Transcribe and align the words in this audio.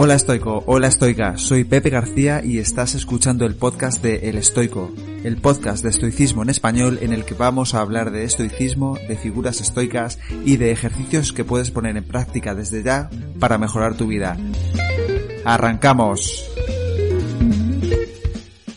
Hola 0.00 0.14
estoico, 0.14 0.62
hola 0.66 0.86
estoica, 0.86 1.36
soy 1.38 1.64
Pepe 1.64 1.90
García 1.90 2.40
y 2.44 2.60
estás 2.60 2.94
escuchando 2.94 3.44
el 3.46 3.56
podcast 3.56 4.00
de 4.00 4.28
El 4.28 4.38
Estoico, 4.38 4.92
el 5.24 5.38
podcast 5.38 5.82
de 5.82 5.90
estoicismo 5.90 6.44
en 6.44 6.50
español 6.50 7.00
en 7.02 7.12
el 7.12 7.24
que 7.24 7.34
vamos 7.34 7.74
a 7.74 7.80
hablar 7.80 8.12
de 8.12 8.22
estoicismo, 8.22 8.96
de 9.08 9.16
figuras 9.16 9.60
estoicas 9.60 10.20
y 10.44 10.56
de 10.56 10.70
ejercicios 10.70 11.32
que 11.32 11.42
puedes 11.42 11.72
poner 11.72 11.96
en 11.96 12.04
práctica 12.04 12.54
desde 12.54 12.84
ya 12.84 13.10
para 13.40 13.58
mejorar 13.58 13.96
tu 13.96 14.06
vida. 14.06 14.36
¡Arrancamos! 15.44 16.48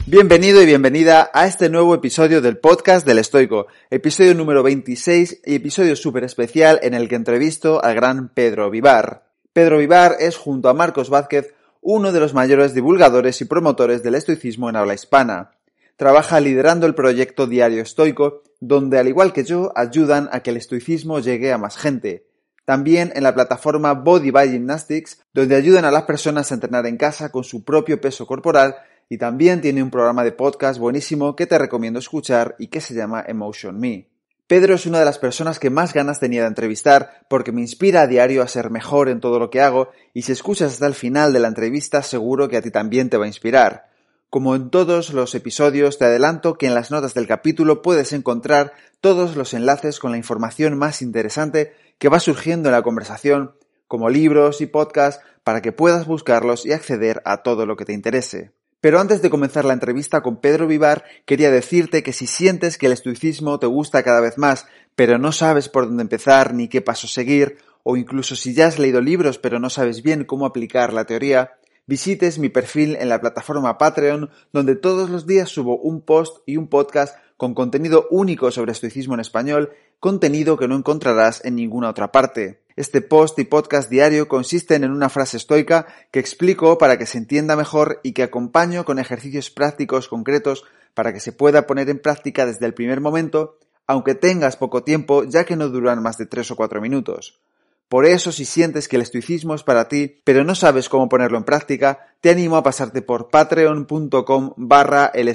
Bienvenido 0.08 0.60
y 0.64 0.66
bienvenida 0.66 1.30
a 1.36 1.46
este 1.46 1.70
nuevo 1.70 1.94
episodio 1.94 2.42
del 2.42 2.58
podcast 2.58 3.06
del 3.06 3.20
Estoico, 3.20 3.68
episodio 3.92 4.34
número 4.34 4.64
26 4.64 5.42
y 5.46 5.54
episodio 5.54 5.96
súper 5.96 6.24
especial 6.24 6.80
en 6.82 6.96
el 6.96 7.08
que 7.08 7.14
entrevisto 7.14 7.80
al 7.84 7.94
gran 7.94 8.30
Pedro 8.30 8.72
Vivar. 8.72 9.30
Pedro 9.54 9.80
Vivar 9.80 10.16
es, 10.20 10.38
junto 10.38 10.70
a 10.70 10.73
Marcos 10.73 11.10
Vázquez, 11.10 11.54
uno 11.82 12.14
de 12.14 12.22
los 12.22 12.34
mayores 12.34 12.73
divulgadores 12.73 13.42
y 13.42 13.46
promotores 13.46 14.02
del 14.02 14.16
estoicismo 14.16 14.70
en 14.70 14.78
habla 14.78 14.94
hispana. 14.94 15.52
Trabaja 15.98 16.40
liderando 16.40 16.86
el 16.86 16.96
proyecto 16.96 17.48
Diario 17.48 17.82
Estoico, 17.82 18.44
donde, 18.62 18.98
al 18.98 19.09
igual 19.09 19.34
que 19.34 19.44
yo, 19.44 19.73
ayudan 19.76 20.30
a 20.32 20.40
que 20.40 20.52
el 20.52 20.58
estoicismo 20.58 21.20
llegue 21.20 21.52
a 21.52 21.58
más 21.58 21.76
gente. 21.76 22.28
También 22.64 23.12
en 23.14 23.23
la 23.23 23.34
plataforma 23.34 23.94
Body 23.94 24.32
by 24.32 24.52
Gymnastics, 24.52 25.22
donde 25.34 25.56
ayudan 25.56 25.84
a 25.84 25.92
las 25.92 26.04
personas 26.04 26.50
a 26.50 26.54
entrenar 26.54 26.86
en 26.86 26.95
casa 26.95 27.30
con 27.30 27.44
su 27.44 27.66
propio 27.66 28.00
peso 28.00 28.26
corporal 28.26 28.76
y 29.09 29.18
también 29.18 29.59
tiene 29.59 29.84
un 29.84 29.92
programa 29.92 30.23
de 30.23 30.31
podcast 30.31 30.80
buenísimo 30.80 31.36
que 31.36 31.45
te 31.45 31.58
recomiendo 31.58 32.00
escuchar 32.00 32.56
y 32.58 32.68
que 32.68 32.80
se 32.80 32.94
llama 32.94 33.26
Emotion 33.28 33.78
Me. 33.78 34.11
Pedro 34.52 34.76
es 34.76 34.86
una 34.86 35.00
de 35.00 35.05
las 35.05 35.18
personas 35.18 35.60
que 35.60 35.70
más 35.70 35.94
ganas 35.94 36.20
tenía 36.20 36.41
de 36.41 36.50
entrevistar 36.50 37.22
porque 37.30 37.54
me 37.54 37.62
inspira 37.62 38.02
a 38.02 38.08
diario 38.08 38.44
a 38.44 38.50
ser 38.50 38.70
mejor 38.70 39.08
en 39.08 39.22
todo 39.22 39.40
lo 39.40 39.50
que 39.50 39.62
hago 39.62 39.92
y 40.14 40.23
si 40.23 40.34
escuchas 40.34 40.73
hasta 40.73 40.88
el 40.88 40.94
final 40.94 41.32
de 41.32 41.40
la 41.40 41.48
entrevista 41.48 42.03
seguro 42.03 42.50
que 42.50 42.58
a 42.58 42.62
ti 42.62 42.70
también 42.70 43.09
te 43.09 43.16
va 43.16 43.23
a 43.23 43.30
inspirar. 43.30 43.88
Como 44.30 44.53
en 44.53 44.70
todos 44.70 45.14
los 45.14 45.36
episodios, 45.36 45.98
te 45.98 46.03
adelanto 46.03 46.58
que 46.58 46.67
en 46.67 46.75
las 46.75 46.92
notas 46.92 47.14
del 47.14 47.28
capítulo 47.28 47.81
puedes 47.81 48.12
encontrar 48.12 48.73
todos 49.00 49.38
los 49.38 49.53
enlaces 49.53 50.00
con 50.00 50.12
la 50.12 50.17
información 50.17 50.78
más 50.78 51.02
interesante 51.02 51.73
que 51.97 52.09
va 52.09 52.20
surgiendo 52.20 52.68
en 52.68 52.73
la 52.73 52.81
conversación, 52.81 53.56
como 53.88 54.09
libros 54.09 54.59
y 54.59 54.66
podcasts, 54.66 55.23
para 55.45 55.62
que 55.62 55.72
puedas 55.72 56.08
buscarlos 56.08 56.66
y 56.66 56.73
acceder 56.73 57.22
a 57.23 57.38
todo 57.38 57.66
lo 57.66 57.78
que 57.78 57.86
te 57.86 57.94
interese. 57.94 58.52
Pero 58.82 59.00
antes 59.00 59.22
de 59.22 59.30
comenzar 59.30 59.64
la 59.64 59.74
entrevista 59.74 60.22
con 60.22 60.38
Pedro 60.38 60.66
Vivar, 60.66 61.06
quería 61.26 61.52
decirte 61.52 62.02
que 62.02 62.14
si 62.14 62.26
sientes 62.26 62.80
que 62.80 62.88
el 62.88 62.94
estoicismo 62.94 63.60
te 63.60 63.68
gusta 63.68 64.02
cada 64.02 64.22
vez 64.22 64.40
más, 64.40 64.66
pero 64.96 65.20
no 65.20 65.32
sabes 65.32 65.70
por 65.70 65.86
dónde 65.86 66.02
empezar 66.02 66.56
ni 66.56 66.68
qué 66.68 66.82
paso 66.82 67.08
seguir, 67.08 67.59
o 67.84 67.96
incluso 67.96 68.36
si 68.36 68.56
ya 68.56 68.66
has 68.66 68.80
leído 68.80 69.00
libros 69.00 69.38
pero 69.38 69.59
no 69.59 69.70
sabes 69.70 70.02
bien 70.02 70.26
cómo 70.26 70.48
aplicar 70.48 70.94
la 70.94 71.06
teoría, 71.06 71.52
visites 71.86 72.40
mi 72.40 72.50
perfil 72.50 72.96
en 73.00 73.09
la 73.09 73.22
plataforma 73.22 73.78
Patreon, 73.78 74.32
donde 74.52 74.76
todos 74.76 75.12
los 75.12 75.28
días 75.28 75.50
subo 75.50 75.78
un 75.78 76.02
post 76.02 76.38
y 76.48 76.58
un 76.58 76.68
podcast 76.68 77.16
con 77.38 77.54
contenido 77.54 78.08
único 78.09 78.50
sobre 78.50 78.72
estoicismo 78.72 79.14
en 79.14 79.20
español, 79.20 79.72
contenido 80.02 80.57
que 80.57 80.67
no 80.67 80.75
encontrarás 80.75 81.45
en 81.45 81.55
ninguna 81.55 81.88
otra 81.88 82.11
parte. 82.11 82.63
Este 82.75 83.02
post 83.02 83.38
y 83.38 83.44
podcast 83.44 83.88
diario 83.88 84.27
consisten 84.27 84.83
en 84.83 84.91
una 84.91 85.09
frase 85.09 85.38
estoica 85.38 85.85
que 86.09 86.19
explico 86.19 86.80
para 86.80 86.97
que 86.97 87.05
se 87.05 87.19
entienda 87.19 87.55
mejor 87.55 87.99
y 88.02 88.13
que 88.13 88.23
acompaño 88.23 88.83
con 88.83 88.97
ejercicios 88.97 89.52
prácticos 89.52 90.07
concretos 90.07 90.63
para 90.95 91.13
que 91.13 91.19
se 91.19 91.33
pueda 91.33 91.67
poner 91.67 91.88
en 91.91 91.99
práctica 91.99 92.47
desde 92.47 92.66
el 92.66 92.73
primer 92.73 92.99
momento, 92.99 93.59
aunque 93.85 94.16
tengas 94.16 94.57
poco 94.57 94.83
tiempo 94.83 95.23
ya 95.23 95.44
que 95.44 95.55
no 95.55 95.69
duran 95.69 96.02
más 96.02 96.17
de 96.17 96.25
3 96.25 96.49
o 96.49 96.55
4 96.55 96.81
minutos. 96.81 97.39
Por 97.88 98.05
eso, 98.07 98.31
si 98.31 98.45
sientes 98.45 98.88
que 98.88 98.95
el 98.95 99.03
estoicismo 99.03 99.53
es 99.53 99.61
para 99.61 99.88
ti, 99.88 100.22
pero 100.23 100.44
no 100.44 100.55
sabes 100.55 100.89
cómo 100.89 101.09
ponerlo 101.09 101.38
en 101.38 101.44
práctica, 101.44 102.07
te 102.22 102.31
animo 102.31 102.57
a 102.57 102.63
pasarte 102.63 103.03
por 103.03 103.29
patreon.com 103.29 104.53
barra 104.57 105.11
el 105.13 105.27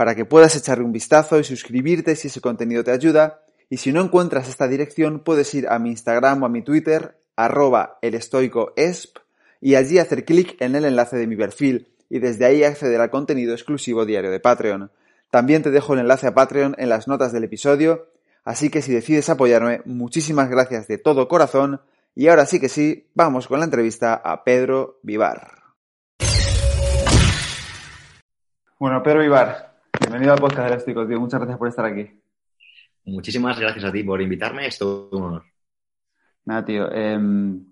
para 0.00 0.14
que 0.14 0.24
puedas 0.24 0.56
echarle 0.56 0.82
un 0.82 0.92
vistazo 0.92 1.38
y 1.38 1.44
suscribirte 1.44 2.16
si 2.16 2.28
ese 2.28 2.40
contenido 2.40 2.82
te 2.82 2.90
ayuda 2.90 3.42
y 3.68 3.76
si 3.76 3.92
no 3.92 4.00
encuentras 4.00 4.48
esta 4.48 4.66
dirección, 4.66 5.20
puedes 5.20 5.52
ir 5.52 5.68
a 5.68 5.78
mi 5.78 5.90
Instagram 5.90 6.42
o 6.42 6.46
a 6.46 6.48
mi 6.48 6.62
Twitter, 6.62 7.18
arroba 7.36 7.98
elestoicoesp, 8.00 9.18
y 9.60 9.74
allí 9.74 9.98
hacer 9.98 10.24
clic 10.24 10.56
en 10.58 10.74
el 10.74 10.86
enlace 10.86 11.18
de 11.18 11.26
mi 11.26 11.36
perfil, 11.36 11.92
y 12.08 12.18
desde 12.18 12.46
ahí 12.46 12.64
acceder 12.64 12.98
al 12.98 13.10
contenido 13.10 13.52
exclusivo 13.52 14.06
diario 14.06 14.30
de 14.30 14.40
Patreon. 14.40 14.90
También 15.30 15.62
te 15.62 15.70
dejo 15.70 15.92
el 15.92 16.00
enlace 16.00 16.28
a 16.28 16.34
Patreon 16.34 16.76
en 16.78 16.88
las 16.88 17.06
notas 17.06 17.30
del 17.30 17.44
episodio, 17.44 18.06
así 18.42 18.70
que 18.70 18.80
si 18.80 18.94
decides 18.94 19.28
apoyarme, 19.28 19.82
muchísimas 19.84 20.48
gracias 20.48 20.88
de 20.88 20.96
todo 20.96 21.28
corazón, 21.28 21.82
y 22.14 22.28
ahora 22.28 22.46
sí 22.46 22.58
que 22.58 22.70
sí, 22.70 23.10
vamos 23.12 23.48
con 23.48 23.58
la 23.58 23.66
entrevista 23.66 24.14
a 24.14 24.44
Pedro 24.44 24.98
Vivar. 25.02 25.60
Bueno, 28.78 29.02
Pedro 29.02 29.20
Vivar, 29.20 29.69
bienvenido 30.00 30.32
al 30.32 30.40
podcast 30.40 30.68
Elástico, 30.68 31.06
tío. 31.06 31.20
Muchas 31.20 31.40
gracias 31.40 31.58
por 31.58 31.68
estar 31.68 31.84
aquí. 31.84 32.10
Muchísimas 33.04 33.58
gracias 33.58 33.84
a 33.84 33.92
ti 33.92 34.02
por 34.02 34.20
invitarme, 34.20 34.66
es 34.66 34.78
todo 34.78 35.10
un 35.12 35.22
honor. 35.22 35.44
Nada, 36.46 36.64
tío. 36.64 36.90
Em, 36.90 37.62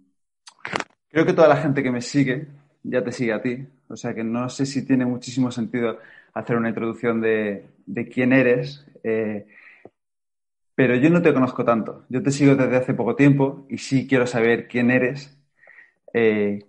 creo 1.08 1.24
que 1.24 1.32
toda 1.32 1.48
la 1.48 1.56
gente 1.56 1.82
que 1.82 1.90
me 1.90 2.02
sigue 2.02 2.46
ya 2.82 3.02
te 3.02 3.12
sigue 3.12 3.32
a 3.32 3.42
ti. 3.42 3.66
O 3.88 3.96
sea 3.96 4.14
que 4.14 4.22
no 4.22 4.48
sé 4.50 4.66
si 4.66 4.86
tiene 4.86 5.06
muchísimo 5.06 5.50
sentido 5.50 5.98
hacer 6.34 6.56
una 6.56 6.68
introducción 6.68 7.20
de, 7.20 7.66
quién 8.12 8.32
eres. 8.32 8.86
Eh, 9.02 9.46
pero 10.74 10.94
yo 10.96 11.10
no 11.10 11.22
te 11.22 11.32
conozco 11.32 11.64
tanto. 11.64 12.04
Yo 12.08 12.22
te 12.22 12.30
sigo 12.30 12.54
desde 12.54 12.76
hace 12.76 12.94
poco 12.94 13.16
tiempo 13.16 13.66
y 13.70 13.78
sí 13.78 14.06
quiero 14.06 14.26
saber 14.26 14.68
quién 14.68 14.90
eres, 14.90 15.36
eh, 16.12 16.66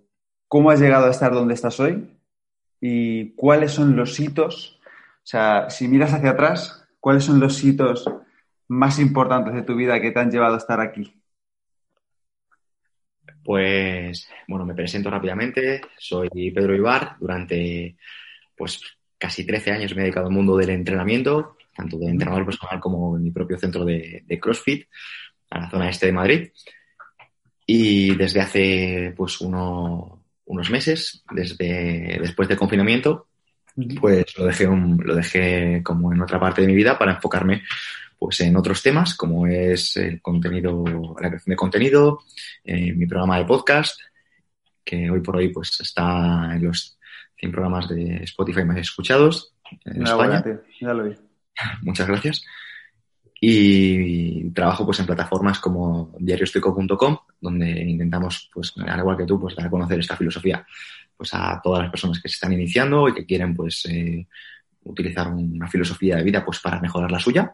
cómo 0.48 0.72
has 0.72 0.80
llegado 0.80 1.08
a 1.08 1.12
estar 1.12 1.34
donde 1.34 1.54
estás 1.54 1.80
hoy 1.80 2.10
y 2.82 3.32
cuáles 3.32 3.72
son 3.72 3.96
los 3.96 4.20
hitos. 4.20 4.79
Sea, 5.30 5.70
si 5.70 5.88
miras 5.88 6.12
hacia 6.12 6.32
atrás, 6.32 6.84
¿cuáles 7.00 7.24
son 7.24 7.40
los 7.40 7.64
hitos 7.64 8.04
más 8.68 8.98
importantes 8.98 9.54
de 9.54 9.62
tu 9.62 9.76
vida 9.76 10.02
que 10.02 10.10
te 10.10 10.20
han 10.20 10.32
llevado 10.32 10.56
a 10.56 10.58
estar 10.58 10.82
aquí? 10.82 11.22
Pues, 13.44 14.28
bueno, 14.48 14.66
me 14.66 14.74
presento 14.74 15.12
rápidamente. 15.12 15.82
Soy 16.00 16.30
Pedro 16.50 16.76
Ibar. 16.76 17.18
Durante, 17.20 17.96
pues, 18.58 18.82
casi 19.20 19.46
13 19.46 19.74
años 19.74 19.94
me 19.94 20.02
he 20.02 20.06
dedicado 20.06 20.26
al 20.26 20.34
mundo 20.34 20.58
del 20.58 20.72
entrenamiento, 20.72 21.58
tanto 21.76 22.00
de 22.00 22.08
entrenador 22.08 22.44
personal 22.46 22.80
como 22.80 23.16
en 23.16 23.26
mi 23.26 23.30
propio 23.30 23.60
centro 23.60 23.86
de, 23.86 24.40
CrossFit, 24.42 24.88
a 25.52 25.60
la 25.60 25.70
zona 25.70 25.90
este 25.92 26.08
de 26.08 26.12
Madrid. 26.12 26.50
Y 27.68 28.16
desde 28.16 28.42
hace, 28.42 29.14
pues, 29.16 29.42
unos 29.42 30.72
meses, 30.72 31.24
desde 31.32 32.18
después 32.20 32.50
del 32.50 32.58
confinamiento, 32.58 33.29
pues 34.00 34.38
lo 34.38 34.46
dejé, 34.46 34.66
lo 34.66 35.16
dejé 35.16 35.82
como 35.84 36.14
en 36.14 36.22
otra 36.22 36.40
parte 36.40 36.62
de 36.62 36.68
mi 36.68 36.76
vida 36.76 36.98
para 36.98 37.14
enfocarme 37.14 37.64
pues 38.18 38.42
en 38.42 38.58
otros 38.58 38.84
temas 38.84 39.16
como 39.16 39.48
es 39.48 39.96
el 39.96 40.22
contenido, 40.22 40.84
la 41.20 41.30
creación 41.30 41.52
de 41.52 41.56
contenido, 41.56 42.20
eh, 42.64 42.94
mi 42.94 43.08
programa 43.08 43.38
de 43.38 43.46
podcast, 43.46 44.00
que 44.84 45.10
hoy 45.10 45.22
por 45.22 45.38
hoy 45.38 45.50
pues 45.50 45.80
está 45.80 46.54
en 46.54 46.66
los 46.66 47.00
100 47.38 47.52
programas 47.52 47.88
de 47.88 48.24
Spotify 48.24 48.66
más 48.66 48.78
escuchados 48.78 49.56
en 49.86 50.04
España. 50.04 50.44
ya 50.82 50.94
lo 50.94 51.06
vi. 51.06 51.16
Muchas 51.82 52.08
gracias. 52.08 52.44
Y 53.42 54.50
trabajo 54.52 54.86
pues 54.86 55.00
en 55.00 55.06
plataformas 55.06 55.60
como 55.60 56.14
diariostoico.com, 56.20 57.18
donde 57.40 57.70
intentamos, 57.84 58.50
pues, 58.54 58.74
al 58.86 59.00
igual 59.00 59.18
que 59.18 59.26
tú, 59.26 59.40
pues 59.40 59.56
dar 59.56 59.68
a 59.68 59.70
conocer 59.70 60.00
esta 60.00 60.18
filosofía 60.18 60.66
pues 61.20 61.34
a 61.34 61.60
todas 61.62 61.82
las 61.82 61.92
personas 61.92 62.22
que 62.22 62.30
se 62.30 62.36
están 62.36 62.54
iniciando 62.54 63.10
y 63.10 63.14
que 63.14 63.26
quieren 63.26 63.54
pues 63.54 63.86
eh, 63.90 64.26
utilizar 64.84 65.28
una 65.28 65.68
filosofía 65.68 66.16
de 66.16 66.24
vida 66.24 66.46
pues 66.46 66.60
para 66.60 66.80
mejorar 66.80 67.12
la 67.12 67.20
suya. 67.20 67.54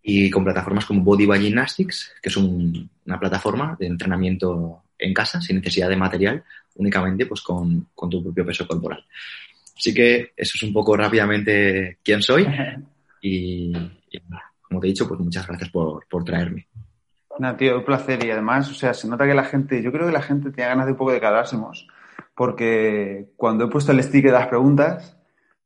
Y 0.00 0.30
con 0.30 0.44
plataformas 0.44 0.86
como 0.86 1.02
Body 1.02 1.26
by 1.26 1.40
Gymnastics, 1.40 2.14
que 2.22 2.28
es 2.28 2.36
una 2.36 3.18
plataforma 3.18 3.76
de 3.76 3.86
entrenamiento 3.86 4.84
en 4.96 5.12
casa, 5.12 5.40
sin 5.40 5.56
necesidad 5.56 5.88
de 5.88 5.96
material, 5.96 6.44
únicamente 6.76 7.26
pues 7.26 7.40
con, 7.40 7.88
tu 8.08 8.22
propio 8.22 8.46
peso 8.46 8.64
corporal. 8.64 9.04
Así 9.76 9.92
que 9.92 10.32
eso 10.36 10.52
es 10.54 10.62
un 10.62 10.72
poco 10.72 10.96
rápidamente 10.96 11.98
quién 12.02 12.22
soy. 12.22 12.46
Y, 13.22 13.72
como 14.68 14.80
te 14.80 14.86
he 14.86 14.90
dicho, 14.90 15.06
pues 15.06 15.20
muchas 15.20 15.46
gracias 15.46 15.70
por, 15.70 16.06
por 16.08 16.24
traerme. 16.24 16.68
Nada, 17.38 17.56
tío, 17.56 17.78
un 17.78 17.84
placer. 17.84 18.24
Y 18.24 18.30
además, 18.30 18.70
o 18.70 18.74
sea, 18.74 18.94
se 18.94 19.08
nota 19.08 19.26
que 19.26 19.34
la 19.34 19.44
gente, 19.44 19.82
yo 19.82 19.92
creo 19.92 20.06
que 20.06 20.12
la 20.12 20.22
gente 20.22 20.50
tiene 20.50 20.70
ganas 20.70 20.86
de 20.86 20.92
un 20.92 20.98
poco 20.98 21.12
de 21.12 21.20
calásemos, 21.20 21.86
porque 22.34 23.28
cuando 23.36 23.64
he 23.64 23.68
puesto 23.68 23.92
el 23.92 24.02
stick 24.02 24.24
de 24.24 24.32
las 24.32 24.46
preguntas, 24.48 25.16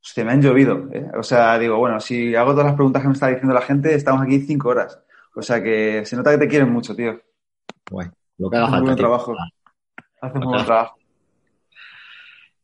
Hostia, 0.02 0.24
me 0.24 0.32
han 0.32 0.42
llovido. 0.42 0.88
¿eh? 0.92 1.10
O 1.18 1.22
sea, 1.22 1.58
digo, 1.58 1.76
bueno, 1.76 2.00
si 2.00 2.34
hago 2.34 2.52
todas 2.52 2.66
las 2.66 2.74
preguntas 2.74 3.02
que 3.02 3.08
me 3.08 3.14
está 3.14 3.28
diciendo 3.28 3.54
la 3.54 3.60
gente, 3.60 3.94
estamos 3.94 4.22
aquí 4.22 4.40
cinco 4.40 4.70
horas. 4.70 4.98
O 5.34 5.42
sea 5.42 5.62
que 5.62 6.04
se 6.04 6.16
nota 6.16 6.30
que 6.30 6.38
te 6.38 6.48
quieren 6.48 6.72
mucho, 6.72 6.96
tío. 6.96 7.20
Bueno, 7.90 8.12
lo 8.38 8.50
que 8.50 8.56
haga 8.56 8.66
falta. 8.66 8.80
Muy 8.80 8.88
buen 8.88 8.96
trabajo. 8.96 9.36
Haces 10.20 10.40
muy 10.40 10.54
buen 10.54 10.64
trabajo. 10.64 10.96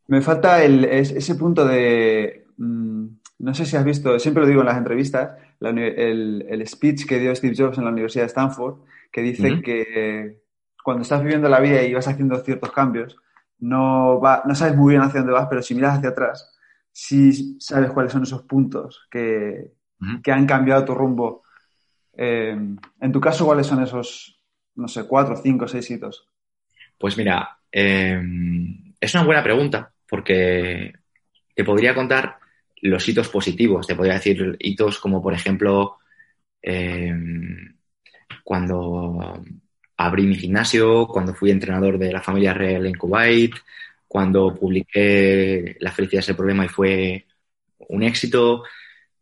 Me 0.08 0.20
falta 0.22 0.62
el, 0.64 0.84
ese 0.84 1.34
punto 1.34 1.66
de. 1.66 2.46
Mm, 2.56 3.06
no 3.38 3.54
sé 3.54 3.66
si 3.66 3.76
has 3.76 3.84
visto, 3.84 4.18
siempre 4.18 4.42
lo 4.42 4.48
digo 4.48 4.60
en 4.62 4.66
las 4.66 4.78
entrevistas, 4.78 5.36
el, 5.60 6.62
speech 6.66 7.06
que 7.06 7.18
dio 7.18 7.34
Steve 7.34 7.54
Jobs 7.56 7.78
en 7.78 7.84
la 7.84 7.90
Universidad 7.90 8.24
de 8.24 8.28
Stanford, 8.28 8.80
que 9.10 9.22
dice 9.22 9.62
que 9.62 10.42
cuando 10.82 11.02
estás 11.02 11.22
viviendo 11.22 11.48
la 11.48 11.60
vida 11.60 11.82
y 11.82 11.94
vas 11.94 12.08
haciendo 12.08 12.36
ciertos 12.38 12.72
cambios, 12.72 13.16
no, 13.58 14.20
va, 14.20 14.42
no 14.44 14.54
sabes 14.54 14.76
muy 14.76 14.92
bien 14.92 15.02
hacia 15.02 15.20
dónde 15.20 15.32
vas, 15.32 15.46
pero 15.48 15.62
si 15.62 15.74
miras 15.74 15.98
hacia 15.98 16.10
atrás, 16.10 16.56
sí 16.92 17.56
sabes 17.58 17.90
cuáles 17.90 18.12
son 18.12 18.22
esos 18.22 18.42
puntos 18.42 19.06
que, 19.10 19.72
que 20.22 20.32
han 20.32 20.46
cambiado 20.46 20.84
tu 20.84 20.94
rumbo. 20.94 21.42
Eh, 22.16 22.56
en 23.00 23.12
tu 23.12 23.20
caso, 23.20 23.46
¿cuáles 23.46 23.66
son 23.66 23.82
esos, 23.82 24.40
no 24.74 24.88
sé, 24.88 25.06
cuatro, 25.06 25.36
cinco, 25.36 25.66
seis 25.66 25.90
hitos? 25.90 26.28
Pues 26.98 27.16
mira, 27.16 27.58
eh, 27.70 28.20
es 29.00 29.14
una 29.14 29.24
buena 29.24 29.42
pregunta 29.42 29.92
porque 30.08 30.92
te 31.54 31.64
podría 31.64 31.94
contar 31.94 32.38
los 32.86 33.08
hitos 33.08 33.28
positivos, 33.28 33.86
te 33.86 33.94
podría 33.94 34.14
decir 34.14 34.56
hitos 34.58 34.98
como, 34.98 35.22
por 35.22 35.34
ejemplo, 35.34 35.98
eh, 36.62 37.14
cuando 38.42 39.42
abrí 39.96 40.26
mi 40.26 40.36
gimnasio, 40.36 41.06
cuando 41.06 41.34
fui 41.34 41.50
entrenador 41.50 41.98
de 41.98 42.12
la 42.12 42.22
familia 42.22 42.54
real 42.54 42.86
en 42.86 42.94
Kuwait, 42.94 43.54
cuando 44.08 44.54
publiqué 44.54 45.76
La 45.80 45.92
felicidad 45.92 46.20
es 46.20 46.28
el 46.28 46.36
problema 46.36 46.64
y 46.64 46.68
fue 46.68 47.26
un 47.88 48.02
éxito. 48.02 48.62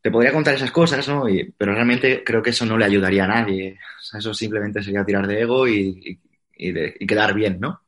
Te 0.01 0.11
podría 0.11 0.33
contar 0.33 0.55
esas 0.55 0.71
cosas, 0.71 1.09
¿no? 1.09 1.25
pero 1.57 1.75
realmente 1.75 2.23
creo 2.23 2.43
que 2.43 2.51
eso 2.51 2.67
no 2.67 2.77
le 2.77 2.85
ayudaría 2.85 3.25
a 3.25 3.29
nadie. 3.29 3.79
eso 4.17 4.35
simplemente 4.35 4.83
sería 4.83 5.05
tirar 5.05 5.27
de 5.27 5.41
ego 5.41 5.67
y, 5.67 6.21
quedar 7.07 7.35
bien, 7.35 7.59
¿no? 7.59 7.83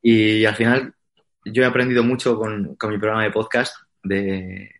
Y 0.00 0.44
al 0.44 0.54
final 0.54 0.94
yo 1.44 1.62
he 1.62 1.66
aprendido 1.66 2.02
mucho 2.02 2.38
con, 2.38 2.76
mi 2.80 2.98
programa 2.98 3.24
de 3.24 3.30
podcast 3.30 3.74
de, 4.08 4.70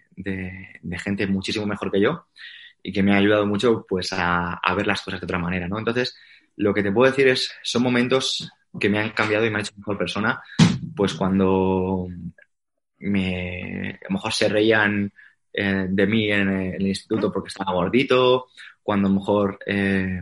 gente 0.98 1.26
muchísimo 1.26 1.66
mejor 1.66 1.90
que 1.92 2.00
yo 2.00 2.26
y 2.82 2.92
que 2.92 3.02
me 3.02 3.12
ha 3.12 3.18
ayudado 3.18 3.46
mucho 3.46 3.84
pues 3.88 4.10
a, 4.12 4.60
ver 4.76 4.86
las 4.86 5.02
cosas 5.02 5.20
de 5.20 5.26
otra 5.26 5.38
manera, 5.38 5.68
¿no? 5.68 5.78
Entonces, 5.78 6.16
lo 6.56 6.74
que 6.74 6.82
te 6.82 6.92
puedo 6.92 7.10
decir 7.10 7.28
es, 7.28 7.52
son 7.62 7.82
momentos 7.82 8.50
que 8.78 8.88
me 8.88 8.98
han 8.98 9.10
cambiado 9.10 9.44
y 9.44 9.50
me 9.50 9.56
han 9.56 9.62
hecho 9.62 9.74
mejor 9.76 9.98
persona, 9.98 10.42
pues 10.94 11.14
cuando 11.14 12.08
me, 12.98 13.90
a 13.90 14.08
lo 14.08 14.14
mejor 14.14 14.32
se 14.32 14.48
reían 14.48 15.12
eh, 15.52 15.86
de 15.88 16.06
mí 16.06 16.30
en, 16.30 16.48
el 16.48 16.86
instituto 16.86 17.32
porque 17.32 17.48
estaba 17.48 17.72
gordito, 17.72 18.46
cuando 18.82 19.08
a 19.08 19.10
lo 19.10 19.18
mejor 19.18 19.58
eh, 19.66 20.20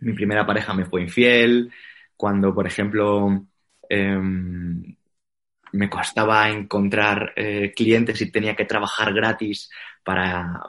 mi 0.00 0.12
primera 0.12 0.46
pareja 0.46 0.74
me 0.74 0.84
fue 0.84 1.02
infiel, 1.02 1.70
cuando, 2.16 2.54
por 2.54 2.66
ejemplo, 2.66 3.46
em, 3.88 4.95
me 5.76 5.90
costaba 5.90 6.48
encontrar 6.50 7.32
eh, 7.36 7.72
clientes 7.74 8.20
y 8.20 8.30
tenía 8.30 8.56
que 8.56 8.64
trabajar 8.64 9.12
gratis 9.12 9.70
para, 10.02 10.60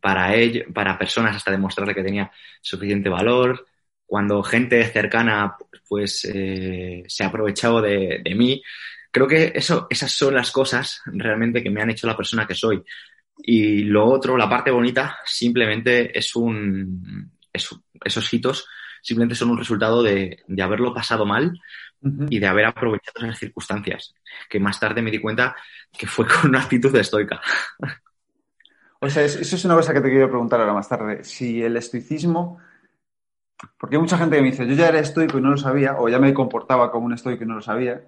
para, 0.00 0.34
ello, 0.34 0.64
para 0.72 0.98
personas 0.98 1.36
hasta 1.36 1.50
demostrarle 1.50 1.94
que 1.94 2.02
tenía 2.02 2.30
suficiente 2.60 3.08
valor 3.08 3.66
cuando 4.06 4.42
gente 4.42 4.84
cercana 4.84 5.56
pues 5.88 6.24
eh, 6.32 7.04
se 7.06 7.24
ha 7.24 7.28
aprovechado 7.28 7.80
de, 7.80 8.22
mí. 8.36 8.62
Creo 9.10 9.26
que 9.26 9.52
eso, 9.54 9.86
esas 9.90 10.12
son 10.12 10.34
las 10.34 10.50
cosas 10.50 11.02
realmente 11.06 11.62
que 11.62 11.70
me 11.70 11.82
han 11.82 11.90
hecho 11.90 12.06
la 12.06 12.16
persona 12.16 12.46
que 12.46 12.54
soy. 12.54 12.82
Y 13.38 13.84
lo 13.84 14.06
otro, 14.06 14.36
la 14.36 14.48
parte 14.48 14.70
bonita, 14.70 15.18
simplemente 15.24 16.16
es 16.16 16.34
un. 16.36 17.30
esos 17.52 18.34
hitos 18.34 18.66
simplemente 19.04 19.34
son 19.34 19.50
un 19.50 19.58
resultado 19.58 20.02
de, 20.02 20.42
haberlo 20.60 20.94
pasado 20.94 21.26
mal 21.26 21.60
y 22.28 22.38
de 22.38 22.46
haber 22.46 22.66
aprovechado 22.66 23.26
esas 23.26 23.38
circunstancias. 23.38 24.14
Que 24.48 24.60
más 24.60 24.78
tarde 24.78 25.02
me 25.02 25.10
di 25.10 25.20
cuenta 25.20 25.56
que 25.92 26.06
fue 26.06 26.26
con 26.28 26.50
una 26.50 26.62
actitud 26.62 26.94
estoica. 26.96 27.40
O 29.00 29.08
sea, 29.08 29.22
eso 29.24 29.56
es 29.56 29.64
una 29.64 29.74
cosa 29.74 29.92
que 29.92 30.00
te 30.00 30.10
quiero 30.10 30.28
preguntar 30.28 30.60
ahora 30.60 30.72
más 30.72 30.88
tarde. 30.88 31.24
Si 31.24 31.62
el 31.62 31.76
estoicismo 31.76 32.58
porque 33.78 33.96
hay 33.96 34.02
mucha 34.02 34.18
gente 34.18 34.36
que 34.36 34.42
me 34.42 34.50
dice, 34.50 34.66
yo 34.66 34.74
ya 34.74 34.88
era 34.88 34.98
estoico 34.98 35.38
y 35.38 35.40
no 35.40 35.50
lo 35.50 35.56
sabía, 35.56 35.96
o 35.98 36.08
ya 36.08 36.18
me 36.18 36.34
comportaba 36.34 36.90
como 36.90 37.06
un 37.06 37.14
estoico 37.14 37.44
y 37.44 37.46
no 37.46 37.56
lo 37.56 37.62
sabía, 37.62 38.02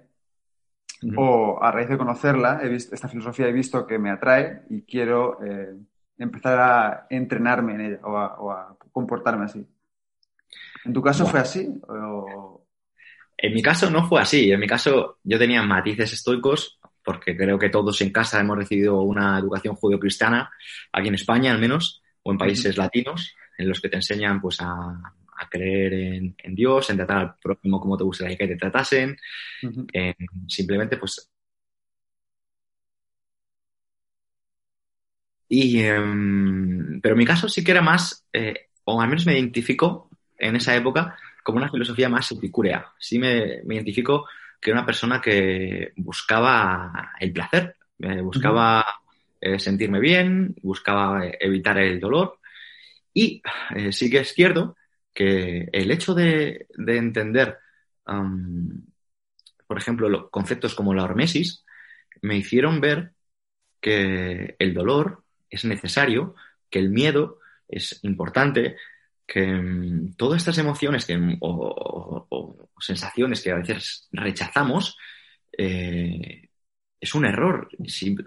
o 1.15 1.59
a 1.61 1.71
raíz 1.71 1.89
de 1.89 1.97
conocerla, 1.97 2.59
he 2.61 2.69
visto, 2.69 2.95
esta 2.95 3.07
filosofía 3.07 3.47
he 3.47 3.51
visto 3.51 3.85
que 3.85 3.99
me 3.99 4.09
atrae 4.09 4.63
y 4.69 4.81
quiero 4.81 5.41
eh, 5.43 5.75
empezar 6.17 6.59
a 6.59 7.07
entrenarme 7.09 7.75
en 7.75 7.81
ella 7.81 7.99
o 8.03 8.51
a, 8.51 8.75
comportarme 8.91 9.45
así. 9.45 9.67
¿En 10.85 10.93
tu 10.93 11.01
caso 11.01 11.25
fue 11.27 11.39
así? 11.39 11.79
En 13.37 13.53
mi 13.53 13.61
caso 13.61 13.89
no 13.89 14.07
fue 14.07 14.21
así. 14.21 14.51
En 14.51 14.59
mi 14.59 14.67
caso 14.67 15.19
yo 15.23 15.37
tenía 15.37 15.61
matices 15.61 16.13
estoicos 16.13 16.79
porque 17.03 17.37
creo 17.37 17.57
que 17.57 17.69
todos 17.69 18.01
en 18.01 18.11
casa 18.11 18.39
hemos 18.39 18.57
recibido 18.57 19.01
una 19.01 19.39
educación 19.39 19.75
judio-cristiana, 19.75 20.49
aquí 20.91 21.07
en 21.07 21.15
España 21.15 21.51
al 21.51 21.59
menos, 21.59 22.01
o 22.23 22.31
en 22.31 22.37
países 22.37 22.75
latinos, 22.77 23.33
en 23.57 23.69
los 23.69 23.79
que 23.79 23.87
te 23.87 23.95
enseñan 23.95 24.41
pues 24.41 24.59
a, 24.59 24.99
a 25.37 25.49
creer 25.49 25.93
en, 25.93 26.55
Dios, 26.55 26.89
en 26.89 26.97
tratar 26.97 27.17
al 27.17 27.35
próximo 27.41 27.79
como 27.79 27.97
te 27.97 28.03
gustaría 28.03 28.37
que 28.37 28.47
te 28.47 28.55
tratasen, 28.55 29.17
simplemente 30.47 30.97
pues... 30.97 31.29
Y, 35.49 35.79
em, 35.79 36.99
pero 36.99 37.13
en 37.13 37.19
mi 37.19 37.25
caso 37.25 37.47
sí 37.47 37.63
que 37.63 37.71
era 37.71 37.81
más, 37.81 38.25
eh, 38.33 38.67
o 38.83 38.99
al 38.99 39.07
menos 39.07 39.25
me 39.25 39.33
identifico 39.33 40.09
en 40.37 40.57
esa 40.57 40.75
época 40.75 41.17
como 41.47 41.59
una 41.59 41.69
filosofía 41.69 42.09
más 42.09 42.29
epicúrea. 42.29 42.91
Sí 42.99 43.17
me, 43.19 43.61
identifico 43.69 44.27
que 44.59 44.71
era 44.71 44.79
una 44.81 44.85
persona 44.85 45.21
que 45.21 45.93
buscaba 45.95 47.13
el 47.17 47.31
placer, 47.31 47.77
eh, 47.99 48.19
buscaba 48.19 48.85
eh, 49.39 49.57
sentirme 49.57 50.01
bien, 50.01 50.57
buscaba 50.61 51.21
evitar 51.39 51.77
el 51.77 52.01
dolor. 52.01 52.39
Y 53.13 53.41
sí 53.91 54.09
que 54.09 54.19
es 54.19 54.33
cierto 54.33 54.75
que 55.13 55.69
el 55.71 55.89
hecho 55.89 56.13
de, 56.13 56.67
entender, 56.85 57.57
por 59.65 59.77
ejemplo, 59.77 60.29
conceptos 60.29 60.75
como 60.75 60.93
la 60.93 61.05
hormesis, 61.05 61.63
me 62.21 62.35
hicieron 62.35 62.81
ver 62.81 63.13
que 63.79 64.57
el 64.59 64.73
dolor 64.73 65.23
es 65.49 65.63
necesario, 65.63 66.35
que 66.69 66.79
el 66.79 66.89
miedo 66.89 67.39
es 67.69 68.03
importante, 68.03 68.75
que 69.27 69.45
mm, 69.45 70.15
todas 70.15 70.37
estas 70.37 70.57
emociones 70.57 71.05
o, 71.41 72.69
sensaciones 72.79 73.41
que 73.41 73.51
a 73.51 73.55
veces 73.55 74.07
rechazamos 74.11 74.97
eh, 75.57 76.47
es 76.99 77.13
un 77.13 77.25
error, 77.25 77.69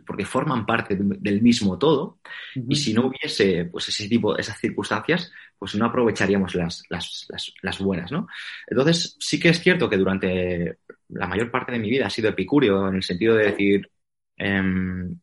porque 0.06 0.24
forman 0.24 0.64
parte 0.64 0.96
del 0.96 1.42
mismo 1.42 1.76
todo, 1.78 2.20
y 2.54 2.76
si 2.76 2.94
no 2.94 3.06
hubiese 3.06 3.64
pues, 3.64 3.88
ese 3.88 4.08
tipo, 4.08 4.36
esas 4.36 4.58
circunstancias, 4.60 5.32
pues 5.58 5.74
no 5.74 5.86
aprovecharíamos 5.86 6.54
las, 6.54 6.84
las, 6.88 7.26
las, 7.62 7.78
buenas, 7.80 8.12
¿no? 8.12 8.28
Entonces, 8.68 9.16
sí 9.18 9.40
que 9.40 9.48
es 9.48 9.60
cierto 9.60 9.90
que 9.90 9.96
durante 9.96 10.78
la 11.08 11.26
mayor 11.26 11.50
parte 11.50 11.72
de 11.72 11.80
mi 11.80 11.90
vida 11.90 12.06
ha 12.06 12.10
sido 12.10 12.28
epicúreo, 12.30 12.88
en 12.88 12.96
el 12.96 13.02
sentido 13.02 13.34
de 13.34 13.46
decir, 13.46 13.90
em, 14.36 15.18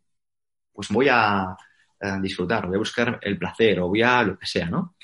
pues 0.73 0.89
voy 0.89 1.07
a, 1.09 1.55
a, 2.01 2.19
disfrutar, 2.21 2.67
voy 2.67 2.75
a 2.75 2.79
buscar 2.79 3.19
el 3.21 3.37
placer, 3.37 3.79
o 3.79 3.87
voy 3.87 4.01
a 4.01 4.23
lo 4.23 4.37
que 4.37 4.45
sea, 4.45 4.69
¿no? 4.69 4.95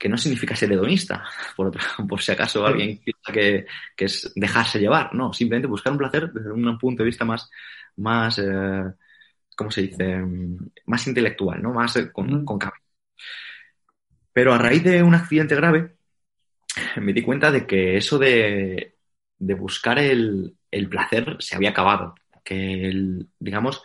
Que 0.00 0.08
no 0.08 0.16
significa 0.16 0.56
ser 0.56 0.72
hedonista, 0.72 1.22
por, 1.56 1.70
por 2.08 2.22
si 2.22 2.32
acaso 2.32 2.66
alguien 2.66 2.98
piensa 3.04 3.32
que, 3.32 3.66
es 3.98 4.32
dejarse 4.34 4.80
llevar, 4.80 5.14
no, 5.14 5.32
simplemente 5.34 5.68
buscar 5.68 5.92
un 5.92 5.98
placer 5.98 6.32
desde 6.32 6.50
un 6.50 6.78
punto 6.78 7.02
de 7.02 7.08
vista 7.08 7.26
más, 7.26 7.50
más 7.96 8.38
eh, 8.38 8.82
¿cómo 9.54 9.70
se 9.70 9.82
dice?, 9.82 10.24
más 10.86 11.06
intelectual, 11.06 11.62
¿no? 11.62 11.74
Más 11.74 11.94
eh, 11.96 12.10
con, 12.10 12.46
con 12.46 12.58
Pero 14.32 14.54
a 14.54 14.58
raíz 14.58 14.82
de 14.82 15.02
un 15.02 15.14
accidente 15.14 15.54
grave, 15.54 15.96
me 16.96 17.12
di 17.12 17.20
cuenta 17.20 17.50
de 17.50 17.66
que 17.66 17.98
eso 17.98 18.18
de, 18.18 18.96
de 19.38 19.54
buscar 19.54 19.98
el, 19.98 20.56
el, 20.70 20.88
placer 20.88 21.36
se 21.40 21.56
había 21.56 21.70
acabado. 21.70 22.14
Que, 22.42 22.86
el, 22.86 23.28
digamos, 23.38 23.82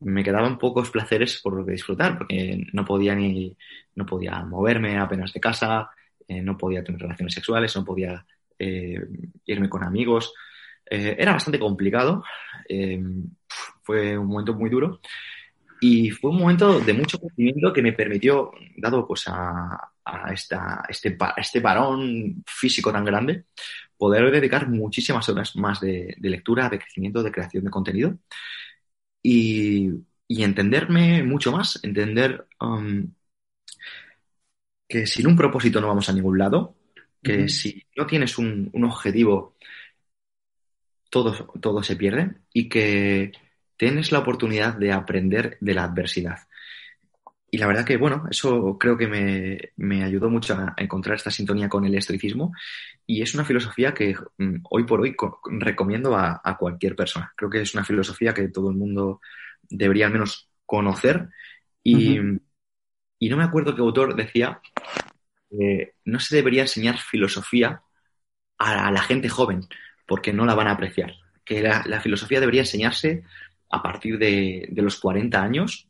me 0.00 0.22
quedaban 0.22 0.58
pocos 0.58 0.90
placeres 0.90 1.40
por 1.42 1.54
lo 1.54 1.64
que 1.64 1.72
disfrutar, 1.72 2.18
porque 2.18 2.66
no 2.72 2.84
podía 2.84 3.14
ni 3.14 3.56
no 3.94 4.06
podía 4.06 4.42
moverme 4.44 4.96
apenas 4.98 5.32
de 5.32 5.40
casa, 5.40 5.90
eh, 6.26 6.40
no 6.40 6.56
podía 6.56 6.84
tener 6.84 7.00
relaciones 7.00 7.34
sexuales, 7.34 7.74
no 7.74 7.84
podía 7.84 8.24
eh, 8.58 9.00
irme 9.46 9.68
con 9.68 9.82
amigos. 9.82 10.32
Eh, 10.88 11.16
era 11.18 11.32
bastante 11.32 11.58
complicado, 11.58 12.22
fue 13.82 14.16
un 14.16 14.26
momento 14.26 14.54
muy 14.54 14.70
duro 14.70 15.00
y 15.80 16.10
fue 16.10 16.30
un 16.30 16.38
momento 16.38 16.80
de 16.80 16.92
mucho 16.92 17.18
crecimiento 17.18 17.72
que 17.72 17.82
me 17.82 17.92
permitió, 17.92 18.52
dado 18.76 19.06
pues 19.06 19.24
a, 19.26 19.92
esta, 20.32 20.84
este, 20.88 21.16
este 21.36 21.60
parón 21.60 22.42
físico 22.46 22.90
tan 22.92 23.04
grande, 23.04 23.44
poder 23.96 24.30
dedicar 24.30 24.68
muchísimas 24.68 25.28
horas 25.28 25.54
más 25.56 25.80
de, 25.80 26.14
de 26.16 26.30
lectura, 26.30 26.68
de 26.68 26.78
crecimiento, 26.78 27.22
de 27.22 27.32
creación 27.32 27.64
de 27.64 27.70
contenido 27.70 28.16
y, 29.30 30.42
entenderme 30.42 31.22
mucho 31.22 31.52
más, 31.52 31.80
entender 31.82 32.46
um, 32.60 33.12
que 34.88 35.06
sin 35.06 35.26
un 35.26 35.36
propósito 35.36 35.80
no 35.80 35.88
vamos 35.88 36.08
a 36.08 36.12
ningún 36.12 36.38
lado, 36.38 36.76
que 37.22 37.48
si 37.48 37.84
no 37.96 38.06
tienes 38.06 38.38
un, 38.38 38.70
objetivo, 38.84 39.56
todo, 41.10 41.52
todo 41.60 41.82
se 41.82 41.96
pierde 41.96 42.36
y 42.54 42.70
que 42.70 43.32
tienes 43.76 44.12
la 44.12 44.20
oportunidad 44.20 44.74
de 44.74 44.92
aprender 44.92 45.58
de 45.60 45.74
la 45.74 45.84
adversidad. 45.84 46.47
Y 47.50 47.58
la 47.58 47.66
verdad 47.66 47.84
que, 47.84 47.96
bueno, 47.96 48.26
eso 48.30 48.76
creo 48.78 48.96
que 48.96 49.06
me, 49.76 50.04
ayudó 50.04 50.28
mucho 50.28 50.54
a 50.54 50.74
encontrar 50.76 51.16
esta 51.16 51.30
sintonía 51.30 51.68
con 51.68 51.84
el 51.84 51.94
estoicismo 51.94 52.52
y 53.06 53.22
es 53.22 53.34
una 53.34 53.44
filosofía 53.44 53.94
que 53.94 54.14
mm, 54.36 54.56
hoy 54.70 54.84
por 54.84 55.00
hoy 55.00 55.16
recomiendo 55.58 56.14
a, 56.14 56.56
cualquier 56.58 56.94
persona. 56.94 57.32
Creo 57.34 57.48
que 57.48 57.62
es 57.62 57.74
una 57.74 57.84
filosofía 57.84 58.34
que 58.34 58.48
todo 58.48 58.70
el 58.70 58.76
mundo 58.76 59.20
debería 59.62 60.06
al 60.06 60.12
menos 60.12 60.50
conocer 60.66 61.28
y, 61.82 62.18
no 62.18 63.36
me 63.36 63.44
acuerdo 63.44 63.74
qué 63.74 63.80
autor 63.80 64.14
decía 64.14 64.60
que 65.50 65.94
no 66.04 66.20
se 66.20 66.36
debería 66.36 66.62
enseñar 66.62 66.98
filosofía 66.98 67.82
a, 68.58 68.90
la 68.90 69.00
gente 69.00 69.30
joven 69.30 69.62
porque 70.06 70.34
no 70.34 70.44
la 70.44 70.54
van 70.54 70.68
a 70.68 70.72
apreciar. 70.72 71.14
Que 71.44 71.62
la, 71.62 72.00
filosofía 72.02 72.40
debería 72.40 72.60
enseñarse 72.60 73.24
a 73.70 73.82
partir 73.82 74.18
de, 74.18 74.68
de 74.70 74.82
los 74.82 75.00
40 75.00 75.42
años 75.42 75.87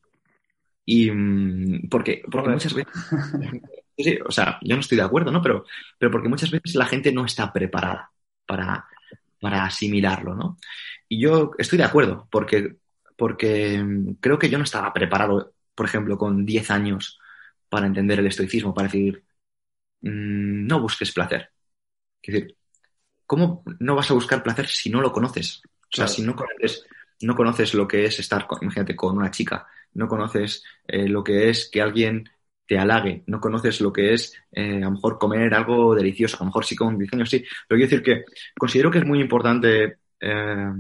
y 0.91 1.11
mm, 1.11 1.91
porque, 1.91 2.23
porque 2.31 2.49
muchas 2.49 2.73
veces, 2.73 2.91
sí, 3.99 4.19
o 4.25 4.33
sea, 4.33 4.59
yo 4.63 4.75
no 4.75 4.81
estoy 4.81 4.97
de 4.97 5.05
acuerdo, 5.05 5.31
¿no? 5.31 5.43
Pero, 5.43 5.67
pero 5.99 6.11
porque 6.11 6.31
muchas 6.31 6.51
veces 6.51 6.75
la 6.77 6.87
gente 6.87 7.13
no 7.13 7.27
está 7.27 7.53
preparada 7.53 8.11
para, 8.47 8.87
para 9.39 9.67
asimilarlo, 9.67 10.35
¿no? 10.35 10.57
Y 11.07 11.21
yo 11.21 11.51
estoy 11.59 11.77
de 11.77 11.85
acuerdo, 11.85 12.27
porque, 12.31 12.77
porque 13.19 13.83
mm, 13.85 14.15
creo 14.15 14.39
que 14.39 14.49
yo 14.49 14.57
no 14.57 14.65
estaba 14.65 14.91
preparado, 14.95 15.53
por 15.75 15.85
ejemplo, 15.85 16.17
con 16.17 16.47
10 16.47 16.71
años 16.71 17.19
para 17.69 17.87
entender 17.87 18.21
el 18.21 18.29
estoicismo, 18.29 18.73
para 18.73 18.89
decir, 18.89 19.23
mm, 20.01 20.67
no 20.67 20.81
busques 20.81 21.13
placer. 21.13 21.51
Es 22.23 22.33
decir, 22.35 22.57
¿cómo 23.27 23.63
no 23.79 23.95
vas 23.95 24.11
a 24.11 24.15
buscar 24.15 24.43
placer 24.43 24.69
si 24.69 24.89
no 24.89 25.03
lo 25.03 25.13
conoces? 25.13 25.61
O 25.93 25.97
sea, 25.97 26.09
si 26.09 26.23
no 26.23 26.35
conoces, 26.35 26.87
no 27.21 27.37
conoces 27.37 27.75
lo 27.75 27.87
que 27.87 28.07
es 28.07 28.19
estar, 28.21 28.47
imagínate, 28.63 28.97
con 28.97 29.19
una 29.19 29.31
chica 29.31 29.67
no 29.95 30.09
conoces 30.09 30.65
eh, 30.87 31.09
lo 31.09 31.23
que 31.25 31.51
es 31.51 31.69
que 31.71 31.83
alguien 31.83 32.29
te 32.67 32.79
halague, 32.79 33.25
no 33.27 33.41
conoces 33.41 33.81
lo 33.81 33.93
que 33.93 34.13
es 34.13 34.35
eh, 34.53 34.77
a 34.77 34.87
lo 34.87 34.91
mejor 34.93 35.19
comer 35.19 35.55
algo 35.55 35.95
delicioso, 35.95 36.37
a 36.37 36.41
lo 36.41 36.47
mejor 36.47 36.65
sí 36.65 36.77
con 36.77 36.99
diseño 36.99 37.25
sí, 37.25 37.45
pero 37.67 37.79
quiero 37.79 37.91
decir 37.91 38.03
que 38.03 38.25
considero 38.59 38.91
que 38.91 38.99
es 38.99 39.07
muy 39.07 39.21
importante 39.21 39.99
eh, 40.21 40.73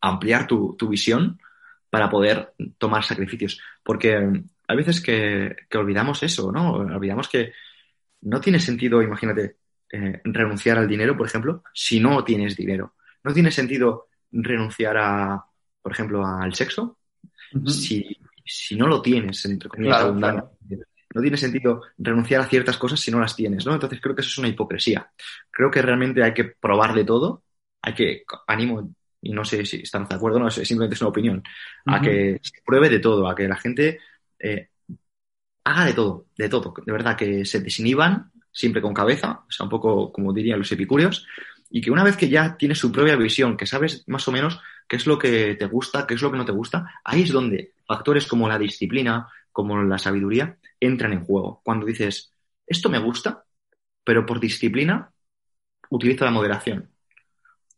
ampliar 0.00 0.46
tu, 0.46 0.76
visión 0.88 1.40
para 1.88 2.10
poder 2.10 2.54
tomar 2.78 3.04
sacrificios, 3.04 3.60
porque 3.82 4.42
hay 4.68 4.76
veces 4.76 5.00
que, 5.00 5.56
olvidamos 5.74 6.22
eso, 6.22 6.50
¿no? 6.52 6.72
Olvidamos 6.72 7.28
que 7.28 7.52
no 8.22 8.40
tiene 8.40 8.58
sentido, 8.58 9.02
imagínate, 9.02 9.56
renunciar 10.24 10.78
al 10.78 10.88
dinero, 10.88 11.16
por 11.16 11.26
ejemplo, 11.26 11.62
si 11.74 12.00
no 12.00 12.24
tienes 12.24 12.56
dinero. 12.56 12.94
No 13.24 13.32
tiene 13.32 13.50
sentido 13.50 14.08
renunciar 14.30 14.96
a, 14.96 15.44
por 15.82 15.92
ejemplo, 15.92 16.26
al 16.26 16.54
sexo 16.54 16.98
si, 17.66 18.16
si, 18.44 18.76
no 18.76 18.86
lo 18.86 19.00
tienes, 19.02 19.44
entre 19.44 19.68
comillas, 19.68 20.12
No 21.14 21.20
tiene 21.20 21.36
sentido 21.36 21.82
renunciar 21.98 22.40
a 22.40 22.46
ciertas 22.46 22.78
cosas 22.78 23.00
si 23.00 23.10
no 23.10 23.20
las 23.20 23.36
tienes, 23.36 23.66
¿no? 23.66 23.74
Entonces 23.74 24.00
creo 24.00 24.14
que 24.14 24.22
eso 24.22 24.30
es 24.30 24.38
una 24.38 24.48
hipocresía. 24.48 25.10
Creo 25.50 25.70
que 25.70 25.82
realmente 25.82 26.22
hay 26.22 26.32
que 26.32 26.44
probar 26.44 26.94
de 26.94 27.04
todo, 27.04 27.44
hay 27.82 27.94
que, 27.94 28.24
animo, 28.46 28.94
y 29.20 29.32
no 29.32 29.44
sé 29.44 29.64
si 29.64 29.82
estamos 29.82 30.08
de 30.08 30.16
acuerdo, 30.16 30.38
no, 30.38 30.50
simplemente 30.50 30.94
es 30.94 31.00
una 31.00 31.10
opinión, 31.10 31.42
a 31.86 32.00
que 32.00 32.40
se 32.42 32.62
pruebe 32.64 32.88
de 32.88 32.98
todo, 32.98 33.28
a 33.28 33.34
que 33.34 33.46
la 33.46 33.56
gente 33.56 34.00
eh, 34.38 34.68
haga 35.64 35.84
de 35.84 35.92
todo, 35.92 36.26
de 36.36 36.48
todo, 36.48 36.74
de 36.84 36.92
verdad, 36.92 37.16
que 37.16 37.44
se 37.44 37.60
desinhiban 37.60 38.32
siempre 38.50 38.82
con 38.82 38.92
cabeza, 38.92 39.44
o 39.48 39.50
sea, 39.50 39.64
un 39.64 39.70
poco 39.70 40.12
como 40.12 40.32
dirían 40.32 40.58
los 40.58 40.72
epicúreos, 40.72 41.26
y 41.70 41.80
que 41.80 41.90
una 41.90 42.04
vez 42.04 42.16
que 42.16 42.28
ya 42.28 42.56
tienes 42.56 42.78
su 42.78 42.92
propia 42.92 43.16
visión, 43.16 43.56
que 43.56 43.66
sabes 43.66 44.04
más 44.06 44.26
o 44.28 44.32
menos 44.32 44.60
qué 44.92 44.96
es 44.96 45.06
lo 45.06 45.18
que 45.18 45.54
te 45.54 45.64
gusta, 45.64 46.06
qué 46.06 46.12
es 46.12 46.20
lo 46.20 46.30
que 46.30 46.36
no 46.36 46.44
te 46.44 46.52
gusta, 46.52 47.00
ahí 47.02 47.22
es 47.22 47.32
donde 47.32 47.72
factores 47.86 48.26
como 48.26 48.46
la 48.46 48.58
disciplina, 48.58 49.26
como 49.50 49.82
la 49.82 49.96
sabiduría, 49.96 50.58
entran 50.78 51.14
en 51.14 51.24
juego. 51.24 51.62
Cuando 51.64 51.86
dices, 51.86 52.30
esto 52.66 52.90
me 52.90 52.98
gusta, 52.98 53.42
pero 54.04 54.26
por 54.26 54.38
disciplina 54.38 55.10
utilizo 55.88 56.26
la 56.26 56.30
moderación. 56.30 56.90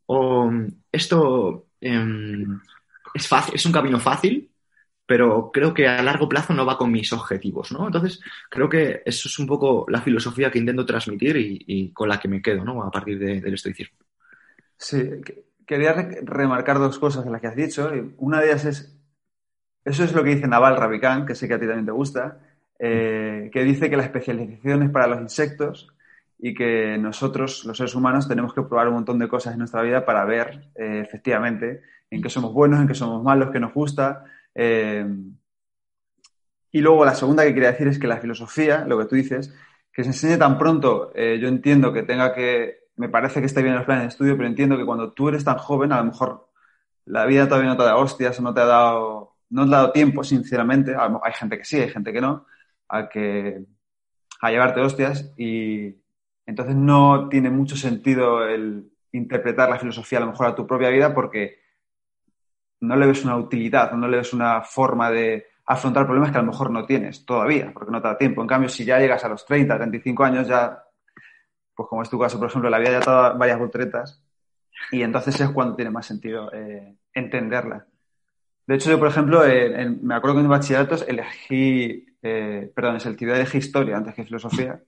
O 0.06 0.50
esto 0.90 1.68
em, 1.80 2.60
es, 3.14 3.28
fácil, 3.28 3.54
es 3.54 3.64
un 3.64 3.70
camino 3.70 4.00
fácil, 4.00 4.50
pero 5.06 5.52
creo 5.52 5.72
que 5.72 5.86
a 5.86 6.02
largo 6.02 6.28
plazo 6.28 6.52
no 6.52 6.66
va 6.66 6.76
con 6.76 6.90
mis 6.90 7.12
objetivos, 7.12 7.70
¿no? 7.70 7.86
Entonces, 7.86 8.20
creo 8.50 8.68
que 8.68 9.02
eso 9.06 9.28
es 9.28 9.38
un 9.38 9.46
poco 9.46 9.86
la 9.88 10.02
filosofía 10.02 10.50
que 10.50 10.58
intento 10.58 10.84
transmitir 10.84 11.36
y, 11.36 11.92
con 11.92 12.08
la 12.08 12.18
que 12.18 12.26
me 12.26 12.42
quedo, 12.42 12.64
¿no? 12.64 12.82
A 12.82 12.90
partir 12.90 13.20
del 13.20 13.54
estoicismo. 13.54 13.98
Sí, 14.76 14.98
quería 15.66 15.92
remarcar 16.22 16.78
dos 16.78 16.98
cosas 16.98 17.24
de 17.24 17.30
las 17.30 17.40
que 17.40 17.46
has 17.46 17.56
dicho. 17.56 17.90
Una 18.18 18.40
de 18.40 18.46
ellas 18.46 18.64
es, 18.64 18.98
eso 19.84 20.04
es 20.04 20.12
lo 20.12 20.22
que 20.22 20.34
dice 20.34 20.48
Naval 20.48 20.76
Ravikant, 20.76 21.26
que 21.26 21.34
sé 21.34 21.48
que 21.48 21.54
a 21.54 21.60
ti 21.60 21.66
también 21.66 21.86
te 21.86 21.92
gusta, 21.92 22.38
eh, 22.78 23.50
que 23.52 23.64
dice 23.64 23.88
que 23.88 23.96
la 23.96 24.04
especialización 24.04 24.82
es 24.82 24.90
para 24.90 25.06
los 25.06 25.20
insectos 25.20 25.88
y 26.38 26.54
que 26.54 26.98
nosotros, 26.98 27.64
los 27.64 27.76
seres 27.76 27.94
humanos, 27.94 28.28
tenemos 28.28 28.52
que 28.52 28.62
probar 28.62 28.88
un 28.88 28.94
montón 28.94 29.18
de 29.18 29.28
cosas 29.28 29.52
en 29.52 29.60
nuestra 29.60 29.82
vida 29.82 30.04
para 30.04 30.24
ver 30.24 30.70
eh, 30.74 31.00
efectivamente 31.04 31.82
en 32.10 32.22
qué 32.22 32.28
somos 32.28 32.52
buenos, 32.52 32.80
en 32.80 32.88
qué 32.88 32.94
somos 32.94 33.22
malos, 33.22 33.50
qué 33.50 33.60
nos 33.60 33.72
gusta, 33.72 34.24
eh, 34.54 35.06
y 36.70 36.80
luego 36.80 37.04
la 37.04 37.14
segunda 37.14 37.44
que 37.44 37.54
quería 37.54 37.70
decir 37.70 37.86
es 37.86 37.98
que 37.98 38.08
la 38.08 38.16
filosofía, 38.16 38.84
lo 38.84 38.98
que 38.98 39.04
tú 39.04 39.14
dices, 39.14 39.54
que 39.92 40.02
se 40.02 40.10
enseñe 40.10 40.36
tan 40.36 40.58
pronto, 40.58 41.12
yo 41.14 41.46
entiendo 41.46 41.92
que 41.92 42.02
tenga 42.02 42.34
que, 42.34 42.83
me 42.96 43.08
parece 43.08 43.40
que 43.40 43.46
está 43.46 43.60
bien 43.60 43.72
en 43.72 43.78
los 43.78 43.86
planes 43.86 44.04
de 44.04 44.08
estudio, 44.08 44.36
pero 44.36 44.48
entiendo 44.48 44.76
que 44.76 44.84
cuando 44.84 45.12
tú 45.12 45.28
eres 45.28 45.44
tan 45.44 45.58
joven, 45.58 45.92
a 45.92 45.98
lo 45.98 46.04
mejor 46.04 46.48
la 47.06 47.26
vida 47.26 47.48
todavía 47.48 47.70
no 47.70 47.76
te 47.76 47.82
ha 47.82 47.86
dado 47.86 48.00
hostias 48.00 48.40
no 48.40 48.54
te 48.54 48.60
ha 48.60 48.66
dado, 48.66 49.36
no 49.50 49.68
te 49.68 49.74
ha 49.74 49.78
dado 49.78 49.92
tiempo, 49.92 50.24
sinceramente, 50.24 50.94
hay 50.96 51.32
gente 51.32 51.58
que 51.58 51.64
sí, 51.64 51.80
hay 51.80 51.90
gente 51.90 52.12
que 52.12 52.20
no, 52.20 52.46
a 52.88 53.08
que, 53.08 53.64
a 54.40 54.50
llevarte 54.50 54.80
hostias 54.80 55.32
y 55.36 55.96
entonces 56.46 56.76
no 56.76 57.28
tiene 57.28 57.50
mucho 57.50 57.76
sentido 57.76 58.46
el 58.46 58.90
interpretar 59.12 59.70
la 59.70 59.78
filosofía 59.78 60.18
a 60.18 60.22
lo 60.22 60.28
mejor 60.28 60.46
a 60.46 60.54
tu 60.54 60.66
propia 60.66 60.90
vida 60.90 61.14
porque 61.14 61.60
no 62.80 62.96
le 62.96 63.06
ves 63.06 63.24
una 63.24 63.36
utilidad, 63.36 63.92
no 63.92 64.08
le 64.08 64.18
ves 64.18 64.32
una 64.32 64.62
forma 64.62 65.10
de 65.10 65.46
afrontar 65.66 66.04
problemas 66.04 66.30
que 66.30 66.38
a 66.38 66.42
lo 66.42 66.48
mejor 66.48 66.70
no 66.70 66.84
tienes 66.84 67.24
todavía, 67.24 67.70
porque 67.72 67.90
no 67.90 68.02
te 68.02 68.08
da 68.08 68.18
tiempo. 68.18 68.42
En 68.42 68.48
cambio, 68.48 68.68
si 68.68 68.84
ya 68.84 68.98
llegas 68.98 69.24
a 69.24 69.28
los 69.28 69.46
30, 69.46 69.76
35 69.76 70.24
años, 70.24 70.46
ya, 70.46 70.83
pues 71.74 71.88
como 71.88 72.02
es 72.02 72.10
tu 72.10 72.18
caso, 72.18 72.38
por 72.38 72.48
ejemplo, 72.48 72.70
la 72.70 72.78
vida 72.78 72.92
ya 72.92 73.00
toda 73.00 73.32
varias 73.32 73.58
volteretas, 73.58 74.22
y 74.90 75.02
entonces 75.02 75.40
es 75.40 75.48
cuando 75.50 75.76
tiene 75.76 75.90
más 75.90 76.06
sentido 76.06 76.52
eh, 76.52 76.96
entenderla. 77.12 77.86
De 78.66 78.76
hecho, 78.76 78.90
yo, 78.90 78.98
por 78.98 79.08
ejemplo, 79.08 79.42
me 80.02 80.14
acuerdo 80.14 80.36
que 80.36 80.42
en 80.42 80.48
bachilleratos 80.48 81.04
elegí, 81.06 82.06
eh, 82.22 82.72
perdón, 82.74 82.98
en 83.04 83.16
de 83.16 83.34
elegí 83.34 83.58
historia 83.58 83.96
antes 83.96 84.14
que 84.14 84.24
filosofía, 84.24 84.82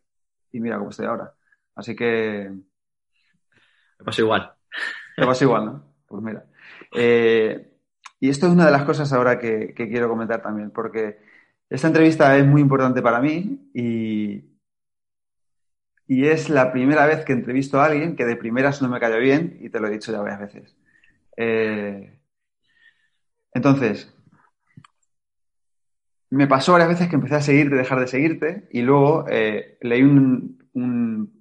y 0.52 0.60
mira 0.60 0.78
cómo 0.78 0.90
estoy 0.90 1.06
ahora. 1.06 1.34
Así 1.74 1.94
que... 1.94 2.50
Me 3.98 4.04
pasa 4.04 4.22
igual. 4.22 4.52
Me 5.16 5.26
pasa 5.26 5.44
igual, 5.44 5.64
¿no? 5.66 5.84
Pues 6.06 6.22
mira. 6.22 6.44
Eh, 6.94 7.70
y 8.18 8.30
esto 8.30 8.46
es 8.46 8.52
una 8.52 8.66
de 8.66 8.72
las 8.72 8.84
cosas 8.84 9.12
ahora 9.12 9.38
que, 9.38 9.74
quiero 9.74 10.08
comentar 10.08 10.42
también, 10.42 10.70
porque 10.70 11.18
esta 11.68 11.88
entrevista 11.88 12.36
es 12.36 12.46
muy 12.46 12.62
importante 12.62 13.02
para 13.02 13.20
mí 13.20 13.70
y, 13.74 14.55
y 16.08 16.26
es 16.26 16.48
la 16.48 16.72
primera 16.72 17.06
vez 17.06 17.25
que 17.25 17.32
entrevisto 17.32 17.80
a 17.80 17.86
alguien 17.86 18.16
que 18.16 18.25
de 18.25 18.36
primeras 18.36 18.80
no 18.82 18.88
me 18.88 19.00
cayó 19.00 19.18
bien 19.18 19.58
y 19.60 19.70
te 19.70 19.80
lo 19.80 19.88
he 19.88 19.90
dicho 19.90 20.12
ya 20.12 20.20
varias 20.20 20.40
veces. 20.40 20.76
Eh, 21.36 22.18
entonces, 23.52 24.12
me 26.30 26.46
pasó 26.46 26.72
varias 26.72 26.90
veces 26.90 27.08
que 27.08 27.16
empecé 27.16 27.34
a 27.36 27.40
seguirte, 27.40 27.76
dejar 27.76 28.00
de 28.00 28.06
seguirte 28.06 28.68
y 28.70 28.82
luego 28.82 29.26
eh, 29.28 29.78
leí 29.80 30.02
un, 30.02 30.56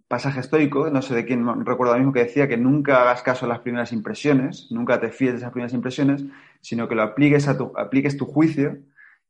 pasaje 0.07 0.39
estoico, 0.39 0.89
no 0.91 1.01
sé 1.01 1.15
de 1.15 1.25
quién 1.25 1.45
recuerdo 1.65 1.91
ahora 1.91 1.97
mismo, 1.97 2.13
que 2.13 2.23
decía 2.23 2.47
que 2.47 2.57
nunca 2.57 3.01
hagas 3.01 3.23
caso 3.23 3.45
a 3.45 3.49
las 3.49 3.59
primeras 3.59 3.91
impresiones, 3.91 4.67
nunca 4.69 4.99
te 4.99 5.09
fíes 5.09 5.33
de 5.33 5.37
esas 5.39 5.51
primeras 5.51 5.73
impresiones, 5.73 6.23
sino 6.61 6.87
que 6.87 6.95
lo 6.95 7.01
apliques, 7.01 7.47
a 7.47 7.57
tu, 7.57 7.73
apliques 7.75 8.15
tu 8.15 8.25
juicio 8.25 8.77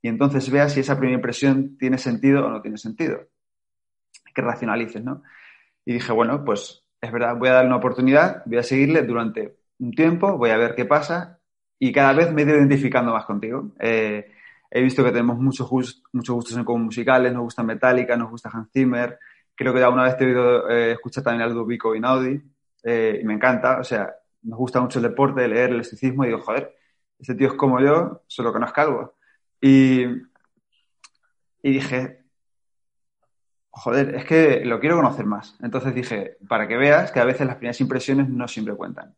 y 0.02 0.10
entonces 0.10 0.52
veas 0.52 0.74
si 0.74 0.82
esa 0.82 0.98
primera 0.98 1.16
impresión 1.16 1.78
tiene 1.78 1.98
sentido 1.98 2.46
o 2.46 2.50
no 2.50 2.62
tiene 2.62 2.78
sentido. 2.78 3.22
Que 4.36 4.42
racionalices, 4.44 5.04
¿no? 5.04 5.24
Y 5.86 5.94
dije, 5.94 6.12
bueno, 6.12 6.46
pues 6.46 6.84
es 7.02 7.12
verdad, 7.12 7.36
voy 7.38 7.50
a 7.50 7.54
darle 7.54 7.70
una 7.70 7.78
oportunidad, 7.78 8.44
voy 8.46 8.58
a 8.58 8.64
seguirle 8.64 9.02
durante 9.04 9.56
un 9.80 9.92
tiempo, 9.92 10.38
voy 10.38 10.52
a 10.52 10.58
ver 10.58 10.76
qué 10.76 10.86
pasa 10.86 11.40
y 11.80 11.92
cada 11.92 12.14
vez 12.14 12.32
me 12.32 12.44
he 12.44 12.46
ido 12.46 12.58
identificando 12.58 13.14
más 13.14 13.26
contigo. 13.26 13.74
Eh, 13.80 14.32
he 14.70 14.82
visto 14.82 15.04
que 15.04 15.12
tenemos 15.12 15.40
muchos, 15.40 15.72
muchos 16.14 16.36
gustos 16.36 16.58
en 16.58 16.64
común 16.66 16.86
musicales, 16.86 17.34
nos 17.34 17.44
gusta 17.44 17.64
Metallica, 17.64 18.18
nos 18.18 18.30
gusta 18.30 18.50
Hans 18.54 18.70
Zimmer, 18.72 19.18
Creo 19.56 19.74
que 19.74 19.82
alguna 19.82 20.04
vez 20.04 20.18
te 20.18 20.26
he 20.26 20.28
oído 20.28 20.70
eh, 20.70 20.92
escuchar 20.92 21.24
también 21.24 21.44
al 21.44 21.54
Dubico 21.54 21.96
Inaudi 21.96 22.42
eh, 22.84 23.20
y 23.22 23.26
me 23.26 23.34
encanta. 23.36 23.80
O 23.80 23.84
sea, 23.84 24.14
nos 24.44 24.60
gusta 24.60 24.82
mucho 24.82 25.00
el 25.00 25.04
deporte, 25.04 25.48
leer 25.48 25.72
el 25.72 25.80
estoicismo 25.80 26.24
y 26.24 26.28
digo, 26.28 26.42
joder, 26.42 26.76
ese 27.18 27.36
tío 27.36 27.48
es 27.48 27.54
como 27.54 27.80
yo, 27.80 28.24
solo 28.28 28.52
conozco 28.52 28.82
algo. 28.82 29.16
Y, 29.62 30.04
y 31.64 31.72
dije, 31.72 32.25
joder, 33.76 34.16
es 34.16 34.26
que 34.26 34.64
lo 34.64 34.80
quiero 34.80 34.96
conocer 34.96 35.26
más. 35.26 35.58
Entonces 35.62 35.94
dije, 35.94 36.38
para 36.48 36.68
que 36.68 36.78
veas 36.78 37.12
que 37.12 37.20
a 37.20 37.26
veces 37.26 37.46
las 37.46 37.58
primeras 37.58 37.80
impresiones 37.82 38.30
no 38.30 38.48
siempre 38.48 38.76
cuentan. 38.76 39.16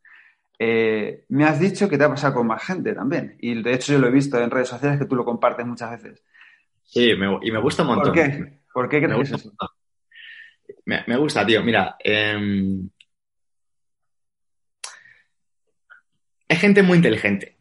Eh, 0.60 1.26
me 1.30 1.46
has 1.46 1.60
dicho 1.60 1.88
que 1.88 1.98
te 1.98 2.04
ha 2.04 2.10
pasado 2.10 2.34
con 2.34 2.48
más 2.48 2.64
gente 2.64 2.94
también. 2.94 3.38
Y 3.40 3.62
de 3.62 3.74
hecho 3.74 3.94
yo 3.94 4.00
lo 4.00 4.08
he 4.08 4.12
visto 4.12 4.40
en 4.40 4.50
redes 4.50 4.70
sociales 4.70 5.00
que 5.00 5.06
tú 5.06 5.16
lo 5.16 5.24
compartes 5.24 5.66
muchas 5.66 5.92
veces. 5.92 6.24
Sí, 6.84 7.14
me, 7.16 7.38
y 7.44 7.52
me 7.52 7.60
gusta 7.60 7.84
un 7.84 7.90
montón. 7.90 8.14
¿Por 8.14 8.14
qué? 8.14 8.60
¿Por 8.74 8.90
qué 8.90 8.98
crees 8.98 9.12
me 9.12 9.18
gusta, 9.18 9.36
eso? 9.36 9.54
Me, 10.86 11.04
me 11.06 11.18
gusta, 11.18 11.46
tío. 11.46 11.64
Mira, 11.64 11.96
eh, 12.04 12.80
hay 16.50 16.58
gente 16.58 16.82
muy 16.82 16.98
inteligente, 16.98 17.58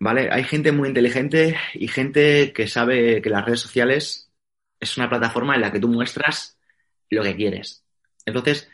¿vale? 0.00 0.28
Hay 0.32 0.42
gente 0.44 0.72
muy 0.72 0.88
inteligente 0.88 1.56
y 1.74 1.86
gente 1.88 2.52
que 2.52 2.66
sabe 2.66 3.22
que 3.22 3.30
las 3.30 3.44
redes 3.44 3.60
sociales 3.60 4.29
es 4.80 4.96
una 4.96 5.08
plataforma 5.08 5.54
en 5.54 5.60
la 5.60 5.70
que 5.70 5.80
tú 5.80 5.88
muestras 5.88 6.58
lo 7.10 7.22
que 7.22 7.36
quieres. 7.36 7.84
Entonces, 8.24 8.68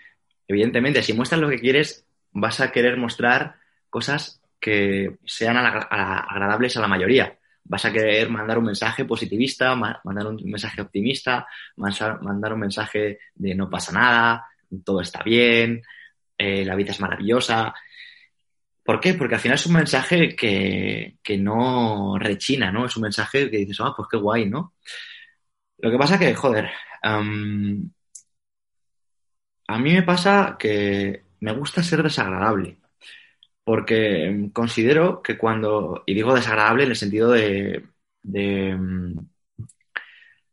evidentemente, 0.46 1.02
si 1.02 1.12
muestras 1.12 1.40
lo 1.40 1.48
que 1.48 1.58
quieres, 1.58 2.06
vas 2.32 2.60
a 2.60 2.70
querer 2.70 2.96
mostrar 2.96 3.56
cosas 3.90 4.40
que 4.60 5.16
sean 5.24 5.56
agradables 5.56 6.76
a 6.76 6.80
la 6.80 6.88
mayoría. 6.88 7.38
Vas 7.64 7.84
a 7.84 7.92
querer 7.92 8.28
mandar 8.30 8.58
un 8.58 8.66
mensaje 8.66 9.04
positivista, 9.04 9.74
ma- 9.74 10.00
mandar 10.04 10.26
un 10.28 10.36
mensaje 10.44 10.80
optimista, 10.80 11.46
mandar 11.76 12.52
un 12.52 12.60
mensaje 12.60 13.18
de 13.34 13.54
no 13.54 13.68
pasa 13.68 13.92
nada, 13.92 14.46
todo 14.84 15.00
está 15.00 15.22
bien, 15.22 15.82
eh, 16.38 16.64
la 16.64 16.74
vida 16.76 16.92
es 16.92 17.00
maravillosa. 17.00 17.74
¿Por 18.84 19.00
qué? 19.00 19.14
Porque 19.14 19.34
al 19.34 19.40
final 19.40 19.56
es 19.56 19.66
un 19.66 19.72
mensaje 19.72 20.36
que, 20.36 21.16
que 21.22 21.36
no 21.38 22.16
rechina, 22.18 22.70
¿no? 22.70 22.86
Es 22.86 22.96
un 22.96 23.02
mensaje 23.02 23.50
que 23.50 23.58
dices, 23.58 23.78
ah, 23.80 23.92
pues 23.96 24.08
qué 24.10 24.16
guay, 24.16 24.48
¿no? 24.48 24.74
Lo 25.78 25.90
que 25.90 25.98
pasa 25.98 26.18
que, 26.18 26.34
joder, 26.34 26.70
a 27.02 27.22
mí 29.78 29.92
me 29.92 30.02
pasa 30.02 30.56
que 30.58 31.24
me 31.40 31.52
gusta 31.52 31.82
ser 31.82 32.02
desagradable, 32.02 32.78
porque 33.64 34.50
considero 34.52 35.22
que 35.22 35.38
cuando, 35.38 36.02
y 36.06 36.14
digo 36.14 36.34
desagradable 36.34 36.84
en 36.84 36.90
el 36.90 36.96
sentido 36.96 37.30
de, 37.32 37.84
de, 38.22 38.76
mm, 38.76 39.18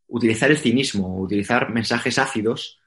utilizar 0.07 0.51
el 0.51 0.57
cinismo, 0.57 1.19
utilizar 1.19 1.69
mensajes 1.71 2.19
ácidos, 2.19 2.79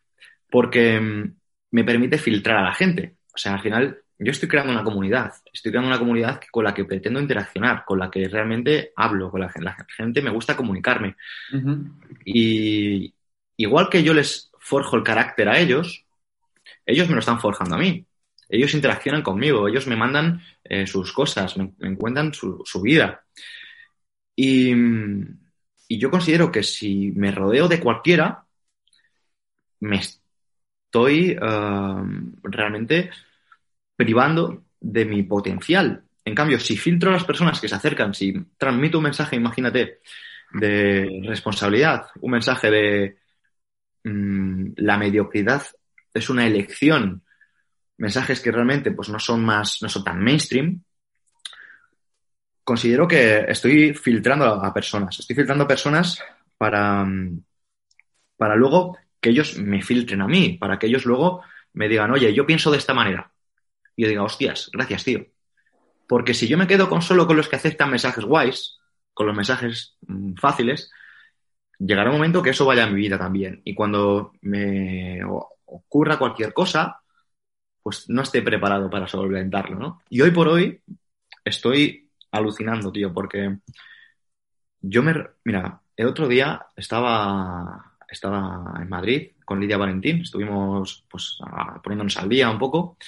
porque 0.50 1.00
mm, 1.00 1.36
me 1.72 1.84
permite 1.84 2.18
filtrar 2.18 2.58
a 2.58 2.62
la 2.62 2.74
gente. 2.74 3.16
O 3.34 3.38
sea, 3.38 3.54
al 3.54 3.60
final 3.62 4.02
yo 4.18 4.30
estoy 4.30 4.48
creando 4.48 4.72
una 4.72 4.84
comunidad, 4.84 5.34
estoy 5.52 5.72
creando 5.72 5.88
una 5.88 5.98
comunidad 5.98 6.40
con 6.50 6.64
la 6.64 6.72
que 6.72 6.84
pretendo 6.84 7.20
interaccionar, 7.20 7.84
con 7.84 7.98
la 7.98 8.10
que 8.10 8.28
realmente 8.28 8.92
hablo, 8.96 9.30
con 9.30 9.40
la 9.40 9.48
gente, 9.48 9.64
la 9.64 9.86
gente 9.96 10.22
me 10.22 10.30
gusta 10.30 10.56
comunicarme. 10.56 11.16
Y 12.24 13.12
igual 13.58 13.88
que 13.90 14.02
yo 14.02 14.14
les 14.14 14.50
forjo 14.58 14.96
el 14.96 15.02
carácter 15.02 15.48
a 15.48 15.58
ellos, 15.58 16.04
ellos 16.84 17.08
me 17.08 17.14
lo 17.14 17.20
están 17.20 17.40
forjando 17.40 17.74
a 17.74 17.78
mí. 17.78 18.06
Ellos 18.48 18.74
interaccionan 18.74 19.22
conmigo, 19.22 19.68
ellos 19.68 19.86
me 19.86 19.96
mandan 19.96 20.40
eh, 20.64 20.86
sus 20.86 21.12
cosas, 21.12 21.56
me, 21.56 21.72
me 21.78 21.96
cuentan 21.96 22.32
su, 22.32 22.62
su 22.64 22.80
vida. 22.80 23.24
Y, 24.34 24.72
y 25.88 25.98
yo 25.98 26.10
considero 26.10 26.50
que 26.50 26.62
si 26.62 27.12
me 27.12 27.32
rodeo 27.32 27.68
de 27.68 27.80
cualquiera, 27.80 28.44
me 29.80 29.98
estoy 29.98 31.30
eh, 31.30 32.02
realmente 32.42 33.10
privando 33.96 34.64
de 34.80 35.04
mi 35.04 35.22
potencial. 35.22 36.04
En 36.24 36.34
cambio, 36.34 36.60
si 36.60 36.76
filtro 36.76 37.10
a 37.10 37.14
las 37.14 37.24
personas 37.24 37.60
que 37.60 37.68
se 37.68 37.74
acercan, 37.74 38.14
si 38.14 38.34
transmito 38.58 38.98
un 38.98 39.04
mensaje, 39.04 39.36
imagínate, 39.36 40.00
de 40.52 41.22
responsabilidad, 41.24 42.06
un 42.20 42.32
mensaje 42.32 42.70
de 42.70 43.18
mm, 44.04 44.72
la 44.76 44.98
mediocridad 44.98 45.62
es 46.12 46.30
una 46.30 46.46
elección, 46.46 47.22
mensajes 47.98 48.40
que 48.40 48.52
realmente 48.52 48.90
pues, 48.92 49.08
no 49.08 49.18
son 49.18 49.44
más, 49.44 49.78
no 49.82 49.88
son 49.88 50.04
tan 50.04 50.22
mainstream, 50.22 50.82
considero 52.64 53.06
que 53.06 53.44
estoy 53.48 53.94
filtrando 53.94 54.44
a, 54.46 54.74
personas. 54.74 55.20
Estoy 55.20 55.36
filtrando 55.36 55.64
a 55.64 55.68
personas 55.68 56.20
para, 56.58 57.04
mm, 57.04 57.44
para 58.36 58.56
luego 58.56 58.98
que 59.20 59.30
ellos 59.30 59.58
me 59.58 59.82
filtren 59.82 60.22
a 60.22 60.26
mí, 60.26 60.58
para 60.58 60.78
que 60.78 60.86
ellos 60.86 61.04
luego 61.04 61.42
me 61.74 61.88
digan, 61.88 62.10
oye, 62.10 62.34
yo 62.34 62.46
pienso 62.46 62.70
de 62.70 62.78
esta 62.78 62.94
manera. 62.94 63.30
Y 63.96 64.02
yo 64.02 64.08
diga, 64.08 64.22
hostias, 64.22 64.70
gracias, 64.72 65.04
tío. 65.04 65.26
Porque 66.06 66.34
si 66.34 66.46
yo 66.46 66.56
me 66.56 66.66
quedo 66.66 66.88
con 66.88 67.02
solo 67.02 67.26
con 67.26 67.36
los 67.36 67.48
que 67.48 67.56
aceptan 67.56 67.90
mensajes 67.90 68.24
guays, 68.24 68.78
con 69.12 69.26
los 69.26 69.34
mensajes 69.34 69.96
mm, 70.06 70.34
fáciles, 70.34 70.90
llegará 71.78 72.10
un 72.10 72.16
momento 72.16 72.42
que 72.42 72.50
eso 72.50 72.66
vaya 72.66 72.84
a 72.84 72.88
mi 72.88 72.96
vida 72.96 73.18
también. 73.18 73.62
Y 73.64 73.74
cuando 73.74 74.32
me 74.42 75.20
ocurra 75.24 76.18
cualquier 76.18 76.52
cosa, 76.52 77.00
pues 77.82 78.08
no 78.08 78.22
esté 78.22 78.42
preparado 78.42 78.90
para 78.90 79.08
solventarlo, 79.08 79.78
¿no? 79.78 80.02
Y 80.10 80.20
hoy 80.20 80.30
por 80.30 80.48
hoy 80.48 80.80
estoy 81.44 82.10
alucinando, 82.30 82.92
tío, 82.92 83.12
porque 83.12 83.58
yo 84.80 85.02
me... 85.02 85.14
Mira, 85.44 85.80
el 85.96 86.06
otro 86.06 86.28
día 86.28 86.66
estaba, 86.76 87.96
estaba 88.08 88.74
en 88.80 88.88
Madrid 88.88 89.30
con 89.44 89.60
Lidia 89.60 89.78
Valentín, 89.78 90.20
estuvimos 90.20 91.04
pues 91.08 91.38
poniéndonos 91.82 92.16
al 92.16 92.28
día 92.28 92.50
un 92.50 92.58
poco 92.58 92.98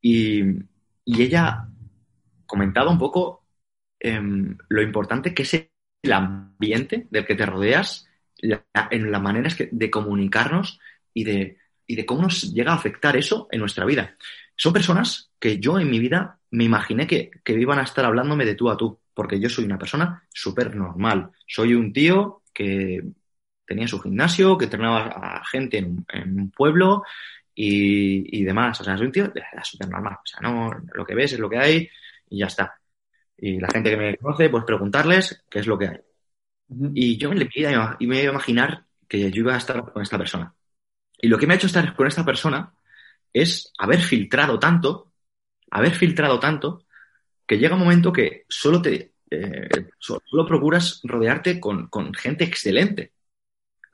Y, 0.00 0.42
y 1.04 1.22
ella 1.22 1.68
comentaba 2.46 2.90
un 2.90 2.98
poco 2.98 3.44
em, 3.98 4.56
lo 4.68 4.82
importante 4.82 5.34
que 5.34 5.42
es 5.42 5.54
el 5.54 6.12
ambiente 6.12 7.06
del 7.10 7.26
que 7.26 7.34
te 7.34 7.46
rodeas, 7.46 8.08
en 8.38 9.10
las 9.10 9.22
maneras 9.22 9.56
de 9.70 9.90
comunicarnos 9.90 10.78
y 11.14 11.24
de, 11.24 11.58
y 11.86 11.96
de 11.96 12.06
cómo 12.06 12.22
nos 12.22 12.52
llega 12.52 12.72
a 12.72 12.76
afectar 12.76 13.16
eso 13.16 13.48
en 13.50 13.60
nuestra 13.60 13.84
vida. 13.84 14.16
Son 14.56 14.72
personas 14.72 15.32
que 15.38 15.58
yo 15.58 15.78
en 15.78 15.90
mi 15.90 15.98
vida 15.98 16.38
me 16.50 16.64
imaginé 16.64 17.06
que, 17.06 17.30
que 17.42 17.54
iban 17.54 17.78
a 17.78 17.82
estar 17.82 18.04
hablándome 18.04 18.44
de 18.44 18.54
tú 18.54 18.70
a 18.70 18.76
tú, 18.76 19.00
porque 19.14 19.40
yo 19.40 19.48
soy 19.48 19.64
una 19.64 19.78
persona 19.78 20.22
súper 20.32 20.76
normal. 20.76 21.30
Soy 21.46 21.74
un 21.74 21.92
tío 21.92 22.42
que 22.52 23.02
tenía 23.66 23.88
su 23.88 24.00
gimnasio, 24.00 24.56
que 24.56 24.64
entrenaba 24.64 25.06
a 25.06 25.44
gente 25.46 25.78
en 25.78 26.40
un 26.40 26.50
pueblo 26.50 27.02
y, 27.56 28.40
y 28.40 28.44
demás. 28.44 28.80
O 28.82 28.84
sea, 28.84 28.98
soy 28.98 29.08
un 29.08 29.12
tío 29.12 29.32
súper 29.64 29.90
normal. 29.90 30.14
O 30.16 30.26
sea, 30.26 30.40
no, 30.42 30.72
lo 30.94 31.06
que 31.06 31.16
ves 31.16 31.34
es 31.34 31.40
lo 31.40 31.50
que 31.50 31.58
hay 31.58 31.90
y 32.30 32.40
ya 32.40 32.46
está. 32.48 32.74
Y 33.38 33.60
la 33.60 33.68
gente 33.70 33.90
que 33.90 33.98
me 33.98 34.18
conoce, 34.18 34.50
pues 34.50 34.64
preguntarles 34.64 35.44
qué 35.50 35.60
es 35.60 35.68
lo 35.68 35.78
que 35.78 35.88
hay. 35.88 35.98
Y 36.94 37.16
yo 37.16 37.30
me, 37.30 37.36
le 37.36 37.48
y 37.54 38.06
me 38.06 38.22
iba 38.22 38.30
a 38.30 38.32
imaginar 38.34 38.86
que 39.08 39.30
yo 39.30 39.40
iba 39.42 39.54
a 39.54 39.58
estar 39.58 39.92
con 39.92 40.02
esta 40.02 40.18
persona. 40.18 40.54
Y 41.20 41.28
lo 41.28 41.38
que 41.38 41.46
me 41.46 41.54
ha 41.54 41.56
hecho 41.56 41.66
estar 41.68 41.94
con 41.96 42.06
esta 42.06 42.24
persona 42.24 42.74
es 43.32 43.72
haber 43.78 44.00
filtrado 44.00 44.58
tanto, 44.58 45.12
haber 45.70 45.92
filtrado 45.92 46.40
tanto, 46.40 46.84
que 47.46 47.58
llega 47.58 47.74
un 47.76 47.82
momento 47.82 48.12
que 48.12 48.44
solo 48.48 48.82
te 48.82 49.14
eh, 49.30 49.68
so- 49.98 50.22
solo 50.26 50.46
procuras 50.46 51.00
rodearte 51.04 51.60
con, 51.60 51.88
con 51.88 52.14
gente 52.14 52.44
excelente. 52.44 53.12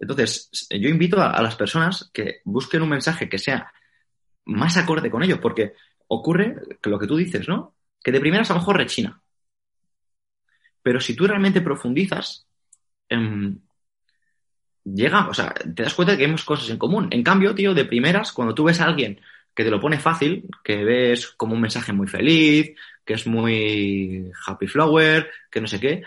Entonces, 0.03 0.51
yo 0.69 0.89
invito 0.89 1.23
a, 1.23 1.41
las 1.41 1.55
personas 1.55 2.11
que 2.13 2.41
busquen 2.45 2.83
un 2.83 2.89
mensaje 2.89 3.29
que 3.29 3.39
sea 3.39 3.73
más 4.47 4.77
acorde 4.77 5.13
con 5.13 5.23
ellos, 5.23 5.39
porque 5.39 5.75
ocurre 6.09 6.57
lo 6.83 6.99
que 6.99 7.07
tú 7.07 7.17
dices, 7.17 7.47
¿no? 7.47 7.77
Que 8.03 8.11
de 8.11 8.19
primeras 8.19 8.51
a 8.51 8.55
lo 8.55 8.59
mejor 8.59 8.79
rechina. 8.79 9.23
Pero 10.83 10.99
si 11.01 11.15
tú 11.15 11.29
realmente 11.29 11.61
profundizas, 11.61 12.49
em, 13.09 13.61
llega, 14.83 15.29
o 15.29 15.35
sea, 15.35 15.55
te 15.55 15.85
das 15.85 15.95
cuenta 15.95 16.13
de 16.13 16.19
que 16.19 16.25
hemos 16.25 16.45
cosas 16.45 16.69
en 16.71 16.79
común. 16.79 17.07
En 17.13 17.23
cambio, 17.23 17.55
tío, 17.55 17.73
de 17.73 17.85
primeras, 17.85 18.33
cuando 18.33 18.57
tú 18.57 18.65
ves 18.65 18.81
a 18.81 18.87
alguien 18.87 19.21
que 19.55 19.63
te 19.63 19.71
lo 19.71 19.81
pone 19.81 20.01
fácil, 20.01 20.49
que 20.65 20.83
ves 20.83 21.29
como 21.29 21.55
un 21.55 21.61
mensaje 21.61 21.93
muy 21.93 22.09
feliz, 22.09 22.73
que 23.05 23.15
es 23.15 23.25
muy 23.29 24.33
happy 24.49 24.67
flower, 24.67 25.31
que 25.49 25.61
no 25.61 25.69
sé 25.69 25.79
qué, 25.79 26.03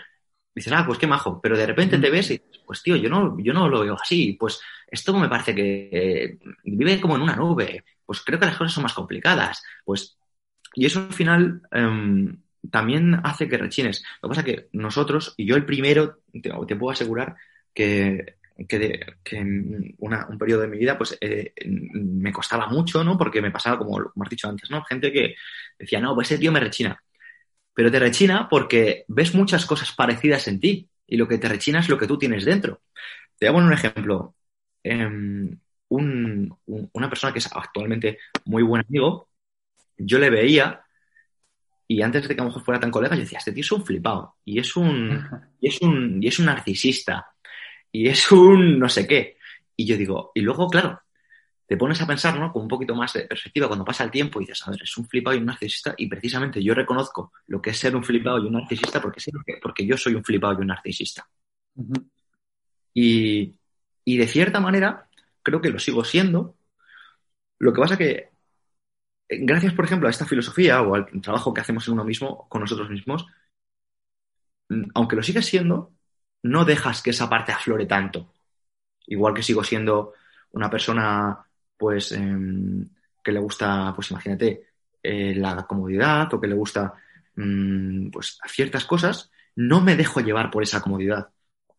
dices, 0.56 0.72
ah, 0.74 0.84
pues 0.86 0.98
qué 0.98 1.06
majo. 1.06 1.40
Pero 1.42 1.56
de 1.58 1.66
repente 1.66 1.98
te 1.98 2.10
ves 2.10 2.30
y 2.30 2.38
dices, 2.38 2.62
pues 2.66 2.82
tío, 2.82 2.96
yo 2.96 3.08
no, 3.10 3.36
yo 3.40 3.52
no 3.54 3.68
lo 3.68 3.80
veo 3.82 3.96
así. 4.00 4.34
Pues 4.40 4.60
esto 4.88 5.16
me 5.18 5.28
parece 5.28 5.54
que 5.54 5.90
eh, 5.92 6.38
vive 6.64 7.00
como 7.00 7.16
en 7.16 7.22
una 7.22 7.36
nube. 7.36 7.84
Pues 8.04 8.22
creo 8.22 8.38
que 8.40 8.46
las 8.46 8.56
cosas 8.58 8.72
son 8.74 8.84
más 8.84 8.94
complicadas. 8.94 9.62
Pues, 9.84 10.18
y 10.74 10.86
eso 10.86 11.00
al 11.00 11.12
final 11.14 11.62
em, 11.72 12.42
también 12.70 13.20
hace 13.24 13.48
que 13.48 13.58
rechines. 13.58 14.02
Lo 14.22 14.28
que 14.28 14.36
pasa 14.36 14.40
es 14.42 14.46
que 14.56 14.68
nosotros, 14.72 15.34
y 15.36 15.46
yo 15.46 15.56
el 15.56 15.64
primero, 15.66 16.18
te, 16.32 16.50
te 16.66 16.76
puedo 16.76 16.90
asegurar 16.92 17.36
que, 17.74 18.36
que, 18.68 18.78
de- 18.78 19.06
que 19.24 19.36
en 19.38 19.94
una- 19.98 20.26
un 20.28 20.38
periodo 20.38 20.62
de 20.62 20.68
mi 20.68 20.78
vida 20.78 20.96
pues 20.98 21.16
eh, 21.20 21.52
me 21.66 22.32
costaba 22.32 22.68
mucho, 22.68 23.04
¿no? 23.04 23.16
Porque 23.18 23.40
me 23.42 23.50
pasaba, 23.50 23.78
como, 23.78 23.92
como 24.12 24.24
has 24.24 24.30
dicho 24.30 24.48
antes, 24.48 24.70
¿no? 24.70 24.82
Gente 24.84 25.12
que 25.12 25.34
decía, 25.78 26.00
no, 26.00 26.14
pues 26.14 26.30
ese 26.30 26.40
tío 26.40 26.52
me 26.52 26.60
rechina. 26.60 27.00
Pero 27.76 27.92
te 27.92 28.00
rechina 28.00 28.48
porque 28.48 29.04
ves 29.08 29.36
muchas 29.36 29.66
cosas 29.66 29.92
parecidas 29.92 30.48
en 30.48 30.60
ti 30.60 30.88
y 31.06 31.18
lo 31.18 31.28
que 31.28 31.38
te 31.38 31.48
rechina 31.48 31.80
es 31.80 31.90
lo 31.90 31.98
que 31.98 32.08
tú 32.08 32.18
tienes 32.18 32.46
dentro. 32.46 32.80
Te 33.38 33.46
voy 33.46 33.50
a 33.50 33.54
poner 33.54 33.68
un 33.68 33.74
ejemplo. 33.74 34.34
Em, 34.82 35.58
un- 35.90 36.58
un- 36.66 36.90
una 36.94 37.10
persona 37.10 37.32
que 37.34 37.40
es 37.40 37.50
actualmente 37.52 38.18
muy 38.46 38.62
buen 38.64 38.84
amigo, 38.88 39.28
yo 39.98 40.18
le 40.18 40.30
veía 40.30 40.82
y 41.88 42.02
antes 42.02 42.26
de 42.26 42.34
que 42.34 42.40
a 42.40 42.44
lo 42.44 42.50
mejor 42.50 42.64
fuera 42.64 42.80
tan 42.80 42.90
colega, 42.90 43.14
yo 43.14 43.20
decía, 43.22 43.38
este 43.38 43.52
tío 43.52 43.60
es 43.62 43.72
un 43.72 43.84
flipado 43.84 44.36
y 44.44 44.58
es 44.58 44.74
un, 44.76 45.28
y 45.60 45.68
es 45.68 45.80
un, 45.82 46.22
y 46.22 46.28
es 46.28 46.38
un 46.38 46.46
narcisista 46.46 47.28
y 47.92 48.08
es 48.08 48.30
un 48.32 48.78
no 48.78 48.88
sé 48.88 49.06
qué. 49.06 49.36
Y 49.76 49.86
yo 49.86 49.96
digo, 49.96 50.32
y 50.34 50.40
luego, 50.40 50.68
claro, 50.68 51.00
te 51.66 51.76
pones 51.76 52.00
a 52.00 52.06
pensar, 52.06 52.38
¿no? 52.38 52.52
Con 52.52 52.62
un 52.62 52.68
poquito 52.68 52.94
más 52.94 53.12
de 53.12 53.22
perspectiva 53.26 53.66
cuando 53.68 53.84
pasa 53.84 54.04
el 54.04 54.10
tiempo 54.10 54.40
y 54.40 54.44
dices, 54.44 54.66
a 54.66 54.70
ver, 54.70 54.82
es 54.82 54.96
un 54.96 55.06
flipado 55.08 55.36
y 55.36 55.40
un 55.40 55.46
narcisista 55.46 55.94
y 55.96 56.06
precisamente 56.08 56.62
yo 56.62 56.74
reconozco 56.74 57.32
lo 57.48 57.60
que 57.60 57.70
es 57.70 57.78
ser 57.78 57.96
un 57.96 58.04
flipado 58.04 58.38
y 58.42 58.46
un 58.46 58.52
narcisista 58.54 59.00
porque 59.00 59.20
sé 59.20 59.32
que- 59.44 59.58
porque 59.62 59.86
yo 59.86 59.96
soy 59.96 60.14
un 60.14 60.24
flipado 60.24 60.54
y 60.54 60.62
un 60.62 60.68
narcisista. 60.68 61.28
Y, 62.94 63.58
y 64.04 64.16
de 64.16 64.26
cierta 64.28 64.60
manera, 64.60 65.08
creo 65.42 65.60
que 65.60 65.70
lo 65.70 65.78
sigo 65.78 66.04
siendo. 66.04 66.56
Lo 67.58 67.72
que 67.72 67.80
pasa 67.80 67.96
que, 67.98 68.30
gracias, 69.28 69.74
por 69.74 69.84
ejemplo, 69.84 70.08
a 70.08 70.10
esta 70.10 70.26
filosofía 70.26 70.82
o 70.82 70.94
al 70.94 71.06
trabajo 71.22 71.52
que 71.54 71.60
hacemos 71.60 71.86
en 71.88 71.94
uno 71.94 72.04
mismo, 72.04 72.48
con 72.48 72.60
nosotros 72.62 72.90
mismos, 72.90 73.26
aunque 74.94 75.16
lo 75.16 75.22
sigues 75.22 75.46
siendo, 75.46 75.92
no 76.42 76.64
dejas 76.64 77.02
que 77.02 77.10
esa 77.10 77.28
parte 77.28 77.52
aflore 77.52 77.86
tanto. 77.86 78.32
Igual 79.06 79.34
que 79.34 79.44
sigo 79.44 79.64
siendo 79.64 80.14
una 80.52 80.70
persona, 80.70 81.45
pues, 81.76 82.12
em, 82.12 82.88
que 83.22 83.32
le 83.32 83.40
gusta, 83.40 83.92
pues 83.94 84.10
imagínate, 84.10 84.62
eh, 85.02 85.34
la 85.36 85.66
comodidad 85.66 86.32
o 86.34 86.40
que 86.40 86.46
le 86.46 86.54
gusta, 86.54 86.94
mm, 87.36 88.10
pues, 88.10 88.38
ciertas 88.48 88.84
cosas, 88.84 89.30
no 89.56 89.80
me 89.80 89.96
dejo 89.96 90.20
llevar 90.20 90.50
por 90.50 90.62
esa 90.62 90.80
comodidad. 90.80 91.28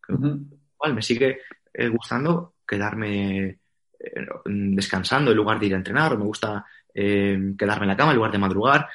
Igual 0.08 0.94
me 0.94 1.02
sigue 1.02 1.40
eh, 1.74 1.88
gustando 1.88 2.54
quedarme 2.66 3.58
eh, 3.98 4.26
descansando 4.46 5.30
en 5.30 5.36
lugar 5.36 5.58
de 5.58 5.66
ir 5.66 5.74
a 5.74 5.78
entrenar, 5.78 6.12
o 6.12 6.18
me 6.18 6.24
gusta 6.24 6.64
quedarme 6.94 7.84
en 7.84 7.88
la 7.88 7.96
cama 7.96 8.10
en 8.10 8.16
lugar 8.16 8.32
de 8.32 8.38
madrugar, 8.38 8.88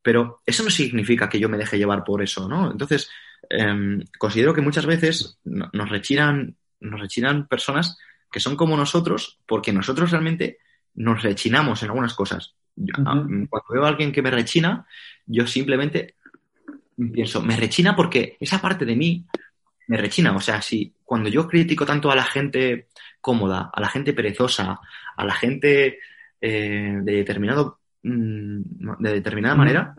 pero 0.00 0.42
eso 0.46 0.62
no 0.62 0.70
significa 0.70 1.28
que 1.28 1.40
yo 1.40 1.48
me 1.48 1.58
deje 1.58 1.76
llevar 1.76 2.04
por 2.04 2.22
eso, 2.22 2.48
¿no? 2.48 2.70
Entonces, 2.70 3.10
em, 3.50 4.00
considero 4.16 4.54
que 4.54 4.60
muchas 4.60 4.86
veces 4.86 5.40
nos 5.44 5.88
rechinan, 5.88 6.56
nos 6.80 7.00
rechinan 7.00 7.48
personas 7.48 7.98
que 8.30 8.40
son 8.40 8.56
como 8.56 8.76
nosotros 8.76 9.38
porque 9.46 9.72
nosotros 9.72 10.10
realmente 10.10 10.58
nos 10.94 11.22
rechinamos 11.22 11.82
en 11.82 11.88
algunas 11.90 12.14
cosas. 12.14 12.54
Cuando 12.76 13.48
veo 13.70 13.84
a 13.84 13.88
alguien 13.88 14.12
que 14.12 14.22
me 14.22 14.30
rechina, 14.30 14.86
yo 15.26 15.46
simplemente 15.46 16.14
pienso, 17.12 17.42
me 17.42 17.56
rechina 17.56 17.96
porque 17.96 18.36
esa 18.40 18.60
parte 18.60 18.84
de 18.84 18.96
mí 18.96 19.24
me 19.88 19.96
rechina. 19.96 20.34
O 20.36 20.40
sea, 20.40 20.62
si 20.62 20.94
cuando 21.04 21.28
yo 21.28 21.48
critico 21.48 21.86
tanto 21.86 22.10
a 22.10 22.16
la 22.16 22.24
gente 22.24 22.88
cómoda, 23.20 23.70
a 23.72 23.80
la 23.80 23.88
gente 23.88 24.12
perezosa, 24.12 24.78
a 25.16 25.24
la 25.24 25.34
gente 25.34 25.98
eh, 26.40 26.98
de 27.02 27.12
determinado 27.12 27.80
mm, 28.02 28.60
de 29.00 29.12
determinada 29.12 29.56
manera, 29.56 29.94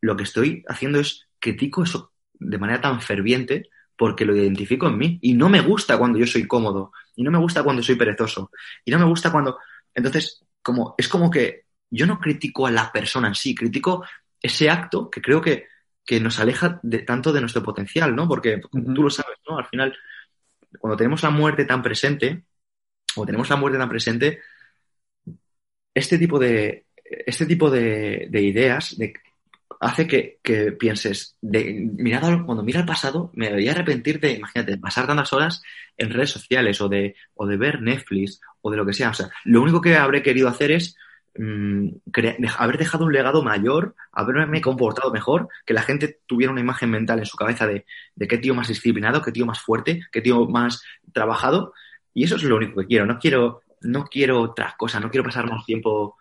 lo 0.00 0.16
que 0.16 0.24
estoy 0.24 0.64
haciendo 0.68 1.00
es 1.00 1.26
critico 1.38 1.82
eso 1.82 2.12
de 2.38 2.58
manera 2.58 2.80
tan 2.80 3.00
ferviente 3.00 3.70
porque 3.96 4.24
lo 4.24 4.36
identifico 4.36 4.86
en 4.86 4.98
mí 4.98 5.18
y 5.22 5.34
no 5.34 5.48
me 5.48 5.60
gusta 5.60 5.98
cuando 5.98 6.18
yo 6.18 6.26
soy 6.26 6.46
cómodo 6.46 6.92
y 7.14 7.22
no 7.22 7.30
me 7.30 7.38
gusta 7.38 7.62
cuando 7.62 7.82
soy 7.82 7.96
perezoso 7.96 8.50
y 8.84 8.90
no 8.90 8.98
me 8.98 9.06
gusta 9.06 9.32
cuando 9.32 9.58
entonces 9.94 10.44
como 10.62 10.94
es 10.98 11.08
como 11.08 11.30
que 11.30 11.64
yo 11.90 12.06
no 12.06 12.18
critico 12.18 12.66
a 12.66 12.70
la 12.70 12.92
persona 12.92 13.28
en 13.28 13.34
sí 13.34 13.54
critico 13.54 14.04
ese 14.40 14.68
acto 14.68 15.10
que 15.10 15.22
creo 15.22 15.40
que, 15.40 15.66
que 16.04 16.20
nos 16.20 16.38
aleja 16.38 16.78
de, 16.82 16.98
tanto 17.00 17.32
de 17.32 17.40
nuestro 17.40 17.62
potencial 17.62 18.14
no 18.14 18.28
porque 18.28 18.60
tú 18.70 19.02
lo 19.02 19.10
sabes 19.10 19.38
no 19.48 19.58
al 19.58 19.66
final 19.66 19.96
cuando 20.78 20.96
tenemos 20.96 21.22
la 21.22 21.30
muerte 21.30 21.64
tan 21.64 21.82
presente 21.82 22.44
o 23.16 23.24
tenemos 23.24 23.48
la 23.48 23.56
muerte 23.56 23.78
tan 23.78 23.88
presente 23.88 24.40
este 25.94 26.18
tipo 26.18 26.38
de 26.38 26.86
este 27.02 27.46
tipo 27.46 27.70
de, 27.70 28.26
de 28.28 28.42
ideas 28.42 28.98
de 28.98 29.14
hace 29.80 30.06
que, 30.06 30.38
pienses, 30.78 31.36
de, 31.40 31.90
mirado, 31.96 32.44
cuando 32.44 32.62
mira 32.62 32.80
el 32.80 32.86
pasado, 32.86 33.30
me 33.34 33.46
debería 33.46 33.72
arrepentir 33.72 34.20
de, 34.20 34.32
imagínate, 34.32 34.78
pasar 34.78 35.06
tantas 35.06 35.32
horas 35.32 35.62
en 35.96 36.10
redes 36.10 36.30
sociales 36.30 36.80
o 36.80 36.88
de, 36.88 37.16
o 37.34 37.46
de 37.46 37.56
ver 37.56 37.82
Netflix 37.82 38.40
o 38.60 38.70
de 38.70 38.76
lo 38.76 38.86
que 38.86 38.92
sea. 38.92 39.10
O 39.10 39.14
sea, 39.14 39.30
lo 39.44 39.62
único 39.62 39.80
que 39.80 39.96
habré 39.96 40.22
querido 40.22 40.48
hacer 40.48 40.70
es 40.72 40.96
mm, 41.36 41.88
haber 42.58 42.78
dejado 42.78 43.04
un 43.04 43.12
legado 43.12 43.42
mayor, 43.42 43.94
haberme 44.12 44.60
comportado 44.60 45.12
mejor, 45.12 45.48
que 45.64 45.74
la 45.74 45.82
gente 45.82 46.20
tuviera 46.26 46.52
una 46.52 46.60
imagen 46.60 46.90
mental 46.90 47.18
en 47.18 47.26
su 47.26 47.36
cabeza 47.36 47.66
de, 47.66 47.84
de 48.14 48.28
qué 48.28 48.38
tío 48.38 48.54
más 48.54 48.68
disciplinado, 48.68 49.22
qué 49.22 49.32
tío 49.32 49.46
más 49.46 49.60
fuerte, 49.60 50.02
qué 50.12 50.20
tío 50.20 50.46
más 50.46 50.82
trabajado. 51.12 51.72
Y 52.14 52.24
eso 52.24 52.36
es 52.36 52.42
lo 52.44 52.56
único 52.56 52.80
que 52.80 52.86
quiero. 52.86 53.06
No 53.06 53.18
quiero, 53.18 53.62
no 53.82 54.04
quiero 54.04 54.40
otras 54.40 54.74
cosas, 54.76 55.02
no 55.02 55.10
quiero 55.10 55.24
pasar 55.24 55.48
más 55.50 55.64
tiempo 55.64 56.16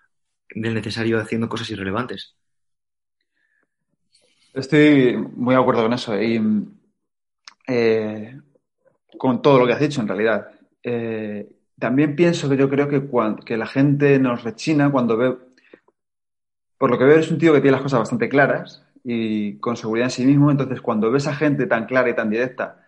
del 0.54 0.74
necesario 0.74 1.20
haciendo 1.20 1.50
cosas 1.50 1.70
irrelevantes. 1.70 2.36
Estoy 4.56 5.18
muy 5.18 5.54
de 5.54 5.60
acuerdo 5.60 5.84
con 5.84 5.92
eso 5.92 6.22
y 6.22 6.42
eh, 7.68 8.40
con 9.18 9.42
todo 9.42 9.60
lo 9.60 9.68
que 9.68 9.74
has 9.74 9.82
dicho 9.82 10.00
en 10.00 10.08
realidad. 10.08 10.50
Eh, 10.82 11.52
también 11.78 12.16
pienso 12.16 12.50
que 12.50 12.56
yo 12.56 12.70
creo 12.70 12.88
que, 12.88 13.06
que 13.46 13.58
la 13.58 13.68
gente 13.68 14.18
nos 14.18 14.46
rechina 14.46 14.90
cuando 14.90 15.18
ve, 15.18 15.38
por 16.78 16.90
lo 16.90 16.98
que 16.98 17.04
veo 17.04 17.20
es 17.20 17.30
un 17.30 17.38
tío 17.38 17.52
que 17.52 17.60
tiene 17.60 17.74
las 17.74 17.82
cosas 17.82 18.00
bastante 18.00 18.30
claras 18.30 18.82
y 19.04 19.58
con 19.58 19.76
seguridad 19.76 20.06
en 20.06 20.12
sí 20.12 20.26
mismo, 20.26 20.50
entonces 20.50 20.80
cuando 20.80 21.12
ves 21.12 21.28
a 21.28 21.36
gente 21.36 21.68
tan 21.68 21.86
clara 21.86 22.10
y 22.10 22.16
tan 22.16 22.30
directa, 22.30 22.82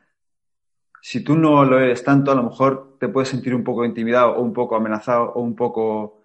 si 1.01 1.21
tú 1.21 1.35
no 1.35 1.65
lo 1.65 1.79
eres 1.79 2.01
tanto, 2.01 2.31
a 2.31 2.35
lo 2.35 2.43
mejor 2.43 2.95
te 2.97 3.09
puedes 3.09 3.27
sentir 3.27 3.53
un 3.53 3.65
poco 3.65 3.83
intimidado 3.83 4.37
o 4.37 4.41
un 4.41 4.53
poco 4.53 4.77
amenazado 4.77 5.33
o 5.33 5.41
un 5.41 5.55
poco 5.55 6.23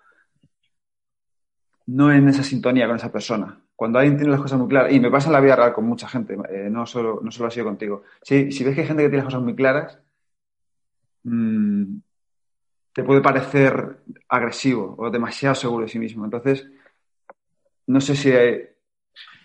no 1.87 2.13
en 2.13 2.29
esa 2.29 2.45
sintonía 2.45 2.87
con 2.87 2.97
esa 2.97 3.11
persona 3.11 3.62
cuando 3.83 3.99
alguien 3.99 4.17
tiene 4.17 4.31
las 4.31 4.41
cosas 4.41 4.61
muy 4.61 4.69
claras, 4.69 4.93
y 4.93 5.01
me 5.01 5.11
pasa 5.11 5.27
en 5.27 5.33
la 5.33 5.41
vida 5.41 5.57
real 5.57 5.73
con 5.73 5.85
mucha 5.85 6.07
gente, 6.07 6.39
eh, 6.51 6.69
no, 6.71 6.87
solo, 6.87 7.19
no 7.21 7.33
solo 7.33 7.49
ha 7.49 7.51
sido 7.51 7.67
contigo, 7.67 8.05
si, 8.23 8.53
si 8.53 8.63
ves 8.63 8.77
que 8.77 8.83
hay 8.83 8.87
gente 8.87 9.03
que 9.03 9.09
tiene 9.09 9.25
las 9.25 9.25
cosas 9.25 9.43
muy 9.43 9.57
claras, 9.57 9.99
mm, 11.25 11.97
te 12.93 13.03
puede 13.03 13.21
parecer 13.21 13.97
agresivo 14.29 14.95
o 14.97 15.11
demasiado 15.11 15.57
seguro 15.57 15.85
de 15.85 15.91
sí 15.91 15.99
mismo. 15.99 16.25
Entonces, 16.25 16.65
no 17.89 18.01
sé 18.01 18.15
si 18.15 18.31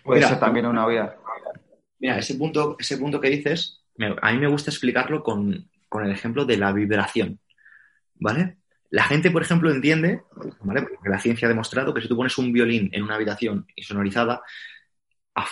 puede 0.04 0.22
ser 0.22 0.38
también 0.38 0.66
una 0.66 0.86
vía. 0.86 1.16
Mira, 1.98 2.16
ese 2.18 2.36
punto, 2.36 2.76
ese 2.78 2.96
punto 2.96 3.20
que 3.20 3.30
dices, 3.30 3.82
a 4.22 4.32
mí 4.32 4.38
me 4.38 4.46
gusta 4.46 4.70
explicarlo 4.70 5.24
con, 5.24 5.68
con 5.88 6.04
el 6.04 6.12
ejemplo 6.12 6.44
de 6.44 6.58
la 6.58 6.70
vibración. 6.70 7.40
¿Vale? 8.20 8.58
La 8.90 9.04
gente, 9.04 9.30
por 9.30 9.42
ejemplo, 9.42 9.70
entiende, 9.70 10.22
¿vale? 10.60 10.82
Porque 10.82 11.10
la 11.10 11.18
ciencia 11.18 11.46
ha 11.46 11.48
demostrado 11.50 11.92
que 11.92 12.00
si 12.00 12.08
tú 12.08 12.16
pones 12.16 12.36
un 12.38 12.52
violín 12.52 12.88
en 12.92 13.02
una 13.02 13.16
habitación 13.16 13.66
insonorizada, 13.76 14.42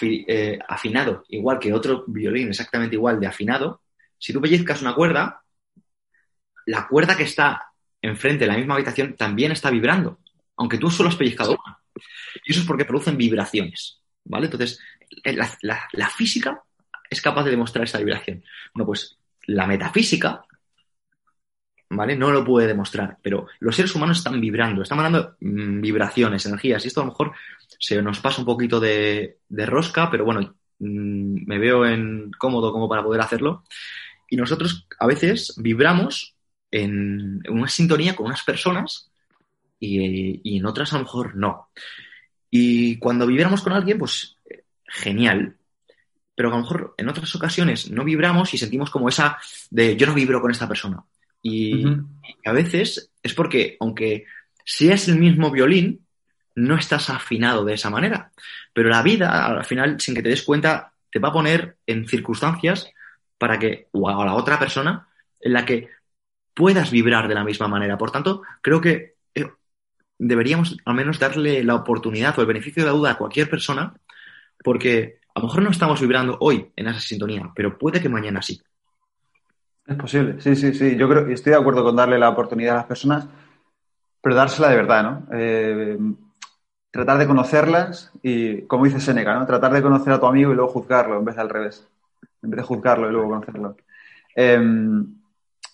eh, 0.02 0.58
afinado, 0.66 1.24
igual 1.28 1.58
que 1.58 1.72
otro 1.72 2.04
violín 2.08 2.48
exactamente 2.48 2.96
igual 2.96 3.20
de 3.20 3.26
afinado, 3.26 3.82
si 4.18 4.32
tú 4.32 4.40
pellizcas 4.40 4.82
una 4.82 4.94
cuerda, 4.94 5.42
la 6.64 6.88
cuerda 6.88 7.16
que 7.16 7.22
está 7.24 7.62
enfrente 8.02 8.44
de 8.44 8.50
la 8.50 8.56
misma 8.56 8.74
habitación 8.74 9.14
también 9.14 9.52
está 9.52 9.70
vibrando, 9.70 10.20
aunque 10.56 10.78
tú 10.78 10.90
solo 10.90 11.10
has 11.10 11.16
pellizcado 11.16 11.52
una. 11.52 11.78
Y 12.44 12.52
eso 12.52 12.60
es 12.60 12.66
porque 12.66 12.84
producen 12.84 13.16
vibraciones, 13.16 14.00
¿vale? 14.24 14.46
Entonces, 14.46 14.80
eh, 15.22 15.36
la 15.62 16.08
física 16.08 16.62
es 17.08 17.20
capaz 17.20 17.44
de 17.44 17.50
demostrar 17.50 17.84
esa 17.84 17.98
vibración. 17.98 18.42
Bueno, 18.74 18.86
pues 18.86 19.18
la 19.46 19.66
metafísica 19.66 20.44
¿vale? 21.90 22.16
No 22.16 22.30
lo 22.30 22.44
puede 22.44 22.66
demostrar, 22.66 23.18
pero 23.22 23.46
los 23.60 23.76
seres 23.76 23.94
humanos 23.94 24.18
están 24.18 24.40
vibrando, 24.40 24.82
están 24.82 24.98
mandando 24.98 25.36
mm, 25.40 25.80
vibraciones, 25.80 26.46
energías, 26.46 26.84
y 26.84 26.88
esto 26.88 27.00
a 27.00 27.04
lo 27.04 27.10
mejor 27.10 27.32
se 27.78 28.00
nos 28.02 28.20
pasa 28.20 28.40
un 28.40 28.46
poquito 28.46 28.80
de, 28.80 29.38
rosca, 29.50 30.10
pero 30.10 30.24
bueno, 30.24 30.56
mm, 30.78 31.46
me 31.46 31.58
veo 31.58 31.86
en 31.86 32.30
cómodo 32.38 32.72
como 32.72 32.88
para 32.88 33.02
poder 33.02 33.20
hacerlo. 33.20 33.64
Y 34.28 34.36
nosotros 34.36 34.86
a 34.98 35.06
veces 35.06 35.54
vibramos 35.58 36.34
en, 36.70 37.42
una 37.48 37.68
sintonía 37.68 38.16
con 38.16 38.26
unas 38.26 38.42
personas 38.42 39.10
y, 39.78 40.56
en 40.56 40.66
otras 40.66 40.92
a 40.92 40.98
lo 40.98 41.04
mejor 41.04 41.36
no. 41.36 41.68
Y 42.50 42.98
cuando 42.98 43.26
vibramos 43.26 43.62
con 43.62 43.72
alguien, 43.72 43.98
pues 43.98 44.36
genial. 44.86 45.56
Pero 46.34 46.48
a 46.48 46.52
lo 46.52 46.62
mejor 46.62 46.94
en 46.98 47.08
otras 47.08 47.34
ocasiones 47.34 47.90
no 47.90 48.04
vibramos 48.04 48.52
y 48.52 48.58
sentimos 48.58 48.90
como 48.90 49.08
esa 49.08 49.38
de 49.70 49.96
yo 49.96 50.06
no 50.06 50.14
vibro 50.14 50.40
con 50.40 50.50
esta 50.50 50.68
persona. 50.68 51.04
Y, 51.48 51.84
a 52.44 52.52
veces 52.52 53.12
es 53.22 53.34
porque, 53.34 53.76
aunque 53.80 54.24
seas 54.64 55.08
el 55.08 55.18
mismo 55.18 55.50
violín, 55.50 56.06
no 56.56 56.76
estás 56.76 57.10
afinado 57.10 57.64
de 57.64 57.74
esa 57.74 57.90
manera. 57.90 58.32
Pero 58.72 58.88
la 58.88 59.02
vida, 59.02 59.46
al 59.46 59.64
final, 59.64 60.00
sin 60.00 60.14
que 60.14 60.22
te 60.22 60.30
des 60.30 60.42
cuenta, 60.42 60.92
te 61.10 61.18
va 61.18 61.28
a 61.28 61.32
poner 61.32 61.76
en 61.86 62.08
circunstancias 62.08 62.90
para 63.38 63.58
que, 63.58 63.88
o 63.92 64.08
a 64.08 64.24
la 64.24 64.34
otra 64.34 64.58
persona, 64.58 65.08
en 65.40 65.52
la 65.52 65.64
que 65.64 65.90
puedas 66.54 66.90
vibrar 66.90 67.28
de 67.28 67.34
la 67.34 67.44
misma 67.44 67.68
manera. 67.68 67.96
Por 67.96 68.10
tanto, 68.10 68.42
creo 68.60 68.80
que 68.80 69.14
eh, 69.34 69.50
deberíamos 70.18 70.76
al 70.84 70.94
menos 70.94 71.18
darle 71.18 71.62
la 71.62 71.74
oportunidad 71.76 72.36
o 72.38 72.40
el 72.40 72.48
beneficio 72.48 72.82
de 72.82 72.90
la 72.90 72.96
duda 72.96 73.10
a 73.12 73.18
cualquier 73.18 73.48
persona, 73.48 73.94
porque 74.64 75.20
a 75.34 75.40
lo 75.40 75.46
mejor 75.46 75.62
no 75.62 75.70
estamos 75.70 76.00
vibrando 76.00 76.38
hoy 76.40 76.72
en 76.74 76.88
esa 76.88 77.00
sintonía, 77.00 77.52
pero 77.54 77.78
puede 77.78 78.00
que 78.00 78.08
mañana 78.08 78.42
sí. 78.42 78.60
Es 79.86 79.96
posible, 79.96 80.40
sí, 80.40 80.56
sí, 80.56 80.74
sí. 80.74 80.96
Yo 80.96 81.08
creo, 81.08 81.28
estoy 81.28 81.52
de 81.52 81.58
acuerdo 81.58 81.84
con 81.84 81.94
darle 81.94 82.18
la 82.18 82.28
oportunidad 82.28 82.74
a 82.74 82.78
las 82.78 82.86
personas, 82.86 83.28
pero 84.20 84.34
dársela 84.34 84.68
de 84.68 84.76
verdad, 84.76 85.02
¿no? 85.04 85.26
Eh, 85.32 85.96
tratar 86.90 87.18
de 87.18 87.26
conocerlas 87.28 88.10
y, 88.20 88.62
como 88.62 88.84
dice 88.86 88.98
Seneca, 88.98 89.38
¿no? 89.38 89.46
Tratar 89.46 89.72
de 89.72 89.82
conocer 89.82 90.12
a 90.12 90.18
tu 90.18 90.26
amigo 90.26 90.50
y 90.50 90.56
luego 90.56 90.72
juzgarlo 90.72 91.16
en 91.18 91.24
vez 91.24 91.36
de 91.36 91.42
al 91.42 91.48
revés. 91.48 91.86
En 92.42 92.50
vez 92.50 92.58
de 92.58 92.62
juzgarlo 92.64 93.08
y 93.08 93.12
luego 93.12 93.28
conocerlo. 93.28 93.76
Em, 94.34 95.14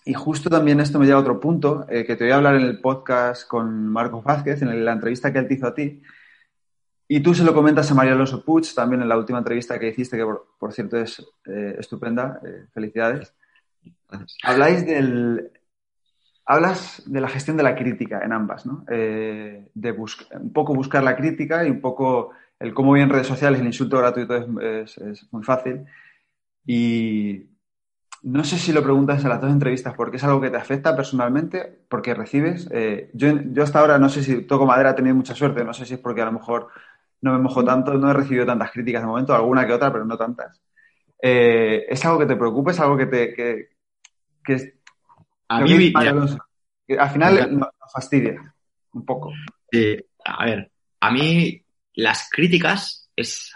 y 0.05 0.13
justo 0.13 0.49
también 0.49 0.79
esto 0.79 0.99
me 0.99 1.05
lleva 1.07 1.17
a 1.17 1.21
otro 1.21 1.39
punto, 1.39 1.87
eh, 1.89 2.05
que 2.05 2.15
te 2.15 2.25
voy 2.25 2.33
a 2.33 2.35
hablar 2.35 2.55
en 2.55 2.61
el 2.61 2.81
podcast 2.81 3.47
con 3.47 3.87
Marcos 3.87 4.23
Vázquez, 4.23 4.61
en 4.61 4.85
la 4.85 4.93
entrevista 4.93 5.33
que 5.33 5.39
él 5.39 5.47
te 5.47 5.55
hizo 5.55 5.67
a 5.67 5.73
ti. 5.73 6.03
Y 7.07 7.21
tú 7.21 7.33
se 7.33 7.43
lo 7.43 7.53
comentas 7.53 7.89
a 7.89 7.95
María 7.95 8.13
Alonso 8.13 8.45
Puig, 8.45 8.71
también 8.75 9.01
en 9.01 9.09
la 9.09 9.17
última 9.17 9.39
entrevista 9.39 9.79
que 9.79 9.89
hiciste, 9.89 10.17
que 10.17 10.25
por, 10.59 10.71
cierto 10.71 10.97
es 10.97 11.19
eh, 11.45 11.75
estupenda. 11.79 12.39
felicidades. 12.73 13.33
Habláis 14.43 14.85
del... 14.85 15.51
Hablas 16.45 17.01
de 17.05 17.21
la 17.21 17.29
gestión 17.29 17.55
de 17.55 17.63
la 17.63 17.75
crítica 17.75 18.21
en 18.23 18.33
ambas, 18.33 18.65
¿no? 18.65 18.83
Eh, 18.89 19.69
de 19.73 19.91
un 19.91 20.51
poco 20.51 20.75
buscar 20.75 21.01
la 21.01 21.15
crítica 21.15 21.65
y 21.65 21.69
un 21.69 21.79
poco 21.79 22.31
el 22.59 22.73
cómo 22.73 22.91
hoy 22.91 23.01
en 23.01 23.09
redes 23.09 23.27
sociales 23.27 23.61
el 23.61 23.65
insulto 23.65 23.97
gratuito 23.97 24.35
es, 24.35 25.27
muy 25.31 25.43
fácil. 25.43 25.85
Y 26.65 27.45
no 28.23 28.43
sé 28.43 28.57
si 28.57 28.73
lo 28.73 28.83
preguntas 28.83 29.23
en 29.23 29.29
las 29.29 29.39
dos 29.39 29.51
entrevistas 29.51 29.93
porque 29.95 30.17
es 30.17 30.23
algo 30.25 30.41
que 30.41 30.49
te 30.49 30.57
afecta 30.57 30.95
personalmente, 30.95 31.85
porque 31.87 32.13
recibes. 32.13 32.67
Eh, 32.71 33.09
yo, 33.13 33.39
yo, 33.51 33.63
hasta 33.63 33.79
ahora 33.79 33.97
no 33.97 34.09
sé 34.09 34.21
si 34.21 34.41
toco 34.41 34.65
madera, 34.65 34.91
he 34.91 34.95
tenido 34.95 35.15
mucha 35.15 35.35
suerte, 35.35 35.63
no 35.63 35.73
sé 35.73 35.85
si 35.85 35.93
es 35.93 35.99
porque 35.99 36.21
a 36.21 36.25
lo 36.25 36.33
mejor 36.33 36.67
no 37.21 37.31
me 37.31 37.39
mojo 37.39 37.63
tanto, 37.63 37.93
no 37.93 38.11
he 38.11 38.13
recibido 38.13 38.45
tantas 38.45 38.71
críticas 38.71 39.01
de 39.01 39.07
momento, 39.07 39.33
alguna 39.33 39.65
que 39.65 39.73
otra, 39.73 39.91
pero 39.91 40.03
no 40.05 40.17
tantas. 40.17 40.61
Eh, 41.21 41.85
¿Es 41.87 42.03
algo 42.05 42.19
que 42.19 42.25
te 42.25 42.35
preocupa? 42.35 42.71
¿Es 42.71 42.79
algo 42.81 42.97
que 42.97 43.05
te... 43.05 43.33
Que, 43.33 43.72
que, 44.43 44.75
a 45.47 45.61
mí, 45.61 45.93
al 45.95 47.09
final 47.09 47.57
nos 47.57 47.69
fastidia 47.91 48.53
un 48.93 49.05
poco. 49.05 49.31
a 50.25 50.45
ver, 50.45 50.71
a 50.99 51.11
mí 51.11 51.63
las 51.95 52.29
críticas 52.31 53.09
es, 53.15 53.53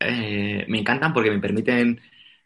eh, 0.00 0.64
me 0.68 0.78
encantan 0.78 1.12
porque 1.12 1.30
me 1.30 1.38
permiten 1.38 2.00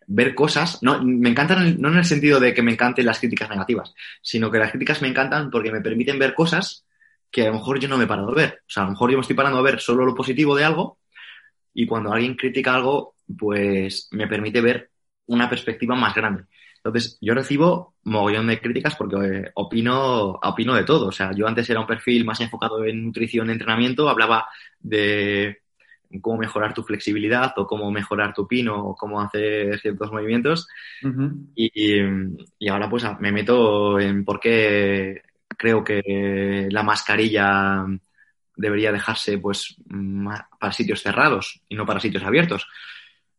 ver 0.06 0.34
cosas, 0.34 0.82
no, 0.82 1.02
me 1.02 1.30
encantan 1.30 1.80
no 1.80 1.88
en 1.88 1.98
el 1.98 2.04
sentido 2.04 2.40
de 2.40 2.52
que 2.52 2.62
me 2.62 2.72
encanten 2.72 3.06
las 3.06 3.18
críticas 3.18 3.48
negativas, 3.48 3.94
sino 4.20 4.50
que 4.50 4.58
las 4.58 4.70
críticas 4.70 5.00
me 5.00 5.08
encantan 5.08 5.50
porque 5.50 5.72
me 5.72 5.80
permiten 5.80 6.18
ver 6.18 6.34
cosas 6.34 6.86
que 7.30 7.42
a 7.42 7.46
lo 7.46 7.54
mejor 7.54 7.78
yo 7.80 7.88
no 7.88 7.96
me 7.96 8.04
he 8.04 8.06
parado 8.06 8.30
a 8.30 8.34
ver. 8.34 8.60
O 8.66 8.70
sea, 8.70 8.82
a 8.82 8.86
lo 8.86 8.92
mejor 8.92 9.10
yo 9.10 9.16
me 9.16 9.22
estoy 9.22 9.36
parando 9.36 9.58
a 9.58 9.62
ver 9.62 9.80
solo 9.80 10.04
lo 10.04 10.14
positivo 10.14 10.54
de 10.54 10.64
algo 10.64 10.98
y 11.72 11.86
cuando 11.86 12.12
alguien 12.12 12.34
critica 12.34 12.74
algo, 12.74 13.14
pues 13.38 14.08
me 14.10 14.26
permite 14.26 14.60
ver 14.60 14.90
una 15.26 15.48
perspectiva 15.48 15.94
más 15.94 16.14
grande. 16.14 16.44
Entonces, 16.84 17.16
yo 17.20 17.32
recibo 17.34 17.94
mogollón 18.02 18.48
de 18.48 18.60
críticas 18.60 18.96
porque 18.96 19.16
eh, 19.16 19.50
opino, 19.54 20.32
opino 20.42 20.74
de 20.74 20.82
todo. 20.82 21.06
O 21.06 21.12
sea, 21.12 21.30
yo 21.32 21.46
antes 21.46 21.70
era 21.70 21.78
un 21.78 21.86
perfil 21.86 22.24
más 22.24 22.40
enfocado 22.40 22.84
en 22.84 23.04
nutrición, 23.04 23.50
entrenamiento, 23.50 24.08
hablaba 24.08 24.48
de 24.80 25.62
cómo 26.20 26.38
mejorar 26.38 26.74
tu 26.74 26.82
flexibilidad 26.82 27.52
o 27.56 27.66
cómo 27.66 27.90
mejorar 27.92 28.34
tu 28.34 28.48
pino 28.48 28.74
o 28.84 28.96
cómo 28.96 29.20
hacer 29.20 29.78
ciertos 29.78 30.10
movimientos. 30.10 30.66
y, 31.54 32.68
ahora 32.68 32.90
pues 32.90 33.04
me 33.20 33.30
meto 33.30 34.00
en 34.00 34.24
por 34.24 34.40
qué 34.40 35.22
creo 35.56 35.84
que 35.84 36.68
la 36.68 36.82
mascarilla 36.82 37.86
debería 38.56 38.90
dejarse 38.90 39.38
pues 39.38 39.76
para 40.58 40.72
sitios 40.72 41.00
cerrados 41.00 41.60
y 41.68 41.76
no 41.76 41.86
para 41.86 42.00
sitios 42.00 42.24
abiertos. 42.24 42.66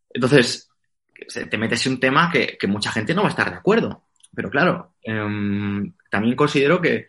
Entonces, 0.10 0.70
te 1.26 1.58
metes 1.58 1.86
en 1.86 1.94
un 1.94 2.00
tema 2.00 2.32
que, 2.32 2.58
mucha 2.68 2.92
gente 2.92 3.14
no 3.14 3.22
va 3.22 3.28
a 3.28 3.32
estar 3.32 3.50
de 3.50 3.58
acuerdo. 3.58 4.06
Pero 4.36 4.50
claro, 4.50 4.96
em, 5.04 5.94
también 6.10 6.36
considero 6.36 6.82
que, 6.82 7.08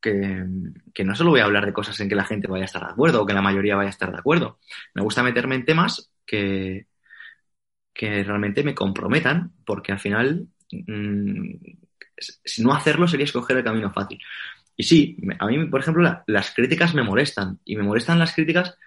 que, 0.00 1.04
no 1.04 1.14
solo 1.14 1.30
voy 1.30 1.40
a 1.40 1.44
hablar 1.44 1.66
de 1.66 1.72
cosas 1.72 1.98
en 2.00 2.08
que 2.08 2.14
la 2.14 2.24
gente 2.24 2.48
vaya 2.48 2.64
a 2.64 2.66
estar 2.66 2.82
de 2.84 2.92
acuerdo 2.92 3.22
o 3.22 3.26
que 3.26 3.34
la 3.34 3.42
mayoría 3.42 3.76
vaya 3.76 3.88
a 3.88 3.90
estar 3.90 4.10
de 4.12 4.18
acuerdo. 4.18 4.58
Me 4.94 5.02
gusta 5.02 5.22
meterme 5.22 5.56
en 5.56 5.64
temas 5.64 6.10
que, 6.26 6.86
que 7.92 8.24
realmente 8.24 8.62
me 8.64 8.74
comprometan, 8.74 9.52
porque 9.64 9.92
al 9.92 10.00
final, 10.00 10.48
mm, 10.72 11.54
si 12.44 12.62
no 12.62 12.72
hacerlo 12.74 13.08
sería 13.08 13.24
escoger 13.24 13.56
el 13.58 13.64
camino 13.64 13.92
fácil. 13.92 14.18
Y 14.76 14.82
sí, 14.84 15.16
a 15.38 15.46
mí, 15.46 15.66
por 15.66 15.80
ejemplo, 15.80 16.22
las 16.26 16.54
críticas 16.54 16.94
me 16.94 17.02
molestan. 17.02 17.60
Y 17.64 17.76
me 17.76 17.82
molestan 17.82 18.18
las 18.18 18.34
críticas 18.34 18.78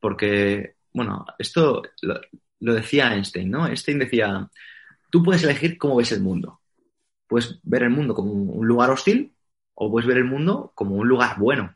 porque, 0.00 0.76
bueno, 0.92 1.26
esto 1.38 1.82
lo 2.60 2.74
decía 2.74 3.12
Einstein, 3.14 3.50
¿no? 3.50 3.66
Einstein 3.66 3.98
decía, 3.98 4.48
tú 5.10 5.22
puedes 5.22 5.42
elegir 5.42 5.78
cómo 5.78 5.96
ves 5.96 6.12
el 6.12 6.20
mundo. 6.20 6.60
Puedes 7.26 7.58
ver 7.62 7.84
el 7.84 7.90
mundo 7.90 8.14
como 8.14 8.32
un 8.32 8.66
lugar 8.66 8.90
hostil 8.90 9.32
o 9.74 9.90
puedes 9.90 10.06
ver 10.06 10.18
el 10.18 10.24
mundo 10.24 10.72
como 10.74 10.96
un 10.96 11.08
lugar 11.08 11.38
bueno. 11.38 11.74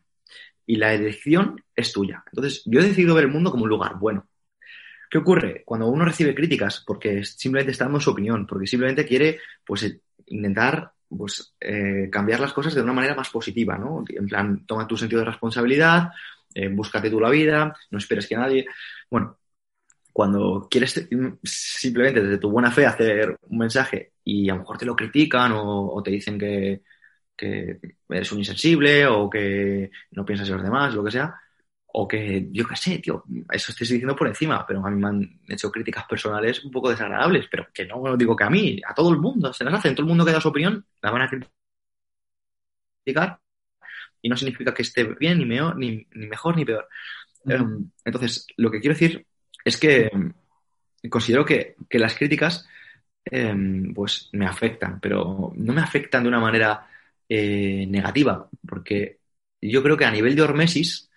Y 0.67 0.77
la 0.77 0.95
elección 0.95 1.63
es 1.75 1.93
tuya. 1.93 2.23
Entonces, 2.27 2.63
yo 2.65 2.81
he 2.81 2.85
decidido 2.85 3.15
ver 3.15 3.25
el 3.25 3.31
mundo 3.31 3.51
como 3.51 3.65
un 3.65 3.71
lugar 3.71 3.99
bueno. 3.99 4.29
¿Qué 5.11 5.19
ocurre? 5.19 5.65
Cuando 5.65 5.89
uno 5.89 6.05
recibe 6.05 6.35
críticas, 6.35 6.85
porque 6.87 7.25
simplemente 7.25 7.73
está 7.73 7.85
dando 7.85 7.99
su 7.99 8.11
opinión, 8.11 8.47
porque 8.47 8.69
simplemente 8.69 9.05
quiere, 9.05 9.41
pues, 9.67 9.93
intentar, 10.27 10.93
pues, 11.09 11.53
eh, 11.61 12.09
cambiar 12.13 12.39
las 12.39 12.53
cosas 12.53 12.75
de 12.75 12.83
una 12.83 12.93
manera 12.93 13.17
más 13.17 13.29
positiva, 13.29 13.77
¿no? 13.77 14.05
En 14.09 14.27
plan, 14.29 14.65
toma 14.65 14.87
tu 14.87 14.97
sentido 14.97 15.21
de 15.21 15.27
responsabilidad, 15.27 16.11
eh, 16.55 16.69
búscate 16.69 17.11
tú 17.11 17.19
la 17.19 17.31
vida, 17.31 17.77
no 17.91 17.99
esperes 17.99 18.29
que 18.29 18.37
nadie. 18.37 18.67
Bueno, 19.11 19.40
cuando 20.13 20.69
quieres 20.71 21.09
simplemente 21.43 22.23
desde 22.23 22.39
tu 22.39 22.51
buena 22.51 22.71
fe 22.71 22.87
hacer 22.87 23.39
un 23.43 23.59
mensaje 23.59 24.13
y 24.25 24.49
a 24.51 24.55
lo 24.55 24.61
mejor 24.61 24.79
te 24.79 24.87
lo 24.87 24.97
critican 24.97 25.53
o 25.55 26.03
te 26.03 26.11
dicen 26.11 26.39
que, 26.39 26.83
que 27.41 27.81
eres 28.11 28.33
un 28.33 28.39
insensible 28.39 29.07
o 29.07 29.31
que 29.31 29.91
no 30.11 30.25
piensas 30.27 30.49
en 30.49 30.57
los 30.57 30.63
demás, 30.63 30.95
lo 30.95 31.03
que 31.03 31.11
sea, 31.11 31.35
o 31.87 32.07
que 32.07 32.49
yo 32.53 32.67
qué 32.69 32.77
sé, 32.77 32.99
tío, 32.99 33.25
eso 33.51 33.73
estoy 33.73 33.87
diciendo 33.87 34.15
por 34.15 34.29
encima, 34.29 34.67
pero 34.67 34.85
a 34.85 34.91
mí 34.91 35.01
me 35.01 35.09
han 35.09 35.41
hecho 35.49 35.71
críticas 35.73 36.05
personales 36.05 36.63
un 36.65 36.71
poco 36.71 36.91
desagradables, 36.91 37.47
pero 37.51 37.69
que 37.73 37.87
no 37.87 38.17
digo 38.17 38.37
que 38.37 38.45
a 38.45 38.51
mí, 38.51 38.81
a 38.87 38.95
todo 38.95 39.11
el 39.11 39.19
mundo 39.19 39.55
se 39.55 39.65
las 39.65 39.75
hacen, 39.75 39.95
todo 39.95 40.03
el 40.05 40.09
mundo 40.09 40.25
que 40.25 40.33
da 40.33 40.41
su 40.41 40.49
opinión 40.49 40.85
la 41.01 41.11
van 41.11 41.23
a 41.23 41.31
criticar 43.05 43.41
y 44.21 44.29
no 44.29 44.37
significa 44.37 44.75
que 44.75 44.83
esté 44.83 45.05
bien, 45.05 45.39
ni, 45.39 45.47
mejor, 45.47 45.77
ni, 45.79 46.07
mejor, 46.13 46.57
ni 46.57 46.65
peor. 46.67 46.89
Em, 47.47 47.91
entonces, 48.05 48.47
lo 48.59 48.71
que 48.71 48.81
quiero 48.81 48.95
decir 48.95 49.27
es 49.65 49.77
que 49.77 50.11
considero 51.09 51.45
que, 51.45 51.77
las 51.93 52.15
críticas 52.15 52.67
em, 53.25 53.93
pues 53.95 54.29
me 54.33 54.47
afectan, 54.47 55.01
pero 55.01 55.53
no 55.57 55.73
me 55.73 55.81
afectan 55.81 56.23
de 56.23 56.29
una 56.29 56.41
manera 56.41 56.89
eh, 57.29 57.87
negativa, 57.89 58.49
porque 58.67 59.21
yo 59.61 59.83
creo 59.83 59.97
que 59.97 60.05
a 60.05 60.11
nivel 60.11 60.35
de 60.35 60.43
hormesis 60.43 61.11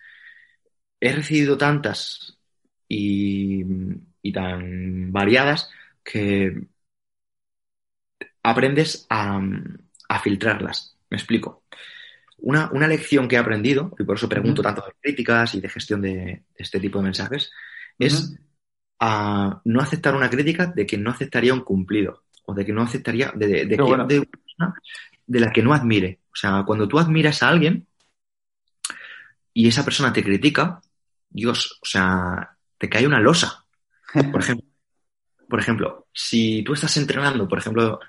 he 1.00 1.12
recibido 1.12 1.58
tantas 1.58 2.38
y, 2.88 3.64
tan 4.32 5.12
variadas 5.12 5.70
que 6.02 6.66
aprendes 8.42 9.06
a, 9.10 9.40
filtrarlas. 10.22 10.96
Me 11.10 11.16
explico. 11.16 11.64
Una, 12.38 12.88
lección 12.88 13.28
que 13.28 13.36
he 13.36 13.38
aprendido, 13.38 13.94
y 13.98 14.04
por 14.04 14.16
eso 14.16 14.28
pregunto 14.28 14.62
tanto 14.62 14.82
de 14.82 14.92
críticas 15.00 15.54
y 15.54 15.60
de 15.60 15.68
gestión 15.68 16.00
de, 16.00 16.44
este 16.56 16.80
tipo 16.80 16.98
de 16.98 17.04
mensajes, 17.04 17.50
es 17.98 18.34
a 19.00 19.60
no 19.64 19.80
aceptar 19.80 20.14
una 20.14 20.30
crítica 20.30 20.66
de 20.66 20.86
que 20.86 20.98
no 20.98 21.10
aceptaría 21.10 21.54
un 21.54 21.60
cumplido 21.60 22.24
o 22.46 22.54
de 22.54 22.64
que 22.64 22.72
no 22.72 22.82
aceptaría 22.82 23.32
de, 23.34 23.66
de, 23.66 24.26
de 25.26 25.40
la 25.40 25.52
que 25.52 25.62
no 25.62 25.74
admire. 25.74 26.20
O 26.32 26.36
sea, 26.36 26.64
cuando 26.66 26.88
tú 26.88 26.98
admiras 26.98 27.42
a 27.42 27.48
alguien 27.48 27.86
y 29.52 29.68
esa 29.68 29.84
persona 29.84 30.12
te 30.12 30.22
critica, 30.22 30.80
Dios, 31.28 31.78
o 31.82 31.86
sea, 31.86 32.56
te 32.78 32.88
cae 32.88 33.06
una 33.06 33.20
losa. 33.20 33.64
Por 34.12 34.40
ejemplo, 34.40 34.68
por 35.48 35.60
ejemplo, 35.60 36.08
si 36.12 36.62
tú 36.62 36.72
estás 36.72 36.96
entrenando, 36.96 37.46
por 37.46 37.58
ejemplo, 37.58 38.00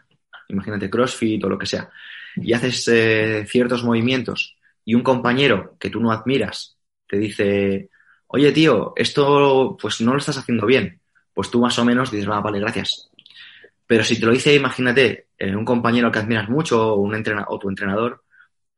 imagínate 0.50 0.89
CrossFit 0.89 1.43
o 1.43 1.50
lo 1.50 1.58
que 1.58 1.65
sea, 1.65 1.89
y 2.36 2.54
haces 2.54 2.88
eh, 2.88 3.45
ciertos 3.48 3.84
movimientos 3.84 4.56
y 4.84 4.95
un 4.95 5.04
compañero 5.04 5.78
que 5.80 5.89
tú 5.89 6.00
no 6.00 6.12
admiras 6.12 6.78
te 7.08 7.17
dice, 7.17 7.89
oye 8.27 8.51
tío, 8.51 8.93
esto 8.95 9.77
pues 9.79 10.01
no 10.01 10.11
lo 10.13 10.17
estás 10.19 10.38
haciendo 10.38 10.65
bien, 10.65 11.01
pues 11.33 11.51
tú 11.51 11.59
más 11.59 11.77
o 11.79 11.85
menos 11.85 12.11
dices, 12.11 12.29
va, 12.29 12.39
vale, 12.41 12.59
gracias. 12.59 13.09
Pero 13.88 14.03
si 14.03 14.19
te 14.19 14.25
lo 14.25 14.31
dice, 14.31 14.55
imagínate, 14.55 15.27
en 15.38 15.55
un 15.55 15.65
compañero 15.65 16.11
que 16.11 16.19
admiras 16.19 16.49
mucho 16.49 16.93
o, 16.93 16.95
un 16.95 17.23
tu 17.23 17.69
entrenador, 17.69 18.23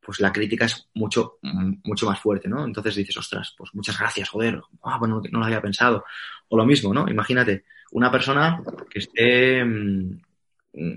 pues 0.01 0.19
la 0.19 0.31
crítica 0.31 0.65
es 0.65 0.89
mucho, 0.95 1.37
mucho 1.83 2.05
más 2.07 2.19
fuerte, 2.19 2.47
¿no? 2.47 2.65
Entonces 2.65 2.95
dices, 2.95 3.17
ostras, 3.17 3.53
pues 3.57 3.73
muchas 3.73 3.99
gracias, 3.99 4.29
joder, 4.29 4.61
ah, 4.83 4.97
bueno, 4.97 5.21
no 5.31 5.39
lo 5.39 5.45
había 5.45 5.61
pensado. 5.61 6.05
O 6.49 6.57
lo 6.57 6.65
mismo, 6.65 6.93
¿no? 6.93 7.07
Imagínate, 7.09 7.65
una 7.91 8.11
persona 8.11 8.61
que 8.89 8.99
esté, 8.99 9.63
mm, 9.63 10.19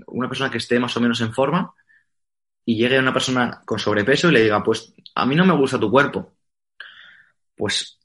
una 0.07 0.27
persona 0.27 0.49
que 0.49 0.57
esté 0.57 0.79
más 0.79 0.95
o 0.97 1.01
menos 1.01 1.21
en 1.21 1.33
forma 1.33 1.73
y 2.65 2.77
llegue 2.77 2.99
una 2.99 3.13
persona 3.13 3.61
con 3.65 3.79
sobrepeso 3.79 4.29
y 4.29 4.33
le 4.33 4.43
diga, 4.43 4.63
pues 4.63 4.93
a 5.15 5.25
mí 5.25 5.35
no 5.35 5.45
me 5.45 5.57
gusta 5.57 5.79
tu 5.79 5.91
cuerpo. 5.91 6.33
Pues 7.55 7.99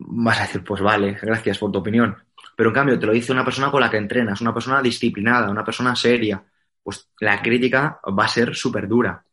vas 0.00 0.38
a 0.38 0.42
decir, 0.42 0.64
pues 0.64 0.80
vale, 0.80 1.18
gracias 1.20 1.58
por 1.58 1.70
tu 1.70 1.78
opinión. 1.78 2.16
Pero 2.56 2.70
en 2.70 2.74
cambio 2.74 2.98
te 2.98 3.06
lo 3.06 3.12
dice 3.12 3.32
una 3.32 3.44
persona 3.44 3.70
con 3.70 3.80
la 3.80 3.90
que 3.90 3.98
entrenas, 3.98 4.40
una 4.40 4.54
persona 4.54 4.82
disciplinada, 4.82 5.50
una 5.50 5.64
persona 5.64 5.94
seria, 5.94 6.42
pues 6.82 7.08
la 7.20 7.40
crítica 7.42 8.00
va 8.06 8.24
a 8.24 8.28
ser 8.28 8.54
súper 8.54 8.88
dura. 8.88 9.24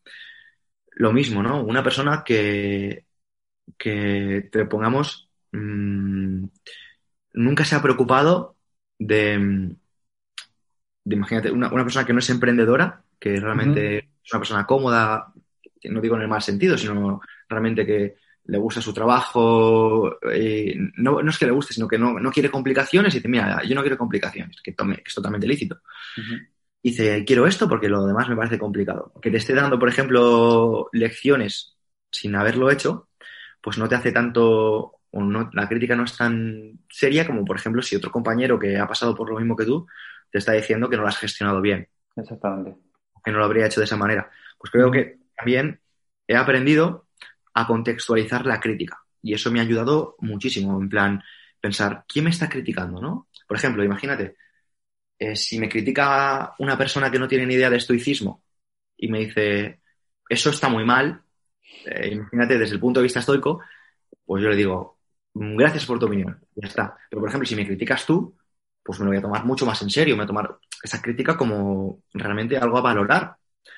Lo 0.91 1.13
mismo, 1.13 1.41
¿no? 1.43 1.63
Una 1.63 1.84
persona 1.84 2.23
que, 2.25 3.06
que 3.77 4.49
te 4.51 4.65
pongamos, 4.65 5.30
mm, 5.51 6.45
nunca 7.34 7.65
se 7.65 7.75
ha 7.75 7.82
preocupado 7.82 8.56
de, 8.99 9.75
de 11.03 11.15
imagínate, 11.15 11.51
una, 11.51 11.69
persona 11.69 12.06
que 12.06 12.13
no 12.13 12.19
es 12.19 12.30
emprendedora, 12.30 13.03
que 13.19 13.39
realmente 13.39 13.97
es 13.97 14.34
una 14.34 14.39
persona 14.39 14.65
cómoda, 14.65 15.34
no 15.86 16.01
digo 16.01 16.15
en 16.15 16.23
el 16.23 16.27
mal 16.27 16.41
sentido, 16.41 16.77
sino 16.77 17.21
realmente 17.47 17.86
que 17.86 18.15
le 18.47 18.57
gusta 18.57 18.81
su 18.81 18.93
trabajo, 18.93 20.17
eh, 20.31 20.75
no, 20.95 21.21
no, 21.21 21.29
es 21.29 21.38
que 21.38 21.45
le 21.45 21.51
guste, 21.51 21.73
sino 21.73 21.88
que 21.88 21.97
no, 21.97 22.17
no, 22.19 22.31
quiere 22.31 22.49
complicaciones 22.49 23.13
y 23.13 23.17
dice, 23.17 23.27
mira, 23.27 23.62
yo 23.63 23.75
no 23.75 23.81
quiero 23.81 23.97
complicaciones, 23.97 24.62
que, 24.62 24.71
tome, 24.71 24.95
que 24.97 25.03
es 25.07 25.13
totalmente 25.13 25.47
lícito. 25.47 25.81
dice, 26.81 27.25
quiero 27.25 27.45
esto 27.45 27.67
porque 27.67 27.89
lo 27.89 28.05
demás 28.05 28.29
me 28.29 28.36
parece 28.36 28.57
complicado. 28.57 29.12
Que 29.21 29.31
te 29.31 29.38
esté 29.38 29.53
dando, 29.53 29.77
por 29.77 29.89
ejemplo, 29.89 30.89
lecciones 30.93 31.77
sin 32.10 32.36
haberlo 32.36 32.71
hecho, 32.71 33.10
pues 33.62 33.77
no 33.77 33.89
te 33.89 33.95
hace 33.95 34.13
tanto, 34.13 35.01
o 35.12 35.23
no, 35.23 35.49
la 35.53 35.67
crítica 35.67 35.95
no 35.95 36.05
es 36.05 36.15
tan 36.15 36.79
seria 36.89 37.27
como, 37.27 37.43
por 37.43 37.57
ejemplo, 37.57 37.81
si 37.81 37.97
otro 37.97 38.12
compañero 38.12 38.57
que 38.57 38.77
ha 38.77 38.88
pasado 38.88 39.13
por 39.13 39.29
lo 39.29 39.38
mismo 39.38 39.57
que 39.57 39.65
tú 39.65 39.88
te 40.31 40.38
está 40.38 40.53
diciendo 40.53 40.89
que 40.89 40.95
no 40.95 41.01
lo 41.01 41.10
has 41.10 41.17
gestionado 41.17 41.62
bien. 41.62 41.89
Exactamente. 42.15 42.77
Que 43.23 43.31
no 43.31 43.39
lo 43.39 43.45
habría 43.45 43.65
hecho 43.65 43.81
de 43.81 43.86
esa 43.86 43.97
manera. 43.97 44.31
Pues 44.57 44.71
creo 44.71 44.89
que 44.89 45.19
también 45.36 45.81
he 46.27 46.36
aprendido 46.38 47.07
a 47.58 47.65
contextualizar 47.65 48.46
la 48.46 48.60
crítica. 48.60 49.04
Y 49.22 49.34
eso 49.34 49.52
me 49.52 49.60
ha 49.60 49.63
ayudado 49.63 50.15
muchísimo, 50.20 50.80
en 50.80 50.89
plan, 50.89 51.24
pensar, 51.60 52.06
¿quién 52.08 52.26
me 52.26 52.32
está 52.32 52.48
criticando, 52.48 53.02
no? 53.02 53.30
Por 53.48 53.58
ejemplo, 53.58 53.84
imagínate, 53.84 54.36
eh, 55.17 55.36
si 55.36 55.60
me 55.60 55.67
critica 55.67 56.54
una 56.60 56.78
persona 56.78 57.10
que 57.10 57.17
no 57.17 57.28
tiene 57.28 57.48
ni 57.48 57.56
idea 57.56 57.72
de 57.72 57.78
estoicismo 57.78 58.43
y 58.96 59.08
me 59.08 59.20
dice, 59.22 59.82
eso 60.30 60.52
está 60.52 60.70
muy 60.70 60.86
mal, 60.86 61.24
eh, 61.86 62.10
imagínate 62.12 62.60
desde 62.60 62.76
el 62.76 62.80
punto 62.80 63.00
de 63.00 63.06
vista 63.06 63.22
estoico, 63.22 63.62
pues 64.24 64.43
yo 64.43 64.50
le 64.50 64.56
digo, 64.56 65.00
gracias 65.34 65.86
por 65.88 65.98
tu 65.98 66.06
opinión, 66.06 66.39
ya 66.56 66.67
está. 66.67 66.96
Pero, 67.10 67.22
por 67.22 67.30
ejemplo, 67.30 67.48
si 67.48 67.56
me 67.56 67.65
criticas 67.65 68.06
tú, 68.06 68.36
pues 68.84 69.00
me 69.00 69.06
lo 69.06 69.12
voy 69.12 69.17
a 69.17 69.22
tomar 69.22 69.46
mucho 69.46 69.65
más 69.65 69.82
en 69.82 69.89
serio, 69.89 70.15
me 70.15 70.20
voy 70.20 70.26
a 70.26 70.28
tomar 70.28 70.60
esa 70.84 71.02
crítica 71.02 71.36
como 71.36 72.04
realmente 72.13 72.56
algo 72.56 72.78
a 72.78 72.82
valorar. 72.82 73.36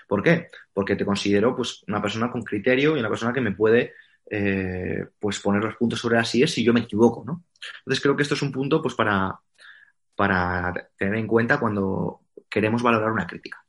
¿Por 0.08 0.24
qué? 0.24 0.50
Porque 0.74 0.96
te 0.96 1.06
considero 1.06 1.56
pues 1.56 1.84
una 1.88 2.02
persona 2.02 2.32
con 2.32 2.44
criterio 2.44 2.96
y 2.96 3.00
una 3.00 3.10
persona 3.10 3.34
que 3.34 3.42
me 3.42 3.52
puede 3.52 3.94
eh, 4.30 5.08
pues 5.20 5.40
poner 5.40 5.64
los 5.64 5.76
puntos 5.76 6.00
sobre 6.00 6.18
las 6.18 6.34
IES 6.36 6.54
si 6.54 6.64
yo 6.64 6.74
me 6.74 6.82
equivoco, 6.82 7.24
¿no? 7.26 7.44
Entonces 7.80 8.02
creo 8.02 8.16
que 8.16 8.24
esto 8.24 8.36
es 8.36 8.42
un 8.42 8.52
punto 8.52 8.82
pues 8.82 8.94
para, 8.94 9.40
para 10.16 10.74
tener 10.98 11.16
en 11.16 11.28
cuenta 11.28 11.60
cuando 11.60 12.22
queremos 12.50 12.84
valorar 12.84 13.12
una 13.12 13.28
crítica. 13.28 13.64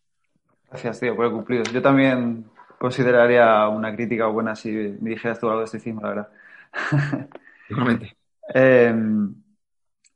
Gracias, 0.68 1.00
tío, 1.00 1.16
por 1.16 1.26
el 1.26 1.32
cumplido. 1.32 1.64
Yo 1.64 1.82
también 1.82 2.44
consideraría 2.78 3.68
una 3.68 3.94
crítica 3.94 4.26
buena 4.26 4.54
si 4.54 4.70
me 4.70 5.10
dijeras 5.10 5.38
tú 5.40 5.48
algo 5.48 5.60
de 5.60 5.64
estoicismo, 5.64 6.00
la 6.02 6.08
verdad. 6.08 6.28
Igualmente. 7.68 8.16
eh, 8.54 8.94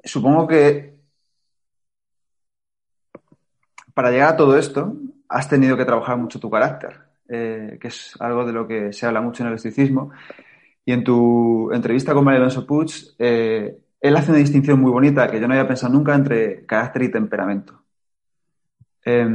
supongo 0.02 0.46
que 0.46 0.94
para 3.94 4.10
llegar 4.10 4.34
a 4.34 4.36
todo 4.36 4.58
esto 4.58 4.96
has 5.28 5.48
tenido 5.48 5.76
que 5.76 5.84
trabajar 5.84 6.16
mucho 6.16 6.40
tu 6.40 6.50
carácter, 6.50 7.00
eh, 7.28 7.78
que 7.80 7.88
es 7.88 8.14
algo 8.20 8.44
de 8.44 8.52
lo 8.52 8.66
que 8.66 8.92
se 8.92 9.06
habla 9.06 9.20
mucho 9.20 9.42
en 9.42 9.50
el 9.50 9.56
estoicismo. 9.56 10.10
Y 10.84 10.92
en 10.92 11.02
tu 11.04 11.72
entrevista 11.72 12.12
con 12.12 12.24
María 12.24 12.40
Alonso 12.40 12.66
Puig, 12.66 12.90
eh, 13.18 13.78
él 14.00 14.16
hace 14.16 14.30
una 14.30 14.40
distinción 14.40 14.80
muy 14.80 14.90
bonita 14.90 15.30
que 15.30 15.40
yo 15.40 15.48
no 15.48 15.54
había 15.54 15.66
pensado 15.66 15.92
nunca 15.92 16.14
entre 16.14 16.66
carácter 16.66 17.02
y 17.02 17.10
temperamento. 17.10 17.80
Eh, 19.06 19.28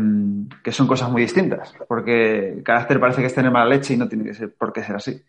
que 0.63 0.71
son 0.71 0.88
cosas 0.88 1.12
muy 1.12 1.21
distintas, 1.21 1.73
porque 1.88 2.62
carácter 2.65 2.99
parece 2.99 3.21
que 3.21 3.28
es 3.28 3.36
tener 3.36 3.52
mala 3.52 3.69
leche 3.69 3.93
y 3.93 3.97
no 3.97 4.08
tiene 4.10 4.23
que 4.23 4.34
ser 4.34 4.54
por 4.54 4.73
qué 4.73 4.84
ser 4.84 4.95
así. 4.95 5.23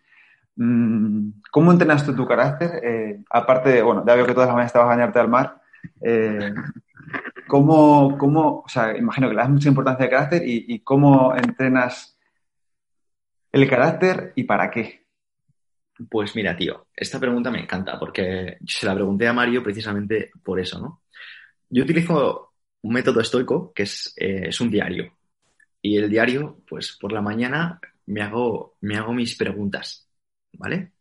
Mm, 0.57 1.41
¿Cómo 1.51 1.73
entrenas 1.73 2.05
tú 2.05 2.15
tu 2.15 2.27
carácter? 2.27 2.81
Eh, 2.83 3.23
aparte, 3.31 3.71
de, 3.71 3.83
bueno, 3.83 4.05
ya 4.07 4.15
veo 4.15 4.27
que 4.27 4.33
todas 4.33 4.49
las 4.49 4.55
mañanas 4.55 4.73
vas 4.73 4.83
a 4.83 4.87
bañarte 4.87 5.19
al 5.19 5.29
mar. 5.29 5.61
Eh, 6.01 6.53
¿cómo, 7.51 8.17
¿Cómo, 8.17 8.63
o 8.65 8.69
sea, 8.69 8.97
imagino 8.97 9.29
que 9.29 9.35
le 9.35 9.41
das 9.41 9.51
mucha 9.51 9.69
importancia 9.69 10.05
al 10.05 10.11
carácter 10.11 10.43
y, 10.47 10.79
cómo 10.81 11.35
entrenas 11.35 12.17
el 13.51 13.69
carácter 13.69 14.33
y 14.37 14.45
para 14.45 14.71
qué? 14.71 15.05
Pues 16.09 16.37
mira, 16.37 16.57
tío, 16.57 16.87
esta 16.95 17.19
pregunta 17.19 17.51
me 17.51 17.61
encanta 17.61 17.99
porque 17.99 18.59
se 18.65 18.87
la 18.87 18.95
pregunté 18.95 19.27
a 19.27 19.33
Mario 19.33 19.65
precisamente 19.65 20.31
por 20.45 20.61
eso, 20.61 20.79
¿no? 20.79 21.03
Yo 21.69 21.83
utilizo 21.83 22.53
un 22.83 22.93
método 22.93 23.21
estoico 23.21 23.73
que 23.75 23.83
es, 23.83 24.15
eh, 24.17 24.45
es 24.47 24.61
un 24.61 24.71
diario. 24.71 25.13
Y 25.83 25.97
el 25.97 26.09
diario, 26.09 26.63
pues 26.69 26.97
por 27.01 27.11
la 27.11 27.21
mañana 27.21 27.81
me 28.07 28.23
hago, 28.23 28.77
me 28.83 28.97
hago 28.97 29.13
mis 29.13 29.37
preguntas, 29.37 30.09
¿vale? 30.53 30.93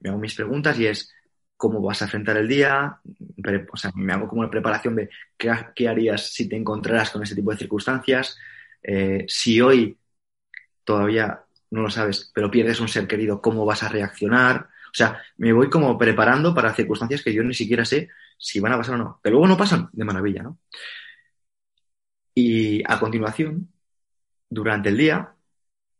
Me 0.00 0.08
hago 0.08 0.18
mis 0.18 0.34
preguntas 0.34 0.78
y 0.80 0.86
es 0.86 1.12
cómo 1.58 1.82
vas 1.82 2.00
a 2.00 2.06
enfrentar 2.06 2.36
el 2.36 2.48
día, 2.48 3.00
o 3.72 3.76
sea, 3.76 3.90
me 3.96 4.12
hago 4.12 4.28
como 4.28 4.40
una 4.40 4.50
preparación 4.50 4.94
de 4.94 5.10
qué, 5.36 5.52
qué 5.74 5.88
harías 5.88 6.32
si 6.32 6.48
te 6.48 6.56
encontraras 6.56 7.10
con 7.10 7.22
ese 7.22 7.34
tipo 7.34 7.50
de 7.50 7.58
circunstancias, 7.58 8.38
eh, 8.82 9.24
si 9.28 9.60
hoy 9.60 9.98
todavía 10.84 11.42
no 11.70 11.82
lo 11.82 11.90
sabes, 11.90 12.30
pero 12.32 12.50
pierdes 12.50 12.80
un 12.80 12.88
ser 12.88 13.06
querido, 13.06 13.42
¿cómo 13.42 13.66
vas 13.66 13.82
a 13.82 13.88
reaccionar? 13.88 14.68
O 14.86 14.94
sea, 14.94 15.20
me 15.36 15.52
voy 15.52 15.68
como 15.68 15.98
preparando 15.98 16.54
para 16.54 16.72
circunstancias 16.74 17.22
que 17.22 17.34
yo 17.34 17.42
ni 17.42 17.54
siquiera 17.54 17.84
sé 17.84 18.08
si 18.38 18.60
van 18.60 18.72
a 18.72 18.78
pasar 18.78 18.94
o 18.94 18.98
no. 18.98 19.20
Que 19.22 19.30
luego 19.30 19.46
no 19.46 19.56
pasan, 19.56 19.90
de 19.92 20.04
maravilla, 20.04 20.44
¿no? 20.44 20.58
Y 22.34 22.82
a 22.86 22.98
continuación, 23.00 23.68
durante 24.48 24.90
el 24.90 24.96
día, 24.96 25.34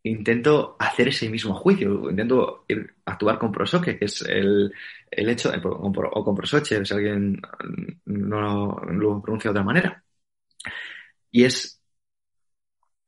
intento 0.03 0.77
hacer 0.79 1.09
ese 1.09 1.29
mismo 1.29 1.55
juicio, 1.55 2.11
intento 2.11 2.65
actuar 3.05 3.39
con 3.39 3.53
prosoque, 3.53 3.99
que 3.99 4.07
es 4.07 4.23
el, 4.23 4.73
el 5.11 5.29
hecho, 5.29 5.53
o 5.53 6.25
con 6.25 6.35
prosoche, 6.35 6.85
si 6.85 6.95
alguien 6.95 7.41
no 8.07 8.81
lo 8.87 9.23
pronuncia 9.23 9.49
de 9.49 9.53
otra 9.53 9.65
manera. 9.65 10.03
Y 11.31 11.45
es 11.45 11.83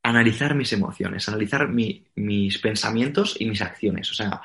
analizar 0.03 0.55
mis 0.55 0.73
emociones, 0.73 1.27
analizar 1.27 1.69
mi, 1.69 2.05
mis 2.15 2.57
pensamientos 2.59 3.35
y 3.39 3.47
mis 3.49 3.61
acciones. 3.61 4.09
O 4.11 4.13
sea, 4.13 4.41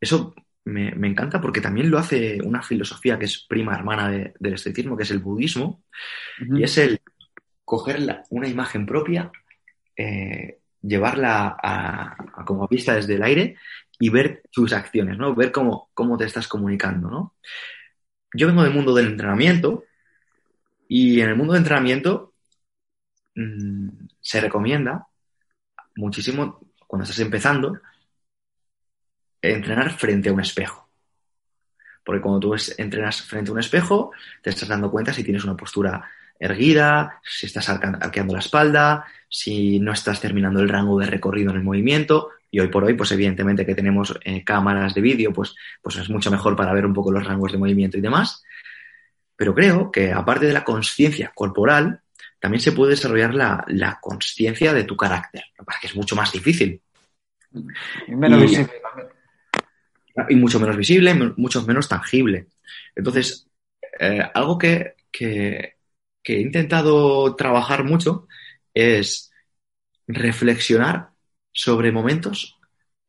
eso 0.00 0.34
me, 0.64 0.92
me, 0.94 1.08
encanta 1.08 1.40
porque 1.40 1.60
también 1.60 1.90
lo 1.90 1.98
hace 1.98 2.38
una 2.42 2.62
filosofía 2.62 3.18
que 3.18 3.26
es 3.26 3.44
prima 3.48 3.74
hermana 3.74 4.10
de, 4.10 4.34
del 4.38 4.54
estoicismo, 4.54 4.96
que 4.96 5.04
es 5.04 5.10
el 5.10 5.20
budismo, 5.20 5.82
uh 6.40 6.44
-huh. 6.44 6.60
y 6.60 6.64
es 6.64 6.78
el 6.78 7.00
coger 7.64 8.00
la, 8.00 8.22
una 8.30 8.48
imagen 8.48 8.86
propia, 8.86 9.30
eh, 9.96 10.58
llevarla 10.86 11.56
a, 11.62 12.16
a, 12.40 12.44
como 12.44 12.68
vista 12.68 12.94
desde 12.94 13.14
el 13.14 13.22
aire 13.22 13.56
y 13.98 14.10
ver 14.10 14.42
tus 14.50 14.72
acciones, 14.72 15.18
¿no? 15.18 15.34
Ver 15.34 15.52
cómo, 15.52 15.90
cómo 15.94 16.16
te 16.16 16.24
estás 16.24 16.48
comunicando, 16.48 17.10
¿no? 17.10 17.34
Yo 18.34 18.46
vengo 18.46 18.62
del 18.62 18.74
mundo 18.74 18.94
del 18.94 19.06
entrenamiento 19.06 19.84
y 20.88 21.20
en 21.20 21.28
el 21.30 21.36
mundo 21.36 21.54
del 21.54 21.62
entrenamiento 21.62 22.34
mmm, 23.34 23.88
se 24.20 24.40
recomienda 24.40 25.06
muchísimo 25.94 26.60
cuando 26.86 27.04
estás 27.04 27.20
empezando 27.20 27.80
entrenar 29.54 29.92
frente 29.92 30.28
a 30.28 30.32
un 30.32 30.40
espejo. 30.40 30.88
Porque 32.04 32.20
cuando 32.20 32.40
tú 32.40 32.54
entrenas 32.78 33.22
frente 33.22 33.50
a 33.50 33.54
un 33.54 33.60
espejo, 33.60 34.12
te 34.42 34.50
estás 34.50 34.68
dando 34.68 34.90
cuenta 34.90 35.12
si 35.12 35.24
tienes 35.24 35.44
una 35.44 35.56
postura 35.56 36.08
erguida, 36.38 37.20
si 37.22 37.46
estás 37.46 37.68
arqueando 37.68 38.34
la 38.34 38.40
espalda, 38.40 39.06
si 39.36 39.78
no 39.80 39.92
estás 39.92 40.18
terminando 40.18 40.60
el 40.60 40.68
rango 40.70 40.98
de 40.98 41.04
recorrido 41.04 41.50
en 41.50 41.58
el 41.58 41.62
movimiento. 41.62 42.30
Y 42.50 42.58
hoy 42.58 42.68
por 42.68 42.84
hoy, 42.84 42.94
pues 42.94 43.12
evidentemente 43.12 43.66
que 43.66 43.74
tenemos 43.74 44.18
eh, 44.24 44.42
cámaras 44.42 44.94
de 44.94 45.02
vídeo, 45.02 45.30
pues, 45.30 45.54
pues 45.82 45.96
es 45.96 46.08
mucho 46.08 46.30
mejor 46.30 46.56
para 46.56 46.72
ver 46.72 46.86
un 46.86 46.94
poco 46.94 47.12
los 47.12 47.26
rangos 47.26 47.52
de 47.52 47.58
movimiento 47.58 47.98
y 47.98 48.00
demás. 48.00 48.42
Pero 49.36 49.54
creo 49.54 49.92
que 49.92 50.10
aparte 50.10 50.46
de 50.46 50.54
la 50.54 50.64
conciencia 50.64 51.32
corporal, 51.34 52.00
también 52.40 52.62
se 52.62 52.72
puede 52.72 52.92
desarrollar 52.92 53.34
la, 53.34 53.62
la 53.68 53.98
conciencia 54.00 54.72
de 54.72 54.84
tu 54.84 54.96
carácter, 54.96 55.44
para 55.66 55.78
que 55.80 55.88
es 55.88 55.96
mucho 55.96 56.16
más 56.16 56.32
difícil. 56.32 56.80
Y 58.06 58.16
menos 58.16 58.38
y, 58.38 58.42
visible 58.46 58.72
también. 58.82 59.08
Y 60.30 60.36
mucho 60.36 60.58
menos 60.58 60.78
visible, 60.78 61.12
mucho 61.36 61.62
menos 61.66 61.88
tangible. 61.88 62.46
Entonces, 62.94 63.50
eh, 64.00 64.22
algo 64.32 64.56
que, 64.56 64.94
que, 65.12 65.74
que 66.22 66.36
he 66.36 66.40
intentado 66.40 67.36
trabajar 67.36 67.84
mucho 67.84 68.26
es 68.76 69.32
reflexionar 70.06 71.10
sobre 71.50 71.90
momentos 71.90 72.58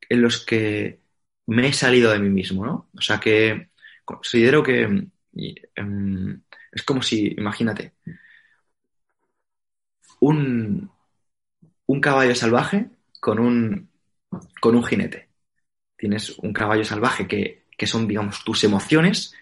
en 0.09 0.21
los 0.21 0.45
que 0.45 1.01
me 1.47 1.67
he 1.67 1.73
salido 1.73 2.11
de 2.11 2.19
mí 2.19 2.29
mismo, 2.29 2.65
¿no? 2.65 2.89
O 2.97 3.01
sea 3.01 3.19
que 3.19 3.69
considero 4.05 4.63
que 4.63 4.85
um, 4.85 6.41
es 6.71 6.83
como 6.83 7.01
si, 7.01 7.33
imagínate, 7.37 7.93
un, 10.21 10.89
un 11.85 12.01
caballo 12.01 12.33
salvaje 12.33 12.89
con 13.19 13.39
un, 13.39 13.89
con 14.61 14.75
un 14.75 14.85
jinete. 14.85 15.27
Tienes 15.97 16.37
un 16.39 16.53
caballo 16.53 16.85
salvaje 16.85 17.27
que, 17.27 17.65
que 17.77 17.87
son, 17.87 18.07
digamos, 18.07 18.43
tus 18.45 18.63
emociones, 18.63 19.33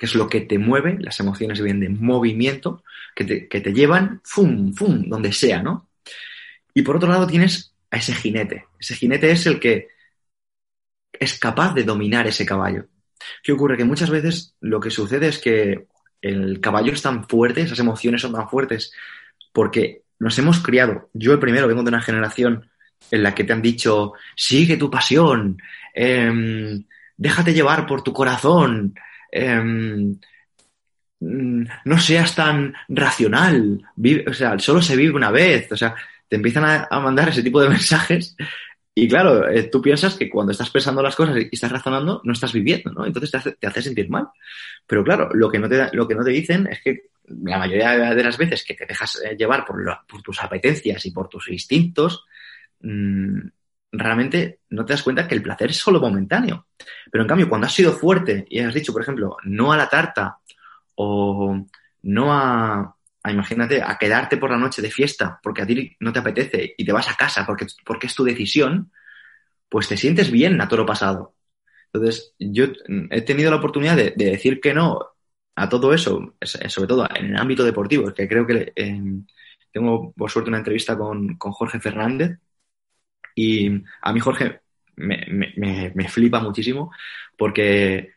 que 0.00 0.06
es 0.06 0.14
lo 0.14 0.30
que 0.30 0.40
te 0.40 0.58
mueve, 0.58 0.96
las 0.98 1.20
emociones 1.20 1.60
vienen 1.60 1.80
de 1.80 1.88
movimiento, 1.90 2.82
que 3.14 3.22
te, 3.22 3.48
que 3.48 3.60
te 3.60 3.74
llevan, 3.74 4.22
fum, 4.24 4.72
fum, 4.72 5.04
donde 5.06 5.30
sea, 5.30 5.62
¿no? 5.62 5.90
Y 6.72 6.80
por 6.80 6.96
otro 6.96 7.10
lado 7.10 7.26
tienes 7.26 7.74
a 7.90 7.98
ese 7.98 8.14
jinete. 8.14 8.64
Ese 8.78 8.94
jinete 8.94 9.30
es 9.30 9.44
el 9.44 9.60
que 9.60 9.88
es 11.12 11.38
capaz 11.38 11.74
de 11.74 11.84
dominar 11.84 12.26
ese 12.26 12.46
caballo. 12.46 12.86
¿Qué 13.42 13.52
ocurre? 13.52 13.76
Que 13.76 13.84
muchas 13.84 14.08
veces 14.08 14.54
lo 14.60 14.80
que 14.80 14.90
sucede 14.90 15.28
es 15.28 15.38
que 15.38 15.86
el 16.22 16.62
caballo 16.62 16.94
es 16.94 17.02
tan 17.02 17.28
fuerte, 17.28 17.60
esas 17.60 17.78
emociones 17.78 18.22
son 18.22 18.32
tan 18.32 18.48
fuertes, 18.48 18.94
porque 19.52 20.04
nos 20.18 20.38
hemos 20.38 20.60
criado. 20.60 21.10
Yo 21.12 21.34
el 21.34 21.40
primero 21.40 21.68
vengo 21.68 21.82
de 21.82 21.90
una 21.90 22.00
generación 22.00 22.70
en 23.10 23.22
la 23.22 23.34
que 23.34 23.44
te 23.44 23.52
han 23.52 23.60
dicho, 23.60 24.14
sigue 24.34 24.78
tu 24.78 24.90
pasión, 24.90 25.58
eh, 25.94 26.80
déjate 27.18 27.52
llevar 27.52 27.86
por 27.86 28.02
tu 28.02 28.14
corazón, 28.14 28.94
mm, 29.32 30.12
no 31.20 31.98
seas 31.98 32.34
tan 32.34 32.74
racional, 32.88 33.82
o 34.26 34.32
sea, 34.32 34.58
solo 34.58 34.80
se 34.80 34.96
vive 34.96 35.14
una 35.14 35.30
vez, 35.30 35.70
o 35.70 35.76
sea, 35.76 35.94
te 36.28 36.36
empiezan 36.36 36.86
a, 36.90 37.00
mandar 37.00 37.28
ese 37.28 37.42
tipo 37.42 37.60
de 37.60 37.68
mensajes 37.68 38.36
y 38.94 39.08
claro, 39.08 39.48
eh, 39.48 39.64
tú 39.64 39.80
piensas 39.80 40.16
que 40.16 40.28
cuando 40.28 40.52
estás 40.52 40.70
pensando 40.70 41.02
las 41.02 41.16
cosas 41.16 41.36
y 41.36 41.48
estás 41.52 41.72
razonando, 41.72 42.20
no 42.24 42.32
estás 42.32 42.52
viviendo, 42.52 42.90
¿no? 42.92 43.06
Entonces 43.06 43.30
te 43.58 43.66
hace, 43.66 43.82
sentir 43.82 44.10
mal. 44.10 44.28
Pero 44.86 45.04
claro, 45.04 45.30
lo 45.32 45.50
que, 45.50 45.58
no 45.58 45.68
te, 45.68 45.88
lo 45.92 46.08
que 46.08 46.14
no 46.14 46.24
te 46.24 46.30
dicen 46.30 46.66
es 46.66 46.82
que 46.82 47.10
la 47.24 47.58
mayoría 47.58 48.14
de 48.14 48.24
las 48.24 48.36
veces 48.36 48.64
que 48.64 48.74
te 48.74 48.86
dejas 48.86 49.20
eh, 49.24 49.36
llevar 49.36 49.64
por, 49.64 50.22
tus 50.22 50.42
apetencias 50.42 51.06
y 51.06 51.12
por 51.12 51.28
tus 51.28 51.48
instintos, 51.50 52.26
mmm, 52.80 53.40
realmente 53.92 54.60
no 54.70 54.84
te 54.84 54.92
das 54.92 55.02
cuenta 55.02 55.26
que 55.26 55.34
el 55.34 55.42
placer 55.42 55.70
es 55.70 55.78
solo 55.78 56.00
momentáneo. 56.00 56.66
Pero 57.10 57.22
en 57.22 57.28
cambio, 57.28 57.48
cuando 57.48 57.66
has 57.66 57.74
sido 57.74 57.92
fuerte 57.92 58.46
y 58.48 58.60
has 58.60 58.74
dicho, 58.74 58.92
por 58.92 59.02
ejemplo, 59.02 59.36
no 59.44 59.72
a 59.72 59.76
la 59.76 59.88
tarta 59.88 60.38
o 60.94 61.66
no 62.02 62.32
a, 62.32 62.96
imagínate, 63.28 63.82
a 63.82 63.98
quedarte 63.98 64.36
por 64.36 64.50
la 64.50 64.58
noche 64.58 64.82
de 64.82 64.90
fiesta 64.90 65.38
porque 65.42 65.62
a 65.62 65.66
ti 65.66 65.96
no 66.00 66.12
te 66.12 66.20
apetece 66.20 66.74
y 66.76 66.84
te 66.84 66.92
vas 66.92 67.08
a 67.08 67.16
casa 67.16 67.44
porque, 67.46 67.66
porque 67.84 68.06
es 68.06 68.14
tu 68.14 68.24
decisión, 68.24 68.92
pues 69.68 69.88
te 69.88 69.96
sientes 69.96 70.30
bien 70.30 70.60
a 70.60 70.68
todo 70.68 70.80
lo 70.80 70.86
pasado. 70.86 71.34
Entonces, 71.92 72.34
yo 72.38 72.66
he 73.10 73.22
tenido 73.22 73.50
la 73.50 73.56
oportunidad 73.56 73.96
de, 73.96 74.12
decir 74.16 74.60
que 74.60 74.72
no 74.74 75.00
a 75.56 75.68
todo 75.68 75.92
eso, 75.92 76.34
sobre 76.40 76.88
todo 76.88 77.08
en 77.14 77.26
el 77.26 77.36
ámbito 77.36 77.64
deportivo, 77.64 78.14
que 78.14 78.28
creo 78.28 78.46
que 78.46 78.72
eh, 78.76 79.02
tengo 79.72 80.12
por 80.12 80.30
suerte 80.30 80.48
una 80.48 80.58
entrevista 80.58 80.96
con, 80.96 81.36
con 81.36 81.52
Jorge 81.52 81.80
Fernández, 81.80 82.38
y 83.34 83.82
a 84.02 84.12
mí 84.12 84.20
Jorge 84.20 84.60
me, 84.96 86.08
flipa 86.08 86.40
muchísimo 86.40 86.92
porque 87.36 88.12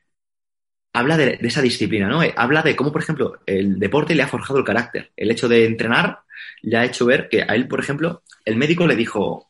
habla 0.94 1.18
de, 1.18 1.40
esa 1.42 1.62
disciplina, 1.62 2.08
¿no? 2.08 2.22
Habla 2.36 2.62
de 2.62 2.76
cómo, 2.76 2.92
por 2.92 3.02
ejemplo, 3.02 3.40
el 3.46 3.80
deporte 3.80 4.16
le 4.16 4.24
ha 4.24 4.28
forjado 4.28 4.60
el 4.60 4.66
carácter. 4.66 5.12
El 5.16 5.32
hecho 5.32 5.48
de 5.48 5.66
entrenar 5.66 6.20
le 6.62 6.78
ha 6.78 6.86
hecho 6.86 7.06
ver 7.06 7.30
que 7.30 7.42
a 7.44 7.56
él, 7.56 7.68
por 7.68 7.80
ejemplo, 7.80 8.24
el 8.46 8.58
médico 8.58 8.86
le 8.88 8.96
dijo, 8.96 9.50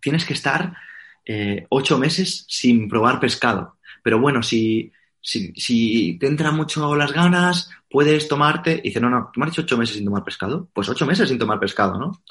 tienes 0.00 0.24
que 0.24 0.34
estar 0.34 0.76
eh, 1.24 1.66
ocho 1.70 1.98
meses 1.98 2.44
sin 2.48 2.88
probar 2.88 3.20
pescado. 3.20 3.78
Pero 4.02 4.20
bueno, 4.20 4.42
si, 4.42 4.92
si, 5.20 6.18
te 6.18 6.26
entran 6.26 6.56
mucho 6.56 6.94
las 6.94 7.12
ganas, 7.12 7.70
puedes 7.90 8.28
tomarte. 8.28 8.80
Y 8.82 8.88
dice, 8.88 9.00
no, 9.00 9.10
no, 9.10 9.30
¿tú 9.32 9.40
me 9.40 9.46
has 9.46 9.52
dicho 9.52 9.62
ocho 9.62 9.78
meses 9.78 9.96
sin 9.96 10.04
tomar 10.04 10.24
pescado? 10.24 10.68
Pues 10.72 10.88
ocho 10.88 11.06
meses 11.06 11.28
sin 11.28 11.38
tomar 11.38 11.58
pescado, 11.58 11.98
¿no? 11.98 12.22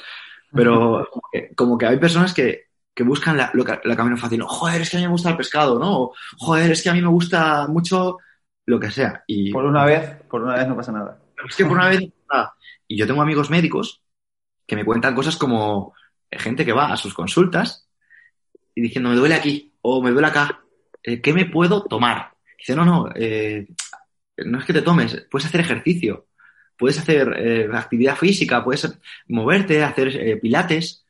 Pero 0.53 1.09
como 1.55 1.77
que 1.77 1.85
hay 1.85 1.97
personas 1.97 2.33
que, 2.33 2.67
buscan 2.99 3.37
la, 3.37 3.51
la 3.83 3.95
camino 3.95 4.17
fácil. 4.17 4.41
Joder, 4.43 4.81
es 4.81 4.89
que 4.89 4.97
a 4.97 4.99
mí 4.99 5.05
me 5.05 5.11
gusta 5.11 5.29
el 5.29 5.37
pescado, 5.37 5.79
¿no? 5.79 6.11
Joder, 6.37 6.71
es 6.71 6.83
que 6.83 6.89
a 6.89 6.93
mí 6.93 7.01
me 7.01 7.07
gusta 7.07 7.67
mucho 7.67 8.17
lo 8.65 8.79
que 8.79 8.91
sea. 8.91 9.23
Y, 9.27 9.51
por 9.51 9.65
una 9.65 9.85
vez, 9.85 10.21
por 10.29 10.43
una 10.43 10.55
vez 10.55 10.67
no 10.67 10.75
pasa 10.75 10.91
nada. 10.91 11.19
Es 11.47 11.55
que 11.55 11.65
por 11.65 11.73
una 11.73 11.89
vez 11.89 12.01
no 12.01 12.07
pasa 12.07 12.37
nada. 12.37 12.53
Y 12.87 12.97
yo 12.97 13.07
tengo 13.07 13.21
amigos 13.21 13.49
médicos 13.49 14.01
que 14.65 14.75
me 14.75 14.85
cuentan 14.85 15.15
cosas 15.15 15.37
como 15.37 15.93
gente 16.31 16.65
que 16.65 16.73
va 16.73 16.91
a 16.91 16.97
sus 16.97 17.13
consultas 17.13 17.87
y 18.75 18.81
diciendo, 18.81 19.09
me 19.09 19.15
duele 19.15 19.35
aquí 19.35 19.73
o 19.81 20.01
me 20.01 20.11
duele 20.11 20.27
acá, 20.27 20.63
eh, 21.01 21.21
¿qué 21.21 21.33
me 21.33 21.45
puedo 21.45 21.83
tomar? 21.83 22.31
Dice, 22.57 22.75
no, 22.75 22.85
no, 22.85 23.09
eh, 23.15 23.67
no 24.37 24.59
es 24.59 24.65
que 24.65 24.73
te 24.73 24.81
tomes, 24.81 25.27
puedes 25.29 25.47
hacer 25.47 25.61
ejercicio 25.61 26.27
puedes 26.77 26.99
hacer 26.99 27.33
eh, 27.37 27.69
actividad 27.73 28.15
física, 28.15 28.63
puedes 28.63 28.99
moverte, 29.27 29.83
hacer 29.83 30.09
eh, 30.15 30.37
pilates. 30.37 31.05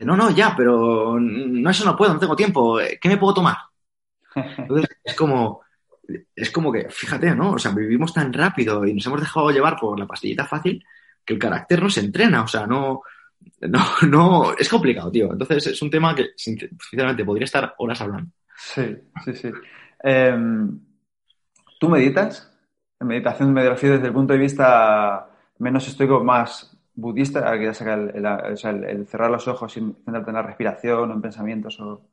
No, 0.00 0.16
no, 0.16 0.30
ya, 0.30 0.54
pero 0.56 1.18
no, 1.18 1.70
eso 1.70 1.84
no 1.84 1.96
puedo, 1.96 2.12
no 2.12 2.20
tengo 2.20 2.36
tiempo. 2.36 2.78
¿Qué 3.00 3.08
me 3.08 3.16
puedo 3.16 3.34
tomar? 3.34 3.56
Entonces, 4.34 4.88
es 5.02 5.14
como, 5.14 5.62
es 6.34 6.50
como 6.50 6.70
que, 6.70 6.88
fíjate, 6.90 7.34
¿no? 7.34 7.52
O 7.52 7.58
sea, 7.58 7.72
vivimos 7.72 8.12
tan 8.12 8.32
rápido 8.32 8.84
y 8.86 8.94
nos 8.94 9.06
hemos 9.06 9.20
dejado 9.20 9.50
llevar 9.50 9.76
por 9.78 9.98
la 9.98 10.06
pastillita 10.06 10.46
fácil 10.46 10.84
que 11.24 11.34
el 11.34 11.40
carácter 11.40 11.82
no 11.82 11.90
se 11.90 12.00
entrena, 12.00 12.42
o 12.42 12.46
sea, 12.46 12.66
no, 12.66 13.02
no, 13.62 13.80
no, 14.08 14.52
es 14.56 14.68
complicado, 14.68 15.10
tío. 15.10 15.32
Entonces, 15.32 15.66
es 15.68 15.82
un 15.82 15.90
tema 15.90 16.14
que, 16.14 16.30
sinceramente, 16.36 17.24
podría 17.24 17.44
estar 17.44 17.74
horas 17.78 18.00
hablando. 18.00 18.30
Sí, 18.56 18.96
sí, 19.24 19.34
sí. 19.34 19.50
Em, 20.02 20.80
¿Tú 21.78 21.88
meditas? 21.88 22.55
En 23.00 23.06
meditación 23.06 23.52
me 23.52 23.68
refiero 23.68 23.96
desde 23.96 24.08
el 24.08 24.14
punto 24.14 24.32
de 24.32 24.38
vista 24.38 25.28
menos 25.58 25.86
estoico, 25.86 26.22
más 26.22 26.76
budista, 26.94 27.58
que 27.58 27.66
el, 27.66 28.84
el, 28.84 29.06
cerrar 29.06 29.30
los 29.30 29.46
ojos 29.48 29.76
y 29.76 29.80
centrarte 29.80 30.30
en 30.30 30.36
la 30.36 30.42
respiración 30.42 31.10
o 31.10 31.14
en 31.14 31.22
pensamientos 31.22 31.78
o... 31.80 32.08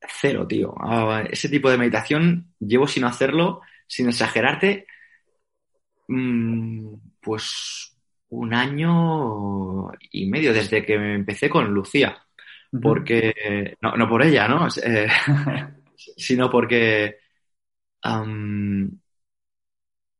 Cero, 0.00 0.46
tío. 0.46 0.74
Ah, 0.80 1.24
ese 1.30 1.48
tipo 1.48 1.70
de 1.70 1.78
meditación 1.78 2.54
llevo 2.58 2.88
sin 2.88 3.04
hacerlo, 3.04 3.60
sin 3.86 4.08
exagerarte, 4.08 4.86
mm, 6.08 6.94
pues 7.20 7.96
un 8.30 8.52
año 8.52 9.92
y 10.10 10.26
medio 10.26 10.52
desde 10.52 10.84
que 10.84 10.94
empecé 10.94 11.48
con 11.48 11.72
Lucía. 11.72 12.18
Porque, 12.82 13.76
no, 13.82 13.96
no 13.96 14.08
por 14.08 14.22
ella, 14.22 14.48
¿no? 14.48 14.66
Eh, 14.84 15.08
sino 16.16 16.50
porque 16.50 17.18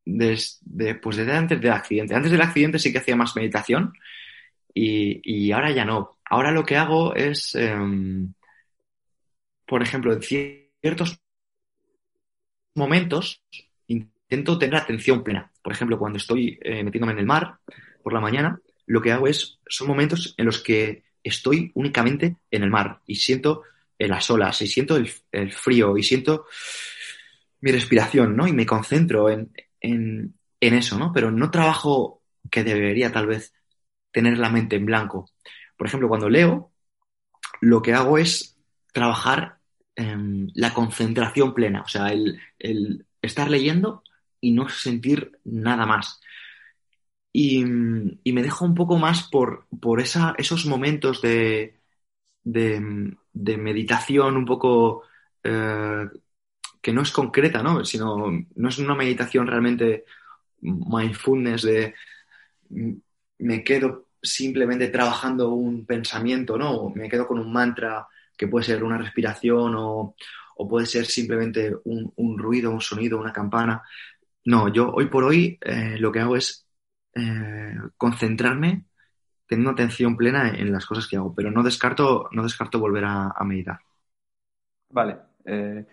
desde, 0.05 0.95
pues 0.97 1.17
desde 1.17 1.33
antes 1.33 1.61
del 1.61 1.73
accidente. 1.73 2.15
Antes 2.15 2.33
del 2.33 2.41
accidente 2.41 2.79
sí 2.79 2.93
que 2.93 2.99
hacía 2.99 3.17
más 3.17 3.37
meditación 3.37 3.93
y, 4.75 5.51
ahora 5.53 5.71
ya 5.71 5.85
no. 5.85 6.19
Ahora 6.25 6.51
lo 6.51 6.65
que 6.65 6.77
hago 6.77 7.15
es, 7.15 7.55
em, 7.55 8.33
por 9.67 9.83
ejemplo, 9.83 10.13
en 10.13 10.23
ciertos 10.23 11.21
momentos 12.75 13.43
intento 13.87 14.59
tener 14.59 14.77
atención 14.77 15.23
plena. 15.23 15.53
Por 15.63 15.73
ejemplo, 15.73 15.99
cuando 15.99 16.19
estoy 16.19 16.59
eh, 16.63 16.83
metiéndome 16.83 17.13
en 17.13 17.19
el 17.19 17.27
mar 17.27 17.59
por 18.03 18.13
la 18.13 18.21
mañana, 18.21 18.61
lo 18.87 19.01
que 19.03 19.13
hago 19.13 19.27
es, 19.29 19.59
son 19.69 19.89
momentos 19.89 20.35
en 20.37 20.47
los 20.47 20.63
que 20.63 21.05
estoy 21.23 21.71
únicamente 21.75 22.37
en 22.51 22.63
el 22.63 22.71
mar 22.71 23.01
y 23.07 23.17
siento 23.17 23.63
las 23.99 24.29
olas 24.31 24.61
y 24.63 24.67
siento 24.67 24.97
el, 24.97 25.09
el 25.31 25.53
frío 25.53 25.97
y 25.97 26.03
siento 26.03 26.47
mi 27.61 27.71
respiración, 27.71 28.37
¿no? 28.37 28.49
Y 28.49 28.53
me 28.53 28.67
concentro 28.67 29.31
en, 29.31 29.53
en, 29.83 30.35
eso, 30.61 30.99
¿no? 30.99 31.13
Pero 31.13 31.31
no 31.31 31.51
trabajo 31.51 32.23
que 32.51 32.65
debería 32.65 33.13
tal 33.13 33.27
vez 33.27 33.53
tener 34.13 34.39
la 34.39 34.51
mente 34.51 34.77
en 34.77 34.87
blanco. 34.87 35.29
Por 35.77 35.87
ejemplo, 35.87 36.09
cuando 36.09 36.29
leo, 36.29 36.73
lo 37.61 37.83
que 37.83 37.95
hago 37.95 38.19
es 38.19 38.57
trabajar 38.93 39.59
en 39.97 40.51
la 40.55 40.73
concentración 40.73 41.53
plena, 41.55 41.83
o 41.83 41.89
sea, 41.89 42.13
el, 42.13 43.07
estar 43.21 43.51
leyendo 43.51 44.03
y 44.41 44.53
no 44.53 44.69
sentir 44.69 45.39
nada 45.45 45.87
más. 45.87 46.21
Y, 47.33 47.65
me 47.65 48.43
dejo 48.43 48.65
un 48.65 48.75
poco 48.75 48.99
más 48.99 49.29
por, 49.29 49.67
esos 49.99 50.67
momentos 50.67 51.23
de, 51.23 51.81
de, 52.45 53.57
meditación 53.57 54.37
un 54.37 54.45
poco 54.45 55.03
eh, 55.43 56.09
que 56.83 56.93
no 56.93 57.03
es 57.03 57.13
concreta, 57.13 57.63
¿no? 57.63 57.85
Sino, 57.85 58.31
no 58.55 58.69
es 58.69 58.79
una 58.79 58.95
meditación 58.95 59.47
realmente 59.47 60.05
mindfulness 60.61 61.63
de 61.63 61.95
me 63.39 63.65
quedo 63.65 64.09
simplemente 64.23 64.89
trabajando 64.89 65.51
un 65.51 65.85
pensamiento, 65.85 66.57
¿no? 66.57 66.91
Me 66.91 67.09
quedo 67.09 67.27
con 67.27 67.39
un 67.39 67.53
mantra 67.53 68.07
que 68.37 68.49
puede 68.49 68.65
ser 68.65 68.85
una 68.85 68.99
respiración 68.99 69.75
o, 69.77 70.15
puede 70.69 70.87
ser 70.87 71.07
simplemente 71.07 71.75
un, 71.85 72.39
ruido, 72.39 72.71
un 72.71 72.81
sonido, 72.81 73.19
una 73.19 73.33
campana. 73.33 73.83
No, 74.45 74.69
yo 74.69 74.93
hoy 74.93 75.07
por 75.07 75.25
hoy 75.25 75.59
eh, 75.61 75.97
lo 75.99 76.13
que 76.13 76.21
hago 76.21 76.37
es 76.37 76.69
eh, 77.17 77.75
concentrarme, 77.97 78.85
teniendo 79.45 79.73
atención 79.73 80.17
plena 80.17 80.51
en 80.51 80.71
las 80.71 80.87
cosas 80.87 81.09
que 81.09 81.17
hago, 81.17 81.35
pero 81.35 81.51
no 81.51 81.65
descarto, 81.65 82.29
no 82.31 82.45
descarto 82.45 82.79
volver 82.79 83.05
a, 83.05 83.35
meditar. 83.45 83.81
Vale. 84.91 85.17
Eh, 85.45 85.85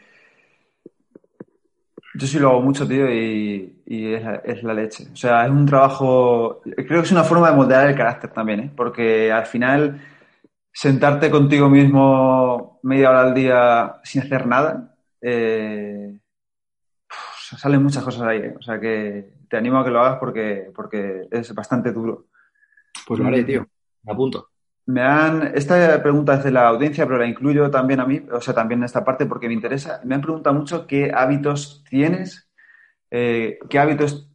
yo 2.20 2.28
sí 2.28 2.38
lo 2.40 2.50
hago 2.50 2.62
mucho, 2.62 2.88
tío, 2.88 3.10
y, 3.12 3.74
es, 3.86 4.64
la, 4.64 4.74
leche. 4.74 5.08
O 5.12 5.16
sea, 5.16 5.46
es 5.46 5.52
un 5.52 5.66
trabajo, 5.66 6.62
creo 6.64 7.02
que 7.02 7.06
es 7.06 7.12
una 7.12 7.24
forma 7.24 7.50
de 7.50 7.56
moldear 7.56 7.88
el 7.88 7.96
carácter 7.96 8.32
también, 8.32 8.60
¿eh? 8.60 8.72
Porque 8.76 9.32
al 9.32 9.46
final, 9.46 10.02
sentarte 10.72 11.32
contigo 11.32 11.70
mismo 11.70 12.80
media 12.84 13.10
hora 13.10 13.22
al 13.22 13.34
día 13.34 13.96
sin 14.04 14.22
hacer 14.22 14.46
nada, 14.48 14.96
eh, 15.22 16.20
salen 17.58 17.84
muchas 17.84 18.04
cosas 18.04 18.24
ahí, 18.24 18.40
¿eh? 18.40 18.56
O 18.60 18.62
sea 18.62 18.80
que 18.80 19.34
te 19.50 19.58
animo 19.58 19.80
a 19.80 19.86
que 19.86 19.92
lo 19.92 20.02
hagas 20.02 20.20
porque, 20.20 20.72
porque 20.76 21.28
es 21.32 21.56
bastante 21.56 21.92
duro. 21.94 22.26
Pues 23.08 23.20
vale, 23.22 23.44
tío, 23.44 23.66
me 24.04 24.12
apunto. 24.12 24.50
Me 24.90 25.02
han, 25.02 25.52
esta 25.56 26.02
pregunta 26.02 26.34
es 26.34 26.44
de 26.44 26.52
la 26.52 26.68
audiencia, 26.68 27.06
pero 27.06 27.20
la 27.20 27.28
incluyo 27.28 27.70
también 27.70 28.00
a 28.00 28.08
mí, 28.08 28.26
o 28.32 28.42
sea, 28.42 28.56
también 28.56 28.80
en 28.80 28.86
esta 28.86 29.06
parte 29.06 29.28
porque 29.28 29.48
me 29.48 29.54
interesa. 29.54 30.02
Me 30.04 30.16
han 30.16 30.22
preguntado 30.22 30.56
mucho 30.56 30.88
qué 30.88 31.12
hábitos 31.14 31.84
tienes, 31.88 32.50
eh, 33.12 33.60
qué 33.70 33.78
hábitos 33.78 34.28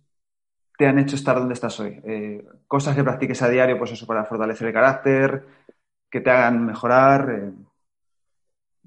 te 0.78 0.86
han 0.86 1.00
hecho 1.00 1.16
estar 1.16 1.36
donde 1.36 1.54
estás 1.54 1.80
hoy. 1.80 2.00
Eh, 2.04 2.46
cosas 2.68 2.94
que 2.94 3.02
practiques 3.02 3.42
a 3.42 3.48
diario, 3.48 3.76
pues 3.76 3.90
eso, 3.90 4.06
para 4.06 4.26
fortalecer 4.26 4.68
el 4.68 4.72
carácter, 4.72 5.44
que 6.08 6.20
te 6.20 6.30
hagan 6.30 6.64
mejorar. 6.64 7.30
Eh. 7.30 7.52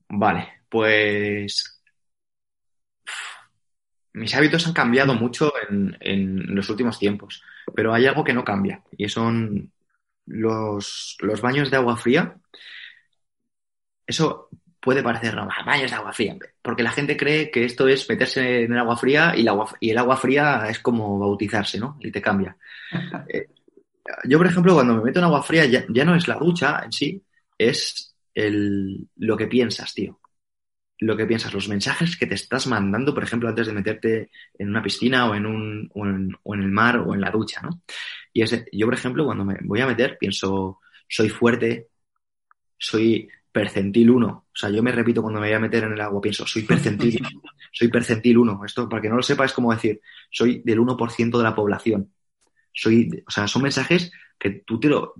Vale, 0.08 0.48
pues 0.70 1.82
mis 4.14 4.34
hábitos 4.36 4.66
han 4.68 4.74
cambiado 4.74 5.16
mucho 5.16 5.52
en, 5.70 6.56
los 6.56 6.70
últimos 6.70 6.98
tiempos, 6.98 7.44
pero 7.76 7.94
hay 7.94 8.06
algo 8.06 8.24
que 8.24 8.34
no 8.34 8.46
cambia 8.46 8.82
y 8.98 9.10
son 9.10 9.74
los, 10.28 11.18
los 11.20 11.42
baños 11.42 11.72
de 11.72 11.78
agua 11.78 11.98
fría. 11.98 12.38
Eso 14.06 14.50
puede 14.80 15.04
parecer 15.04 15.36
no, 15.36 15.48
baños 15.66 15.92
de 15.92 15.98
agua 15.98 16.14
fría, 16.14 16.38
porque 16.62 16.84
la 16.84 16.92
gente 16.92 17.18
cree 17.18 17.52
que 17.52 17.66
esto 17.66 17.88
es 17.88 18.08
meterse 18.10 18.64
en 18.64 18.72
el 18.72 18.80
agua 18.80 18.96
fría 18.96 19.34
y 19.36 19.42
el 19.42 19.48
agua, 19.50 19.76
y 19.80 19.90
el 19.90 19.98
agua 19.98 20.16
fría 20.16 20.70
es 20.70 20.80
como 20.80 21.20
bautizarse, 21.20 21.80
¿no? 21.80 21.98
Y 22.00 22.12
te 22.12 22.22
cambia. 22.22 22.56
Eh, 23.30 23.50
yo, 24.24 24.38
por 24.38 24.48
ejemplo, 24.48 24.74
cuando 24.74 24.96
me 24.96 25.04
meto 25.04 25.20
en 25.20 25.26
agua 25.26 25.44
fría 25.44 25.66
ya, 25.66 25.84
ya 25.90 26.06
no 26.06 26.16
es 26.16 26.30
la 26.30 26.36
ducha 26.36 26.82
en 26.86 26.94
sí, 26.94 27.22
es 27.58 28.16
el, 28.34 29.06
lo 29.18 29.36
que 29.36 29.48
piensas, 29.48 29.94
tío. 29.94 30.22
Lo 31.00 31.16
que 31.16 31.26
piensas, 31.26 31.54
los 31.54 31.70
mensajes 31.70 32.18
que 32.18 32.26
te 32.26 32.36
estás 32.36 32.66
mandando, 32.68 33.14
por 33.14 33.24
ejemplo, 33.24 33.48
antes 33.50 33.68
de 33.68 33.74
meterte 33.74 34.32
en 34.58 34.70
una 34.70 34.82
piscina 34.82 35.30
o 35.30 35.36
en, 35.36 35.46
un, 35.46 35.90
o 35.94 36.06
en, 36.06 36.36
o 36.44 36.56
en 36.56 36.62
el 36.62 36.72
mar 36.72 36.98
o 36.98 37.14
en 37.14 37.22
la 37.22 37.30
ducha, 37.30 37.62
¿no? 37.62 37.82
Y 38.34 38.42
es, 38.42 38.66
yo, 38.72 38.88
por 38.88 38.96
ejemplo, 38.96 39.26
cuando 39.26 39.46
me 39.46 39.58
voy 39.62 39.82
a 39.82 39.88
meter, 39.88 40.18
pienso, 40.20 40.80
soy 41.08 41.30
fuerte, 41.30 41.90
soy 42.78 43.30
percentil 43.52 44.12
1. 44.12 44.28
O 44.28 44.46
sea, 44.54 44.70
yo 44.70 44.84
me 44.84 44.92
repito 44.92 45.22
cuando 45.22 45.40
me 45.40 45.48
voy 45.48 45.56
a 45.56 45.60
meter 45.60 45.84
en 45.84 45.94
el 45.94 46.02
agua, 46.02 46.22
pienso, 46.22 46.46
soy 46.46 46.64
percentil, 46.64 47.20
soy 47.72 47.88
percentil 47.88 48.38
1. 48.38 48.62
Esto, 48.66 48.88
para 48.88 49.02
que 49.02 49.10
no 49.10 49.16
lo 49.16 49.24
sepa, 49.24 49.46
es 49.46 49.54
como 49.54 49.72
decir, 49.72 50.00
soy 50.30 50.62
del 50.64 50.80
1% 50.80 51.38
de 51.38 51.44
la 51.44 51.56
población. 51.56 52.14
Soy, 52.74 53.24
o 53.26 53.32
sea, 53.32 53.48
son 53.48 53.64
mensajes 53.64 54.12
que 54.38 54.52
tú 54.66 54.80
te 54.80 54.90
lo, 54.90 55.16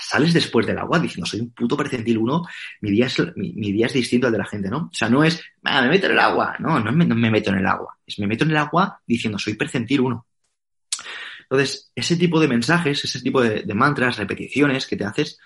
sales 0.00 0.32
después 0.32 0.66
del 0.66 0.78
agua 0.78 0.98
diciendo, 0.98 1.26
soy 1.26 1.40
un 1.40 1.50
puto 1.50 1.76
percentil 1.76 2.18
1, 2.18 2.42
mi 2.80 2.90
día, 2.90 3.06
es, 3.06 3.36
mi, 3.36 3.72
día 3.72 3.86
es 3.86 3.92
distinto 3.92 4.26
al 4.26 4.32
de 4.32 4.38
la 4.38 4.46
gente, 4.46 4.68
¿no? 4.68 4.78
O 4.78 4.90
sea, 4.92 5.08
no 5.08 5.22
es, 5.22 5.40
ah, 5.64 5.82
me 5.82 5.88
meto 5.88 6.06
en 6.06 6.12
el 6.12 6.18
agua. 6.18 6.56
No, 6.58 6.80
no 6.80 6.92
me, 6.92 7.30
meto 7.30 7.50
en 7.50 7.58
el 7.58 7.66
agua. 7.66 7.96
Es 8.06 8.18
me 8.18 8.26
meto 8.26 8.44
en 8.44 8.50
el 8.50 8.56
agua 8.56 9.00
diciendo, 9.06 9.38
soy 9.38 9.54
percentil 9.54 10.00
1. 10.00 10.26
Entonces, 11.42 11.92
ese 11.94 12.16
tipo 12.16 12.40
de 12.40 12.48
mensajes, 12.48 13.04
ese 13.04 13.20
tipo 13.20 13.40
de, 13.40 13.64
mantras, 13.74 14.18
repeticiones 14.18 14.86
que 14.86 14.96
te 14.96 15.04
haces, 15.04 15.38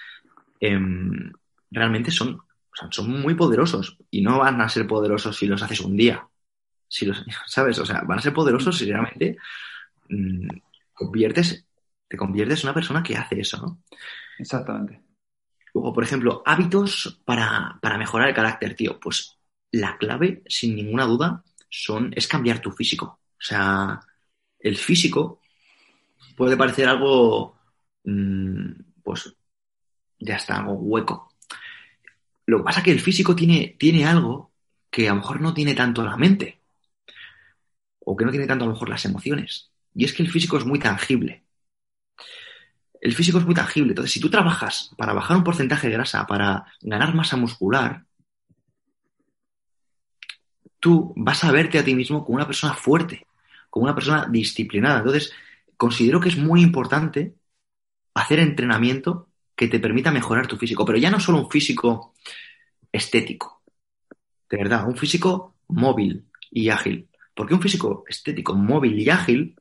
eh, 0.61 0.79
realmente 1.71 2.11
son, 2.11 2.41
son 2.91 3.21
muy 3.21 3.35
poderosos 3.35 3.99
y 4.11 4.23
no 4.23 4.39
van 4.39 4.61
a 4.61 4.69
ser 4.69 4.87
poderosos 4.87 5.37
si 5.37 5.47
los 5.47 5.63
haces 5.63 5.81
un 5.81 5.97
día. 5.97 6.27
Si 6.89 7.07
los, 7.07 7.25
¿Sabes? 7.47 7.79
O 7.79 7.87
sea, 7.87 8.01
van 8.03 8.19
a 8.19 8.23
ser 8.23 8.33
poderosos 8.33 8.79
si 8.79 8.87
realmente 8.87 9.37
mm, 10.09 10.49
conviertes, 10.95 11.67
te 12.09 12.17
conviertes 12.17 12.63
en 12.63 12.69
una 12.69 12.75
persona 12.75 13.03
que 13.03 13.17
hace 13.17 13.41
eso, 13.41 13.59
¿no? 13.59 13.83
Exactamente. 14.39 15.03
Luego, 15.75 15.93
por 15.93 16.05
ejemplo, 16.05 16.43
hábitos 16.45 17.21
para, 17.25 17.79
para 17.81 17.99
mejorar 17.99 18.29
el 18.29 18.35
carácter, 18.35 18.75
tío. 18.75 19.01
Pues 19.01 19.39
la 19.71 19.97
clave, 19.97 20.43
sin 20.47 20.77
ninguna 20.77 21.07
duda, 21.07 21.45
son, 21.69 22.13
es 22.15 22.29
cambiar 22.29 22.61
tu 22.61 22.71
físico. 22.71 23.21
O 23.33 23.45
sea, 23.45 24.01
el 24.59 24.77
físico 24.77 25.41
puede 26.37 26.57
parecer 26.57 26.89
algo, 26.89 27.57
mm, 28.05 28.71
pues, 29.03 29.35
ya 30.19 30.37
está, 30.37 30.59
algo 30.59 30.75
hueco. 30.75 31.33
Lo 32.47 32.59
que 32.59 32.65
pasa 32.65 32.81
es 32.81 32.85
que 32.85 32.93
el 32.93 33.01
físico 33.01 33.35
tiene, 33.35 33.77
tiene 33.79 34.05
algo 34.05 34.53
que 34.91 35.09
a 35.09 35.15
lo 35.15 35.21
mejor 35.21 35.41
no 35.41 35.55
tiene 35.55 35.75
tanto 35.75 36.05
la 36.05 36.17
mente. 36.17 36.61
O 38.01 38.17
que 38.17 38.25
no 38.25 38.31
tiene 38.31 38.47
tanto 38.47 38.65
a 38.65 38.67
lo 38.67 38.75
mejor 38.75 38.89
las 38.91 39.05
emociones. 39.05 39.71
Y 39.95 40.05
es 40.05 40.13
que 40.13 40.23
el 40.23 40.31
físico 40.31 40.59
es 40.59 40.67
muy 40.67 40.79
tangible. 40.79 41.42
El 43.03 43.15
físico 43.17 43.39
es 43.39 43.45
muy 43.45 43.55
tangible. 43.55 43.91
Entonces, 43.91 44.13
si 44.13 44.21
tú 44.21 44.31
trabajas 44.31 44.93
para 44.97 45.13
bajar 45.13 45.37
un 45.37 45.43
porcentaje 45.43 45.89
de 45.89 45.95
grasa, 45.95 46.25
para 46.25 46.65
ganar 46.81 47.15
masa 47.17 47.37
muscular, 47.37 48.05
tú 50.79 51.13
vas 51.17 51.43
a 51.43 51.51
verte 51.51 51.81
a 51.81 51.85
ti 51.85 51.97
mismo 51.97 52.25
como 52.25 52.37
una 52.37 52.47
persona 52.47 52.75
fuerte, 52.75 53.27
como 53.69 53.85
una 53.85 53.95
persona 53.95 54.29
disciplinada. 54.31 54.99
Entonces, 54.99 55.33
considero 55.77 56.21
que 56.21 56.29
es 56.29 56.37
muy 56.37 56.63
importante 56.63 57.35
hacer 58.15 58.39
entrenamiento 58.39 59.29
que 59.57 59.67
te 59.67 59.81
permita 59.81 60.13
mejorar 60.13 60.47
tu 60.47 60.57
físico, 60.57 60.85
pero 60.85 60.97
ya 60.97 61.11
no 61.11 61.19
solo 61.19 61.39
un 61.39 61.51
físico 61.51 62.15
estético, 62.93 63.63
de 64.49 64.59
verdad, 64.59 64.87
un 64.87 64.97
físico 64.97 65.57
móvil 65.67 66.27
y 66.53 66.69
ágil. 66.69 67.09
Porque 67.35 67.55
un 67.55 67.63
físico 67.63 68.05
estético, 68.07 68.55
móvil 68.55 68.97
y 69.01 69.11
ágil, 69.11 69.57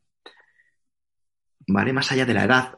¿vale? 1.65 1.91
Más 1.91 2.11
allá 2.11 2.25
de 2.25 2.33
la 2.35 2.43
edad, 2.43 2.77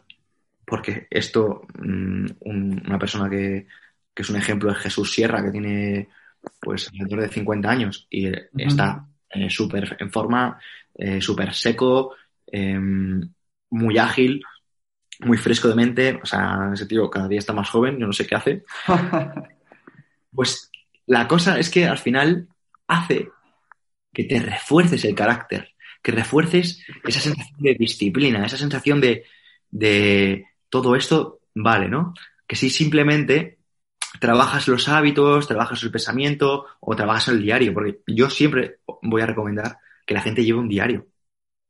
porque 0.65 1.07
esto, 1.09 1.67
mm, 1.79 2.25
una 2.41 2.99
persona 2.99 3.29
que, 3.29 3.67
es 4.15 4.29
un 4.29 4.35
ejemplo 4.35 4.71
es 4.71 4.77
Jesús 4.77 5.11
Sierra, 5.11 5.43
que 5.43 5.51
tiene 5.51 6.07
pues 6.59 6.89
alrededor 6.89 7.21
de 7.21 7.29
50 7.29 7.69
años 7.69 8.07
y 8.09 8.31
está 8.57 9.07
eh, 9.29 9.49
súper 9.49 9.97
en 9.99 10.11
forma, 10.11 10.59
eh, 10.93 11.19
súper 11.19 11.53
seco, 11.53 12.13
em, 12.45 13.21
muy 13.71 13.97
ágil, 13.97 14.43
muy 15.19 15.37
fresco 15.37 15.67
de 15.67 15.75
mente, 15.75 16.19
o 16.21 16.25
sea, 16.25 16.71
ese 16.73 16.85
tío 16.85 17.09
cada 17.09 17.27
día 17.27 17.39
está 17.39 17.53
más 17.53 17.69
joven, 17.69 17.97
yo 17.97 18.05
no 18.05 18.13
sé 18.13 18.27
qué 18.27 18.35
hace. 18.35 18.63
Pues 20.35 20.71
la 21.05 21.27
cosa 21.27 21.59
es 21.59 21.69
que 21.69 21.85
al 21.85 21.99
final 21.99 22.47
hace 22.87 23.29
que 24.11 24.23
te 24.23 24.39
refuerces 24.39 25.05
el 25.05 25.13
carácter, 25.13 25.73
que 26.01 26.11
refuerces 26.11 26.83
esa 27.03 27.19
sensación 27.19 27.59
de 27.59 27.75
disciplina, 27.75 28.43
esa 28.43 28.57
sensación 28.57 28.99
de, 28.99 29.25
de 29.69 30.45
todo 30.73 30.95
esto 30.95 31.41
vale, 31.53 31.87
¿no? 31.87 32.15
Que 32.47 32.55
si 32.55 32.71
simplemente 32.71 33.59
trabajas 34.19 34.67
los 34.67 34.89
hábitos, 34.89 35.47
trabajas 35.47 35.83
el 35.83 35.91
pensamiento 35.91 36.65
o 36.79 36.95
trabajas 36.95 37.27
el 37.27 37.43
diario, 37.43 37.75
porque 37.75 37.99
yo 38.07 38.27
siempre 38.27 38.77
voy 39.03 39.21
a 39.21 39.27
recomendar 39.27 39.77
que 40.03 40.15
la 40.15 40.21
gente 40.21 40.43
lleve 40.43 40.57
un 40.57 40.67
diario, 40.67 41.05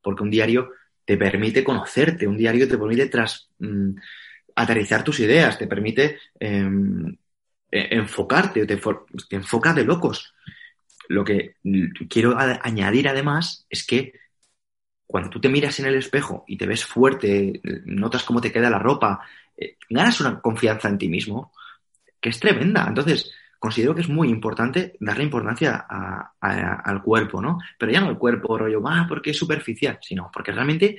porque 0.01 0.23
un 0.23 0.31
diario 0.31 0.69
te 1.03 1.17
permite 1.17 1.65
conocerte, 1.65 2.29
un 2.29 2.37
diario 2.37 2.65
te 2.65 2.77
permite 2.77 3.07
tras, 3.07 3.49
mm, 3.59 3.89
aterrizar 4.55 5.03
tus 5.03 5.19
ideas, 5.19 5.57
te 5.57 5.67
permite 5.67 6.19
em, 6.39 7.17
e, 7.69 7.97
enfocarte, 7.97 8.65
te, 8.65 8.77
te 8.77 9.35
enfoca 9.35 9.73
de 9.73 9.83
locos. 9.83 10.33
Lo 11.09 11.25
que 11.25 11.57
quiero 12.09 12.37
añadir 12.37 13.09
además 13.09 13.65
es 13.69 13.85
que 13.85 14.13
cuando 15.13 15.29
tú 15.29 15.39
te 15.39 15.47
miras 15.47 15.79
en 15.79 15.85
el 15.85 15.93
espejo 15.93 16.43
y 16.47 16.57
te 16.57 16.65
ves 16.65 16.83
fuerte, 16.83 17.61
notas 17.85 18.23
cómo 18.23 18.41
te 18.41 18.51
queda 18.51 18.67
la 18.67 18.79
ropa, 18.79 19.19
eh, 19.55 19.77
ganas 19.87 20.19
una 20.19 20.41
confianza 20.41 20.89
en 20.89 20.97
ti 20.97 21.07
mismo 21.07 21.53
que 22.19 22.29
es 22.29 22.39
tremenda. 22.39 22.85
Entonces, 22.87 23.31
considero 23.59 23.93
que 23.93 24.01
es 24.01 24.09
muy 24.09 24.29
importante 24.29 24.97
darle 24.99 25.25
importancia 25.25 25.85
al 26.41 27.03
cuerpo, 27.03 27.39
¿no? 27.39 27.59
Pero 27.77 27.91
ya 27.91 28.01
no 28.01 28.09
el 28.09 28.17
cuerpo, 28.17 28.57
rollo, 28.57 28.81
ah, 28.87 29.05
porque 29.07 29.29
es 29.29 29.37
superficial, 29.37 29.99
sino 30.01 30.31
porque 30.33 30.51
realmente 30.51 30.97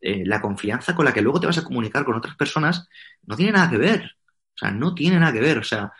eh, 0.00 0.24
la 0.26 0.40
confianza 0.40 0.96
con 0.96 1.04
la 1.04 1.12
que 1.12 1.22
luego 1.22 1.38
te 1.38 1.46
vas 1.46 1.58
a 1.58 1.64
comunicar 1.64 2.04
con 2.04 2.16
otras 2.16 2.34
personas 2.34 2.88
no 3.28 3.36
tiene 3.36 3.52
nada 3.52 3.70
que 3.70 3.78
ver. 3.78 4.16
O 4.56 4.58
sea, 4.58 4.72
no 4.72 4.92
tiene 4.92 5.20
nada 5.20 5.32
que 5.32 5.40
ver. 5.40 5.58
O 5.58 5.62
sea, 5.62 5.92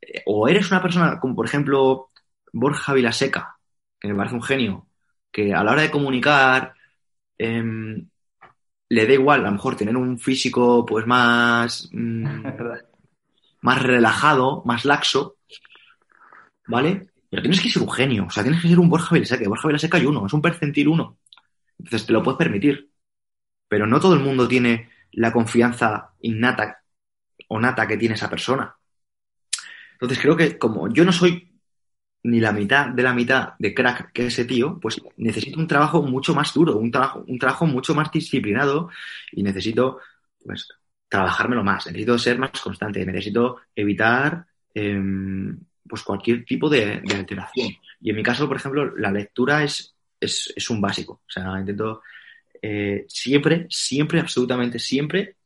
eh, 0.00 0.22
o 0.24 0.48
eres 0.48 0.70
una 0.70 0.80
persona 0.80 1.20
como, 1.20 1.36
por 1.36 1.44
ejemplo, 1.44 2.08
Borja 2.50 2.94
Vilaseca, 2.94 3.58
que 4.00 4.08
me 4.08 4.14
parece 4.14 4.36
un 4.36 4.42
genio, 4.42 4.86
que 5.30 5.54
a 5.54 5.62
la 5.62 5.72
hora 5.72 5.82
de 5.82 5.90
comunicar 5.90 6.74
em, 7.38 8.08
le 8.88 9.06
da 9.06 9.12
igual, 9.12 9.40
a 9.40 9.44
lo 9.44 9.52
mejor, 9.52 9.76
tener 9.76 9.96
un 9.96 10.18
físico 10.18 10.84
pues 10.84 11.06
más... 11.06 11.88
Mm, 11.92 12.46
más 13.62 13.82
relajado, 13.82 14.62
más 14.64 14.84
laxo, 14.84 15.36
¿vale? 16.66 17.08
Pero 17.28 17.42
tienes 17.42 17.60
que 17.60 17.70
ser 17.70 17.82
un 17.82 17.90
genio, 17.90 18.26
o 18.26 18.30
sea, 18.30 18.42
tienes 18.42 18.62
que 18.62 18.68
ser 18.68 18.78
un 18.78 18.88
Borja 18.88 19.14
Vilaseca. 19.14 19.48
Borja 19.48 19.68
Vilaseca 19.68 19.98
hay 19.98 20.06
uno, 20.06 20.26
es 20.26 20.32
un 20.32 20.42
percentil 20.42 20.88
uno. 20.88 21.18
Entonces 21.78 22.06
te 22.06 22.12
lo 22.12 22.22
puedes 22.22 22.38
permitir. 22.38 22.90
Pero 23.68 23.86
no 23.86 24.00
todo 24.00 24.14
el 24.14 24.20
mundo 24.20 24.48
tiene 24.48 24.90
la 25.12 25.32
confianza 25.32 26.14
innata 26.20 26.82
o 27.48 27.60
nata 27.60 27.86
que 27.86 27.96
tiene 27.96 28.14
esa 28.14 28.28
persona. 28.28 28.74
Entonces 29.92 30.18
creo 30.18 30.36
que 30.36 30.58
como 30.58 30.88
yo 30.92 31.04
no 31.04 31.12
soy 31.12 31.49
ni 32.22 32.40
la 32.40 32.52
mitad 32.52 32.88
de 32.88 33.02
la 33.02 33.14
mitad 33.14 33.54
de 33.58 33.74
crack 33.74 34.12
que 34.12 34.26
ese 34.26 34.44
tío, 34.44 34.78
pues 34.80 35.00
necesito 35.16 35.58
un 35.58 35.66
trabajo 35.66 36.02
mucho 36.02 36.34
más 36.34 36.52
duro, 36.52 36.76
un 36.76 36.90
trabajo, 36.90 37.24
un 37.26 37.38
trabajo 37.38 37.66
mucho 37.66 37.94
más 37.94 38.10
disciplinado 38.12 38.90
y 39.32 39.42
necesito, 39.42 40.00
pues, 40.44 40.68
trabajármelo 41.08 41.64
más, 41.64 41.86
necesito 41.86 42.18
ser 42.18 42.38
más 42.38 42.52
constante, 42.60 43.04
necesito 43.04 43.62
evitar 43.74 44.46
em, 44.74 45.58
pues 45.88 46.02
cualquier 46.02 46.44
tipo 46.44 46.68
de, 46.68 47.02
alteración. 47.14 47.72
Y 48.00 48.10
en 48.10 48.16
mi 48.16 48.22
caso, 48.22 48.46
por 48.46 48.56
ejemplo, 48.56 48.96
la 48.96 49.10
lectura 49.10 49.64
es, 49.64 49.94
es, 50.20 50.70
un 50.70 50.80
básico. 50.80 51.22
O 51.26 51.30
sea, 51.30 51.58
intento 51.58 52.02
eh, 52.62 53.04
siempre, 53.08 53.66
siempre, 53.68 54.20
absolutamente 54.20 54.78
siempre, 54.78 55.36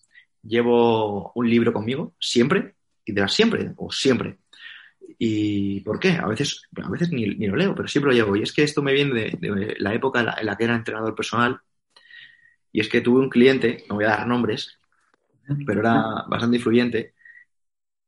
llevo 0.42 1.32
un 1.34 1.48
libro 1.48 1.72
conmigo, 1.72 2.14
siempre, 2.20 2.74
y 3.04 3.12
las 3.12 3.32
siempre, 3.32 3.72
o 3.76 3.90
siempre. 3.90 4.38
¿Y 5.18 5.80
por 5.80 5.98
qué? 5.98 6.12
A 6.12 6.26
veces, 6.26 6.62
a 6.82 6.88
veces 6.90 7.10
ni, 7.10 7.26
lo 7.26 7.56
leo, 7.56 7.74
pero 7.74 7.88
siempre 7.88 8.12
lo 8.12 8.16
llevo. 8.16 8.36
Y 8.36 8.42
es 8.42 8.52
que 8.52 8.62
esto 8.62 8.82
me 8.82 8.92
viene 8.92 9.36
de, 9.40 9.76
la 9.78 9.94
época 9.94 10.20
en 10.20 10.46
la 10.46 10.56
que 10.56 10.64
era 10.64 10.74
entrenador 10.74 11.14
personal. 11.14 11.60
Y 12.72 12.80
es 12.80 12.88
que 12.88 13.00
tuve 13.00 13.20
un 13.20 13.30
cliente, 13.30 13.84
no 13.88 13.96
voy 13.96 14.04
a 14.04 14.08
dar 14.08 14.26
nombres, 14.26 14.78
pero 15.66 15.80
era 15.80 16.24
bastante 16.28 16.56
influyente, 16.56 17.14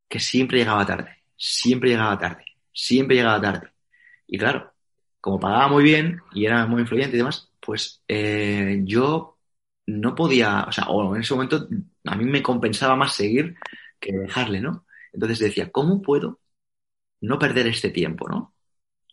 que 0.08 0.18
siempre 0.20 0.58
llegaba 0.58 0.86
tarde, 0.86 1.22
siempre 1.36 1.90
llegaba 1.90 2.18
tarde, 2.18 2.44
siempre 2.72 3.16
llegaba 3.16 3.40
tarde. 3.40 3.70
Y 4.26 4.38
claro, 4.38 4.72
como 5.20 5.40
pagaba 5.40 5.68
muy 5.68 5.84
bien 5.84 6.20
y 6.32 6.46
era 6.46 6.66
muy 6.66 6.82
influyente 6.82 7.16
y 7.16 7.18
demás, 7.18 7.50
pues 7.60 8.02
eh, 8.08 8.80
yo 8.84 9.38
no 9.86 10.14
podía, 10.14 10.64
o 10.68 10.72
sea, 10.72 10.86
o 10.88 11.14
en 11.14 11.22
ese 11.22 11.34
momento 11.34 11.68
a 12.04 12.16
mí 12.16 12.24
me 12.24 12.42
compensaba 12.42 12.96
más 12.96 13.14
seguir 13.14 13.56
que 14.00 14.12
dejarle, 14.12 14.60
¿no? 14.60 14.84
Entonces 15.12 15.38
decía, 15.38 15.70
¿cómo 15.70 16.02
puedo 16.02 16.40
no 17.26 17.38
perder 17.38 17.66
este 17.66 17.90
tiempo, 17.90 18.28
¿no? 18.28 18.54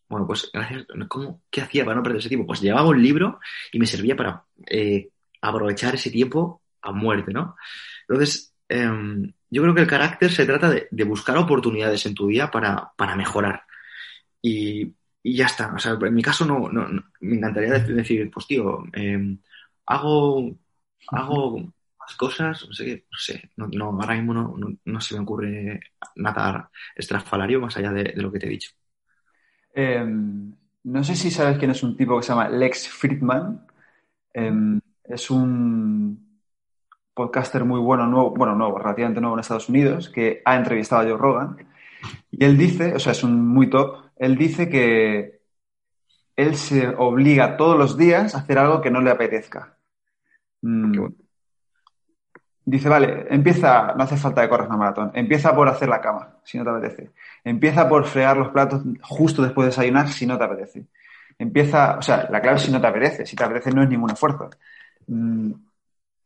Bueno, 0.07 0.27
pues 0.27 0.49
gracias, 0.53 0.85
¿cómo, 1.07 1.41
¿qué 1.49 1.61
hacía 1.61 1.83
para 1.83 1.95
no 1.95 2.03
perder 2.03 2.19
ese 2.19 2.29
tiempo? 2.29 2.45
Pues 2.45 2.61
llevaba 2.61 2.87
un 2.87 3.01
libro 3.01 3.39
y 3.71 3.79
me 3.79 3.87
servía 3.87 4.15
para 4.15 4.45
eh, 4.67 5.09
aprovechar 5.41 5.95
ese 5.95 6.11
tiempo 6.11 6.61
a 6.81 6.91
muerte, 6.91 7.33
¿no? 7.33 7.55
Entonces, 8.07 8.53
em, 8.69 9.33
yo 9.49 9.61
creo 9.61 9.73
que 9.73 9.81
el 9.81 9.87
carácter 9.87 10.31
se 10.31 10.45
trata 10.45 10.69
de, 10.69 11.03
buscar 11.05 11.37
oportunidades 11.37 12.05
en 12.05 12.13
tu 12.13 12.27
día 12.27 12.51
para, 12.51 12.91
para 12.97 13.15
mejorar. 13.15 13.63
Y, 14.41 14.93
y, 15.23 15.35
ya 15.37 15.45
está. 15.47 15.73
O 15.73 15.79
sea, 15.79 15.97
en 15.99 16.13
mi 16.13 16.21
caso 16.21 16.45
no, 16.45 16.69
no, 16.69 16.87
me 17.21 17.35
encantaría 17.37 17.79
decir, 17.79 18.29
pues 18.31 18.47
tío, 18.47 18.83
em, 18.93 19.39
hago, 19.85 20.55
hago 21.07 21.73
más 22.03 22.15
cosas, 22.15 22.65
no 22.67 22.73
sé, 22.73 23.05
no 23.11 23.17
sé, 23.17 23.51
no, 23.55 23.85
ahora 23.85 24.15
mismo 24.15 24.33
no, 24.33 24.55
no, 24.83 25.01
se 25.01 25.15
me 25.15 25.21
ocurre 25.21 25.79
nada 26.15 26.69
estrafalario 26.95 27.59
más 27.59 27.77
allá 27.77 27.91
de, 27.91 28.13
lo 28.15 28.31
que 28.31 28.39
te 28.39 28.47
he 28.47 28.49
dicho. 28.49 28.71
Em, 29.73 30.53
no 30.83 31.03
sé 31.03 31.15
si 31.15 31.31
sabes 31.31 31.57
quién 31.57 31.71
es 31.71 31.83
un 31.83 31.97
tipo 31.97 32.17
que 32.17 32.23
se 32.23 32.29
llama 32.29 32.49
Lex 32.49 32.89
Friedman. 32.89 33.65
Em, 34.33 34.79
es 35.03 35.29
un 35.31 36.39
podcaster 37.13 37.63
muy 37.63 37.79
bueno, 37.79 38.07
nuevo, 38.07 38.31
bueno, 38.31 38.55
nuevo, 38.55 38.77
relativamente 38.77 39.21
nuevo 39.21 39.35
en 39.35 39.41
Estados 39.41 39.69
Unidos, 39.69 40.09
que 40.09 40.41
ha 40.45 40.55
entrevistado 40.55 41.01
a 41.01 41.05
Joe 41.05 41.17
Rogan. 41.17 41.67
Y 42.31 42.43
él 42.43 42.57
dice, 42.57 42.93
o 42.93 42.99
sea, 42.99 43.13
es 43.13 43.23
un 43.23 43.47
muy 43.47 43.69
top, 43.69 44.09
él 44.17 44.35
dice 44.37 44.69
que 44.69 45.41
él 46.35 46.55
se 46.55 46.87
obliga 46.87 47.57
todos 47.57 47.77
los 47.77 47.97
días 47.97 48.35
a 48.35 48.39
hacer 48.39 48.57
algo 48.57 48.81
que 48.81 48.91
no 48.91 49.01
le 49.01 49.11
apetezca. 49.11 49.77
Mm. 50.61 51.22
Dice, 52.65 52.87
vale, 52.87 53.25
empieza, 53.29 53.93
no 53.93 54.03
hace 54.03 54.15
falta 54.15 54.41
que 54.41 54.49
corras 54.49 54.67
una 54.67 54.77
maratón, 54.77 55.11
empieza 55.13 55.53
por 55.53 55.67
hacer 55.67 55.89
la 55.89 55.99
cama, 55.99 56.37
si 56.43 56.57
no 56.57 56.63
te 56.63 56.69
apetece. 56.69 57.11
Empieza 57.43 57.89
por 57.89 58.05
fregar 58.05 58.37
los 58.37 58.49
platos 58.49 58.83
justo 59.01 59.41
después 59.41 59.65
de 59.65 59.69
desayunar, 59.71 60.07
si 60.07 60.25
no 60.25 60.37
te 60.37 60.45
apetece. 60.45 60.85
Empieza, 61.37 61.97
o 61.97 62.01
sea, 62.01 62.29
la 62.31 62.41
clave 62.41 62.57
es 62.57 62.63
si 62.63 62.71
no 62.71 62.79
te 62.79 62.87
apetece, 62.87 63.25
si 63.25 63.35
te 63.35 63.43
apetece 63.43 63.71
no 63.71 63.83
es 63.83 63.89
ningún 63.89 64.11
esfuerzo. 64.11 64.49
Mm, 65.07 65.51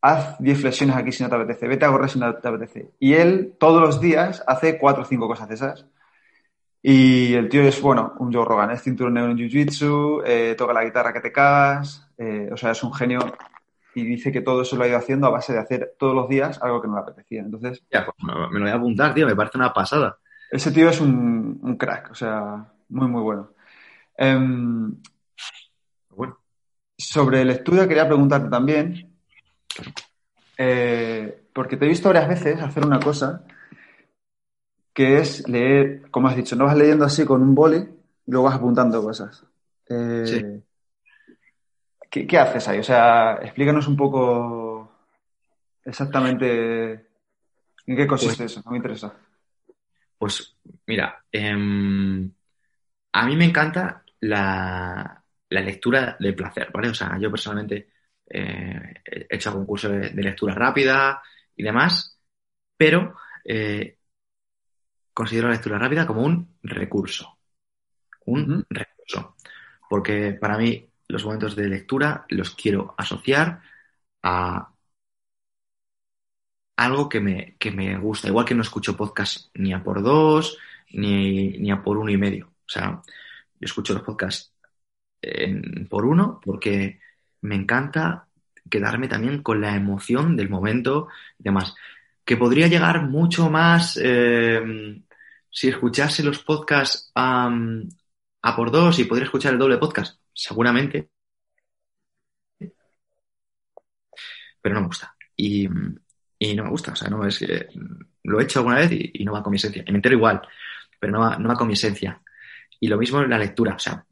haz 0.02 0.38
10 0.40 0.62
flexiones 0.62 0.96
aquí 0.96 1.12
si 1.12 1.24
no 1.24 1.30
te 1.30 1.36
apetece, 1.36 1.68
vete 1.68 1.86
a 1.86 1.90
correr 1.90 2.10
si 2.10 2.20
no 2.20 2.36
te 2.36 2.48
apetece. 2.48 2.92
Y 3.00 3.14
él 3.14 3.56
todos 3.60 3.82
los 3.82 4.00
días 4.00 4.44
hace 4.48 4.78
4 4.78 5.04
o 5.04 5.06
5 5.06 5.28
cosas 5.28 5.50
esas. 5.50 5.86
Y 6.82 7.34
el 7.34 7.50
tío 7.50 7.64
es, 7.64 7.82
bueno, 7.82 8.14
un 8.20 8.32
Joe 8.32 8.46
Rogan, 8.46 8.72
es 8.72 8.84
cinturón 8.84 9.16
negro 9.16 9.32
en 9.32 9.38
Jiu-Jitsu, 9.38 10.22
eh, 10.26 10.56
toca 10.58 10.74
la 10.74 10.86
guitarra 10.86 11.12
que 11.12 11.20
te 11.20 11.32
cagas, 11.32 12.08
eh, 12.18 12.50
o 12.52 12.58
sea, 12.58 12.72
es 12.72 12.84
un 12.84 12.94
genio 12.94 13.20
y 13.98 14.04
dice 14.04 14.32
que 14.32 14.42
todo 14.42 14.62
eso 14.62 14.76
lo 14.76 14.84
ha 14.84 14.88
ido 14.88 14.98
haciendo 14.98 15.26
a 15.26 15.32
base 15.32 15.54
de 15.54 15.60
hacer 15.60 15.96
todos 15.98 16.14
los 16.14 16.30
días 16.30 16.60
algo 16.62 16.80
que 16.80 16.88
no 16.88 16.94
le 16.94 17.02
apetecía. 17.02 17.42
Entonces, 17.42 17.82
ya, 17.92 18.06
pues 18.06 18.16
me 18.22 18.60
lo 18.60 18.66
voy 18.66 18.70
a 18.70 18.76
apuntar, 18.76 19.16
tío, 19.16 19.26
me 19.26 19.36
parece 19.36 19.58
una 19.58 19.74
pasada. 19.74 20.20
Ese 20.52 20.72
tío 20.72 20.88
es 20.88 21.02
un, 21.02 21.76
crack, 21.80 22.12
o 22.12 22.14
sea, 22.14 22.72
muy, 22.90 23.08
muy 23.08 23.24
bueno. 23.24 23.54
Em, 24.16 24.96
bueno. 26.12 26.38
Sobre 26.96 27.44
lectura 27.44 27.88
quería 27.88 28.06
preguntarte 28.06 28.50
también, 28.50 29.12
eh, 30.60 31.48
porque 31.52 31.76
te 31.76 31.86
he 31.86 31.90
visto 31.90 32.10
varias 32.10 32.30
veces 32.30 32.62
hacer 32.62 32.86
una 32.86 33.00
cosa 33.00 33.46
que 34.94 35.18
es 35.18 35.50
leer, 35.50 36.12
como 36.12 36.28
has 36.28 36.36
dicho, 36.36 36.56
no 36.56 36.66
vas 36.66 36.78
leyendo 36.78 37.04
así 37.04 37.26
con 37.26 37.42
un 37.42 37.56
boli 37.56 37.78
y 37.78 38.32
luego 38.32 38.46
vas 38.46 38.58
apuntando 38.58 39.02
cosas. 39.02 39.44
Eh, 39.90 40.62
¿qué, 42.10 42.38
haces 42.38 42.68
ahí? 42.68 42.80
O 42.80 42.84
sea, 42.84 43.40
explícanos 43.42 43.88
un 43.88 43.98
poco 43.98 44.92
exactamente 45.84 47.08
en 47.86 47.96
qué 47.96 48.08
consiste 48.08 48.44
pues 48.44 48.52
eso, 48.52 48.62
no 48.66 48.72
me 48.72 48.78
interesa. 48.78 49.14
Pues 50.18 50.56
mira, 50.86 51.24
em, 51.32 52.30
a 53.14 53.26
mí 53.26 53.36
me 53.36 53.46
encanta 53.46 54.04
la, 54.22 55.24
lectura 55.50 56.18
de 56.20 56.34
placer, 56.34 56.70
¿vale? 56.74 56.90
O 56.90 56.94
sea, 56.94 57.18
yo 57.20 57.32
personalmente 57.32 57.90
eh, 58.30 59.02
he 59.06 59.36
hecho 59.36 59.50
algún 59.50 59.66
curso 59.66 59.90
de, 59.90 60.12
lectura 60.12 60.54
rápida 60.54 61.22
y 61.56 61.64
demás, 61.64 62.20
pero 62.76 63.16
eh, 63.46 63.98
considero 65.14 65.48
la 65.48 65.54
lectura 65.54 65.80
rápida 65.80 66.06
como 66.06 66.24
un 66.24 66.58
recurso. 66.64 67.38
Un 68.26 68.66
recurso. 68.70 69.36
Porque 69.90 70.34
para 70.34 70.58
mí 70.58 70.88
los 71.08 71.24
momentos 71.26 71.56
de 71.56 71.70
lectura 71.70 72.26
los 72.30 72.56
quiero 72.56 72.94
asociar 72.98 73.62
a 74.24 74.72
algo 76.76 77.10
que 77.10 77.20
me, 77.20 77.56
que 77.60 77.72
me 77.72 77.98
gusta. 77.98 78.28
Igual 78.28 78.46
que 78.46 78.56
no 78.56 78.62
escucho 78.62 78.96
podcast 78.98 79.50
ni 79.56 79.74
a 79.74 79.84
por 79.84 80.02
dos, 80.04 80.58
ni, 80.92 81.50
ni 81.58 81.72
a 81.72 81.82
por 81.82 81.98
uno 81.98 82.12
y 82.12 82.18
medio. 82.18 82.48
O 82.48 82.70
sea, 82.70 83.02
yo 83.60 83.66
escucho 83.66 83.94
los 83.94 84.04
podcasts 84.04 84.54
por 85.90 86.06
uno 86.06 86.40
porque 86.44 87.00
me 87.42 87.56
encanta 87.56 88.28
quedarme 88.70 89.08
también 89.08 89.42
con 89.42 89.62
la 89.62 89.76
emoción 89.76 90.36
del 90.36 90.50
momento 90.50 91.08
y 91.40 91.44
demás. 91.44 91.76
Que 92.26 92.38
podría 92.38 92.68
llegar 92.68 93.04
mucho 93.04 93.50
más 93.50 94.00
eh, 94.02 95.02
si 95.50 95.70
escuchase 95.70 96.24
los 96.24 96.40
podcasts 96.44 97.12
a, 97.16 97.50
a 98.42 98.56
por 98.56 98.72
dos 98.72 99.00
y 99.00 99.06
podría 99.06 99.26
escuchar 99.26 99.54
el 99.54 99.60
doble 99.60 99.78
podcast, 99.78 100.20
seguramente. 100.38 101.10
Pero 104.62 104.76
no 104.76 104.82
me 104.82 104.88
gusta. 104.88 105.16
Y, 105.36 105.68
y 106.40 106.56
no 106.56 106.64
me 106.64 106.70
gusta. 106.70 106.92
O 106.94 106.96
sea, 106.96 107.10
no 107.10 107.26
es 107.26 107.40
que 107.40 107.68
lo 108.24 108.40
he 108.40 108.44
hecho 108.44 108.60
alguna 108.60 108.78
vez 108.78 108.92
y, 108.92 109.24
no 109.26 109.34
va 109.34 109.44
con 109.44 109.52
mi 109.52 109.58
esencia. 109.58 109.84
Me 109.88 109.96
entero 109.96 110.16
igual, 110.16 110.42
pero 111.00 111.14
no 111.14 111.20
va, 111.20 111.38
no 111.38 111.50
va 111.50 111.56
con 111.56 111.68
mi 111.68 111.74
esencia. 111.74 112.22
Y 112.80 112.88
lo 112.88 112.98
mismo 112.98 113.22
en 113.22 113.30
la 113.30 113.40
lectura. 113.40 113.76
O 113.76 113.80
sea, 113.80 114.06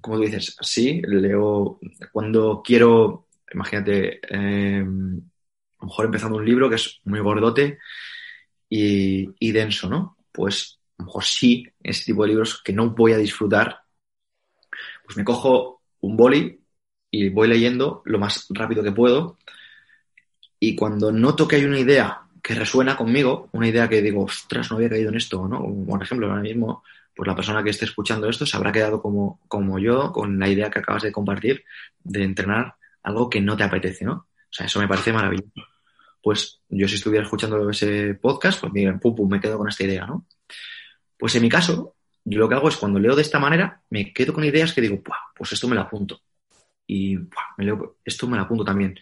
como 0.00 0.16
tú 0.16 0.22
dices, 0.22 0.56
sí, 0.60 1.02
leo 1.04 1.80
cuando 2.12 2.62
quiero, 2.64 3.28
imagínate, 3.52 4.20
eh, 4.28 4.80
a 4.80 4.84
lo 4.84 5.86
mejor 5.86 6.04
empezando 6.04 6.38
un 6.38 6.46
libro 6.46 6.68
que 6.68 6.76
es 6.76 7.00
muy 7.04 7.20
gordote 7.20 7.78
y, 8.68 9.28
y 9.38 9.52
denso, 9.52 9.88
¿no? 9.88 10.16
Pues 10.30 10.78
a 10.98 11.02
lo 11.02 11.06
mejor 11.06 11.24
sí, 11.24 11.66
ese 11.82 12.04
tipo 12.04 12.22
de 12.22 12.28
libros 12.28 12.62
que 12.62 12.72
no 12.72 12.90
voy 12.90 13.12
a 13.12 13.18
disfrutar, 13.18 13.82
pues 15.08 15.16
me 15.16 15.24
cojo 15.24 15.80
un 16.00 16.18
boli 16.18 16.60
y 17.10 17.30
voy 17.30 17.48
leyendo 17.48 18.02
lo 18.04 18.18
más 18.18 18.46
rápido 18.50 18.82
que 18.82 18.92
puedo 18.92 19.38
y 20.60 20.76
cuando 20.76 21.10
noto 21.10 21.48
que 21.48 21.56
hay 21.56 21.64
una 21.64 21.78
idea 21.78 22.20
que 22.42 22.54
resuena 22.54 22.94
conmigo, 22.94 23.48
una 23.52 23.68
idea 23.68 23.88
que 23.88 24.02
digo, 24.02 24.24
ostras, 24.24 24.70
no 24.70 24.76
había 24.76 24.90
caído 24.90 25.08
en 25.08 25.16
esto, 25.16 25.48
¿no? 25.48 25.64
Por 25.86 26.02
ejemplo, 26.02 26.28
ahora 26.28 26.42
mismo, 26.42 26.82
pues 27.16 27.26
la 27.26 27.34
persona 27.34 27.64
que 27.64 27.70
esté 27.70 27.86
escuchando 27.86 28.28
esto 28.28 28.44
se 28.44 28.54
habrá 28.58 28.70
quedado 28.70 29.00
como, 29.00 29.40
como 29.48 29.78
yo 29.78 30.12
con 30.12 30.38
la 30.38 30.46
idea 30.46 30.68
que 30.68 30.80
acabas 30.80 31.04
de 31.04 31.12
compartir 31.12 31.64
de 32.04 32.24
entrenar 32.24 32.74
algo 33.02 33.30
que 33.30 33.40
no 33.40 33.56
te 33.56 33.64
apetece, 33.64 34.04
¿no? 34.04 34.12
O 34.12 34.52
sea, 34.52 34.66
eso 34.66 34.78
me 34.78 34.88
parece 34.88 35.10
maravilloso. 35.10 35.62
Pues 36.22 36.60
yo 36.68 36.86
si 36.86 36.96
estuviera 36.96 37.24
escuchando 37.24 37.70
ese 37.70 38.12
podcast, 38.12 38.60
pues 38.60 38.74
miren, 38.74 39.00
pum, 39.00 39.14
pum, 39.14 39.30
me 39.30 39.40
quedo 39.40 39.56
con 39.56 39.68
esta 39.68 39.84
idea, 39.84 40.06
¿no? 40.06 40.26
Pues 41.18 41.34
en 41.34 41.42
mi 41.42 41.48
caso, 41.48 41.94
yo 42.28 42.38
lo 42.40 42.48
que 42.48 42.54
hago 42.54 42.68
es 42.68 42.76
cuando 42.76 42.98
leo 42.98 43.16
de 43.16 43.22
esta 43.22 43.38
manera, 43.38 43.82
me 43.90 44.12
quedo 44.12 44.32
con 44.34 44.44
ideas 44.44 44.72
que 44.72 44.80
digo, 44.80 45.02
pues 45.34 45.52
esto 45.52 45.68
me 45.68 45.74
lo 45.74 45.82
apunto. 45.82 46.20
Y 46.86 47.18
esto 48.04 48.26
me 48.28 48.36
lo 48.36 48.42
apunto 48.42 48.64
también. 48.64 48.98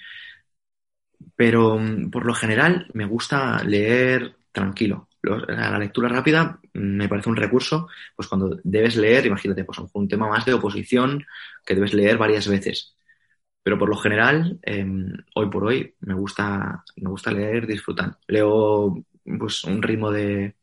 Pero 1.35 1.79
mm, 1.79 2.11
por 2.11 2.25
lo 2.27 2.35
general 2.35 2.89
me 2.95 3.05
gusta 3.07 3.63
leer 3.65 4.37
tranquilo. 4.53 5.09
La 5.23 5.79
lectura 5.79 6.09
rápida 6.09 6.61
me 6.75 7.09
parece 7.09 7.29
un 7.29 7.37
recurso, 7.37 7.89
pues 8.15 8.29
cuando 8.29 8.61
debes 8.63 8.97
leer, 8.97 9.27
imagínate, 9.27 9.65
pues 9.65 9.79
un 9.93 10.09
tema 10.09 10.29
más 10.29 10.45
de 10.45 10.55
oposición 10.55 11.27
que 11.65 11.75
debes 11.75 11.95
leer 11.95 12.17
varias 12.17 12.47
veces. 12.49 12.97
Pero 13.63 13.79
por 13.79 13.89
lo 13.89 13.97
general, 13.97 14.59
em, 14.63 15.13
hoy 15.35 15.51
por 15.51 15.65
hoy, 15.65 15.95
me 16.01 16.15
gusta, 16.15 16.85
me 16.97 17.11
gusta 17.11 17.33
leer 17.33 17.67
disfrutando. 17.67 18.19
Leo 18.29 19.05
pues 19.39 19.65
un 19.65 19.83
ritmo 19.83 20.11
de, 20.13 20.55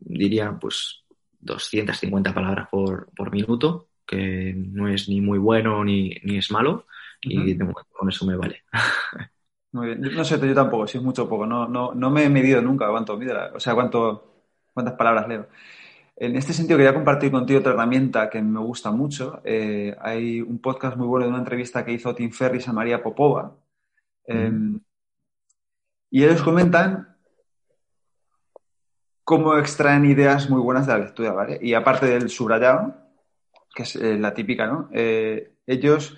diría, 0.00 0.52
pues 0.60 1.05
250 1.46 2.34
palabras 2.34 2.68
por, 2.70 3.08
por 3.16 3.32
minuto, 3.32 3.88
que 4.06 4.54
no 4.54 4.88
es 4.88 5.08
ni 5.08 5.20
muy 5.20 5.38
bueno 5.38 5.84
ni, 5.84 6.16
ni 6.22 6.38
es 6.38 6.50
malo, 6.50 6.86
y 7.22 7.56
con 7.56 8.08
eso 8.08 8.26
me 8.26 8.36
vale. 8.36 8.64
Muy 9.72 9.88
bien. 9.88 10.00
No 10.00 10.24
sé, 10.24 10.38
yo 10.40 10.54
tampoco, 10.54 10.86
si 10.86 10.96
es 10.96 11.04
mucho 11.04 11.24
o 11.24 11.28
poco. 11.28 11.46
No, 11.46 11.68
no, 11.68 11.94
no 11.94 12.10
me 12.10 12.24
he 12.24 12.30
medido 12.30 12.62
nunca 12.62 12.88
cuánto 12.88 13.16
mide, 13.18 13.34
o 13.54 13.60
sea, 13.60 13.74
cuánto, 13.74 14.44
cuántas 14.72 14.94
palabras 14.94 15.28
leo. 15.28 15.48
En 16.16 16.34
este 16.36 16.54
sentido, 16.54 16.78
quería 16.78 16.94
compartir 16.94 17.30
contigo 17.30 17.60
otra 17.60 17.72
herramienta 17.72 18.30
que 18.30 18.40
me 18.40 18.60
gusta 18.60 18.90
mucho. 18.90 19.42
Eh, 19.44 19.94
hay 20.00 20.40
un 20.40 20.60
podcast 20.60 20.96
muy 20.96 21.06
bueno 21.06 21.26
de 21.26 21.30
una 21.30 21.40
entrevista 21.40 21.84
que 21.84 21.92
hizo 21.92 22.14
Tim 22.14 22.30
Ferris 22.30 22.68
a 22.68 22.72
María 22.72 23.02
Popova. 23.02 23.54
Em, 24.24 24.80
y 26.10 26.24
ellos 26.24 26.42
comentan 26.42 27.15
cómo 29.26 29.58
extraen 29.58 30.04
ideas 30.04 30.48
muy 30.48 30.60
buenas 30.60 30.86
de 30.86 30.92
la 30.92 31.00
lectura, 31.00 31.32
¿vale? 31.32 31.58
Y 31.60 31.74
aparte 31.74 32.06
del 32.06 32.30
subrayado, 32.30 32.94
que 33.74 33.82
es 33.82 33.96
eh, 33.96 34.16
la 34.16 34.32
típica, 34.32 34.68
¿no? 34.68 34.88
Eh, 34.92 35.56
ellos 35.66 36.16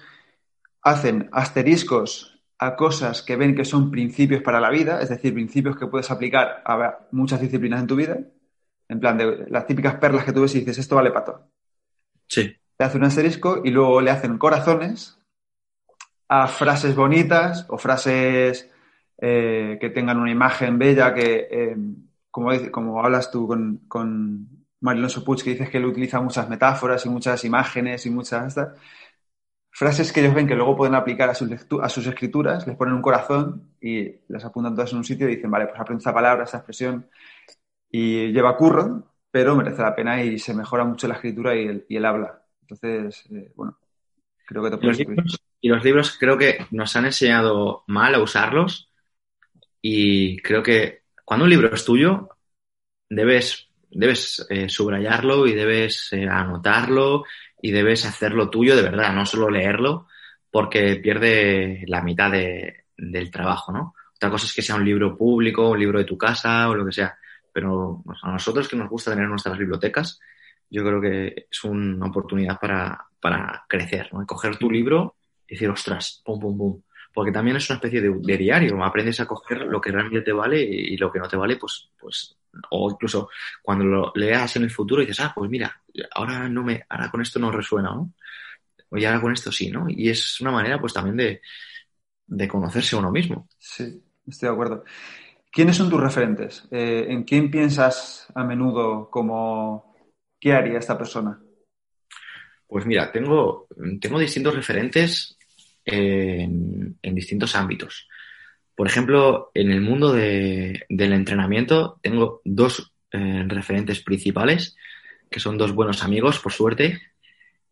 hacen 0.82 1.30
asteriscos 1.32 2.38
a 2.58 2.76
cosas 2.76 3.22
que 3.22 3.36
ven 3.36 3.56
que 3.56 3.64
son 3.64 3.90
principios 3.90 4.42
para 4.42 4.60
la 4.60 4.68
vida, 4.68 5.00
es 5.00 5.08
decir, 5.08 5.32
principios 5.32 5.78
que 5.78 5.86
puedes 5.86 6.10
aplicar 6.10 6.62
a 6.66 6.98
muchas 7.12 7.40
disciplinas 7.40 7.80
en 7.80 7.86
tu 7.86 7.96
vida, 7.96 8.18
en 8.90 9.00
plan 9.00 9.16
de 9.16 9.46
las 9.48 9.66
típicas 9.66 9.94
perlas 9.94 10.26
que 10.26 10.34
tú 10.34 10.42
ves 10.42 10.54
y 10.54 10.60
dices, 10.60 10.76
esto 10.76 10.96
vale 10.96 11.10
para 11.10 11.24
todo. 11.24 11.50
Sí. 12.26 12.54
Le 12.78 12.84
hacen 12.84 13.00
un 13.00 13.06
asterisco 13.06 13.62
y 13.64 13.70
luego 13.70 14.02
le 14.02 14.10
hacen 14.10 14.36
corazones 14.36 15.18
a 16.28 16.46
frases 16.46 16.94
bonitas 16.94 17.64
o 17.70 17.78
frases 17.78 18.70
eh, 19.16 19.78
que 19.80 19.88
tengan 19.88 20.18
una 20.18 20.30
imagen 20.30 20.78
bella, 20.78 21.14
que, 21.14 21.74
como, 22.30 22.50
como 22.70 23.04
hablas 23.04 23.30
tú 23.30 23.46
con, 23.46 23.78
con 23.88 24.66
Marilyn 24.80 25.10
Sopuch, 25.10 25.42
que 25.42 25.50
dices 25.50 25.70
que 25.70 25.78
él 25.78 25.86
utiliza 25.86 26.20
muchas 26.20 26.48
metáforas 26.48 27.04
y 27.06 27.08
muchas 27.08 27.44
imágenes 27.44 28.06
y 28.06 28.10
muchas 28.10 28.56
frases 29.70 30.12
que 30.12 30.20
ellos 30.20 30.34
ven 30.34 30.46
que 30.46 30.56
luego 30.56 30.76
pueden 30.76 30.94
aplicar 30.94 31.30
a 31.30 31.34
sus, 31.34 31.48
a 31.80 31.88
sus 31.88 32.06
escrituras, 32.06 32.66
les 32.66 32.76
ponen 32.76 32.94
un 32.94 33.02
corazón 33.02 33.74
y 33.80 34.10
las 34.28 34.44
apuntan 34.44 34.74
todas 34.74 34.90
en 34.92 34.98
un 34.98 35.04
sitio 35.04 35.28
y 35.28 35.36
dicen, 35.36 35.50
vale, 35.50 35.66
pues 35.66 35.80
aprende 35.80 36.00
esta 36.00 36.12
palabra, 36.12 36.44
esta 36.44 36.58
expresión 36.58 37.08
y 37.90 38.32
lleva 38.32 38.56
curro, 38.56 39.14
pero 39.30 39.54
merece 39.54 39.82
la 39.82 39.94
pena 39.94 40.22
y 40.22 40.38
se 40.38 40.54
mejora 40.54 40.84
mucho 40.84 41.06
la 41.06 41.14
escritura 41.14 41.54
y 41.54 41.66
el, 41.66 41.86
y 41.88 41.96
el 41.96 42.04
habla. 42.04 42.42
Entonces, 42.62 43.24
eh, 43.30 43.52
bueno, 43.54 43.78
creo 44.46 44.64
que 44.64 44.70
te 44.70 44.78
puedes... 44.78 44.98
y 45.60 45.68
los 45.68 45.84
libros 45.84 46.16
creo 46.18 46.36
que 46.36 46.66
nos 46.70 46.94
han 46.96 47.06
enseñado 47.06 47.84
mal 47.86 48.14
a 48.14 48.22
usarlos 48.22 48.90
y 49.80 50.38
creo 50.38 50.62
que 50.62 50.97
cuando 51.28 51.44
un 51.44 51.50
libro 51.50 51.74
es 51.74 51.84
tuyo, 51.84 52.30
debes 53.06 53.68
debes 53.90 54.46
eh, 54.48 54.66
subrayarlo 54.70 55.46
y 55.46 55.52
debes 55.52 56.10
eh, 56.14 56.26
anotarlo 56.26 57.24
y 57.60 57.70
debes 57.70 58.06
hacerlo 58.06 58.48
tuyo 58.48 58.74
de 58.74 58.80
verdad, 58.80 59.12
no 59.12 59.26
solo 59.26 59.50
leerlo, 59.50 60.06
porque 60.50 60.96
pierde 60.96 61.84
la 61.86 62.00
mitad 62.00 62.32
de, 62.32 62.86
del 62.96 63.30
trabajo, 63.30 63.72
¿no? 63.72 63.94
Otra 64.16 64.30
cosa 64.30 64.46
es 64.46 64.54
que 64.54 64.62
sea 64.62 64.76
un 64.76 64.86
libro 64.86 65.18
público, 65.18 65.68
un 65.68 65.78
libro 65.78 65.98
de 65.98 66.06
tu 66.06 66.16
casa 66.16 66.66
o 66.70 66.74
lo 66.74 66.86
que 66.86 66.92
sea, 66.92 67.18
pero 67.52 68.02
a 68.22 68.32
nosotros 68.32 68.66
que 68.66 68.76
nos 68.76 68.88
gusta 68.88 69.10
tener 69.10 69.28
nuestras 69.28 69.58
bibliotecas, 69.58 70.18
yo 70.70 70.82
creo 70.82 70.98
que 70.98 71.46
es 71.50 71.64
una 71.64 72.06
oportunidad 72.06 72.58
para, 72.58 73.06
para 73.20 73.66
crecer, 73.68 74.08
¿no? 74.14 74.24
coger 74.24 74.56
tu 74.56 74.70
libro 74.70 75.16
y 75.46 75.56
decir, 75.56 75.68
ostras, 75.68 76.22
pum, 76.24 76.40
pum, 76.40 76.56
pum. 76.56 76.82
Porque 77.18 77.32
también 77.32 77.56
es 77.56 77.68
una 77.68 77.78
especie 77.78 78.00
de, 78.00 78.14
de 78.16 78.36
diario, 78.36 78.84
aprendes 78.84 79.18
a 79.18 79.26
coger 79.26 79.62
lo 79.62 79.80
que 79.80 79.90
realmente 79.90 80.20
te 80.20 80.30
vale 80.30 80.62
y, 80.62 80.94
y 80.94 80.96
lo 80.96 81.10
que 81.10 81.18
no 81.18 81.26
te 81.26 81.36
vale, 81.36 81.56
pues, 81.56 81.90
pues 81.98 82.36
o 82.70 82.92
incluso 82.92 83.28
cuando 83.60 83.84
lo 83.84 84.12
leas 84.14 84.54
en 84.54 84.62
el 84.62 84.70
futuro 84.70 85.02
y 85.02 85.06
dices, 85.06 85.24
ah, 85.24 85.32
pues 85.34 85.50
mira, 85.50 85.82
ahora 86.12 86.48
no 86.48 86.62
me, 86.62 86.84
ahora 86.88 87.10
con 87.10 87.20
esto 87.20 87.40
no 87.40 87.50
resuena, 87.50 87.90
¿no? 87.90 88.12
O 88.90 88.98
ya 88.98 89.08
ahora 89.08 89.20
con 89.20 89.32
esto 89.32 89.50
sí, 89.50 89.68
¿no? 89.68 89.86
Y 89.88 90.10
es 90.10 90.40
una 90.40 90.52
manera, 90.52 90.80
pues 90.80 90.92
también 90.92 91.16
de, 91.16 91.40
de 92.28 92.46
conocerse 92.46 92.94
a 92.94 93.00
uno 93.00 93.10
mismo. 93.10 93.48
Sí, 93.58 94.00
estoy 94.24 94.48
de 94.50 94.52
acuerdo. 94.52 94.84
¿Quiénes 95.50 95.76
son 95.76 95.90
tus 95.90 96.00
referentes? 96.00 96.68
Eh, 96.70 97.06
¿En 97.08 97.24
quién 97.24 97.50
piensas 97.50 98.28
a 98.32 98.44
menudo 98.44 99.10
como 99.10 99.92
qué 100.38 100.52
haría 100.52 100.78
esta 100.78 100.96
persona? 100.96 101.36
Pues 102.68 102.86
mira, 102.86 103.10
tengo, 103.10 103.66
tengo 104.00 104.20
distintos 104.20 104.54
referentes 104.54 105.37
en, 105.88 106.98
en 107.02 107.14
distintos 107.14 107.54
ámbitos. 107.54 108.08
Por 108.74 108.86
ejemplo, 108.86 109.50
en 109.54 109.72
el 109.72 109.80
mundo 109.80 110.12
de, 110.12 110.84
del 110.88 111.12
entrenamiento 111.12 111.98
tengo 112.00 112.40
dos 112.44 112.92
eh, 113.10 113.44
referentes 113.48 114.00
principales, 114.00 114.76
que 115.30 115.40
son 115.40 115.58
dos 115.58 115.72
buenos 115.72 116.04
amigos, 116.04 116.38
por 116.38 116.52
suerte, 116.52 117.00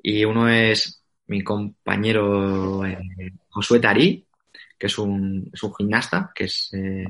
y 0.02 0.24
uno 0.24 0.48
es 0.48 1.02
mi 1.28 1.42
compañero 1.42 2.84
eh, 2.84 2.98
Josué 3.50 3.80
Tarí, 3.80 4.26
que 4.78 4.86
es 4.86 4.98
un, 4.98 5.50
es 5.52 5.62
un 5.62 5.74
gimnasta, 5.74 6.32
que 6.34 6.44
es 6.44 6.70
eh, 6.72 7.06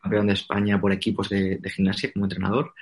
campeón 0.00 0.26
de 0.26 0.34
España 0.34 0.80
por 0.80 0.92
equipos 0.92 1.28
de, 1.28 1.58
de, 1.58 1.70
gimnasia 1.70 2.12
como 2.12 2.24
entrenador, 2.24 2.74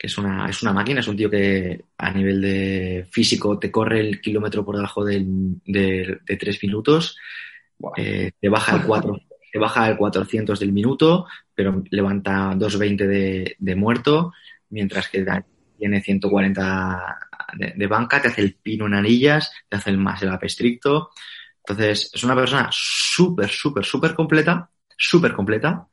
que 0.00 0.06
es 0.06 0.16
una, 0.16 0.48
es 0.48 0.62
una 0.62 0.72
máquina, 0.72 1.00
es 1.00 1.08
un 1.08 1.16
tío 1.16 1.28
que 1.28 1.84
a 1.98 2.10
nivel 2.10 2.40
de 2.40 3.06
físico 3.10 3.58
te 3.58 3.70
corre 3.70 4.00
el 4.00 4.18
kilómetro 4.18 4.64
por 4.64 4.76
debajo 4.76 5.04
de, 5.04 5.22
de, 5.66 6.36
tres 6.38 6.58
minutos, 6.62 7.18
wow. 7.78 7.92
eh, 7.98 8.32
te 8.40 8.48
baja 8.48 8.76
el 8.76 8.82
cuatro 8.84 9.20
te 9.52 9.58
baja 9.58 9.90
el 9.90 9.98
400 9.98 10.58
del 10.58 10.72
minuto, 10.72 11.26
pero 11.54 11.82
levanta 11.90 12.54
220 12.56 13.06
de, 13.06 13.56
de 13.58 13.76
muerto, 13.76 14.32
mientras 14.70 15.08
que 15.08 15.26
tiene 15.76 16.00
140 16.00 17.18
de, 17.58 17.74
de, 17.76 17.86
banca, 17.86 18.22
te 18.22 18.28
hace 18.28 18.40
el 18.40 18.54
pino 18.54 18.86
en 18.86 18.94
anillas, 18.94 19.52
te 19.68 19.76
hace 19.76 19.90
el 19.90 19.98
más 19.98 20.22
el 20.22 20.30
estricto. 20.40 21.10
Entonces, 21.58 22.10
es 22.14 22.24
una 22.24 22.36
persona 22.36 22.68
súper, 22.70 23.50
súper, 23.50 23.84
súper 23.84 24.14
completa, 24.14 24.70
súper 24.96 25.34
completa. 25.34 25.88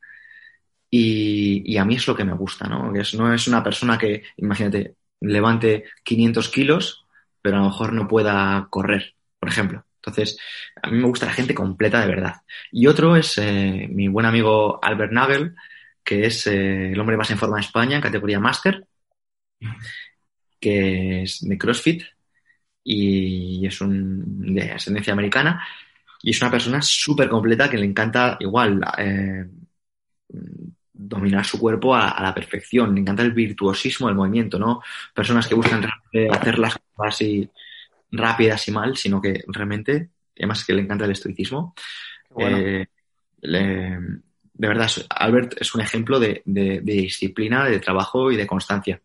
Y, 0.90 1.64
y, 1.66 1.78
a 1.78 1.86
mí 1.86 1.96
es 1.96 2.08
lo 2.08 2.16
que 2.16 2.24
me 2.24 2.34
gusta, 2.34 2.68
¿no? 2.68 2.96
Es, 2.96 3.14
no 3.14 3.34
es 3.34 3.48
una 3.48 3.64
persona 3.64 3.98
que, 3.98 4.24
imagínate, 4.38 4.96
levante 5.20 5.86
500 6.04 6.50
kilos, 6.50 7.06
pero 7.42 7.58
a 7.58 7.60
lo 7.60 7.66
mejor 7.66 7.94
no 7.94 8.08
pueda 8.08 8.68
correr, 8.70 9.16
por 9.40 9.50
ejemplo. 9.50 9.86
Entonces, 9.98 10.40
a 10.82 10.90
mí 10.90 10.98
me 10.98 11.08
gusta 11.08 11.26
la 11.26 11.34
gente 11.34 11.54
completa 11.54 12.00
de 12.02 12.08
verdad. 12.08 12.36
Y 12.72 12.88
otro 12.88 13.16
es 13.18 13.38
eh, 13.38 13.88
mi 13.92 14.08
buen 14.08 14.26
amigo 14.26 14.80
Albert 14.82 15.12
Nagel, 15.12 15.56
que 16.04 16.26
es 16.26 16.48
eh, 16.48 16.92
el 16.94 17.00
hombre 17.00 17.18
más 17.18 17.30
en 17.32 17.38
forma 17.38 17.58
de 17.58 17.62
España 17.64 17.98
en 17.98 18.02
categoría 18.02 18.40
máster, 18.40 18.88
que 20.60 21.24
es 21.24 21.40
de 21.42 21.58
CrossFit 21.58 22.04
y 22.84 23.66
es 23.68 23.82
un, 23.82 24.56
de 24.56 24.72
ascendencia 24.72 25.14
americana. 25.14 25.68
Y 26.22 26.32
es 26.32 26.42
una 26.42 26.52
persona 26.52 26.82
súper 26.82 27.30
completa 27.30 27.70
que 27.70 27.78
le 27.78 27.86
encanta 27.86 28.38
igual 28.40 28.82
eh, 28.98 29.46
dominar 30.98 31.46
su 31.46 31.60
cuerpo 31.60 31.96
a, 31.96 32.10
a, 32.10 32.24
la 32.24 32.34
perfección. 32.34 32.94
Le 32.94 33.02
encanta 33.02 33.24
el 33.24 33.32
virtuosismo 33.32 34.08
del 34.08 34.16
movimiento, 34.16 34.58
¿no? 34.58 34.82
Personas 35.14 35.48
que 35.48 35.56
buscan 35.56 35.86
hacer 36.32 36.60
las 36.60 36.78
cosas 36.78 37.16
así 37.16 37.50
rápidas 38.12 38.68
y 38.68 38.72
mal, 38.72 38.98
sino 38.98 39.22
que 39.22 39.44
realmente, 39.48 40.10
además 40.38 40.66
que 40.66 40.74
le 40.74 40.82
encanta 40.82 41.06
el 41.06 41.12
estoicismo, 41.12 41.76
bueno. 42.30 42.58
eh, 42.58 42.88
le, 43.42 44.00
de 44.58 44.68
verdad, 44.68 44.90
Albert 45.10 45.62
es 45.62 45.76
un 45.76 45.82
ejemplo 45.82 46.20
de, 46.20 46.42
de, 46.46 46.82
de, 46.82 46.94
disciplina, 46.94 47.66
de 47.66 47.80
trabajo 47.80 48.32
y 48.32 48.36
de 48.36 48.48
constancia. 48.48 49.00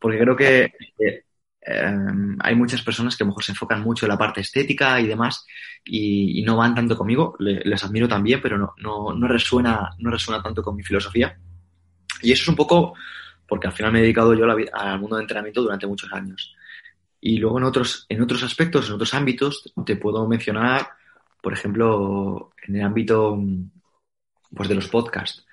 Porque 0.00 0.18
creo 0.18 0.34
que 0.34 0.72
eh, 0.98 1.24
hay 1.66 2.54
muchas 2.54 2.82
personas 2.82 3.16
que 3.16 3.24
a 3.24 3.26
lo 3.26 3.30
mejor 3.30 3.44
se 3.44 3.52
enfocan 3.52 3.82
mucho 3.82 4.06
en 4.06 4.10
la 4.10 4.18
parte 4.18 4.40
estética 4.40 5.00
y 5.00 5.06
demás 5.06 5.44
y, 5.84 6.38
y 6.38 6.42
no 6.42 6.56
van 6.56 6.74
tanto 6.74 6.96
conmigo. 6.96 7.34
Le, 7.40 7.60
les 7.64 7.82
admiro 7.82 8.06
también, 8.06 8.40
pero 8.40 8.56
no, 8.56 8.74
no, 8.78 9.12
no, 9.12 9.26
resuena, 9.26 9.90
no 9.98 10.10
resuena 10.10 10.42
tanto 10.42 10.62
con 10.62 10.76
mi 10.76 10.84
filosofía. 10.84 11.36
Y 12.22 12.32
eso 12.32 12.42
es 12.42 12.48
un 12.48 12.56
poco 12.56 12.94
porque 13.48 13.66
al 13.66 13.72
final 13.72 13.92
me 13.92 13.98
he 13.98 14.02
dedicado 14.02 14.34
yo 14.34 14.46
la, 14.46 14.56
al 14.72 15.00
mundo 15.00 15.16
de 15.16 15.22
entrenamiento 15.22 15.62
durante 15.62 15.86
muchos 15.86 16.12
años. 16.12 16.54
Y 17.20 17.38
luego 17.38 17.58
en 17.58 17.64
otros, 17.64 18.06
en 18.08 18.22
otros 18.22 18.44
aspectos, 18.44 18.88
en 18.88 18.94
otros 18.94 19.14
ámbitos, 19.14 19.72
te 19.84 19.96
puedo 19.96 20.26
mencionar, 20.28 20.90
por 21.42 21.52
ejemplo, 21.52 22.52
en 22.66 22.76
el 22.76 22.82
ámbito 22.82 23.38
pues, 24.54 24.68
de 24.68 24.74
los 24.76 24.88
podcasts. 24.88 25.44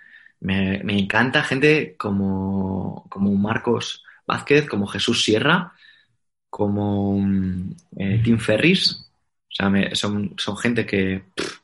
Me, 0.41 0.83
me 0.83 0.97
encanta 0.99 1.41
gente 1.41 1.95
como, 1.97 3.07
como 3.09 3.33
Marcos 3.33 4.03
Vázquez, 4.27 4.67
como 4.67 4.87
Jesús 4.87 5.23
Sierra, 5.23 5.73
como 6.53 7.17
eh, 7.97 8.21
Tim 8.23 8.37
Ferris. 8.37 8.91
O 9.49 9.55
sea, 9.55 9.71
me, 9.71 9.95
son, 9.95 10.35
son 10.37 10.55
gente 10.55 10.85
que, 10.85 11.23
pff, 11.35 11.59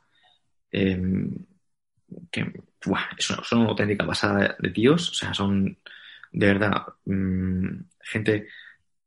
eh, 0.72 1.00
que 2.32 2.52
buah, 2.84 3.06
son, 3.20 3.44
son, 3.44 3.60
una 3.60 3.70
auténtica 3.70 4.04
pasada 4.08 4.56
de 4.58 4.70
tíos. 4.72 5.12
O 5.12 5.14
sea, 5.14 5.32
son 5.36 5.78
de 6.32 6.48
verdad 6.48 6.88
mmm, 7.06 7.68
gente 8.02 8.48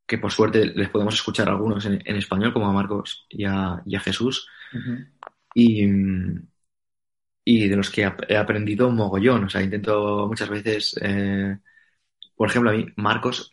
que 0.07 0.17
por 0.17 0.31
suerte 0.31 0.67
les 0.67 0.89
podemos 0.89 1.15
escuchar 1.15 1.49
algunos 1.49 1.85
en, 1.85 2.01
en 2.05 2.15
español, 2.15 2.53
como 2.53 2.69
a 2.69 2.73
Marcos 2.73 3.25
y 3.27 3.43
a, 3.43 3.81
y 3.85 3.97
a 3.97 3.99
Jesús. 3.99 4.47
Uh 4.73 4.77
-huh. 4.77 5.07
y, 5.55 5.83
y, 7.43 7.67
de 7.67 7.75
los 7.75 7.89
que 7.89 8.09
he 8.29 8.37
aprendido 8.37 8.87
un 8.87 8.95
mogollón. 8.95 9.43
O 9.45 9.49
sea, 9.49 9.61
intento 9.61 10.27
muchas 10.29 10.49
veces, 10.49 10.95
eh, 11.01 11.57
por 12.37 12.47
ejemplo, 12.49 12.71
a 12.71 12.73
mí, 12.73 12.85
Marcos, 12.95 13.49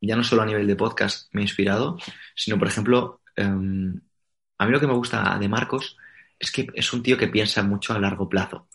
ya 0.00 0.16
no 0.16 0.24
solo 0.24 0.42
a 0.42 0.46
nivel 0.46 0.66
de 0.66 0.76
podcast 0.76 1.32
me 1.32 1.40
ha 1.40 1.44
inspirado, 1.44 1.98
sino, 2.34 2.58
por 2.58 2.68
ejemplo, 2.68 3.20
eh, 3.36 3.44
a 3.44 4.66
mí 4.66 4.72
lo 4.72 4.80
que 4.80 4.86
me 4.86 4.94
gusta 4.94 5.38
de 5.38 5.48
Marcos 5.48 5.96
es 6.38 6.50
que 6.50 6.66
es 6.74 6.92
un 6.92 7.02
tío 7.02 7.18
que 7.18 7.28
piensa 7.28 7.62
mucho 7.62 7.92
a 7.92 7.98
largo 7.98 8.28
plazo. 8.28 8.68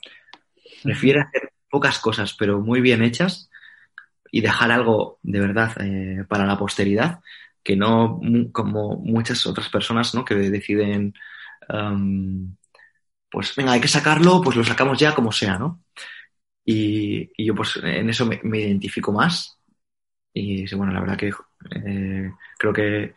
Prefiere 0.84 1.22
hacer 1.22 1.52
pocas 1.70 2.00
cosas, 2.00 2.34
pero 2.34 2.62
muy 2.62 2.82
bien 2.82 3.04
hechas, 3.04 3.50
y 4.36 4.42
dejar 4.42 4.70
algo 4.70 5.20
de 5.24 5.40
verdad 5.40 5.72
eh, 5.80 6.26
para 6.28 6.46
la 6.46 6.58
posteridad, 6.58 7.22
que 7.64 7.78
no 7.78 8.20
como 8.52 8.98
muchas 8.98 9.46
otras 9.46 9.70
personas 9.70 10.14
¿no? 10.14 10.26
que 10.26 10.36
deciden, 10.36 11.14
um, 11.70 12.56
pues 13.30 13.56
venga, 13.56 13.72
hay 13.72 13.80
que 13.80 13.88
sacarlo, 13.88 14.42
pues 14.42 14.58
lo 14.58 14.64
sacamos 14.66 15.00
ya 15.00 15.16
como 15.16 15.32
sea, 15.32 15.58
¿no? 15.58 15.82
Y, 16.66 17.32
yo 17.42 17.56
pues 17.56 17.78
en 17.78 18.10
eso 18.10 18.26
me, 18.26 18.60
identifico 18.60 19.14
más 19.14 19.55
y 20.38 20.76
bueno, 20.76 20.92
la 20.94 21.00
verdad 21.00 21.18
que 21.18 21.32
eh, 21.72 22.32
creo 22.60 22.74
que 22.74 23.16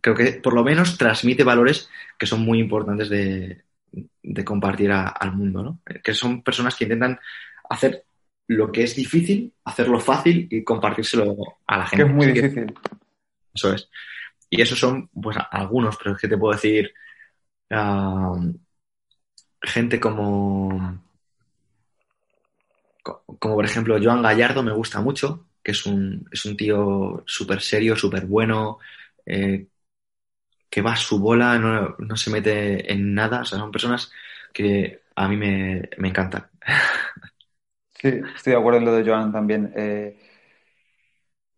creo 0.00 0.16
que 0.16 0.32
por 0.42 0.52
lo 0.54 0.64
menos 0.64 0.98
transmite 0.98 1.44
valores 1.44 1.88
que 2.18 2.26
son 2.26 2.40
muy 2.40 2.58
importantes 2.58 3.08
de, 3.08 3.62
de 4.22 4.44
compartir 4.44 4.90
a- 4.92 5.08
al 5.08 5.32
mundo, 5.32 5.62
¿no? 5.62 5.80
Que 6.02 6.14
son 6.14 6.42
personas 6.42 6.74
que 6.74 6.84
intentan 6.84 7.18
hacer 7.70 8.04
lo 8.48 8.72
que 8.72 8.82
es 8.84 8.96
difícil, 8.96 9.52
hacerlo 9.64 10.00
fácil 10.00 10.48
y 10.50 10.64
compartírselo 10.64 11.36
a 11.66 11.78
la 11.78 11.84
Que 11.84 11.90
gente. 11.96 12.04
es 12.06 12.14
muy 12.14 12.26
Así 12.26 12.34
que 12.34 12.48
difícil. 12.48 12.74
eso 13.54 13.72
es. 13.74 13.88
Y 14.50 14.60
esos 14.62 14.78
son, 14.78 15.08
pues, 15.08 15.36
algunos, 15.50 15.96
pero 15.98 16.14
es 16.16 16.20
que 16.20 16.28
te 16.28 16.38
puedo 16.38 16.54
decir, 16.54 16.92
gente 19.62 20.00
como, 20.00 21.02
co- 23.02 23.24
como 23.38 23.54
por 23.54 23.64
ejemplo 23.64 23.98
Joan 24.02 24.22
Gallardo 24.22 24.62
me 24.62 24.72
gusta 24.72 25.00
mucho, 25.00 25.47
que 25.62 25.72
es 25.72 25.86
un, 25.86 26.28
es 26.32 26.44
un 26.44 26.56
tío 26.56 27.22
súper 27.26 27.60
serio, 27.60 27.96
súper 27.96 28.26
bueno, 28.26 28.78
eh, 29.26 29.66
que 30.70 30.82
va 30.82 30.92
a 30.92 30.96
su 30.96 31.18
bola, 31.18 31.58
no, 31.58 31.96
no 31.98 32.16
se 32.16 32.30
mete 32.30 32.92
en 32.92 33.14
nada, 33.14 33.40
o 33.40 33.44
sea, 33.44 33.58
son 33.58 33.72
personas 33.72 34.10
que 34.52 35.02
a 35.16 35.28
mí 35.28 35.36
me, 35.36 35.88
me 35.98 36.08
encantan. 36.08 36.46
Sí, 38.00 38.08
estoy 38.36 38.52
de 38.52 38.58
acuerdo 38.58 38.78
en 38.78 38.84
lo 38.84 38.92
de 38.94 39.04
Joan 39.04 39.32
también. 39.32 39.72
Eh, 39.74 40.16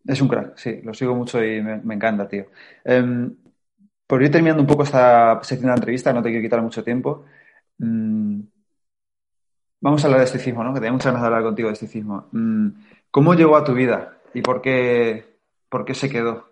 es 0.05 0.21
un 0.21 0.27
crack, 0.27 0.57
sí, 0.57 0.81
lo 0.83 0.93
sigo 0.93 1.15
mucho 1.15 1.43
y 1.43 1.61
me, 1.61 1.93
encanta, 1.93 2.27
tío. 2.27 2.47
Em, 2.83 3.35
por 4.07 4.23
ir 4.23 4.31
terminando 4.31 4.61
un 4.61 4.67
poco 4.67 4.83
esta 4.83 5.39
sección 5.43 5.69
de 5.69 5.75
entrevista, 5.75 6.13
no 6.13 6.21
te 6.23 6.29
quiero 6.29 6.43
quitar 6.43 6.61
mucho 6.61 6.83
tiempo. 6.83 7.25
mm, 7.79 8.41
vamos 9.79 10.03
a 10.03 10.07
hablar 10.07 10.19
de 10.19 10.25
estoicismo, 10.25 10.63
¿no? 10.63 10.73
Que 10.73 10.79
tenía 10.79 10.93
muchas 10.93 11.07
ganas 11.07 11.21
de 11.21 11.27
hablar 11.27 11.43
contigo 11.43 11.67
de 11.69 11.73
estoicismo. 11.73 12.29
Mm, 12.31 12.69
¿cómo 13.11 13.35
llegó 13.35 13.55
a 13.55 13.63
tu 13.63 13.73
vida 13.73 14.17
y 14.33 14.41
por 14.41 14.61
qué, 14.61 15.37
por 15.69 15.85
qué 15.85 15.93
se 15.93 16.09
quedó? 16.09 16.49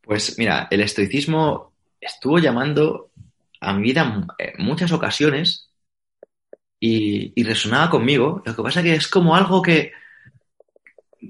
Pues 0.00 0.38
mira, 0.38 0.68
el 0.70 0.80
estoicismo 0.80 1.72
estuvo 2.00 2.38
llamando 2.38 3.10
a 3.60 3.72
mi 3.72 3.82
vida 3.82 4.26
en 4.38 4.64
muchas 4.64 4.92
ocasiones 4.92 5.70
y, 6.80 7.32
y 7.34 7.44
resonaba 7.44 7.88
conmigo. 7.90 8.42
Lo 8.44 8.54
que 8.54 8.62
pasa 8.62 8.82
que 8.82 8.94
es 8.94 9.08
como 9.08 9.34
algo 9.34 9.62
que, 9.62 9.92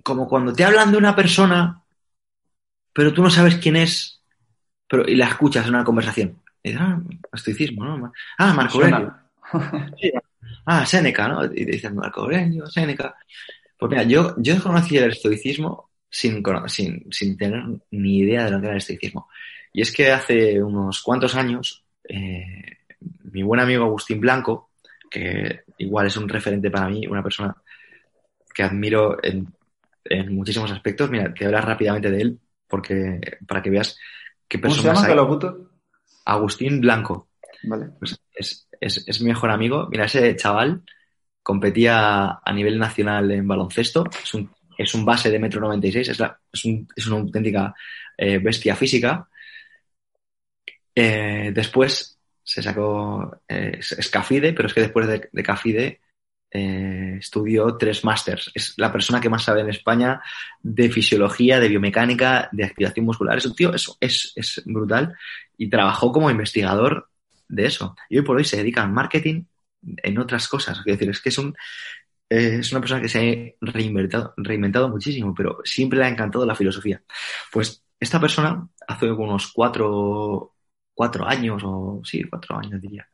como 0.02 0.28
cuando 0.28 0.52
te 0.52 0.64
hablan 0.64 0.90
de 0.90 0.98
una 0.98 1.14
persona, 1.14 1.82
pero 2.92 3.12
tú 3.12 3.22
no 3.22 3.30
sabes 3.30 3.56
quién 3.56 3.76
es, 3.76 4.22
pero, 4.88 5.06
y 5.06 5.14
la 5.14 5.26
escuchas 5.26 5.66
en 5.66 5.74
una 5.74 5.84
conversación. 5.84 6.40
Y 6.62 6.70
dices, 6.70 6.84
ah, 6.84 7.00
estoicismo, 7.32 7.84
¿no? 7.84 8.12
Ah, 8.38 8.52
Marco 8.52 8.78
Aurelio. 8.78 9.14
Ah, 10.66 10.86
Séneca, 10.86 11.28
¿no? 11.28 11.44
Y 11.44 11.66
te 11.66 11.72
dicen 11.72 11.94
Marco 11.94 12.22
Aurelio, 12.22 12.66
Séneca. 12.66 13.14
Pues 13.78 13.90
mira, 13.90 14.02
yo, 14.04 14.34
yo 14.38 14.62
conocí 14.62 14.96
el 14.96 15.10
estoicismo 15.10 15.90
sin, 16.08 16.42
sin, 16.66 17.06
sin 17.10 17.36
tener 17.36 17.62
ni 17.90 18.18
idea 18.18 18.44
de 18.44 18.50
lo 18.52 18.60
que 18.60 18.66
era 18.66 18.74
el 18.74 18.78
estoicismo. 18.78 19.28
Y 19.72 19.82
es 19.82 19.92
que 19.92 20.12
hace 20.12 20.62
unos 20.62 21.02
cuantos 21.02 21.34
años, 21.34 21.84
eh, 22.08 22.78
mi 23.32 23.42
buen 23.42 23.60
amigo 23.60 23.84
Agustín 23.84 24.20
Blanco, 24.20 24.70
que 25.10 25.64
igual 25.78 26.06
es 26.06 26.16
un 26.16 26.28
referente 26.28 26.70
para 26.70 26.88
mí, 26.88 27.06
una 27.06 27.22
persona 27.22 27.54
que 28.54 28.62
admiro 28.62 29.22
en, 29.22 29.52
en 30.04 30.34
muchísimos 30.34 30.70
aspectos, 30.70 31.10
mira, 31.10 31.34
te 31.34 31.44
hablar 31.44 31.66
rápidamente 31.66 32.10
de 32.10 32.20
él, 32.20 32.38
porque 32.68 33.20
para 33.46 33.60
que 33.62 33.70
veas 33.70 33.98
qué 34.46 34.60
¿Cómo 34.60 34.74
se 34.74 34.82
personas 34.82 34.98
llama? 34.98 35.06
hay. 35.06 35.12
¿Que 35.12 35.16
lo 35.16 35.22
apunto? 35.22 35.70
Agustín 36.24 36.80
Blanco 36.80 37.28
Vale. 37.64 37.90
pues 37.98 38.20
es, 38.34 38.68
es, 38.80 39.04
es 39.06 39.20
mi 39.20 39.28
mejor 39.28 39.50
amigo. 39.50 39.88
Mira, 39.90 40.04
ese 40.04 40.36
chaval 40.36 40.82
competía 41.44 42.40
a 42.44 42.52
nivel 42.52 42.78
nacional 42.80 43.30
en 43.30 43.46
baloncesto. 43.46 44.04
Es 44.24 44.34
un, 44.34 44.50
es 44.76 44.92
un 44.96 45.04
base 45.04 45.30
de 45.30 45.38
metro 45.38 45.60
96, 45.60 46.08
es, 46.08 46.18
la- 46.18 46.36
es, 46.52 46.64
un- 46.64 46.88
es 46.96 47.06
una 47.06 47.18
auténtica 47.18 47.74
eh, 48.18 48.38
bestia 48.38 48.74
física. 48.74 49.28
Eh, 50.94 51.52
después 51.54 52.18
se 52.42 52.62
sacó, 52.62 53.40
eh, 53.48 53.78
es, 53.80 54.10
Cafide, 54.10 54.52
pero 54.52 54.68
es 54.68 54.74
que 54.74 54.82
después 54.82 55.06
de, 55.06 55.28
de 55.32 55.42
Cafide 55.42 56.00
eh, 56.50 57.16
estudió 57.18 57.76
tres 57.76 58.04
másters. 58.04 58.50
Es 58.54 58.74
la 58.76 58.92
persona 58.92 59.20
que 59.20 59.28
más 59.30 59.42
sabe 59.44 59.60
en 59.62 59.70
España 59.70 60.20
de 60.62 60.90
fisiología, 60.90 61.58
de 61.58 61.68
biomecánica, 61.68 62.48
de 62.52 62.64
activación 62.64 63.06
muscular. 63.06 63.38
Es 63.38 63.46
un 63.46 63.54
tío, 63.56 63.74
es, 63.74 63.90
es, 64.00 64.32
es 64.36 64.62
brutal 64.64 65.14
y 65.58 65.68
trabajó 65.68 66.12
como 66.12 66.30
investigador 66.30 67.08
de 67.48 67.66
eso. 67.66 67.96
Y 68.08 68.18
hoy 68.18 68.24
por 68.24 68.36
hoy 68.36 68.44
se 68.44 68.56
dedica 68.58 68.82
al 68.82 68.92
marketing 68.92 69.44
en 70.02 70.18
otras 70.18 70.48
cosas. 70.48 70.80
Quiero 70.82 70.96
decir, 70.98 71.10
es 71.10 71.20
que 71.20 71.28
es 71.30 71.38
un 71.38 71.54
eh, 72.30 72.58
es 72.60 72.72
una 72.72 72.80
persona 72.80 73.02
que 73.02 73.08
se 73.08 73.56
ha 73.62 73.66
reinventado, 73.72 74.34
reinventado 74.36 74.88
muchísimo, 74.88 75.34
pero 75.34 75.58
siempre 75.64 75.98
le 75.98 76.06
ha 76.06 76.08
encantado 76.08 76.46
la 76.46 76.54
filosofía. 76.54 77.02
Pues 77.52 77.84
esta 78.00 78.20
persona, 78.20 78.68
hace 78.88 79.10
unos 79.12 79.52
cuatro, 79.52 80.54
cuatro 80.94 81.26
años, 81.26 81.62
o 81.64 82.00
sí, 82.04 82.24
cuatro 82.24 82.58
años 82.58 82.80
diría, 82.80 83.08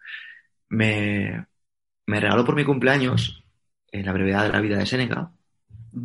me, 0.70 1.46
me 2.06 2.20
regaló 2.20 2.44
por 2.44 2.56
mi 2.56 2.64
cumpleaños 2.64 3.44
eh, 3.92 4.02
La 4.04 4.12
brevedad 4.12 4.44
de 4.44 4.50
la 4.52 4.60
vida 4.60 4.78
de 4.78 4.86
Séneca. 4.86 5.32
Ujú. 5.92 6.04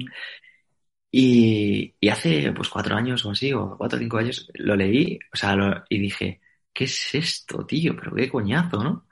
Y, 1.11 1.95
y 1.99 2.09
hace 2.09 2.51
pues 2.53 2.70
cuatro 2.70 2.95
años 2.95 3.24
o 3.26 3.32
así, 3.32 3.53
o 3.53 3.78
cuatro 3.78 3.97
o 3.97 4.01
cinco 4.01 4.18
años, 4.18 4.49
lo 4.55 4.76
leí, 4.76 5.18
o 5.34 5.36
sea, 5.38 5.55
lo- 5.55 5.84
y 5.89 5.99
dije, 5.99 6.41
¿qué 6.74 6.84
es 6.86 7.16
esto, 7.16 7.66
tío? 7.66 7.95
Pero 7.95 8.13
qué 8.16 8.30
coñazo, 8.30 8.84
¿no? 8.84 9.07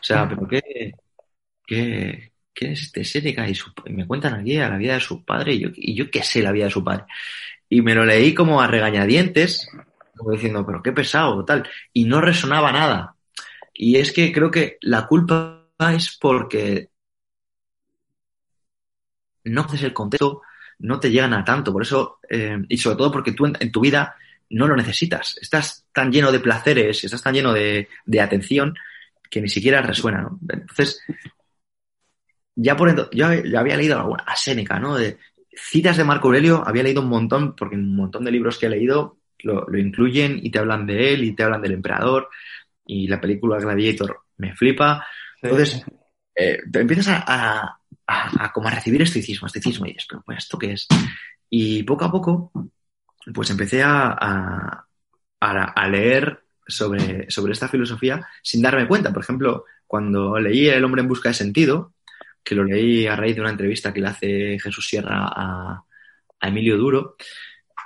O 0.00 0.04
sea, 0.04 0.28
pero 0.28 0.46
qué, 0.48 0.92
qué, 1.66 2.32
qué 2.54 2.72
es 2.72 2.82
este 2.82 3.04
Séneca 3.04 3.48
y, 3.48 3.54
su- 3.54 3.72
y 3.86 3.92
me 3.92 4.06
cuentan 4.06 4.34
aquí 4.34 4.56
a 4.58 4.68
la 4.68 4.76
vida 4.78 4.94
de 4.94 5.00
su 5.00 5.24
padre 5.24 5.54
y 5.54 5.60
yo, 5.60 5.68
y 5.74 5.94
yo 5.94 6.10
qué 6.10 6.22
sé 6.22 6.42
la 6.42 6.52
vida 6.52 6.66
de 6.66 6.70
su 6.70 6.84
padre. 6.84 7.04
Y 7.68 7.82
me 7.82 7.94
lo 7.94 8.04
leí 8.04 8.34
como 8.34 8.60
a 8.60 8.66
regañadientes, 8.68 9.68
como 10.16 10.32
diciendo, 10.32 10.64
pero 10.66 10.82
qué 10.82 10.92
pesado, 10.92 11.44
tal, 11.44 11.68
y 11.92 12.04
no 12.04 12.20
resonaba 12.20 12.72
nada. 12.72 13.16
Y 13.74 13.96
es 13.96 14.12
que 14.12 14.32
creo 14.32 14.50
que 14.50 14.78
la 14.82 15.06
culpa 15.06 15.64
es 15.94 16.16
porque 16.20 16.88
no 19.44 19.60
haces 19.62 19.82
el 19.82 19.92
contexto, 19.92 20.42
no 20.78 20.98
te 21.00 21.10
llegan 21.10 21.34
a 21.34 21.44
tanto. 21.44 21.72
Por 21.72 21.82
eso, 21.82 22.18
eh, 22.28 22.58
y 22.68 22.76
sobre 22.78 22.96
todo 22.96 23.12
porque 23.12 23.32
tú 23.32 23.46
en, 23.46 23.56
en 23.60 23.70
tu 23.70 23.80
vida 23.80 24.16
no 24.50 24.66
lo 24.66 24.76
necesitas. 24.76 25.36
Estás 25.40 25.86
tan 25.92 26.10
lleno 26.10 26.32
de 26.32 26.40
placeres, 26.40 27.04
estás 27.04 27.22
tan 27.22 27.34
lleno 27.34 27.52
de, 27.52 27.88
de 28.04 28.20
atención 28.20 28.74
que 29.30 29.40
ni 29.40 29.48
siquiera 29.48 29.82
resuena, 29.82 30.22
¿no? 30.22 30.38
Entonces, 30.48 31.00
ya 32.54 32.76
por 32.76 32.88
ento- 32.90 33.10
yo 33.12 33.26
había 33.58 33.76
leído 33.76 33.98
alguna- 33.98 34.24
a 34.26 34.36
Séneca, 34.36 34.78
¿no? 34.78 34.96
De 34.96 35.18
citas 35.54 35.96
de 35.96 36.04
Marco 36.04 36.28
Aurelio, 36.28 36.62
había 36.66 36.82
leído 36.82 37.02
un 37.02 37.08
montón, 37.08 37.54
porque 37.54 37.76
un 37.76 37.94
montón 37.96 38.24
de 38.24 38.30
libros 38.30 38.58
que 38.58 38.66
he 38.66 38.70
leído 38.70 39.18
lo, 39.40 39.66
lo 39.68 39.78
incluyen 39.78 40.40
y 40.42 40.50
te 40.50 40.58
hablan 40.58 40.86
de 40.86 41.12
él 41.12 41.24
y 41.24 41.32
te 41.34 41.42
hablan 41.42 41.60
del 41.62 41.72
emperador 41.72 42.28
y 42.86 43.06
la 43.08 43.20
película 43.20 43.58
Gladiator 43.58 44.22
me 44.38 44.54
flipa. 44.56 45.06
Entonces, 45.42 45.84
eh, 46.34 46.58
te 46.70 46.80
empiezas 46.80 47.08
a, 47.08 47.24
a- 47.26 47.80
a- 48.06 48.44
a 48.44 48.52
como 48.52 48.68
a 48.68 48.70
recibir 48.70 49.02
estoicismo, 49.02 49.46
estoicismo, 49.46 49.86
y 49.86 49.90
dices, 49.90 50.06
pero 50.08 50.22
pues, 50.24 50.38
¿esto 50.38 50.58
qué 50.58 50.72
es? 50.72 50.86
Y 51.50 51.82
poco 51.82 52.04
a 52.06 52.10
poco, 52.10 52.50
pues 53.34 53.50
empecé 53.50 53.82
a- 53.82 54.86
a 55.40 55.88
leer 55.88 56.45
sobre, 56.66 57.30
sobre 57.30 57.52
esta 57.52 57.68
filosofía 57.68 58.26
sin 58.42 58.62
darme 58.62 58.88
cuenta. 58.88 59.12
Por 59.12 59.22
ejemplo, 59.22 59.64
cuando 59.86 60.38
leí 60.38 60.68
El 60.68 60.84
hombre 60.84 61.02
en 61.02 61.08
busca 61.08 61.28
de 61.28 61.34
sentido, 61.34 61.94
que 62.42 62.54
lo 62.54 62.64
leí 62.64 63.06
a 63.06 63.16
raíz 63.16 63.34
de 63.34 63.40
una 63.40 63.50
entrevista 63.50 63.92
que 63.92 64.00
le 64.00 64.08
hace 64.08 64.58
Jesús 64.58 64.86
Sierra 64.86 65.28
a, 65.28 65.84
a 66.40 66.48
Emilio 66.48 66.76
Duro, 66.76 67.16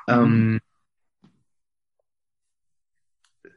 um, 0.08 0.58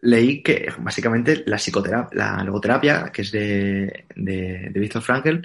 leí 0.02 0.44
que 0.44 0.72
básicamente 0.80 1.44
la 1.46 1.58
psicoterapia, 1.58 2.18
la 2.18 2.44
logoterapia, 2.44 3.12
que 3.12 3.22
es 3.22 3.32
de, 3.32 4.06
de, 4.16 4.70
de 4.72 4.80
Viktor 4.80 5.02
Frankl, 5.02 5.42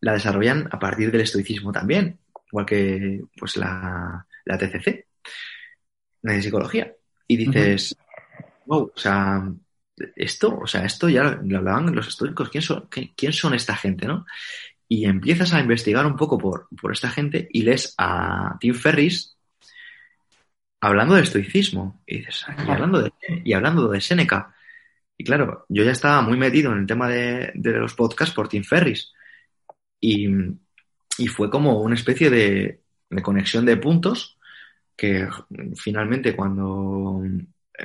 la 0.00 0.12
desarrollan 0.14 0.68
a 0.70 0.78
partir 0.78 1.10
del 1.10 1.20
estoicismo 1.22 1.70
también, 1.72 2.18
igual 2.50 2.66
que 2.66 3.22
pues 3.36 3.56
la, 3.56 4.26
la 4.44 4.58
TCC 4.58 5.06
de 6.22 6.42
psicología. 6.42 6.92
Y 7.26 7.36
dices, 7.36 7.96
wow, 8.72 8.92
o 8.94 8.98
sea, 8.98 9.52
esto, 10.16 10.58
o 10.58 10.66
sea, 10.66 10.84
esto 10.84 11.08
ya 11.08 11.38
lo 11.44 11.58
hablaban 11.58 11.94
los 11.94 12.08
estoicos, 12.08 12.48
¿quién 12.48 12.62
son, 12.62 12.88
qué- 12.90 13.12
quién 13.16 13.32
son 13.32 13.54
esta 13.54 13.76
gente, 13.76 14.06
no? 14.06 14.24
Y 14.88 15.04
empiezas 15.06 15.52
a 15.54 15.60
investigar 15.60 16.06
un 16.06 16.16
poco 16.16 16.38
por, 16.38 16.68
por 16.80 16.92
esta 16.92 17.10
gente 17.10 17.48
y 17.50 17.62
lees 17.62 17.94
a 17.98 18.56
Tim 18.60 18.74
Ferris 18.74 19.36
hablando 20.80 21.14
de 21.14 21.22
estoicismo. 21.22 22.02
Y 22.06 22.18
dices, 22.18 22.44
y 22.66 22.70
hablando 22.70 23.02
de, 23.02 23.12
y 23.44 23.52
hablando 23.54 23.88
de 23.88 24.00
Séneca. 24.00 24.54
Y 25.16 25.24
claro, 25.24 25.64
yo 25.68 25.84
ya 25.84 25.92
estaba 25.92 26.20
muy 26.22 26.36
metido 26.36 26.72
en 26.72 26.78
el 26.80 26.86
tema 26.86 27.08
de, 27.08 27.52
de 27.54 27.72
los 27.72 27.94
podcasts 27.94 28.34
por 28.34 28.48
Tim 28.48 28.64
Ferris. 28.64 29.12
Y, 30.00 30.28
y 31.18 31.26
fue 31.28 31.48
como 31.48 31.80
una 31.80 31.94
especie 31.94 32.28
de, 32.28 32.80
de 33.08 33.22
conexión 33.22 33.64
de 33.64 33.76
puntos 33.76 34.38
que 34.96 35.26
finalmente 35.76 36.34
cuando... 36.36 37.22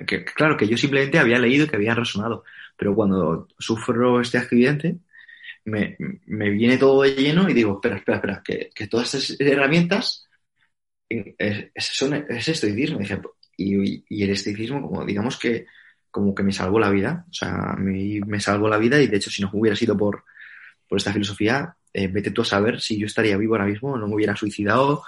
Que, 0.05 0.25
claro, 0.25 0.57
que 0.57 0.67
yo 0.67 0.77
simplemente 0.77 1.19
había 1.19 1.39
leído 1.39 1.65
y 1.65 1.69
que 1.69 1.75
había 1.75 1.95
resonado, 1.95 2.43
pero 2.75 2.93
cuando 2.93 3.47
sufro 3.57 4.19
este 4.21 4.37
accidente, 4.37 4.97
me, 5.65 5.97
me 6.25 6.49
viene 6.49 6.77
todo 6.77 7.03
de 7.03 7.11
lleno 7.15 7.49
y 7.49 7.53
digo, 7.53 7.75
espera, 7.75 7.97
espera, 7.97 8.17
espera, 8.17 8.41
que, 8.43 8.69
que 8.73 8.87
todas 8.87 9.13
estas 9.13 9.39
herramientas 9.39 10.27
es, 11.09 11.69
son, 11.77 12.13
es 12.29 12.47
estoicismo. 12.47 12.99
Y 13.01 13.05
y, 13.57 14.23
el 14.23 14.29
estoicismo, 14.29 14.81
como 14.81 15.05
digamos 15.05 15.37
que 15.37 15.65
como 16.11 16.33
que 16.33 16.43
me 16.43 16.51
salvó 16.53 16.79
la 16.79 16.89
vida, 16.89 17.25
o 17.29 17.33
sea, 17.33 17.75
me, 17.77 18.19
me 18.25 18.39
salvó 18.39 18.67
la 18.69 18.77
vida 18.77 18.99
y 19.01 19.07
de 19.07 19.17
hecho 19.17 19.29
si 19.29 19.41
no 19.41 19.49
hubiera 19.53 19.75
sido 19.75 19.95
por, 19.95 20.23
por 20.87 20.97
esta 20.97 21.13
filosofía, 21.13 21.75
eh, 21.93 22.07
vete 22.07 22.31
tú 22.31 22.41
a 22.41 22.45
saber 22.45 22.81
si 22.81 22.97
yo 22.97 23.05
estaría 23.05 23.37
vivo 23.37 23.53
ahora 23.53 23.67
mismo, 23.67 23.97
no 23.97 24.07
me 24.07 24.15
hubiera 24.15 24.35
suicidado 24.35 25.03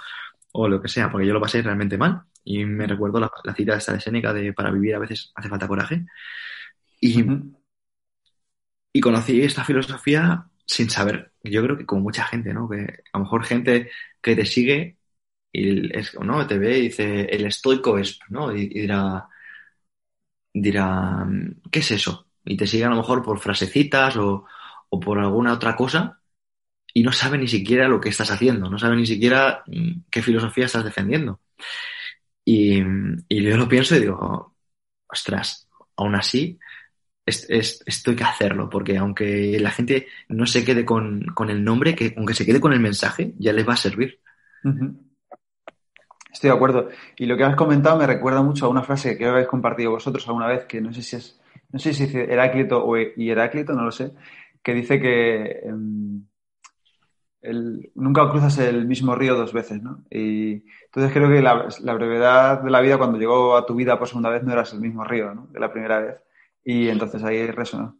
o 0.52 0.68
lo 0.68 0.80
que 0.82 0.88
sea, 0.88 1.10
porque 1.10 1.26
yo 1.26 1.32
lo 1.34 1.40
pasé 1.40 1.62
realmente 1.62 1.98
mal. 1.98 2.22
Y 2.44 2.64
me 2.64 2.86
recuerdo 2.86 3.20
la, 3.20 3.30
la 3.44 3.54
cita 3.54 3.76
esta 3.76 3.92
de 3.92 4.00
Seneca 4.00 4.32
de 4.32 4.52
para 4.52 4.70
vivir 4.70 4.94
a 4.94 4.98
veces 4.98 5.32
hace 5.34 5.48
falta 5.48 5.68
coraje. 5.68 6.06
Y, 7.00 7.24
y 8.92 9.00
conocí 9.00 9.40
esta 9.42 9.64
filosofía 9.64 10.46
sin 10.66 10.90
saber, 10.90 11.32
yo 11.42 11.62
creo 11.62 11.76
que 11.76 11.86
como 11.86 12.02
mucha 12.02 12.24
gente, 12.24 12.52
¿no? 12.54 12.68
Que 12.68 12.78
a 13.12 13.18
lo 13.18 13.24
mejor 13.24 13.44
gente 13.44 13.90
que 14.22 14.36
te 14.36 14.46
sigue 14.46 14.98
y 15.52 15.96
es, 15.96 16.14
¿no? 16.20 16.46
te 16.46 16.58
ve 16.58 16.78
y 16.78 16.82
dice, 16.82 17.22
el 17.24 17.46
estoico 17.46 17.98
es, 17.98 18.20
¿no? 18.30 18.54
Y, 18.56 18.68
dirá, 18.68 19.28
dirá, 20.52 21.26
¿qué 21.70 21.80
es 21.80 21.90
eso? 21.92 22.26
Y 22.44 22.56
te 22.56 22.66
sigue 22.66 22.84
a 22.84 22.90
lo 22.90 22.96
mejor 22.96 23.22
por 23.22 23.38
frasecitas 23.40 24.16
o, 24.16 24.46
o 24.88 25.00
por 25.00 25.18
alguna 25.18 25.52
otra 25.54 25.76
cosa 25.76 26.19
y 26.94 27.02
no 27.02 27.12
sabe 27.12 27.38
ni 27.38 27.48
siquiera 27.48 27.88
lo 27.88 28.00
que 28.00 28.08
estás 28.08 28.30
haciendo, 28.30 28.68
no 28.68 28.78
sabe 28.78 28.96
ni 28.96 29.06
siquiera 29.06 29.62
mm, 29.66 30.02
qué 30.10 30.22
filosofía 30.22 30.66
estás 30.66 30.84
defendiendo. 30.84 31.40
Y, 32.44 32.80
yo 32.80 33.56
lo 33.56 33.68
pienso 33.68 33.96
y 33.96 34.00
digo, 34.00 34.54
ostras, 35.06 35.68
aún 35.96 36.14
así, 36.14 36.58
esto 37.24 38.10
hay 38.10 38.16
que 38.16 38.24
hacerlo, 38.24 38.68
porque 38.68 38.96
aunque 38.96 39.58
la 39.60 39.70
gente 39.70 40.08
no 40.28 40.46
se 40.46 40.64
quede 40.64 40.84
con, 40.84 41.24
el 41.48 41.64
nombre, 41.64 41.94
que 41.94 42.14
aunque 42.16 42.34
se 42.34 42.44
quede 42.44 42.60
con 42.60 42.72
el 42.72 42.80
mensaje, 42.80 43.34
ya 43.38 43.52
les 43.52 43.68
va 43.68 43.74
a 43.74 43.76
servir. 43.76 44.20
Estoy 46.32 46.50
de 46.50 46.56
acuerdo. 46.56 46.88
Y 47.16 47.26
lo 47.26 47.36
que 47.36 47.44
has 47.44 47.54
comentado 47.54 47.98
me 47.98 48.06
recuerda 48.06 48.42
mucho 48.42 48.66
a 48.66 48.68
una 48.68 48.82
frase 48.82 49.16
que 49.16 49.26
habéis 49.26 49.46
compartido 49.46 49.92
vosotros 49.92 50.26
alguna 50.26 50.46
vez, 50.46 50.64
que 50.64 50.80
no 50.80 50.92
sé 50.92 51.02
si 51.02 51.16
es, 51.16 51.40
no 51.70 51.78
sé 51.78 51.92
si 51.94 52.04
es 52.04 52.14
Heráclito 52.14 52.84
o 52.84 52.96
Heráclito, 52.96 53.74
no 53.74 53.84
lo 53.84 53.92
sé, 53.92 54.12
que 54.62 54.74
dice 54.74 55.00
que 55.00 55.62
nunca 57.42 58.28
cruzas 58.30 58.58
el 58.58 58.86
mismo 58.86 59.14
río 59.14 59.34
dos 59.34 59.52
veces, 59.52 59.82
¿no? 59.82 60.04
Y 60.10 60.64
entonces 60.84 61.12
creo 61.12 61.28
que 61.28 61.40
la, 61.40 61.94
brevedad 61.94 62.62
de 62.62 62.70
la 62.70 62.80
vida, 62.80 62.98
cuando 62.98 63.18
llegó 63.18 63.56
a 63.56 63.64
tu 63.64 63.74
vida 63.74 63.98
por 63.98 64.08
segunda 64.08 64.28
vez, 64.28 64.42
no 64.42 64.52
eras 64.52 64.72
el 64.72 64.80
mismo 64.80 65.04
río, 65.04 65.34
¿no? 65.34 65.46
De 65.50 65.60
la 65.60 65.72
primera 65.72 66.00
vez. 66.00 66.16
Y 66.64 66.88
entonces 66.88 67.22
ahí 67.24 67.50
resonó. 67.50 67.96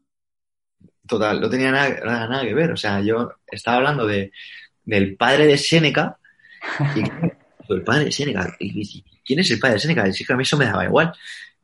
Total, 1.06 1.40
no 1.40 1.48
tenía 1.48 1.72
nada, 1.72 2.42
que 2.42 2.54
ver. 2.54 2.72
O 2.72 2.76
sea, 2.76 3.00
yo 3.00 3.32
estaba 3.46 3.78
hablando 3.78 4.06
de, 4.06 4.32
del 4.84 5.16
padre 5.16 5.46
de 5.46 5.56
Séneca 5.56 6.18
y 6.94 7.00
el 7.72 7.82
padre 7.82 8.04
de 8.04 8.12
Séneca. 8.12 8.56
¿Quién 8.58 9.38
es 9.38 9.50
el 9.50 9.58
padre 9.58 9.74
de 9.74 9.80
Séneca? 9.80 10.08
Y 10.08 10.24
que 10.24 10.32
a 10.32 10.36
mí 10.36 10.42
eso 10.42 10.58
me 10.58 10.66
daba 10.66 10.84
igual. 10.84 11.12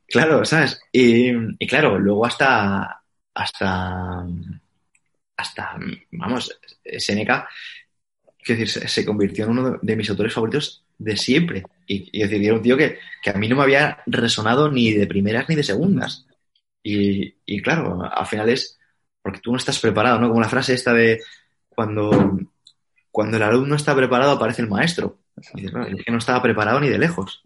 Claro, 0.09 0.45
¿sabes? 0.45 0.81
Y, 0.93 1.31
y 1.59 1.67
claro, 1.67 1.99
luego 1.99 2.25
hasta, 2.25 3.03
hasta, 3.35 4.25
hasta, 5.37 5.77
vamos, 6.13 6.59
Séneca, 6.99 7.49
quiero 8.43 8.61
decir, 8.61 8.89
se, 8.89 9.05
convirtió 9.05 9.45
en 9.45 9.51
uno 9.51 9.79
de 9.83 9.97
mis 9.97 10.09
autores 10.09 10.33
favoritos 10.33 10.85
de 10.99 11.17
siempre. 11.17 11.65
Y, 11.87 12.09
y 12.13 12.23
decir, 12.23 12.43
era 12.43 12.55
un 12.55 12.63
tío 12.63 12.77
que, 12.77 12.99
que, 13.23 13.31
a 13.31 13.35
mí 13.35 13.49
no 13.49 13.57
me 13.57 13.63
había 13.63 13.99
resonado 14.07 14.71
ni 14.71 14.93
de 14.93 15.07
primeras 15.07 15.49
ni 15.49 15.55
de 15.55 15.63
segundas. 15.63 16.27
Y, 16.89 17.61
claro, 17.63 18.01
al 18.03 18.27
final 18.27 18.49
es 18.49 18.79
porque 19.21 19.41
tú 19.41 19.51
no 19.51 19.59
estás 19.59 19.81
preparado, 19.81 20.21
¿no? 20.21 20.29
Como 20.29 20.41
la 20.41 20.49
frase 20.49 20.73
esta 20.73 20.93
de 20.93 21.21
cuando, 21.69 22.39
cuando 23.11 23.37
el 23.37 23.43
alumno 23.43 23.75
está 23.75 23.95
preparado 23.97 24.33
aparece 24.33 24.63
el 24.63 24.69
maestro. 24.69 25.19
Y 25.55 25.67
es 25.67 25.73
que 26.05 26.13
no 26.13 26.19
estaba 26.19 26.41
preparado 26.41 26.79
ni 26.79 26.89
de 26.89 26.99
lejos. 26.99 27.43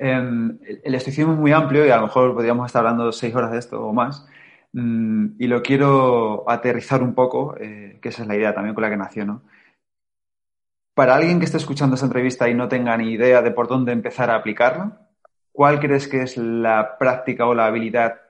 Em, 0.00 0.58
el 0.82 0.94
estoicismo 0.96 1.34
es 1.34 1.38
muy 1.38 1.52
amplio 1.52 1.86
y 1.86 1.90
a 1.90 1.98
lo 1.98 2.02
mejor 2.02 2.34
podríamos 2.34 2.66
estar 2.66 2.80
hablando 2.80 3.12
seis 3.12 3.32
horas 3.32 3.52
de 3.52 3.58
esto 3.58 3.80
o 3.80 3.92
más. 3.92 4.26
Mm, 4.74 5.36
y 5.38 5.46
lo 5.46 5.62
quiero 5.62 6.50
aterrizar 6.50 7.00
un 7.00 7.14
poco, 7.14 7.56
eh, 7.60 7.98
que 8.02 8.08
esa 8.08 8.22
es 8.22 8.28
la 8.28 8.34
idea 8.36 8.52
también 8.52 8.74
con 8.74 8.82
la 8.82 8.90
que 8.90 8.96
nació, 8.96 9.24
¿no? 9.24 9.42
Para 10.94 11.14
alguien 11.14 11.38
que 11.38 11.44
esté 11.44 11.58
escuchando 11.58 11.94
esta 11.94 12.06
entrevista 12.06 12.48
y 12.48 12.54
no 12.54 12.68
tenga 12.68 12.96
ni 12.96 13.12
idea 13.12 13.40
de 13.40 13.52
por 13.52 13.68
dónde 13.68 13.92
empezar 13.92 14.30
a 14.30 14.36
aplicarla, 14.36 15.08
¿cuál 15.52 15.78
crees 15.78 16.08
que 16.08 16.22
es 16.22 16.36
la 16.36 16.98
práctica 16.98 17.46
o 17.46 17.54
la 17.54 17.66
habilidad 17.66 18.20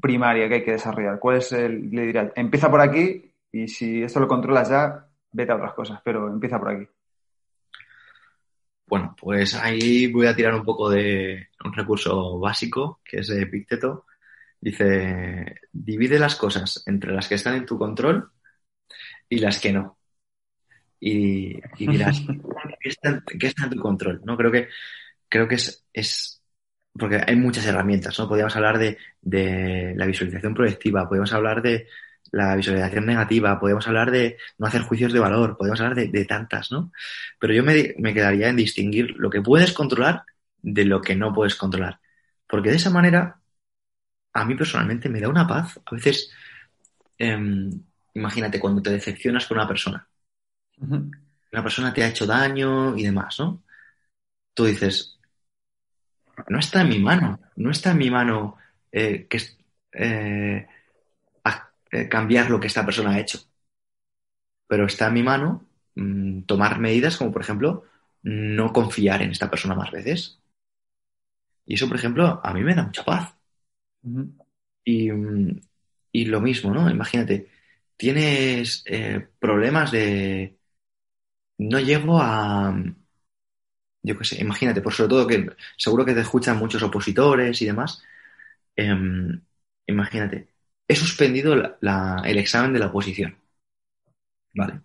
primaria 0.00 0.48
que 0.48 0.56
hay 0.56 0.64
que 0.64 0.72
desarrollar? 0.72 1.18
¿Cuál 1.18 1.38
es 1.38 1.50
el, 1.52 1.90
le 1.90 2.02
diría, 2.06 2.32
empieza 2.36 2.70
por 2.70 2.82
aquí 2.82 3.32
y 3.50 3.68
si 3.68 4.02
esto 4.02 4.20
lo 4.20 4.28
controlas 4.28 4.68
ya, 4.68 5.06
vete 5.32 5.52
a 5.52 5.56
otras 5.56 5.72
cosas, 5.72 6.00
pero 6.04 6.28
empieza 6.28 6.58
por 6.58 6.70
aquí. 6.70 6.86
Bueno, 8.86 9.14
pues 9.18 9.54
ahí 9.54 10.08
voy 10.08 10.26
a 10.26 10.36
tirar 10.36 10.54
un 10.54 10.64
poco 10.64 10.90
de 10.90 11.48
un 11.64 11.72
recurso 11.72 12.38
básico, 12.38 13.00
que 13.04 13.20
es 13.20 13.30
Epicteto. 13.30 14.04
Dice, 14.60 15.60
divide 15.72 16.18
las 16.18 16.36
cosas 16.36 16.82
entre 16.86 17.12
las 17.12 17.28
que 17.28 17.36
están 17.36 17.54
en 17.54 17.66
tu 17.66 17.78
control 17.78 18.30
y 19.28 19.38
las 19.38 19.58
que 19.58 19.72
no. 19.72 19.98
Y, 21.00 21.60
dirás, 21.78 22.20
¿qué 22.80 22.88
está, 22.90 23.22
¿qué 23.38 23.46
está, 23.46 23.64
en 23.64 23.70
tu 23.70 23.80
control? 23.80 24.20
¿No? 24.24 24.36
Creo 24.36 24.52
que, 24.52 24.68
creo 25.28 25.48
que 25.48 25.54
es, 25.54 25.86
es 25.92 26.42
porque 26.92 27.22
hay 27.26 27.36
muchas 27.36 27.66
herramientas, 27.66 28.18
¿no? 28.18 28.28
Podríamos 28.28 28.54
hablar 28.56 28.78
de, 28.78 28.98
de, 29.22 29.94
la 29.96 30.06
visualización 30.06 30.54
proyectiva, 30.54 31.08
podemos 31.08 31.32
hablar 31.32 31.62
de 31.62 31.88
la 32.32 32.54
visualización 32.54 33.06
negativa, 33.06 33.58
podemos 33.58 33.86
hablar 33.88 34.10
de 34.10 34.36
no 34.58 34.66
hacer 34.66 34.82
juicios 34.82 35.12
de 35.12 35.20
valor, 35.20 35.56
podemos 35.56 35.80
hablar 35.80 35.96
de, 35.96 36.08
de 36.08 36.24
tantas, 36.26 36.70
¿no? 36.70 36.92
Pero 37.38 37.54
yo 37.54 37.64
me, 37.64 37.94
me, 37.98 38.12
quedaría 38.12 38.48
en 38.48 38.56
distinguir 38.56 39.14
lo 39.16 39.30
que 39.30 39.40
puedes 39.40 39.72
controlar 39.72 40.24
de 40.62 40.84
lo 40.84 41.00
que 41.00 41.16
no 41.16 41.32
puedes 41.32 41.54
controlar. 41.54 42.00
Porque 42.46 42.70
de 42.70 42.76
esa 42.76 42.90
manera, 42.90 43.39
a 44.32 44.44
mí 44.44 44.54
personalmente 44.54 45.08
me 45.08 45.20
da 45.20 45.28
una 45.28 45.46
paz. 45.46 45.78
A 45.84 45.94
veces, 45.94 46.30
eh, 47.18 47.70
imagínate 48.14 48.60
cuando 48.60 48.82
te 48.82 48.90
decepcionas 48.90 49.46
con 49.46 49.58
una 49.58 49.68
persona. 49.68 50.06
Una 50.78 51.62
persona 51.62 51.92
te 51.92 52.02
ha 52.02 52.08
hecho 52.08 52.26
daño 52.26 52.96
y 52.96 53.04
demás, 53.04 53.38
¿no? 53.38 53.62
Tú 54.54 54.64
dices, 54.64 55.18
no 56.48 56.58
está 56.58 56.82
en 56.82 56.88
mi 56.88 56.98
mano, 56.98 57.40
no 57.56 57.70
está 57.70 57.90
en 57.90 57.98
mi 57.98 58.10
mano 58.10 58.56
eh, 58.92 59.26
que, 59.28 59.40
eh, 59.92 60.66
eh, 61.92 62.08
cambiar 62.08 62.50
lo 62.50 62.60
que 62.60 62.68
esta 62.68 62.84
persona 62.84 63.10
ha 63.10 63.18
hecho. 63.18 63.40
Pero 64.68 64.86
está 64.86 65.08
en 65.08 65.14
mi 65.14 65.22
mano 65.22 65.66
mmm, 65.96 66.42
tomar 66.42 66.78
medidas 66.78 67.16
como, 67.16 67.32
por 67.32 67.42
ejemplo, 67.42 67.84
no 68.22 68.72
confiar 68.72 69.22
en 69.22 69.32
esta 69.32 69.50
persona 69.50 69.74
más 69.74 69.90
veces. 69.90 70.38
Y 71.66 71.74
eso, 71.74 71.88
por 71.88 71.96
ejemplo, 71.96 72.40
a 72.42 72.52
mí 72.52 72.62
me 72.62 72.74
da 72.74 72.84
mucha 72.84 73.04
paz. 73.04 73.34
Uh 74.02 74.08
-huh. 74.10 74.46
y, 74.84 75.10
y, 76.12 76.24
lo 76.26 76.40
mismo, 76.40 76.72
¿no? 76.74 76.90
Imagínate, 76.90 77.48
tienes 77.96 78.82
eh, 78.86 79.28
problemas 79.38 79.90
de... 79.92 80.58
No 81.58 81.78
llego 81.78 82.18
a, 82.20 82.74
yo 84.02 84.18
qué 84.18 84.24
sé, 84.24 84.40
imagínate, 84.40 84.80
por 84.80 84.92
sobre 84.94 85.08
todo 85.10 85.26
que 85.26 85.46
seguro 85.76 86.04
que 86.04 86.14
te 86.14 86.20
escuchan 86.20 86.58
muchos 86.58 86.82
opositores 86.82 87.60
y 87.62 87.66
demás. 87.66 88.02
Eh, 88.76 88.94
imagínate, 89.86 90.48
he 90.88 90.96
suspendido 90.96 91.54
el 91.54 92.38
examen 92.38 92.72
de 92.72 92.78
la 92.80 92.86
oposición. 92.88 93.36
Vale. 94.54 94.80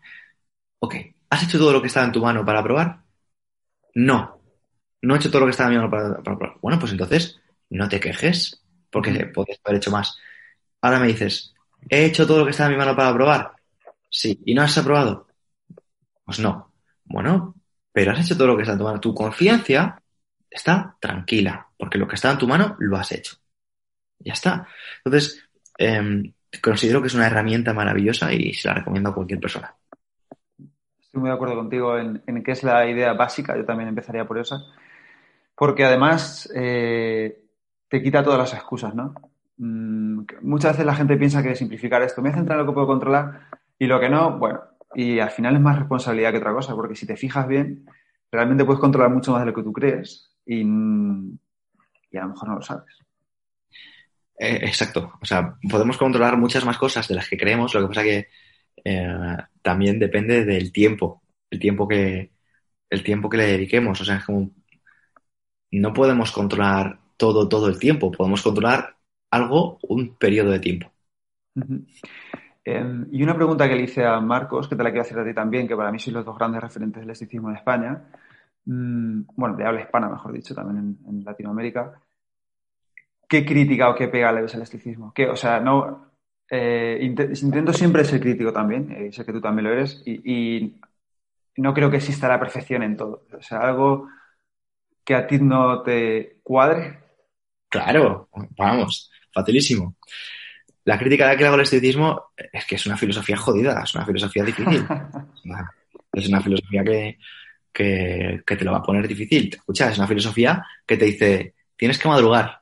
Ok, 0.80 0.96
¿has 1.30 1.44
hecho 1.44 1.58
todo 1.60 1.74
lo 1.74 1.82
que 1.82 1.88
estaba 1.88 2.06
en 2.06 2.12
tu 2.14 2.22
mano 2.22 2.46
para 2.46 2.60
aprobar? 2.60 3.04
No, 3.96 4.42
no 5.02 5.16
he 5.16 5.18
hecho 5.18 5.30
todo 5.32 5.42
lo 5.42 5.48
que 5.48 5.52
estaba 5.52 5.70
en 5.70 5.76
mi 5.76 5.82
mano 5.82 5.92
para 5.92 6.10
aprobar. 6.20 6.58
Bueno, 6.62 6.80
pues 6.80 6.92
entonces 6.92 7.40
no 7.70 7.90
te 7.90 8.00
quejes, 8.00 8.65
porque 8.96 9.26
podrías 9.26 9.60
haber 9.66 9.78
hecho 9.78 9.92
más. 9.92 10.18
Ahora 10.80 11.00
me 11.00 11.08
dices, 11.08 11.54
¿he 11.90 12.06
hecho 12.06 12.26
todo 12.26 12.40
lo 12.40 12.46
que 12.46 12.52
estaba 12.52 12.70
en 12.70 12.76
mi 12.76 12.80
mano 12.80 12.96
para 12.96 13.10
aprobar? 13.10 13.52
Sí, 14.10 14.40
¿y 14.46 14.54
no 14.54 14.62
has 14.62 14.78
aprobado? 14.78 15.28
Pues 16.24 16.40
no. 16.40 16.72
Bueno, 17.04 17.56
pero 17.92 18.14
has 18.14 18.22
hecho 18.22 18.38
todo 18.38 18.48
lo 18.48 18.56
que 18.56 18.62
está 18.62 18.72
en 18.72 18.80
tu 18.80 18.86
mano. 18.86 19.02
Tu 19.02 19.14
conciencia 19.14 20.02
está 20.50 20.96
tranquila, 20.98 21.68
porque 21.78 21.98
lo 21.98 22.08
que 22.08 22.16
está 22.16 22.32
en 22.32 22.38
tu 22.38 22.48
mano 22.48 22.78
lo 22.80 22.96
has 22.96 23.12
hecho. 23.12 23.36
Ya 24.20 24.32
está. 24.32 24.66
Entonces, 25.04 25.46
eh, 25.78 26.34
considero 26.62 27.02
que 27.02 27.08
es 27.08 27.16
una 27.16 27.28
herramienta 27.28 27.74
maravillosa 27.74 28.32
y 28.32 28.54
se 28.54 28.70
la 28.70 28.76
recomiendo 28.76 29.10
a 29.10 29.14
cualquier 29.14 29.42
persona. 29.42 29.76
Estoy 31.02 31.20
muy 31.20 31.30
de 31.30 31.36
acuerdo 31.36 31.56
contigo 31.56 31.98
en, 31.98 32.24
en 32.26 32.42
que 32.42 32.54
es 32.54 32.64
la 32.64 32.90
idea 32.90 33.12
básica, 33.12 33.58
yo 33.58 33.66
también 33.66 33.90
empezaría 33.90 34.26
por 34.26 34.38
esa, 34.38 34.64
porque 35.54 35.84
además 35.84 36.50
eh, 36.56 37.45
te 37.88 38.02
quita 38.02 38.24
todas 38.24 38.40
las 38.40 38.54
excusas, 38.54 38.94
¿no? 38.96 39.14
Mm, 39.58 40.26
muchas 40.42 40.74
veces 40.74 40.86
la 40.86 40.96
gente 40.96 41.18
piensa 41.18 41.42
que 41.42 41.56
simplificar 41.56 42.02
esto, 42.02 42.22
me 42.22 42.30
voy 42.30 42.34
a 42.34 42.38
centrar 42.38 42.60
en 42.60 42.66
lo 42.66 42.72
que 42.72 42.76
puedo 42.76 42.88
controlar 42.88 43.48
y 43.80 43.86
lo 43.88 44.00
que 44.00 44.10
no, 44.10 44.38
bueno, 44.38 44.62
y 44.94 45.20
al 45.20 45.30
final 45.30 45.56
es 45.56 45.62
más 45.62 45.78
responsabilidad 45.78 46.32
que 46.32 46.38
otra 46.38 46.54
cosa, 46.54 46.76
porque 46.76 46.96
si 46.96 47.06
te 47.06 47.18
fijas 47.18 47.48
bien, 47.48 47.86
realmente 48.32 48.66
puedes 48.66 48.80
controlar 48.80 49.12
mucho 49.12 49.32
más 49.32 49.42
de 49.42 49.48
lo 49.48 49.54
que 49.54 49.64
tú 49.64 49.74
crees 49.74 50.32
y, 50.46 50.62
y 50.62 52.18
a 52.18 52.22
lo 52.22 52.30
mejor 52.30 52.50
no 52.50 52.56
lo 52.56 52.62
sabes. 52.62 53.06
Eh, 54.38 54.60
exacto. 54.64 55.14
O 55.22 55.26
sea, 55.26 55.58
podemos 55.70 55.98
controlar 55.98 56.38
muchas 56.38 56.66
más 56.66 56.78
cosas 56.78 57.08
de 57.08 57.16
las 57.16 57.30
que 57.30 57.38
creemos, 57.38 57.74
lo 57.74 57.82
que 57.82 57.88
pasa 57.88 58.04
que 58.04 58.28
eh, 58.84 59.38
también 59.62 60.00
depende 60.00 60.46
del 60.46 60.72
tiempo, 60.72 61.24
el 61.50 61.60
tiempo 61.60 61.88
que 61.88 62.32
el 62.90 63.04
tiempo 63.04 63.30
que 63.30 63.38
le 63.38 63.48
dediquemos. 63.48 64.00
O 64.02 64.06
sea, 64.06 64.18
es 64.18 64.26
como 64.26 64.52
no 65.72 65.94
podemos 65.94 66.32
controlar 66.32 67.00
todo, 67.18 67.48
todo 67.48 67.68
el 67.68 67.80
tiempo. 67.80 68.12
Podemos 68.12 68.42
controlar 68.42 68.96
algo 69.32 69.80
un 69.84 70.16
periodo 70.16 70.52
de 70.52 70.60
tiempo. 70.60 70.92
Em, 72.68 73.08
y 73.12 73.22
una 73.22 73.36
pregunta 73.36 73.70
que 73.70 73.76
le 73.76 73.84
hice 73.84 74.04
a 74.04 74.20
Marcos, 74.20 74.68
que 74.68 74.76
te 74.76 74.84
la 74.84 74.90
quiero 74.90 75.04
hacer 75.04 75.20
a 75.20 75.26
ti 75.26 75.36
también, 75.36 75.68
que 75.68 75.76
para 75.76 75.92
mí 75.92 76.00
sois 76.00 76.16
los 76.16 76.26
dos 76.26 76.36
grandes 76.36 76.62
referentes 76.62 77.02
del 77.02 77.12
esticismo 77.12 77.50
en 77.52 77.58
España, 77.58 78.04
mm, 78.66 79.22
bueno, 79.36 79.56
de 79.56 79.66
habla 79.66 79.82
hispana, 79.82 80.10
mejor 80.10 80.34
dicho, 80.34 80.56
también 80.56 80.98
en, 81.08 81.24
Latinoamérica. 81.24 82.02
¿Qué 83.30 83.46
crítica 83.46 83.90
o 83.90 83.96
qué 83.96 84.08
pega 84.08 84.32
le 84.32 84.42
ves 84.42 84.56
al? 84.56 84.64
Que, 85.14 85.28
o 85.28 85.36
sea, 85.36 85.60
no, 85.60 86.12
eh, 86.50 87.00
intento 87.02 87.74
siempre 87.74 88.04
ser 88.04 88.20
crítico 88.20 88.52
también, 88.52 89.08
y 89.08 89.12
sé 89.12 89.26
que 89.26 89.34
tú 89.34 89.42
también 89.42 89.66
lo 89.66 89.72
eres, 89.74 90.02
y, 90.06 90.80
no 91.58 91.74
creo 91.74 91.90
que 91.90 91.98
exista 91.98 92.28
la 92.28 92.40
perfección 92.40 92.84
en 92.84 92.98
todo. 92.98 93.26
O 93.38 93.42
sea, 93.42 93.60
algo 93.60 94.10
que 95.06 95.16
a 95.16 95.26
ti 95.28 95.40
no 95.40 95.84
te 95.84 96.40
cuadre. 96.44 97.05
Claro, 97.84 98.30
vamos, 98.58 99.12
facilísimo. 99.32 99.96
La 100.84 101.00
crítica 101.00 101.36
que 101.36 101.42
le 101.42 101.48
hago 101.48 101.56
al 101.56 101.62
estoicismo 101.62 102.32
es 102.52 102.66
que 102.66 102.76
es 102.76 102.86
una 102.86 102.98
filosofía 102.98 103.38
jodida, 103.38 103.82
es 103.84 103.96
una 103.96 104.06
filosofía 104.06 104.44
difícil. 104.44 104.86
es 106.14 106.28
una 106.30 106.42
filosofía 106.42 106.84
que, 106.84 107.18
que, 107.74 108.56
te 108.56 108.64
lo 108.64 108.72
va 108.72 108.78
a 108.80 108.84
poner 108.84 109.08
difícil. 109.08 109.50
Escucha, 109.54 109.90
es 109.90 109.98
una 109.98 110.08
filosofía 110.08 110.64
que 110.86 110.98
te 110.98 111.06
dice, 111.06 111.56
tienes 111.76 111.98
que 111.98 112.08
madrugar, 112.08 112.62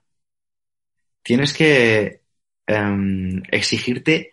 tienes 1.22 1.54
que 1.54 2.24
Em, 2.66 3.44
exigirte 3.52 4.32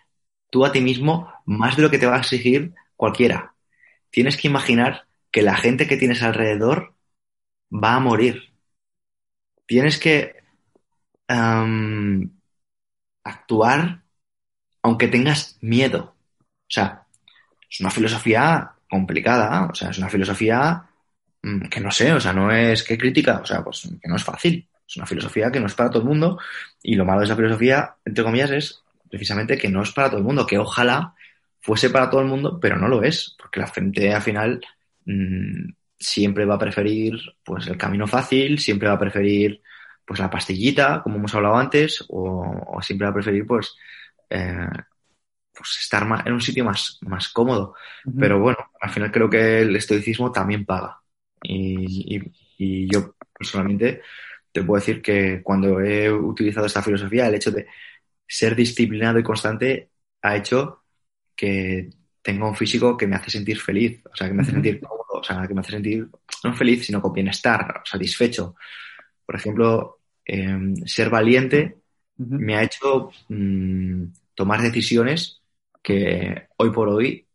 tú 0.50 0.64
a 0.64 0.72
ti 0.72 0.80
mismo 0.80 1.32
más 1.46 1.76
de 1.76 1.82
lo 1.82 1.90
que 1.90 1.98
te 1.98 2.06
va 2.06 2.16
a 2.16 2.20
exigir 2.20 2.74
cualquiera. 2.96 3.54
Tienes 4.10 4.36
que 4.36 4.48
imaginar 4.48 5.06
que 5.30 5.42
la 5.42 5.56
gente 5.56 5.86
que 5.88 5.96
tienes 5.96 6.22
alrededor 6.22 6.94
va 7.72 7.96
a 7.96 8.00
morir. 8.00 8.52
Tienes 9.66 9.98
que 9.98 10.39
actuar 13.24 14.02
aunque 14.82 15.08
tengas 15.08 15.58
miedo. 15.60 16.14
O 16.38 16.72
sea, 16.72 17.06
es 17.70 17.80
una 17.80 17.90
filosofía 17.90 18.72
complicada, 18.88 19.66
o 19.66 19.74
sea, 19.74 19.90
es 19.90 19.98
una 19.98 20.08
filosofía 20.08 20.84
mm, 21.42 21.68
que 21.68 21.80
no 21.80 21.90
sé, 21.90 22.12
o 22.12 22.20
sea, 22.20 22.32
no 22.32 22.52
es 22.52 22.82
que 22.84 22.98
crítica, 22.98 23.40
o 23.42 23.46
sea, 23.46 23.62
pues 23.64 23.88
que 24.00 24.08
no 24.08 24.16
es 24.16 24.24
fácil. 24.24 24.68
Es 24.88 24.96
una 24.96 25.06
filosofía 25.06 25.50
que 25.52 25.60
no 25.60 25.66
es 25.66 25.74
para 25.74 25.90
todo 25.90 26.02
el 26.02 26.08
mundo 26.08 26.38
y 26.82 26.94
lo 26.96 27.04
malo 27.04 27.20
de 27.20 27.26
esa 27.26 27.36
filosofía, 27.36 27.96
entre 28.04 28.24
comillas, 28.24 28.50
es 28.50 28.82
precisamente 29.10 29.58
que 29.58 29.68
no 29.68 29.82
es 29.82 29.92
para 29.92 30.08
todo 30.08 30.18
el 30.18 30.24
mundo, 30.24 30.46
que 30.46 30.58
ojalá 30.58 31.14
fuese 31.60 31.90
para 31.90 32.10
todo 32.10 32.20
el 32.22 32.26
mundo, 32.28 32.58
pero 32.60 32.76
no 32.78 32.88
lo 32.88 33.02
es, 33.02 33.36
porque 33.38 33.60
la 33.60 33.68
gente 33.68 34.12
al 34.14 34.22
final 34.22 34.60
mm, 35.04 35.70
siempre 35.98 36.44
va 36.46 36.56
a 36.56 36.58
preferir 36.58 37.20
pues 37.44 37.66
el 37.68 37.76
camino 37.76 38.06
fácil, 38.06 38.58
siempre 38.58 38.88
va 38.88 38.94
a 38.94 38.98
preferir 38.98 39.62
pues 40.10 40.18
la 40.18 40.28
pastillita, 40.28 41.02
como 41.04 41.18
hemos 41.18 41.32
hablado 41.36 41.54
antes, 41.54 42.04
o, 42.08 42.80
siempre 42.82 43.04
va 43.04 43.12
a 43.12 43.14
preferir 43.14 43.46
pues, 43.46 43.76
eh, 44.28 44.66
pues 45.54 45.78
estar 45.82 46.04
en 46.26 46.32
un 46.32 46.40
sitio 46.40 46.64
más, 46.64 46.98
más 47.02 47.28
cómodo. 47.28 47.76
Pero 48.18 48.40
bueno, 48.40 48.58
al 48.80 48.90
final 48.90 49.12
creo 49.12 49.30
que 49.30 49.60
el 49.60 49.76
estoicismo 49.76 50.32
también 50.32 50.64
paga. 50.64 51.00
y 51.44 52.92
yo 52.92 53.14
personalmente 53.32 54.02
te 54.50 54.64
puedo 54.64 54.80
decir 54.80 55.00
que 55.00 55.42
cuando 55.44 55.80
he 55.80 56.10
utilizado 56.12 56.66
esta 56.66 56.82
filosofía, 56.82 57.28
el 57.28 57.36
hecho 57.36 57.52
de 57.52 57.68
ser 58.26 58.56
disciplinado 58.56 59.20
y 59.20 59.22
constante 59.22 59.90
ha 60.22 60.34
hecho 60.34 60.82
que 61.36 61.88
tenga 62.20 62.48
un 62.48 62.56
físico 62.56 62.96
que 62.96 63.06
me 63.06 63.14
hace 63.14 63.30
sentir 63.30 63.60
feliz, 63.60 64.02
o 64.12 64.16
sea, 64.16 64.26
que 64.26 64.34
me 64.34 64.42
hace 64.42 64.50
sentir 64.50 64.80
cómodo, 64.80 65.20
o 65.20 65.22
sea, 65.22 65.46
que 65.46 65.54
me 65.54 65.60
hace 65.60 65.70
sentir 65.70 66.08
no 66.42 66.52
feliz, 66.52 66.84
sino 66.84 67.00
con 67.00 67.12
bienestar, 67.12 67.80
satisfecho. 67.84 68.56
Por 69.24 69.36
ejemplo, 69.36 69.99
em, 70.30 70.76
ser 70.86 71.10
valiente 71.10 71.76
me 72.16 72.54
ha 72.56 72.62
hecho 72.62 73.10
mm, 73.28 74.04
tomar 74.34 74.60
decisiones 74.60 75.40
que 75.82 76.48
hoy 76.58 76.70
por 76.70 76.88
hoy 76.88 77.26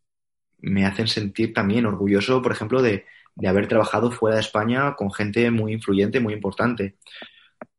me 0.59 0.85
hacen 0.85 1.07
sentir 1.07 1.53
también 1.53 1.85
orgulloso, 1.85 2.41
por 2.41 2.51
ejemplo, 2.51 2.81
de, 2.81 3.05
de 3.35 3.47
haber 3.47 3.67
trabajado 3.67 4.11
fuera 4.11 4.35
de 4.35 4.41
España 4.41 4.95
con 4.95 5.11
gente 5.11 5.49
muy 5.51 5.73
influyente, 5.73 6.19
muy 6.19 6.33
importante. 6.33 6.97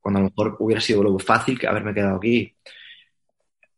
Cuando 0.01 0.21
a 0.21 0.23
lo 0.23 0.29
mejor 0.29 0.57
hubiera 0.61 0.81
sido 0.81 1.03
lo 1.03 1.19
fácil 1.19 1.59
haberme 1.67 1.95
quedado 1.95 2.17
aquí. 2.17 2.55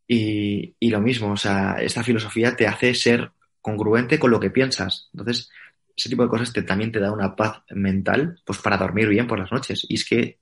Y, 0.07 0.75
y, 0.81 0.91
lo 0.91 1.01
mismo, 1.01 1.33
o 1.33 1.37
sea, 1.37 1.77
esta 1.81 2.03
filosofía 2.03 2.57
te 2.57 2.67
hace 2.67 2.95
ser 2.95 3.31
congruente 3.61 4.19
con 4.19 4.31
lo 4.31 4.41
que 4.41 4.51
piensas. 4.51 5.11
Entonces, 5.13 5.51
ese 5.95 6.09
tipo 6.09 6.23
de 6.23 6.29
cosas 6.29 6.53
te, 6.53 6.63
también 6.63 6.93
te 6.93 7.01
da 7.01 7.13
una 7.13 7.37
paz 7.37 7.63
mental, 7.71 8.41
pues 8.45 8.59
para 8.61 8.79
dormir 8.79 9.09
bien 9.09 9.27
por 9.27 9.39
las 9.39 9.53
noches. 9.53 9.85
Y 9.89 9.95
es 9.95 10.05
que, 10.09 10.39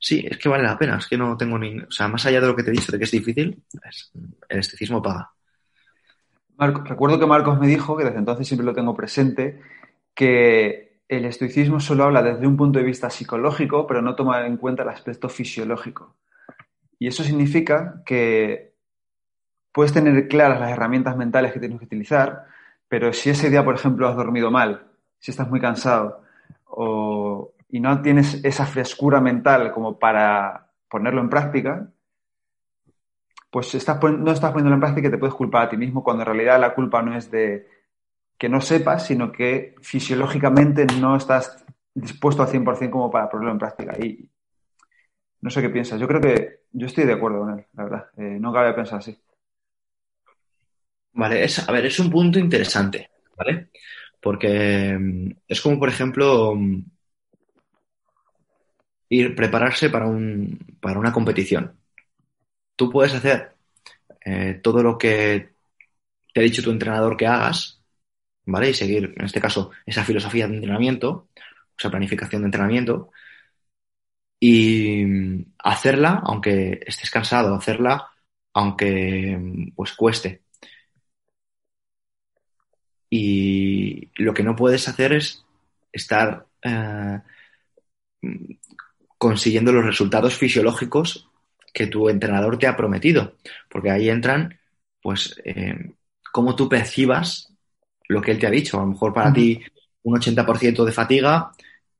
sí, 0.00 0.26
es 0.28 0.38
que 0.38 0.48
vale 0.48 0.64
la 0.64 0.78
pena. 0.78 0.96
Es 0.96 1.06
que 1.06 1.16
no 1.16 1.36
tengo 1.36 1.58
ni, 1.58 1.78
o 1.78 1.90
sea, 1.90 2.08
más 2.08 2.24
allá 2.26 2.40
de 2.40 2.46
lo 2.46 2.56
que 2.56 2.62
te 2.62 2.70
he 2.70 2.72
dicho 2.72 2.92
de 2.92 2.98
que 2.98 3.04
es 3.04 3.10
difícil, 3.10 3.62
el 4.48 4.58
esteticismo 4.58 5.02
paga. 5.02 5.30
Marco, 6.56 6.82
recuerdo 6.82 7.20
que 7.20 7.26
Marcos 7.26 7.58
me 7.60 7.68
dijo, 7.68 7.96
que 7.96 8.04
desde 8.04 8.18
entonces 8.18 8.46
siempre 8.46 8.66
lo 8.66 8.74
tengo 8.74 8.94
presente, 8.94 9.60
que 10.14 11.00
el 11.08 11.24
estoicismo 11.24 11.80
solo 11.80 12.04
habla 12.04 12.22
desde 12.22 12.46
un 12.46 12.56
punto 12.56 12.78
de 12.78 12.84
vista 12.84 13.10
psicológico, 13.10 13.86
pero 13.86 14.02
no 14.02 14.14
toma 14.14 14.44
en 14.44 14.56
cuenta 14.56 14.82
el 14.82 14.88
aspecto 14.88 15.28
fisiológico. 15.28 16.16
Y 16.98 17.06
eso 17.06 17.22
significa 17.22 18.02
que 18.04 18.72
puedes 19.72 19.92
tener 19.92 20.26
claras 20.28 20.60
las 20.60 20.72
herramientas 20.72 21.16
mentales 21.16 21.52
que 21.52 21.60
tienes 21.60 21.78
que 21.78 21.84
utilizar, 21.84 22.46
pero 22.88 23.12
si 23.12 23.30
ese 23.30 23.50
día, 23.50 23.64
por 23.64 23.76
ejemplo, 23.76 24.08
has 24.08 24.16
dormido 24.16 24.50
mal, 24.50 24.88
si 25.18 25.30
estás 25.30 25.48
muy 25.48 25.60
cansado 25.60 26.22
y 27.68 27.80
no 27.80 28.00
tienes 28.02 28.44
esa 28.44 28.66
frescura 28.66 29.20
mental 29.20 29.72
como 29.72 29.98
para 29.98 30.72
ponerlo 30.88 31.20
en 31.20 31.28
práctica, 31.28 31.90
pues 33.50 33.74
estás, 33.74 34.02
no 34.02 34.30
estás 34.32 34.52
poniéndolo 34.52 34.74
en 34.74 34.80
práctica 34.80 35.08
y 35.08 35.10
te 35.10 35.18
puedes 35.18 35.34
culpar 35.34 35.66
a 35.66 35.68
ti 35.68 35.76
mismo 35.76 36.02
cuando 36.02 36.22
en 36.22 36.26
realidad 36.26 36.60
la 36.60 36.74
culpa 36.74 37.02
no 37.02 37.16
es 37.16 37.30
de 37.30 37.66
que 38.38 38.48
no 38.48 38.60
sepas, 38.60 39.06
sino 39.06 39.32
que 39.32 39.74
fisiológicamente 39.82 40.86
no 41.00 41.16
estás 41.16 41.64
dispuesto 41.94 42.42
al 42.42 42.48
100% 42.48 42.90
como 42.90 43.10
para 43.10 43.28
ponerlo 43.28 43.52
en 43.52 43.58
práctica. 43.58 43.96
Y 43.98 44.28
no 45.40 45.50
sé 45.50 45.60
qué 45.60 45.70
piensas. 45.70 46.00
Yo 46.00 46.06
creo 46.06 46.20
que 46.20 46.60
yo 46.72 46.86
estoy 46.86 47.04
de 47.04 47.14
acuerdo 47.14 47.40
con 47.40 47.58
él, 47.58 47.66
la 47.74 47.84
verdad. 47.84 48.06
Eh, 48.16 48.38
no 48.40 48.52
cabe 48.52 48.74
pensar 48.74 48.98
así. 48.98 49.18
Vale, 51.12 51.42
es, 51.42 51.68
a 51.68 51.72
ver, 51.72 51.86
es 51.86 51.98
un 51.98 52.10
punto 52.10 52.38
interesante, 52.38 53.10
¿vale? 53.36 53.70
Porque 54.20 54.96
mm, 54.96 55.30
es 55.48 55.60
como, 55.60 55.78
por 55.78 55.88
ejemplo, 55.88 56.54
mm, 56.54 56.84
ir 59.08 59.34
prepararse 59.34 59.90
para, 59.90 60.06
un, 60.06 60.58
para 60.80 60.98
una 60.98 61.12
competición. 61.12 61.78
Tú 62.76 62.90
puedes 62.90 63.14
hacer 63.14 63.54
eh, 64.24 64.60
todo 64.62 64.82
lo 64.82 64.98
que 64.98 65.50
te 66.32 66.40
ha 66.40 66.42
dicho 66.42 66.62
tu 66.62 66.70
entrenador 66.70 67.16
que 67.16 67.26
hagas, 67.26 67.82
¿vale? 68.46 68.70
Y 68.70 68.74
seguir, 68.74 69.14
en 69.16 69.24
este 69.24 69.40
caso, 69.40 69.70
esa 69.86 70.04
filosofía 70.04 70.48
de 70.48 70.56
entrenamiento, 70.56 71.28
esa 71.78 71.90
planificación 71.90 72.42
de 72.42 72.46
entrenamiento, 72.46 73.10
y 74.40 75.04
hacerla, 75.58 76.22
aunque 76.24 76.80
estés 76.86 77.10
cansado, 77.10 77.54
hacerla, 77.54 78.08
aunque 78.52 79.72
pues 79.74 79.92
cueste. 79.94 80.42
Y 83.10 84.10
lo 84.22 84.34
que 84.34 84.42
no 84.42 84.54
puedes 84.54 84.86
hacer 84.88 85.14
es 85.14 85.44
estar 85.92 86.46
eh, 86.62 87.20
consiguiendo 89.18 89.72
los 89.72 89.84
resultados 89.84 90.36
fisiológicos 90.36 91.28
que 91.74 91.86
tu 91.86 92.08
entrenador 92.08 92.58
te 92.58 92.66
ha 92.66 92.76
prometido, 92.76 93.36
porque 93.68 93.90
ahí 93.90 94.08
entran, 94.08 94.58
pues, 95.02 95.40
eh, 95.44 95.92
cómo 96.32 96.56
tú 96.56 96.68
percibas 96.68 97.52
lo 98.08 98.22
que 98.22 98.30
él 98.30 98.38
te 98.38 98.46
ha 98.46 98.50
dicho. 98.50 98.78
A 98.78 98.82
lo 98.82 98.88
mejor 98.88 99.12
para 99.12 99.32
ti 99.32 99.60
un 100.02 100.14
80% 100.14 100.84
de 100.84 100.92
fatiga 100.92 101.50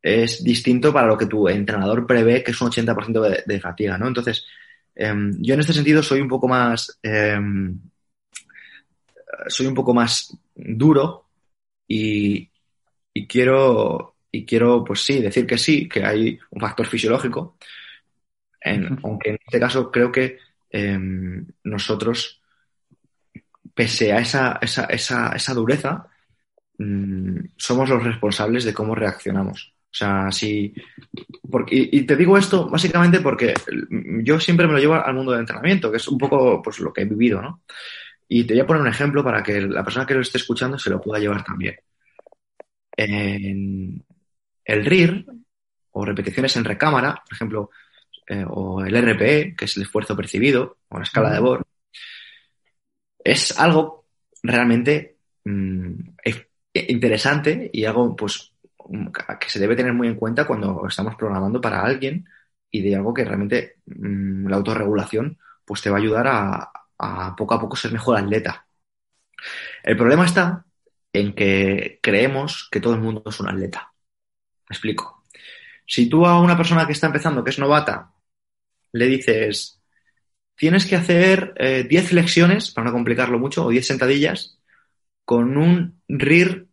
es 0.00 0.42
distinto 0.42 0.92
para 0.92 1.06
lo 1.06 1.18
que 1.18 1.26
tu 1.26 1.48
entrenador 1.48 2.06
prevé 2.06 2.42
que 2.42 2.52
es 2.52 2.60
un 2.60 2.70
80% 2.70 3.44
de, 3.44 3.60
fatiga, 3.60 3.98
¿no? 3.98 4.08
Entonces, 4.08 4.46
em, 4.94 5.36
yo 5.40 5.54
en 5.54 5.60
este 5.60 5.72
sentido 5.72 6.02
soy 6.02 6.20
un 6.20 6.28
poco 6.28 6.48
más, 6.48 6.98
em, 7.02 7.78
soy 9.48 9.66
un 9.66 9.74
poco 9.74 9.94
más 9.94 10.36
duro 10.54 11.26
y, 11.86 12.50
quiero, 13.28 14.14
y 14.38 14.44
quiero, 14.44 14.84
pues 14.84 15.00
sí, 15.00 15.20
decir 15.20 15.46
que 15.46 15.58
sí, 15.58 15.88
que 15.88 16.04
hay 16.04 16.38
un 16.50 16.60
factor 16.60 16.86
fisiológico, 16.86 17.56
aunque 19.02 19.30
en 19.30 19.38
este 19.44 19.60
caso 19.60 19.90
creo 19.90 20.12
que 20.12 20.38
em, 20.70 21.46
nosotros 21.64 22.40
pese 23.74 24.12
a 24.12 24.18
esa, 24.18 24.58
esa, 24.60 24.84
esa, 24.84 25.32
esa 25.34 25.54
dureza, 25.54 26.06
mm, 26.78 27.38
somos 27.56 27.88
los 27.88 28.02
responsables 28.02 28.64
de 28.64 28.74
cómo 28.74 28.94
reaccionamos. 28.94 29.74
O 29.90 29.94
sea, 29.98 30.30
si. 30.30 30.74
Porque, 31.50 31.88
y, 31.90 32.02
te 32.02 32.14
digo 32.16 32.36
esto 32.36 32.68
básicamente 32.68 33.20
porque 33.20 33.54
yo 34.22 34.38
siempre 34.38 34.66
me 34.66 34.74
lo 34.74 34.78
llevo 34.78 34.94
al 34.94 35.14
mundo 35.14 35.32
del 35.32 35.40
entrenamiento, 35.40 35.90
que 35.90 35.96
es 35.96 36.08
un 36.08 36.18
poco 36.18 36.60
pues, 36.62 36.78
lo 36.80 36.92
que 36.92 37.02
he 37.02 37.04
vivido, 37.06 37.40
¿no? 37.40 37.62
Y 38.28 38.44
te 38.44 38.54
voy 38.54 38.60
a 38.60 38.66
poner 38.66 38.82
un 38.82 38.88
ejemplo 38.88 39.24
para 39.24 39.42
que 39.42 39.62
la 39.62 39.82
persona 39.82 40.06
que 40.06 40.14
lo 40.14 40.20
esté 40.20 40.38
escuchando 40.38 40.78
se 40.78 40.90
lo 40.90 41.00
pueda 41.00 41.18
llevar 41.18 41.42
también. 41.44 41.76
En 42.96 44.04
el 44.68 44.84
RIR, 44.84 45.26
o 45.92 46.04
repeticiones 46.04 46.56
en 46.56 46.64
recámara, 46.64 47.22
por 47.24 47.34
ejemplo, 47.34 47.70
eh, 48.28 48.44
o 48.46 48.84
el 48.84 48.94
RPE, 48.94 49.56
que 49.56 49.64
es 49.64 49.76
el 49.76 49.84
esfuerzo 49.84 50.14
percibido, 50.14 50.78
o 50.88 50.98
la 50.98 51.04
escala 51.04 51.30
de 51.32 51.40
Bohr, 51.40 51.66
es 53.24 53.58
algo 53.58 54.06
realmente 54.42 55.16
mm, 55.44 55.92
interesante 56.74 57.70
y 57.72 57.84
algo 57.84 58.14
pues 58.14 58.52
que 59.40 59.50
se 59.50 59.58
debe 59.58 59.76
tener 59.76 59.92
muy 59.92 60.08
en 60.08 60.14
cuenta 60.14 60.46
cuando 60.46 60.86
estamos 60.86 61.14
programando 61.16 61.60
para 61.60 61.82
alguien 61.82 62.26
y 62.70 62.82
de 62.82 62.96
algo 62.96 63.12
que 63.14 63.24
realmente 63.24 63.76
mm, 63.86 64.48
la 64.48 64.56
autorregulación 64.56 65.38
pues 65.64 65.82
te 65.82 65.90
va 65.90 65.96
a 65.96 66.00
ayudar 66.00 66.26
a, 66.28 66.70
a 66.98 67.36
poco 67.36 67.54
a 67.54 67.60
poco 67.60 67.76
ser 67.76 67.92
mejor 67.92 68.18
atleta. 68.18 68.66
El 69.82 69.96
problema 69.96 70.26
está 70.26 70.64
en 71.12 71.34
que 71.34 71.98
creemos 72.02 72.68
que 72.70 72.80
todo 72.80 72.94
el 72.94 73.00
mundo 73.00 73.22
es 73.26 73.40
un 73.40 73.48
atleta. 73.48 73.92
Me 74.68 74.74
explico. 74.74 75.24
Si 75.86 76.08
tú 76.08 76.26
a 76.26 76.40
una 76.40 76.56
persona 76.56 76.86
que 76.86 76.92
está 76.92 77.06
empezando, 77.06 77.42
que 77.42 77.50
es 77.50 77.58
novata, 77.58 78.12
le 78.92 79.06
dices, 79.06 79.80
tienes 80.54 80.86
que 80.86 80.96
hacer 80.96 81.54
10 81.88 82.04
eh, 82.04 82.06
flexiones, 82.06 82.70
para 82.70 82.86
no 82.86 82.92
complicarlo 82.92 83.38
mucho, 83.38 83.64
o 83.64 83.70
10 83.70 83.86
sentadillas, 83.86 84.58
con 85.24 85.56
un 85.56 86.02
RIR 86.08 86.66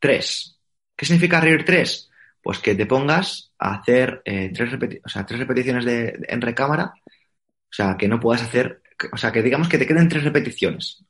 3. 0.00 0.58
¿Qué 0.96 1.06
significa 1.06 1.40
RIR 1.40 1.64
3? 1.64 2.10
Pues 2.42 2.58
que 2.58 2.74
te 2.74 2.86
pongas 2.86 3.52
a 3.58 3.74
hacer 3.74 4.22
eh, 4.24 4.50
tres, 4.54 4.70
repeticiones 4.70 5.84
de, 5.84 6.18
en 6.26 6.40
recámara, 6.40 6.94
o 6.94 7.72
sea, 7.72 7.96
que 7.96 8.08
no 8.08 8.18
puedas 8.18 8.42
hacer, 8.42 8.82
o 9.12 9.16
sea, 9.16 9.30
que 9.30 9.42
digamos 9.42 9.68
que 9.68 9.78
te 9.78 9.86
queden 9.86 10.08
tres 10.08 10.24
repeticiones. 10.24 11.04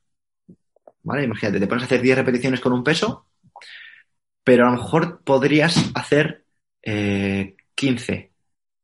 ¿Vale? 1.03 1.23
Imagínate, 1.23 1.59
te 1.59 1.67
pones 1.67 1.83
a 1.83 1.85
hacer 1.85 2.01
10 2.01 2.17
repeticiones 2.17 2.59
con 2.59 2.73
un 2.73 2.83
peso, 2.83 3.25
pero 4.43 4.67
a 4.67 4.71
lo 4.71 4.77
mejor 4.77 5.23
podrías 5.23 5.91
hacer 5.95 6.45
15. 6.83 8.13
Eh, 8.13 8.31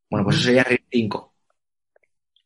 bueno, 0.09 0.23
pues 0.25 0.37
eso 0.37 0.45
sería 0.45 0.63
RIR 0.63 0.85
5. 0.91 1.33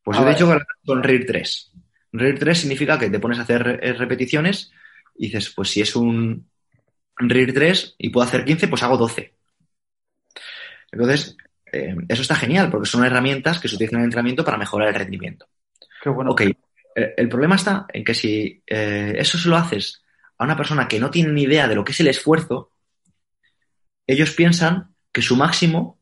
Pues 0.04 0.18
yo 0.18 0.28
he 0.28 0.34
dicho 0.34 0.60
con 0.86 1.04
RIR 1.04 1.26
3. 1.26 1.72
RIR 2.14 2.40
3 2.40 2.58
significa 2.58 2.98
que 2.98 3.10
te 3.10 3.20
pones 3.20 3.40
a 3.40 3.44
hacer 3.44 3.64
repeticiones 3.98 4.72
y 5.16 5.28
dices, 5.28 5.54
pues 5.56 5.70
si 5.70 5.82
es 5.82 5.96
un 5.96 6.50
RIR 7.18 7.54
3 7.54 7.96
y 7.98 8.10
puedo 8.10 8.28
hacer 8.28 8.44
15, 8.46 8.68
pues 8.68 8.84
hago 8.84 8.98
12. 8.98 9.36
Entonces, 10.92 11.38
eh, 11.72 11.96
eso 12.10 12.22
está 12.22 12.36
genial 12.36 12.70
porque 12.70 12.90
son 12.90 13.06
herramientas 13.06 13.60
que 13.60 13.68
se 13.68 13.76
utilizan 13.76 14.00
en 14.00 14.02
el 14.02 14.06
entrenamiento 14.06 14.44
para 14.44 14.58
mejorar 14.58 14.90
el 14.90 14.96
rendimiento. 14.96 15.48
Qué 16.04 16.10
bueno. 16.10 16.32
Ok, 16.32 16.42
eh, 16.42 17.14
el 17.16 17.30
problema 17.30 17.56
está 17.56 17.86
en 17.92 18.04
que 18.04 18.14
si 18.14 18.62
eh, 18.68 19.14
eso 19.18 19.38
se 19.38 19.50
lo 19.50 19.56
haces 19.56 20.04
a 20.38 20.44
una 20.44 20.58
persona 20.58 20.88
que 20.88 21.00
no 21.00 21.10
tiene 21.10 21.32
ni 21.32 21.44
idea 21.44 21.68
de 21.68 21.76
lo 21.76 21.84
que 21.84 21.94
es 21.94 22.00
el 22.00 22.08
esfuerzo, 22.08 22.72
ellos 24.12 24.32
piensan 24.32 24.94
que 25.12 25.22
su 25.22 25.36
máximo, 25.36 26.00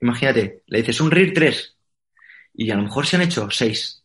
imagínate, 0.00 0.62
le 0.66 0.78
dices 0.78 1.00
un 1.00 1.10
RIR 1.10 1.32
3 1.34 1.76
y 2.54 2.70
a 2.70 2.76
lo 2.76 2.82
mejor 2.82 3.06
se 3.06 3.16
han 3.16 3.22
hecho 3.22 3.50
6. 3.50 4.04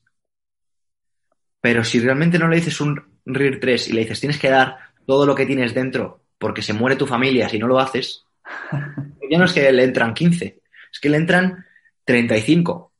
Pero 1.61 1.83
si 1.83 1.99
realmente 1.99 2.39
no 2.39 2.47
le 2.47 2.57
dices 2.57 2.81
un 2.81 3.19
RIR 3.25 3.59
3 3.59 3.89
y 3.89 3.93
le 3.93 4.01
dices 4.01 4.19
tienes 4.19 4.39
que 4.39 4.49
dar 4.49 4.77
todo 5.05 5.25
lo 5.25 5.35
que 5.35 5.45
tienes 5.45 5.73
dentro 5.73 6.23
porque 6.37 6.61
se 6.61 6.73
muere 6.73 6.95
tu 6.95 7.05
familia 7.05 7.49
si 7.49 7.59
no 7.59 7.67
lo 7.67 7.79
haces, 7.79 8.25
ya 9.29 9.37
no 9.37 9.45
es 9.45 9.53
que 9.53 9.71
le 9.71 9.83
entran 9.83 10.13
15, 10.13 10.61
es 10.91 10.99
que 10.99 11.09
le 11.09 11.17
entran 11.17 11.65
35. 12.03 12.91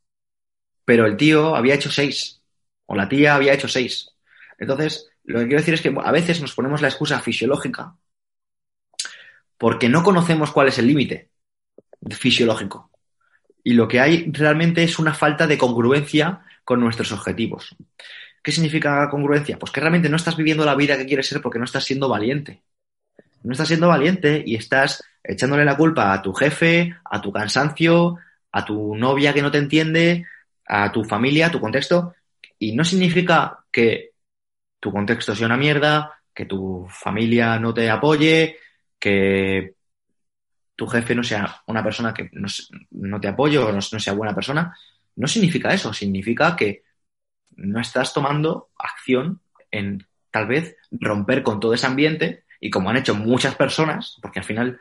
Pero 0.85 1.05
el 1.05 1.17
tío 1.17 1.55
había 1.55 1.75
hecho 1.75 1.91
6 1.91 2.41
o 2.91 2.95
la 2.95 3.07
tía 3.07 3.35
había 3.35 3.53
hecho 3.53 3.69
seis. 3.69 4.13
Entonces, 4.59 5.09
lo 5.23 5.39
que 5.39 5.45
quiero 5.45 5.61
decir 5.61 5.73
es 5.75 5.81
que 5.81 5.95
a 6.03 6.11
veces 6.11 6.41
nos 6.41 6.53
ponemos 6.53 6.81
la 6.81 6.89
excusa 6.89 7.21
fisiológica 7.21 7.95
porque 9.61 9.89
no 9.89 10.01
conocemos 10.01 10.49
cuál 10.49 10.69
es 10.69 10.79
el 10.79 10.87
límite 10.87 11.29
fisiológico. 12.09 12.89
Y 13.63 13.73
lo 13.73 13.87
que 13.87 13.99
hay 13.99 14.25
realmente 14.31 14.81
es 14.81 14.97
una 14.97 15.13
falta 15.13 15.45
de 15.45 15.59
congruencia 15.59 16.41
con 16.63 16.79
nuestros 16.79 17.11
objetivos. 17.11 17.75
¿Qué 18.41 18.51
significa 18.51 19.07
congruencia? 19.11 19.59
Pues 19.59 19.71
que 19.71 19.79
realmente 19.79 20.09
no 20.09 20.15
estás 20.15 20.35
viviendo 20.35 20.65
la 20.65 20.73
vida 20.73 20.97
que 20.97 21.05
quieres 21.05 21.27
ser 21.27 21.43
porque 21.43 21.59
no 21.59 21.65
estás 21.65 21.83
siendo 21.83 22.09
valiente. 22.09 22.63
No 23.43 23.51
estás 23.51 23.67
siendo 23.67 23.87
valiente 23.87 24.43
y 24.43 24.55
estás 24.55 25.03
echándole 25.23 25.63
la 25.63 25.77
culpa 25.77 26.11
a 26.11 26.23
tu 26.23 26.33
jefe, 26.33 26.95
a 27.05 27.21
tu 27.21 27.31
cansancio, 27.31 28.17
a 28.51 28.65
tu 28.65 28.95
novia 28.95 29.31
que 29.31 29.43
no 29.43 29.51
te 29.51 29.59
entiende, 29.59 30.25
a 30.65 30.91
tu 30.91 31.03
familia, 31.03 31.47
a 31.47 31.51
tu 31.51 31.61
contexto, 31.61 32.15
y 32.57 32.71
no 32.71 32.83
significa 32.83 33.59
que 33.71 34.13
tu 34.79 34.91
contexto 34.91 35.35
sea 35.35 35.45
una 35.45 35.55
mierda, 35.55 36.19
que 36.33 36.47
tu 36.47 36.87
familia 36.89 37.59
no 37.59 37.75
te 37.75 37.91
apoye, 37.91 38.57
que 39.01 39.75
tu 40.75 40.87
jefe 40.87 41.13
no 41.15 41.23
sea 41.23 41.61
una 41.67 41.83
persona 41.83 42.13
que 42.13 42.29
no, 42.31 43.19
te 43.19 43.27
apoye 43.27 43.57
o 43.57 43.71
no, 43.71 43.81
sea 43.81 44.13
buena 44.13 44.33
persona. 44.33 44.73
No 45.17 45.27
significa 45.27 45.73
eso, 45.73 45.93
significa 45.93 46.55
que 46.55 46.83
no 47.57 47.81
estás 47.81 48.13
tomando 48.13 48.69
acción 48.77 49.41
en 49.69 50.07
tal 50.31 50.47
vez 50.47 50.77
romper 50.91 51.43
con 51.43 51.59
todo 51.59 51.73
ese 51.73 51.87
ambiente 51.87 52.45
y 52.61 52.69
como 52.69 52.89
han 52.89 52.97
hecho 52.97 53.15
muchas 53.15 53.55
personas, 53.55 54.17
porque 54.21 54.39
al 54.39 54.45
final 54.45 54.79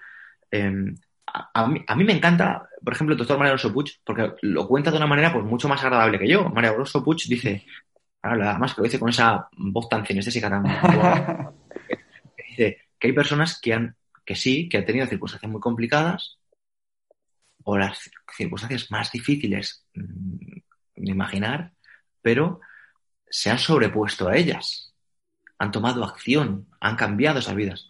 em, 0.51 0.95
a, 1.55 1.67
mí, 1.67 2.05
me 2.05 2.13
encanta, 2.13 2.69
por 2.85 2.93
ejemplo, 2.93 3.15
el 3.15 3.19
doctor 3.19 3.39
María 3.39 3.53
Alonso 3.53 3.73
Puig, 3.73 4.01
porque 4.05 4.33
lo 4.43 4.69
cuenta 4.69 4.91
de 4.91 4.97
una 4.97 5.07
manera 5.07 5.33
pues, 5.33 5.45
mucho 5.45 5.69
más 5.69 5.83
agradable 5.83 6.19
que 6.19 6.29
yo. 6.29 6.49
María 6.49 6.71
Alonso 6.71 7.03
Puig 7.05 7.19
dice, 7.29 7.65
además 8.23 8.75
que 8.75 8.81
lo 8.81 8.85
dice 8.85 8.99
con 8.99 9.09
esa 9.09 9.49
voz 9.57 9.89
tan 9.89 10.05
cinestésica 10.05 10.51
tan... 10.51 10.63
dice 12.49 12.79
que 12.99 13.09
hay 13.09 13.13
personas 13.13 13.61
que, 13.61 13.75
han, 13.75 13.97
que 14.31 14.37
sí, 14.37 14.69
que 14.69 14.77
han 14.79 14.87
tenido 14.87 15.09
circunstancias 15.09 15.51
muy 15.51 15.61
complicadas 15.61 16.39
o 17.65 17.77
las 17.77 18.09
circunstancias 18.33 18.89
más 18.89 19.11
difíciles 19.11 19.85
mm, 19.93 20.59
de 20.95 21.11
imaginar, 21.11 21.73
pero 22.23 22.61
se 23.29 23.51
han 23.51 23.59
sobrepuesto 23.59 24.29
a 24.29 24.37
ellas, 24.37 24.95
han 25.59 25.73
tomado 25.73 26.05
acción, 26.05 26.69
han 26.79 26.95
cambiado 26.95 27.41
esas 27.41 27.57
vidas. 27.57 27.89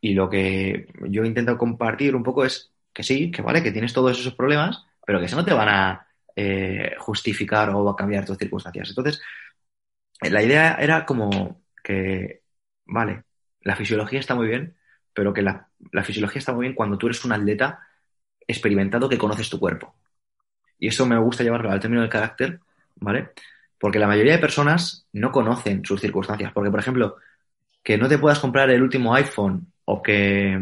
Y 0.00 0.14
lo 0.14 0.30
que 0.30 0.86
yo 1.10 1.22
intento 1.26 1.58
compartir 1.58 2.16
un 2.16 2.22
poco 2.22 2.46
es 2.46 2.72
que 2.94 3.02
sí, 3.02 3.30
que 3.30 3.42
vale, 3.42 3.62
que 3.62 3.70
tienes 3.70 3.92
todos 3.92 4.18
esos 4.18 4.34
problemas, 4.34 4.86
pero 5.04 5.18
que 5.18 5.26
eso 5.26 5.36
no 5.36 5.44
te 5.44 5.52
van 5.52 5.68
a 5.68 6.06
eh, 6.34 6.94
justificar 6.98 7.68
o 7.74 7.90
a 7.90 7.94
cambiar 7.94 8.24
tus 8.24 8.38
circunstancias. 8.38 8.88
Entonces, 8.88 9.20
la 10.22 10.42
idea 10.42 10.78
era 10.80 11.04
como 11.04 11.62
que, 11.84 12.40
vale, 12.86 13.24
la 13.60 13.76
fisiología 13.76 14.20
está 14.20 14.34
muy 14.34 14.46
bien, 14.48 14.77
pero 15.12 15.32
que 15.32 15.42
la, 15.42 15.68
la 15.92 16.04
fisiología 16.04 16.38
está 16.38 16.52
muy 16.52 16.66
bien 16.66 16.74
cuando 16.74 16.98
tú 16.98 17.06
eres 17.06 17.24
un 17.24 17.32
atleta 17.32 17.80
experimentado 18.46 19.08
que 19.08 19.18
conoces 19.18 19.50
tu 19.50 19.58
cuerpo. 19.58 19.94
Y 20.78 20.88
eso 20.88 21.06
me 21.06 21.18
gusta 21.18 21.42
llevarlo 21.42 21.70
al 21.70 21.80
término 21.80 22.02
del 22.02 22.10
carácter, 22.10 22.60
¿vale? 22.96 23.30
Porque 23.78 23.98
la 23.98 24.06
mayoría 24.06 24.32
de 24.32 24.38
personas 24.38 25.06
no 25.12 25.30
conocen 25.30 25.84
sus 25.84 26.00
circunstancias. 26.00 26.52
Porque, 26.52 26.70
por 26.70 26.80
ejemplo, 26.80 27.16
que 27.82 27.98
no 27.98 28.08
te 28.08 28.18
puedas 28.18 28.38
comprar 28.38 28.70
el 28.70 28.82
último 28.82 29.14
iPhone 29.14 29.72
o 29.84 30.02
que 30.02 30.56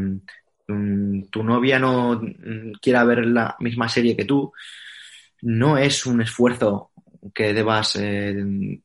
mm, 0.69 1.23
tu 1.31 1.43
novia 1.43 1.79
no 1.79 2.21
mm, 2.21 2.73
quiera 2.81 3.05
ver 3.05 3.27
la 3.27 3.57
misma 3.61 3.89
serie 3.89 4.17
que 4.17 4.25
tú, 4.25 4.53
no 5.43 5.79
es 5.79 6.07
un 6.07 6.21
esfuerzo 6.23 6.91
que 7.35 7.53
debas 7.53 7.97
eh, 7.97 8.81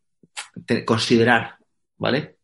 considerar, 0.86 1.56
¿vale? 1.98 2.38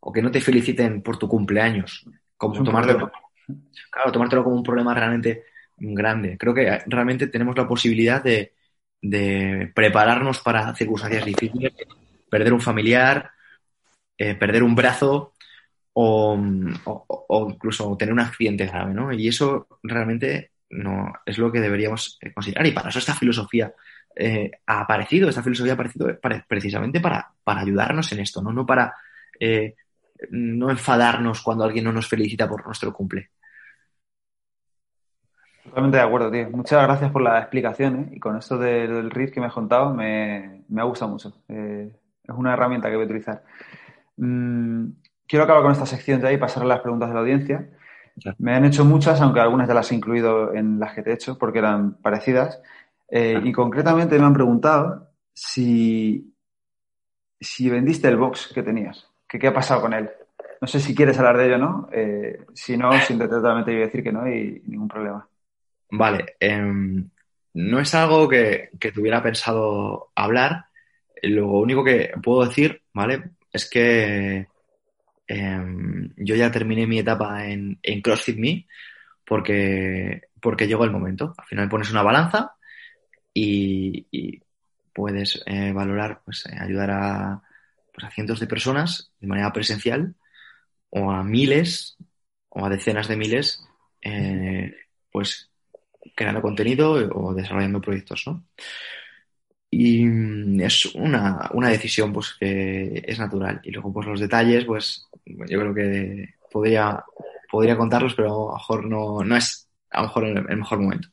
O 0.00 0.12
que 0.12 0.22
no 0.22 0.30
te 0.30 0.40
feliciten 0.40 1.02
por 1.02 1.18
tu 1.18 1.28
cumpleaños, 1.28 2.04
como 2.48 2.64
tomártelo, 2.64 3.10
claro, 3.90 4.12
tomártelo 4.12 4.44
como 4.44 4.56
un 4.56 4.62
problema 4.62 4.94
realmente 4.94 5.44
grande. 5.76 6.36
Creo 6.36 6.54
que 6.54 6.80
realmente 6.86 7.28
tenemos 7.28 7.56
la 7.56 7.68
posibilidad 7.68 8.22
de, 8.22 8.52
de 9.00 9.70
prepararnos 9.74 10.40
para 10.40 10.74
circunstancias 10.74 11.24
difíciles, 11.24 11.72
perder 12.28 12.52
un 12.52 12.60
familiar, 12.60 13.30
eh, 14.18 14.34
perder 14.34 14.62
un 14.62 14.74
brazo, 14.74 15.34
o, 15.94 17.48
incluso 17.50 17.96
tener 17.96 18.12
un 18.12 18.20
accidente 18.20 18.66
grave, 18.66 18.94
¿no? 18.94 19.12
Y 19.12 19.28
eso 19.28 19.66
realmente 19.82 20.52
no 20.70 21.12
es 21.26 21.38
lo 21.38 21.52
que 21.52 21.60
deberíamos 21.60 22.18
eh, 22.20 22.32
considerar. 22.32 22.66
Y 22.66 22.72
para 22.72 22.88
eso 22.88 22.98
esta 22.98 23.14
filosofía 23.14 23.72
eh, 24.16 24.50
ha 24.66 24.80
aparecido, 24.80 25.28
esta 25.28 25.42
filosofía 25.42 25.72
ha 25.72 25.74
aparecido 25.74 26.18
precisamente 26.48 27.00
para, 27.00 27.30
para, 27.44 27.60
ayudarnos 27.60 28.10
en 28.12 28.20
esto, 28.20 28.42
¿no? 28.42 28.52
No 28.52 28.64
para 28.64 28.94
eh, 29.38 29.74
no 30.30 30.70
enfadarnos 30.70 31.42
cuando 31.42 31.64
alguien 31.64 31.84
no 31.84 31.92
nos 31.92 32.08
felicita 32.08 32.48
por 32.48 32.64
nuestro 32.64 32.92
cumple. 32.92 33.30
Totalmente 35.64 35.96
de 35.96 36.02
acuerdo, 36.02 36.30
tío. 36.30 36.50
Muchas 36.50 36.82
gracias 36.82 37.10
por 37.10 37.22
la 37.22 37.38
explicación 37.38 38.10
y 38.12 38.18
con 38.18 38.36
esto 38.36 38.58
del 38.58 39.10
RIF 39.10 39.32
que 39.32 39.40
me 39.40 39.46
has 39.46 39.52
contado 39.52 39.94
me, 39.94 40.64
me 40.68 40.80
ha 40.80 40.84
gustado 40.84 41.12
mucho. 41.12 41.32
es 41.48 42.34
una 42.36 42.52
herramienta 42.52 42.88
que 42.88 42.96
voy 42.96 43.04
a 43.04 43.06
utilizar. 43.06 43.44
Mm, 44.16 44.90
quiero 45.26 45.44
acabar 45.44 45.62
con 45.62 45.72
esta 45.72 45.86
sección 45.86 46.24
ahí 46.26 46.34
y 46.34 46.38
pasar 46.38 46.62
a 46.62 46.66
las 46.66 46.80
preguntas 46.80 47.08
de 47.08 47.14
la 47.14 47.20
audiencia. 47.20 47.70
Me 48.38 48.54
han 48.54 48.64
hecho 48.64 48.84
muchas, 48.84 49.20
aunque 49.20 49.40
algunas 49.40 49.68
ya 49.68 49.74
las 49.74 49.90
he 49.90 49.94
incluido 49.94 50.52
en 50.52 50.78
las 50.78 50.94
que 50.94 51.02
te 51.02 51.10
he 51.10 51.14
hecho 51.14 51.38
porque 51.38 51.60
eran 51.60 51.94
parecidas. 51.94 52.60
Eh, 53.08 53.40
y 53.42 53.52
concretamente 53.52 54.18
me 54.18 54.26
han 54.26 54.34
preguntado 54.34 55.10
si, 55.32 56.34
si 57.40 57.70
vendiste 57.70 58.08
el 58.08 58.16
box 58.16 58.50
que 58.54 58.62
tenías, 58.62 59.11
que 59.32 59.38
qué 59.38 59.46
ha 59.46 59.54
pasado 59.54 59.80
con 59.80 59.94
él. 59.94 60.10
No 60.60 60.68
sé 60.68 60.78
si 60.78 60.94
quieres 60.94 61.18
hablar 61.18 61.38
de 61.38 61.46
ello 61.46 61.56
no. 61.56 61.88
Eh, 61.90 62.44
si 62.52 62.76
no, 62.76 62.90
totalmente 62.90 63.72
voy 63.72 63.80
a 63.80 63.86
decir 63.86 64.02
que 64.02 64.12
no 64.12 64.28
y 64.28 64.62
ningún 64.66 64.88
problema. 64.88 65.26
Vale. 65.90 66.36
em, 66.38 67.08
no 67.54 67.80
es 67.80 67.94
algo 67.94 68.28
que, 68.28 68.68
que 68.78 68.92
tuviera 68.92 69.22
pensado 69.22 70.10
hablar. 70.14 70.66
Lo 71.22 71.48
único 71.48 71.82
que 71.82 72.12
puedo 72.22 72.44
decir, 72.44 72.82
¿vale? 72.92 73.30
Es 73.50 73.70
que 73.70 74.48
em, 75.26 76.10
yo 76.16 76.34
ya 76.34 76.50
terminé 76.50 76.86
mi 76.86 76.98
etapa 76.98 77.46
en, 77.46 77.78
en 77.82 78.02
CrossFit 78.02 78.36
Me 78.36 78.66
porque, 79.24 80.28
porque 80.42 80.66
llegó 80.66 80.84
el 80.84 80.90
momento. 80.90 81.34
Al 81.38 81.46
final 81.46 81.70
pones 81.70 81.90
una 81.90 82.02
balanza 82.02 82.52
y, 83.32 84.06
y 84.10 84.42
puedes 84.92 85.42
eh, 85.46 85.72
valorar, 85.72 86.20
pues 86.22 86.44
eh, 86.46 86.56
ayudar 86.60 86.90
a, 86.90 87.42
pues, 87.92 88.06
a 88.06 88.10
cientos 88.10 88.40
de 88.40 88.46
personas 88.46 89.12
de 89.20 89.26
manera 89.26 89.52
presencial 89.52 90.14
o 90.90 91.10
a 91.10 91.22
miles 91.22 91.96
o 92.48 92.64
a 92.64 92.68
decenas 92.68 93.08
de 93.08 93.16
miles, 93.16 93.64
eh, 94.02 94.74
pues 95.10 95.50
creando 96.14 96.42
contenido 96.42 96.92
o 96.92 97.34
desarrollando 97.34 97.80
proyectos, 97.80 98.24
¿no? 98.26 98.44
Y 99.70 100.04
mm, 100.04 100.60
es 100.60 100.86
una, 100.94 101.50
una 101.54 101.68
decisión 101.68 102.12
pues 102.12 102.34
que 102.38 103.02
es 103.06 103.18
natural. 103.18 103.60
Y 103.64 103.70
luego 103.70 103.92
pues 103.92 104.06
los 104.06 104.20
detalles, 104.20 104.64
pues 104.64 105.08
yo 105.24 105.60
creo 105.60 105.74
que 105.74 106.34
podría, 106.50 107.02
podría 107.50 107.76
contarlos, 107.76 108.14
pero 108.14 108.50
a 108.50 108.52
lo 108.52 108.58
mejor 108.58 108.84
no, 108.84 109.24
no 109.24 109.36
es 109.36 109.68
a 109.90 110.02
lo 110.02 110.08
mejor 110.08 110.24
el, 110.24 110.58
mejor 110.58 110.78
momento. 110.78 111.08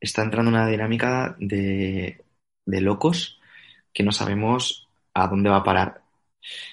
Está 0.00 0.22
entrando 0.22 0.50
en 0.50 0.56
una 0.56 0.66
dinámica 0.68 1.34
de, 1.38 2.24
de 2.66 2.80
locos 2.80 3.40
que 3.92 4.02
no 4.02 4.12
sabemos 4.12 4.88
a 5.14 5.28
dónde 5.28 5.50
va 5.50 5.58
a 5.58 5.64
parar. 5.64 6.02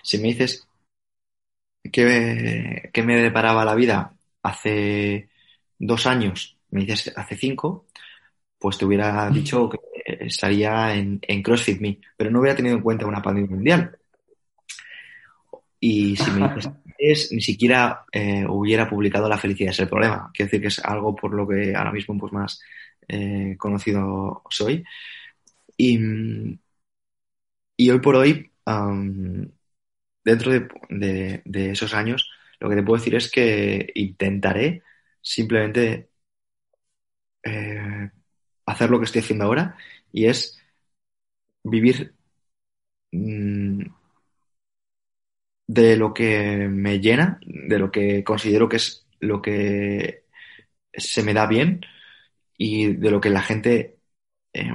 Si 0.03 0.17
me 0.17 0.29
dices 0.29 0.67
qué, 1.91 2.89
qué 2.93 3.03
me 3.03 3.17
deparaba 3.17 3.65
la 3.65 3.75
vida 3.75 4.13
hace 4.43 5.29
dos 5.79 6.05
años, 6.07 6.57
me 6.69 6.81
dices 6.81 7.13
hace 7.15 7.35
cinco, 7.37 7.87
pues 8.61 8.77
te 8.77 8.85
hubiera 8.85 9.29
dicho 9.31 9.67
que 9.67 9.79
estaría 10.05 10.93
en, 10.93 11.19
en 11.23 11.41
CrossFit 11.41 11.81
Me, 11.81 11.97
pero 12.15 12.29
no 12.29 12.39
hubiera 12.39 12.55
tenido 12.55 12.75
en 12.75 12.83
cuenta 12.83 13.07
una 13.07 13.21
pandemia 13.21 13.49
mundial. 13.49 13.97
Y 15.79 16.15
si 16.15 16.29
me 16.31 16.47
dices 16.47 16.71
es, 16.99 17.31
ni 17.31 17.41
siquiera 17.41 18.05
eh, 18.11 18.45
hubiera 18.47 18.87
publicado 18.87 19.27
La 19.27 19.37
felicidad 19.37 19.71
es 19.71 19.79
el 19.79 19.89
problema. 19.89 20.29
Quiero 20.33 20.47
decir 20.47 20.61
que 20.61 20.67
es 20.67 20.79
algo 20.79 21.15
por 21.15 21.33
lo 21.33 21.47
que 21.47 21.75
ahora 21.75 21.91
mismo 21.91 22.17
pues 22.19 22.31
más 22.31 22.61
eh, 23.07 23.55
conocido 23.57 24.43
soy. 24.49 24.83
Y, 25.75 25.97
y 27.77 27.89
hoy 27.89 27.99
por 27.99 28.15
hoy, 28.15 28.51
um, 28.67 29.47
dentro 30.23 30.51
de, 30.51 30.67
de, 30.89 31.41
de, 31.45 31.71
esos 31.71 31.93
años, 31.95 32.29
lo 32.59 32.69
que 32.69 32.75
te 32.75 32.83
puedo 32.83 32.99
decir 32.99 33.15
es 33.15 33.31
que 33.31 33.91
intentaré 33.95 34.83
simplemente 35.21 36.09
eh, 37.43 38.11
hacer 38.71 38.89
lo 38.89 38.99
que 38.99 39.05
estoy 39.05 39.21
haciendo 39.21 39.45
ahora 39.45 39.77
y 40.11 40.25
es 40.25 40.59
vivir 41.63 42.13
mmm, 43.11 43.83
de 45.67 45.95
lo 45.95 46.13
que 46.13 46.67
me 46.69 46.99
llena, 46.99 47.39
de 47.45 47.79
lo 47.79 47.91
que 47.91 48.23
considero 48.23 48.67
que 48.67 48.77
es 48.77 49.07
lo 49.19 49.41
que 49.41 50.25
se 50.93 51.23
me 51.23 51.33
da 51.33 51.47
bien 51.47 51.81
y 52.57 52.93
de 52.93 53.11
lo 53.11 53.21
que 53.21 53.29
la 53.29 53.41
gente 53.41 53.97
eh, 54.53 54.71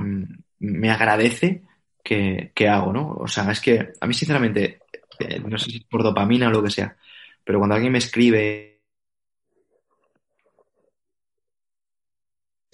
me 0.59 0.91
agradece 0.91 1.65
que, 2.03 2.53
que, 2.55 2.69
hago, 2.69 2.93
¿no? 2.93 3.13
O 3.15 3.29
sea, 3.29 3.51
es 3.51 3.61
que 3.61 3.93
a 4.01 4.07
mí 4.07 4.15
sinceramente, 4.15 4.81
eh, 5.19 5.41
no 5.41 5.59
sé 5.59 5.71
si 5.71 5.77
es 5.79 5.85
por 5.85 6.03
dopamina 6.03 6.49
o 6.49 6.51
lo 6.53 6.63
que 6.63 6.71
sea, 6.71 6.97
pero 7.45 7.59
cuando 7.59 7.75
alguien 7.75 7.93
me 7.93 7.99
escribe, 7.99 8.76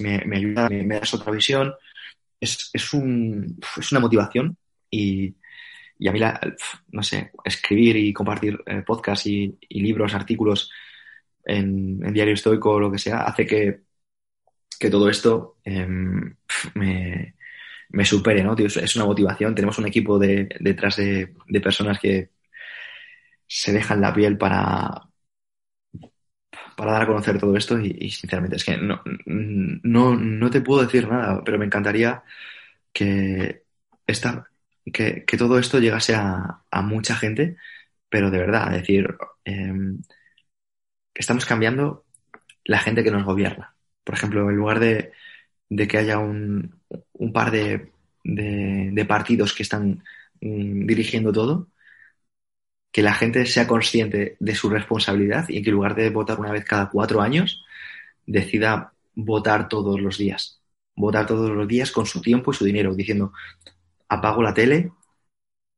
me, 0.03 0.37
ayuda, 0.37 0.69
me, 0.69 0.83
me, 0.83 1.01
das 1.01 1.15
otra 1.15 1.33
visión, 1.33 1.75
es, 2.41 2.71
es, 2.73 2.93
un, 2.93 3.59
es 3.79 3.93
una 3.93 4.01
motivación 4.01 4.57
y, 4.91 5.35
y 5.99 6.09
a 6.09 6.13
mí, 6.13 6.19
la, 6.19 6.41
no 6.91 7.03
sé, 7.03 7.31
escribir 7.45 7.97
y 7.97 8.13
compartir 8.13 8.59
eh, 8.67 8.83
podcasts 8.85 9.27
y, 9.27 9.57
libros, 9.71 10.15
artículos 10.15 10.71
en, 11.45 12.01
en, 12.05 12.13
Diario 12.13 12.35
Estoico 12.35 12.73
o 12.73 12.81
lo 12.81 12.91
que 12.91 12.99
sea, 12.99 13.23
hace 13.23 13.47
que, 13.47 13.83
que 14.81 14.91
todo 14.91 15.09
esto 15.09 15.59
eh, 15.65 15.87
me, 16.75 17.35
me, 17.91 18.05
supere, 18.05 18.43
¿no? 18.43 18.57
Es 18.57 18.97
una 18.97 19.05
motivación. 19.05 19.55
Tenemos 19.55 19.79
un 19.79 19.87
equipo 19.87 20.19
de, 20.19 20.49
detrás 20.59 20.97
de, 20.97 21.35
de, 21.47 21.61
personas 21.61 22.01
que 22.01 22.31
se 23.47 23.73
dejan 23.73 24.01
la 24.01 24.13
piel 24.13 24.37
para, 24.37 25.09
para 26.83 26.95
dar 26.95 27.03
a 27.03 27.07
conocer 27.07 27.39
todo 27.39 27.57
esto 27.57 27.79
y, 27.79 28.11
sinceramente 28.11 28.57
es 28.57 28.65
que 28.65 28.77
no, 28.77 29.01
no, 29.25 30.17
no, 30.17 30.51
te 30.51 30.61
puedo 30.63 30.83
decir 30.83 31.07
nada, 31.07 31.41
pero 31.45 31.57
me 31.57 31.65
encantaría 31.65 32.25
que 32.93 33.63
esta, 34.05 34.49
que, 34.93 35.25
que, 35.25 35.37
todo 35.37 35.61
esto 35.61 35.79
llegase 35.79 36.17
a, 36.17 36.65
a, 36.69 36.83
mucha 36.83 37.15
gente, 37.15 37.57
pero 38.09 38.33
de 38.33 38.39
verdad, 38.39 38.73
decir, 38.73 39.17
eh, 39.45 39.73
estamos 41.15 41.47
cambiando 41.47 42.05
la 42.65 42.81
gente 42.81 43.05
que 43.05 43.13
nos 43.13 43.25
gobierna. 43.25 43.77
Por 44.03 44.17
ejemplo, 44.17 44.51
en 44.51 44.57
lugar 44.57 44.81
de, 44.81 45.13
de 45.69 45.87
que 45.87 45.99
haya 45.99 46.19
un, 46.19 46.81
un 47.13 47.33
par 47.33 47.53
de, 47.53 47.93
de, 48.25 48.91
de, 48.93 49.05
partidos 49.05 49.55
que 49.55 49.63
están 49.63 50.03
mm, 50.41 50.87
dirigiendo 50.87 51.33
todo, 51.33 51.69
que 52.93 53.03
la 53.03 53.15
gente 53.15 53.47
sea 53.47 53.67
consciente 53.67 54.37
de 54.39 54.55
su 54.55 54.69
responsabilidad 54.69 55.49
y 55.49 55.63
que 55.63 55.71
en 55.71 55.77
lugar 55.77 55.95
de 55.95 56.11
votar 56.11 56.39
una 56.39 56.53
vez 56.53 56.65
cada 56.65 56.91
cuatro 56.91 57.23
años, 57.23 57.65
decida 58.27 58.93
votar 59.15 59.69
todos 59.69 60.01
los 60.01 60.19
días. 60.19 60.61
Votar 60.95 61.27
todos 61.27 61.51
los 61.51 61.67
días 61.67 61.91
con 61.91 62.07
su 62.07 62.21
tiempo 62.21 62.53
y 62.53 62.55
su 62.55 62.65
dinero, 62.65 62.95
diciendo, 62.95 63.33
apago 64.09 64.43
la 64.43 64.55
tele, 64.55 64.93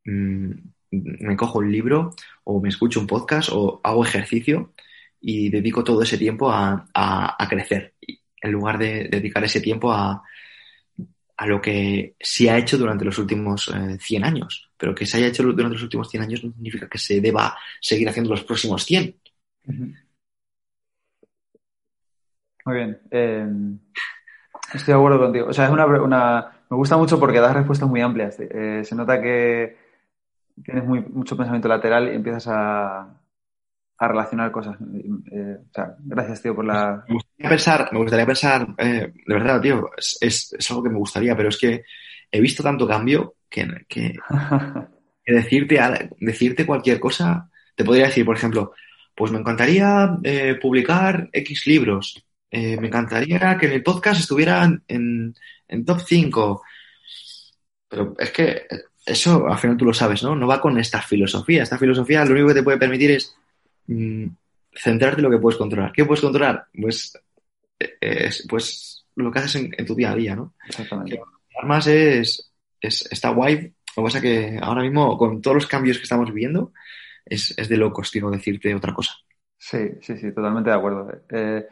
mmm, 0.05 0.53
me 0.91 1.37
cojo 1.37 1.59
un 1.59 1.73
libro 1.73 2.15
o 2.45 2.61
me 2.61 2.69
escucho 2.69 3.01
un 3.01 3.07
podcast 3.07 3.51
o 3.53 3.81
hago 3.83 4.05
ejercicio 4.05 4.73
y 5.21 5.49
dedico 5.51 5.83
todo 5.83 6.03
ese 6.03 6.19
tiempo 6.19 6.51
a, 6.51 6.87
a, 6.93 7.43
a 7.43 7.49
crecer, 7.49 7.95
en 8.41 8.53
lugar 8.53 8.79
de 8.79 9.09
dedicar 9.09 9.43
ese 9.45 9.61
tiempo 9.61 9.93
a, 9.93 10.23
a, 11.37 11.47
lo 11.47 11.61
que 11.61 12.15
se 12.21 12.51
ha 12.51 12.59
hecho 12.59 12.77
durante 12.79 13.05
los 13.05 13.19
últimos 13.19 13.71
eh, 13.75 13.99
100 13.99 14.25
años. 14.25 14.64
Pero 14.77 14.95
que 14.95 15.07
se 15.07 15.19
haya 15.19 15.29
hecho 15.29 15.43
durante 15.43 15.75
los 15.75 15.83
últimos 15.83 16.09
100 16.11 16.23
años 16.23 16.45
no 16.45 16.53
significa 16.53 16.89
que 16.89 16.99
se 16.99 17.21
deba 17.21 17.57
seguir 17.81 18.09
haciendo 18.09 18.31
los 18.31 18.45
próximos 18.45 18.85
100. 18.85 19.17
Uh 19.67 19.73
-huh. 19.73 19.95
Muy 22.67 22.77
bien. 22.77 22.99
Eh, 23.11 23.47
estoy 24.73 24.95
de 24.95 24.99
acuerdo 24.99 25.19
contigo. 25.19 25.47
O 25.49 25.53
sea, 25.53 25.67
es 25.67 25.71
una, 25.71 25.87
una, 25.87 26.53
me 26.71 26.77
gusta 26.77 26.97
mucho 26.97 27.21
porque 27.21 27.41
das 27.41 27.55
respuestas 27.55 27.89
muy 27.89 28.01
amplias. 28.01 28.37
Eh, 28.41 28.83
se 28.85 28.95
nota 28.95 29.21
que 29.21 29.77
tienes 30.63 30.85
muy, 30.85 31.01
mucho 31.01 31.37
pensamiento 31.37 31.69
lateral 31.69 32.09
y 32.09 32.17
empiezas 32.17 32.49
a, 32.49 33.21
a 33.99 34.09
relacionar 34.09 34.51
cosas. 34.51 34.77
Eh, 35.31 35.59
o 35.61 35.73
sea, 35.73 35.97
gracias, 36.01 36.43
tío, 36.43 36.55
por 36.55 36.65
la... 36.65 37.05
Me 37.09 37.15
gustaría 37.15 37.49
pensar, 37.49 37.89
me 37.93 37.99
gustaría 37.99 38.27
pensar 38.27 38.67
eh, 38.79 39.13
de 39.27 39.35
verdad, 39.35 39.61
tío, 39.61 39.91
es, 39.97 40.19
es, 40.59 40.71
algo 40.71 40.83
que 40.83 40.91
me 40.91 40.99
gustaría, 40.99 41.37
pero 41.37 41.49
es 41.49 41.59
que 41.59 41.85
he 42.35 42.41
visto 42.41 42.63
tanto 42.65 42.89
cambio 42.89 43.37
que, 43.49 43.67
que, 43.89 44.19
que 45.25 45.33
decirte, 45.33 45.79
decirte 46.19 46.67
cualquier 46.67 46.99
cosa, 46.99 47.49
te 47.77 47.85
podría 47.85 48.07
decir, 48.07 48.25
por 48.25 48.37
ejemplo, 48.37 48.73
pues 49.15 49.31
me 49.31 49.39
encantaría 49.39 50.19
eh, 50.25 50.57
publicar 50.61 51.29
X 51.33 51.67
libros, 51.67 52.25
eh, 52.51 52.77
me 52.81 52.89
encantaría 52.89 53.57
que 53.57 53.69
mi 53.69 53.79
podcast 53.79 54.21
estuviera 54.21 54.69
en, 54.89 55.35
en 55.69 55.85
top 55.85 56.01
5, 56.01 56.63
pero 57.89 58.15
es 58.19 58.31
que 58.33 58.67
eso 59.07 59.47
al 59.47 59.59
final 59.59 59.77
tú 59.77 59.85
lo 59.85 59.95
sabes, 59.95 60.25
¿no? 60.25 60.35
No 60.35 60.49
va 60.49 60.61
con 60.61 60.77
esta 60.79 61.01
filosofía. 61.01 61.63
Esta 61.63 61.79
filosofía 61.79 62.25
lo 62.25 62.33
único 62.33 62.49
que 62.49 62.55
te 62.55 62.63
puede 62.65 62.79
permitir 62.79 63.13
es 63.13 63.37
mm, 63.87 64.27
centrarte 64.75 65.21
en 65.21 65.25
lo 65.25 65.31
que 65.31 65.39
puedes 65.39 65.59
controlar. 65.59 65.93
¿Qué 65.93 66.05
puedes 66.05 66.23
controlar? 66.23 66.67
Pues, 66.81 67.17
eh, 67.79 68.31
pues 68.49 69.05
lo 69.15 69.31
que 69.31 69.39
haces 69.39 69.55
en, 69.57 69.87
tu 69.87 69.95
día 69.95 70.11
a 70.11 70.17
día, 70.17 70.35
¿no? 70.35 70.55
Exactamente. 70.67 71.21
Además 71.59 71.87
es, 71.87 72.53
es, 72.81 73.09
está 73.11 73.31
guay. 73.31 73.75
Lo 73.97 74.03
que 74.03 74.07
pasa 74.09 74.21
que 74.21 74.59
ahora 74.61 74.83
mismo, 74.83 75.17
con 75.17 75.41
todos 75.41 75.55
los 75.55 75.67
cambios 75.67 75.99
que 75.99 76.03
estamos 76.03 76.33
viviendo, 76.33 76.73
es, 77.25 77.55
es 77.57 77.69
de 77.69 77.77
locos, 77.77 78.11
tío, 78.11 78.31
decirte 78.31 78.75
otra 78.75 78.93
cosa. 78.93 79.15
Sí, 79.57 79.93
sí, 80.03 80.17
sí, 80.17 80.33
totalmente 80.33 80.71
de 80.71 80.77
acuerdo. 80.77 81.09
Eh, 81.31 81.67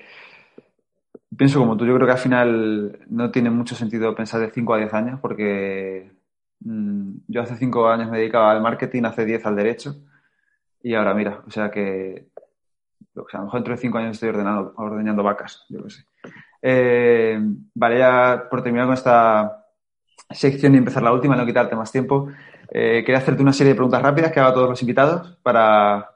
pienso 1.36 1.59
como 1.59 1.76
tú, 1.76 1.84
yo 1.84 1.94
creo 1.94 2.06
que 2.06 2.12
al 2.12 2.18
final 2.18 3.00
no 3.09 3.30
tiene 3.30 3.50
mucho 3.50 3.74
sentido 3.74 4.14
pensar 4.14 4.40
de 4.40 4.50
5 4.50 4.74
a 4.74 4.78
10 4.78 4.94
años 4.94 5.20
porque 5.20 6.10
mm, 6.60 7.12
yo 7.28 7.42
hace 7.42 7.56
5 7.56 7.88
años 7.88 8.10
me 8.10 8.18
dedicaba 8.18 8.50
al 8.50 8.62
marketing, 8.62 9.04
hace 9.04 9.24
10 9.24 9.44
al 9.46 9.56
derecho 9.56 9.96
y 10.82 10.94
ahora 10.94 11.14
mira, 11.14 11.42
o 11.46 11.50
sea 11.50 11.70
que 11.70 12.28
a 13.14 13.38
lo 13.38 13.44
mejor 13.44 13.60
dentro 13.60 13.74
de 13.74 13.80
5 13.80 13.98
años 13.98 14.12
estoy 14.12 14.30
ordenando, 14.30 14.72
ordenando 14.76 15.22
vacas, 15.22 15.66
yo 15.68 15.82
qué 15.84 15.90
sé. 15.90 16.04
Eh, 16.62 17.38
vale, 17.74 17.98
ya 17.98 18.46
por 18.50 18.62
terminar 18.62 18.86
con 18.86 18.94
esta 18.94 19.61
sección 20.30 20.74
y 20.74 20.78
empezar 20.78 21.02
la 21.02 21.12
última, 21.12 21.36
no 21.36 21.47
quitarte 21.47 21.76
más 21.76 21.93
tiempo, 21.93 22.28
eh, 22.70 23.02
quería 23.05 23.18
hacerte 23.18 23.43
una 23.43 23.52
serie 23.52 23.72
de 23.72 23.76
preguntas 23.76 24.02
rápidas 24.02 24.32
que 24.32 24.40
hago 24.40 24.51
a 24.51 24.55
todos 24.55 24.70
los 24.70 24.82
invitados 24.82 25.36
para 25.43 26.10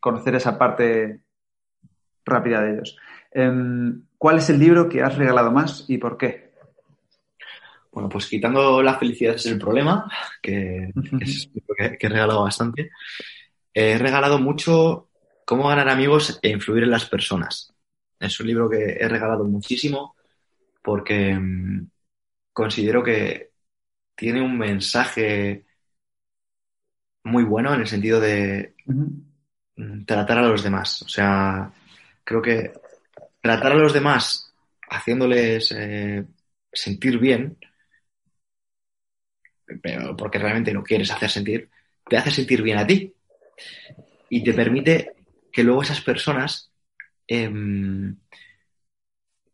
conocer 0.00 0.34
esa 0.34 0.58
parte 0.58 1.20
rápida 2.24 2.62
de 2.62 2.72
ellos. 2.74 2.96
Em, 3.30 4.02
¿Cuál 4.18 4.38
es 4.38 4.50
el 4.50 4.58
libro 4.58 4.88
que 4.88 5.02
has 5.02 5.16
regalado 5.16 5.50
más 5.50 5.84
y 5.88 5.98
por 5.98 6.16
qué? 6.16 6.52
Bueno, 7.92 8.08
pues 8.08 8.26
quitando 8.26 8.82
la 8.82 8.98
felicidad 8.98 9.34
es 9.36 9.46
el 9.46 9.58
problema, 9.58 10.10
que, 10.42 10.92
es 11.20 11.50
que, 11.76 11.96
que 11.96 12.06
he 12.06 12.10
regalado 12.10 12.42
bastante. 12.42 12.90
He 13.72 13.98
regalado 13.98 14.38
mucho 14.38 15.08
Cómo 15.44 15.68
ganar 15.68 15.90
amigos 15.90 16.38
e 16.42 16.48
influir 16.48 16.84
en 16.84 16.90
las 16.90 17.04
personas. 17.04 17.72
Es 18.18 18.40
un 18.40 18.46
libro 18.46 18.70
que 18.70 18.96
he 18.98 19.08
regalado 19.08 19.44
muchísimo 19.44 20.14
porque 20.82 21.34
mm, 21.34 21.90
considero 22.54 23.02
que 23.02 23.50
tiene 24.14 24.40
un 24.40 24.56
mensaje 24.56 25.66
muy 27.24 27.44
bueno 27.44 27.74
en 27.74 27.80
el 27.80 27.86
sentido 27.86 28.20
de 28.20 28.74
mm, 28.86 30.04
tratar 30.06 30.38
a 30.38 30.48
los 30.48 30.62
demás. 30.62 31.02
O 31.02 31.08
sea, 31.08 31.70
creo 32.22 32.40
que 32.40 32.72
tratar 33.40 33.72
a 33.72 33.76
los 33.76 33.92
demás 33.92 34.54
haciéndoles 34.88 35.72
eh, 35.76 36.24
sentir 36.72 37.18
bien, 37.18 37.58
pero 39.82 40.16
porque 40.16 40.38
realmente 40.38 40.72
no 40.72 40.82
quieres 40.82 41.10
hacer 41.10 41.30
sentir, 41.30 41.68
te 42.08 42.16
hace 42.16 42.30
sentir 42.30 42.62
bien 42.62 42.78
a 42.78 42.86
ti 42.86 43.12
y 44.28 44.44
te 44.44 44.52
permite 44.52 45.12
que 45.52 45.62
luego 45.62 45.82
esas 45.82 46.00
personas 46.00 46.70
em, 47.26 48.16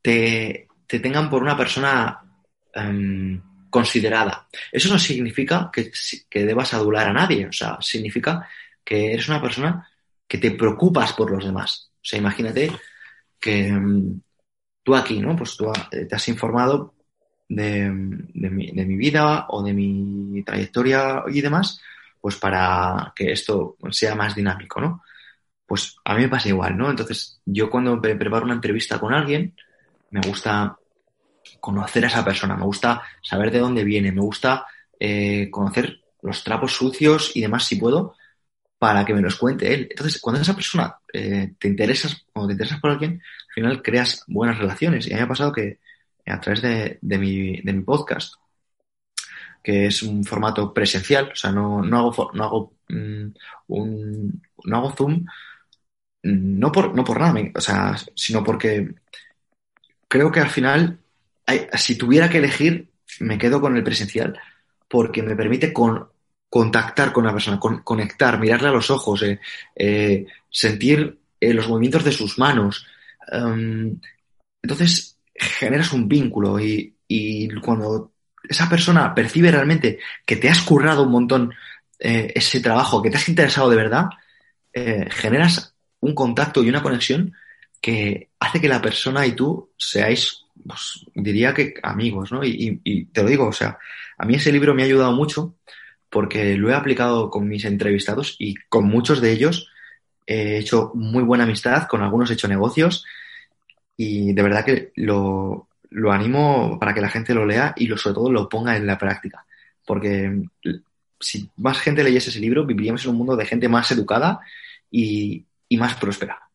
te, 0.03 0.69
tengan 0.87 1.31
por 1.31 1.43
una 1.43 1.57
persona 1.57 2.30
em, 2.75 3.41
considerada. 3.71 4.49
Eso 4.73 4.93
no 4.93 4.99
significa 4.99 5.71
que, 5.73 5.91
debas 6.45 6.75
adular 6.75 7.09
a 7.09 7.13
nadie, 7.13 7.47
o 7.47 7.53
sea, 7.53 7.79
significa 7.81 8.49
que 8.85 9.13
eres 9.13 9.29
una 9.29 9.41
persona 9.41 9.89
que 10.27 10.39
te 10.39 10.51
preocupas 10.53 11.13
por 11.13 11.31
los 11.31 11.45
demás. 11.45 11.91
O 11.95 12.05
sea, 12.05 12.19
imagínate 12.19 12.73
que 13.39 13.69
em, 13.69 14.21
tú 14.83 14.95
aquí, 14.95 15.21
¿no? 15.21 15.37
Pues 15.37 15.57
tú 15.57 15.71
te 15.91 16.15
has 16.15 16.29
informado 16.29 16.95
de, 17.51 17.91
mi, 17.91 18.97
vida 18.97 19.47
o 19.49 19.63
de 19.63 19.73
mi 19.73 20.43
trayectoria 20.45 21.25
y 21.29 21.41
demás, 21.41 21.81
pues 22.21 22.37
para 22.37 23.13
que 23.15 23.33
esto 23.33 23.77
sea 23.91 24.15
más 24.15 24.35
dinámico, 24.35 24.81
¿no? 24.81 25.03
Pues 25.67 25.97
a 26.05 26.15
mí 26.15 26.23
me 26.23 26.29
pasa 26.29 26.49
igual, 26.49 26.77
¿no? 26.77 26.91
Entonces, 26.91 27.41
yo 27.45 27.71
cuando 27.71 28.01
preparo 28.01 28.45
una 28.45 28.55
entrevista 28.55 28.99
con 28.99 29.13
alguien, 29.13 29.55
me 30.11 30.21
gusta 30.21 30.77
conocer 31.61 32.05
a 32.05 32.09
esa 32.09 32.25
persona, 32.25 32.57
me 32.57 32.65
gusta 32.65 33.03
saber 33.23 33.51
de 33.51 33.59
dónde 33.59 33.85
viene, 33.85 34.13
me 34.13 34.21
gusta 34.21 34.67
eh, 34.99 35.49
conocer 35.51 36.01
los 36.23 36.43
trapos 36.45 36.73
sucios 36.73 37.33
y 37.35 37.41
demás, 37.41 37.65
si 37.65 37.77
puedo, 37.77 38.15
para 38.79 39.05
que 39.05 39.15
me 39.15 39.21
los 39.21 39.37
cuente 39.37 39.73
él. 39.73 39.89
Entonces, 39.91 40.21
cuando 40.21 40.41
esa 40.41 40.55
persona 40.55 40.97
eh, 41.13 41.53
te 41.59 41.69
interesas 41.69 42.25
o 42.33 42.47
te 42.47 42.53
interesas 42.53 42.81
por 42.81 42.91
alguien, 42.91 43.23
al 43.49 43.55
final 43.55 43.83
creas 43.83 44.25
buenas 44.27 44.59
relaciones. 44.59 45.07
Y 45.07 45.13
a 45.13 45.17
mí 45.17 45.21
me 45.21 45.25
ha 45.25 45.29
pasado 45.29 45.53
que 45.53 45.79
a 46.27 46.41
través 46.41 46.63
de, 46.63 46.99
mi, 47.19 47.61
de 47.61 47.73
mi 47.73 47.83
podcast, 47.83 48.35
que 49.63 49.87
es 49.87 50.03
un 50.03 50.25
formato 50.25 50.73
presencial, 50.73 51.31
o 51.33 51.37
sea, 51.37 51.53
no, 51.53 51.83
no 51.83 51.99
hago, 51.99 52.31
no 52.33 52.45
hago, 52.45 52.73
mm, 52.89 53.27
un, 53.69 54.43
no 54.65 54.77
hago 54.77 54.93
Zoom, 54.97 55.27
no 56.23 56.73
por, 56.73 56.95
no 56.95 57.05
por 57.05 57.21
nada, 57.21 57.41
o 57.55 57.61
sea, 57.61 57.97
sino 58.15 58.45
porque 58.45 58.95
creo 60.09 60.31
que 60.31 60.41
al 60.41 60.51
final, 60.51 61.00
si 61.75 61.97
tuviera 61.97 62.29
que 62.29 62.39
elegir, 62.39 62.91
me 63.21 63.39
quedo 63.39 63.61
con 63.61 63.77
el 63.77 63.83
presencial, 63.83 64.39
porque 64.89 65.23
me 65.23 65.37
permite 65.37 65.73
con, 65.73 66.09
contactar 66.51 67.13
con 67.13 67.25
la 67.25 67.33
persona, 67.33 67.61
conectar, 67.61 68.39
mirarle 68.39 68.69
a 68.69 68.73
los 68.73 68.91
ojos, 68.91 69.23
eh, 69.23 69.41
eh, 69.77 70.27
sentir 70.51 71.19
eh, 71.41 71.55
los 71.55 71.69
movimientos 71.69 72.05
de 72.05 72.13
sus 72.13 72.39
manos. 72.39 72.87
Em, 73.31 73.99
entonces, 74.61 75.17
generas 75.33 75.93
un 75.93 76.09
vínculo 76.09 76.59
y, 76.59 76.93
y, 77.07 77.49
cuando 77.61 78.13
esa 78.43 78.69
persona 78.69 79.15
percibe 79.15 79.53
realmente 79.53 80.01
que 80.27 80.37
te 80.37 80.49
has 80.51 80.61
currado 80.63 81.05
un 81.05 81.13
montón 81.13 81.55
ese 82.03 82.61
trabajo, 82.61 83.03
que 83.03 83.11
te 83.11 83.19
has 83.19 83.29
interesado 83.29 83.69
de 83.69 83.77
verdad, 83.77 84.07
generas 84.73 85.75
un 86.01 86.15
contacto 86.15 86.65
y 86.65 86.69
una 86.71 86.83
conexión 86.83 87.35
que 87.79 88.31
hace 88.39 88.59
que 88.59 88.69
la 88.69 88.81
persona 88.81 89.27
y 89.27 89.33
tú 89.33 89.71
seáis, 89.77 90.47
pues, 90.71 91.05
diría 91.15 91.53
que 91.53 91.75
amigos, 91.83 92.31
¿no? 92.33 92.45
Y, 92.45 93.07
te 93.13 93.23
lo 93.23 93.29
digo, 93.29 93.49
o 93.49 93.53
sea, 93.53 93.79
a 94.17 94.25
mí 94.25 94.37
ese 94.37 94.53
libro 94.53 94.75
me 94.75 94.83
ha 94.83 94.87
ayudado 94.87 95.13
mucho 95.13 95.57
porque 96.09 96.57
lo 96.57 96.71
he 96.71 96.75
aplicado 96.75 97.31
con 97.31 97.49
mis 97.49 97.65
entrevistados 97.65 98.37
y 98.39 98.55
con 98.69 98.87
muchos 98.87 99.21
de 99.21 99.33
ellos 99.33 99.69
he 100.27 100.59
hecho 100.59 100.93
muy 100.95 101.25
buena 101.25 101.45
amistad, 101.45 101.89
con 101.89 102.03
algunos 102.03 102.31
he 102.31 102.35
hecho 102.35 102.49
negocios 102.49 103.05
y 103.97 104.33
de 104.33 104.43
verdad 104.43 104.65
que 104.65 104.93
lo, 104.97 105.69
lo 105.91 106.13
animo 106.13 106.79
para 106.79 106.95
que 106.95 107.01
la 107.01 107.09
gente 107.09 107.35
lo 107.35 107.45
lea 107.45 107.75
y 107.77 107.87
lo, 107.87 107.97
sobre 107.97 108.15
todo 108.15 108.31
lo 108.31 108.49
ponga 108.49 108.77
en 108.77 108.87
la 108.87 108.99
práctica. 108.99 109.45
Porque 109.85 110.43
si 111.19 111.51
más 111.57 111.81
gente 111.81 112.05
leyese 112.05 112.31
ese 112.31 112.41
libro, 112.41 112.65
viviríamos 112.65 113.05
en 113.05 113.11
un 113.11 113.19
mundo 113.19 113.37
de 113.37 113.47
gente 113.47 113.69
más 113.69 113.91
educada 113.91 114.41
y, 114.91 115.45
y 115.69 115.77
más 115.77 115.95
próspera. 115.95 116.51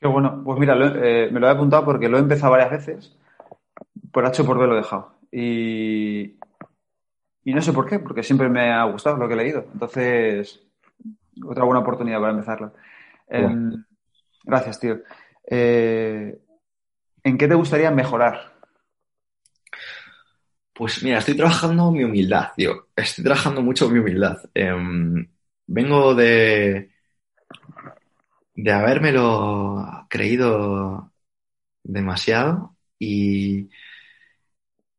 Qué 0.00 0.06
bueno. 0.06 0.42
Pues 0.44 0.58
mira, 0.58 0.76
eh, 1.02 1.28
me 1.30 1.40
lo 1.40 1.48
he 1.48 1.50
apuntado 1.50 1.84
porque 1.84 2.08
lo 2.08 2.18
he 2.18 2.20
empezado 2.20 2.52
varias 2.52 2.70
veces. 2.70 3.16
Por 4.12 4.26
H 4.26 4.44
por 4.44 4.58
B 4.58 4.66
lo 4.66 4.74
he 4.74 4.78
dejado. 4.78 5.18
Y, 5.30 6.38
y 7.44 7.54
no 7.54 7.62
sé 7.62 7.72
por 7.72 7.86
qué, 7.86 7.98
porque 7.98 8.22
siempre 8.22 8.48
me 8.48 8.72
ha 8.72 8.84
gustado 8.84 9.16
lo 9.16 9.28
que 9.28 9.34
he 9.34 9.36
leído. 9.36 9.66
Entonces, 9.72 10.62
otra 11.44 11.64
buena 11.64 11.80
oportunidad 11.80 12.20
para 12.20 12.32
empezarlo. 12.32 12.74
Em, 13.28 13.84
gracias, 14.44 14.80
tío. 14.80 15.00
Eh, 15.50 16.38
¿En 17.22 17.38
qué 17.38 17.48
te 17.48 17.54
gustaría 17.54 17.90
mejorar? 17.90 18.58
Pues 20.72 21.02
mira, 21.02 21.18
estoy 21.18 21.36
trabajando 21.36 21.90
mi 21.90 22.04
humildad, 22.04 22.52
tío. 22.56 22.88
Estoy 22.94 23.24
trabajando 23.24 23.62
mucho 23.62 23.88
mi 23.88 23.98
humildad. 23.98 24.38
Em, 24.54 25.28
vengo 25.66 26.14
de, 26.14 26.92
de 28.54 28.72
habérmelo 28.72 30.06
creído 30.08 31.12
demasiado 31.82 32.76
y, 32.98 33.68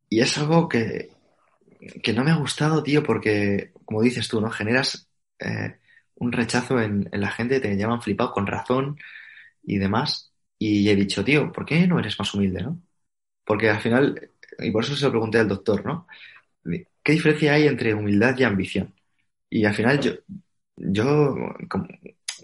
y 0.09 0.21
es 0.21 0.37
algo 0.37 0.67
que, 0.67 1.11
que, 2.03 2.13
no 2.13 2.23
me 2.23 2.31
ha 2.31 2.35
gustado, 2.35 2.83
tío, 2.83 3.03
porque, 3.03 3.73
como 3.85 4.01
dices 4.01 4.27
tú, 4.27 4.41
¿no? 4.41 4.49
Generas 4.49 5.09
eh, 5.39 5.79
un 6.15 6.31
rechazo 6.31 6.81
en, 6.81 7.09
la 7.11 7.31
gente, 7.31 7.59
te 7.59 7.75
llaman 7.77 8.01
flipado 8.01 8.31
con 8.31 8.47
razón 8.47 8.97
y 9.63 9.77
demás. 9.77 10.33
Y 10.57 10.89
he 10.89 10.95
dicho, 10.95 11.23
tío, 11.23 11.51
¿por 11.51 11.65
qué 11.65 11.87
no 11.87 11.99
eres 11.99 12.17
más 12.19 12.33
humilde, 12.33 12.63
no? 12.63 12.81
Porque 13.45 13.69
al 13.69 13.81
final, 13.81 14.31
y 14.59 14.71
por 14.71 14.83
eso 14.83 14.95
se 14.95 15.05
lo 15.05 15.11
pregunté 15.11 15.39
al 15.39 15.47
doctor, 15.47 15.85
¿no? 15.85 16.07
¿Qué 17.03 17.13
diferencia 17.13 17.53
hay 17.53 17.67
entre 17.67 17.93
humildad 17.93 18.37
y 18.37 18.43
ambición? 18.43 18.93
Y 19.49 19.65
al 19.65 19.73
final 19.75 19.99
yo, 20.01 20.13
yo 20.77 21.35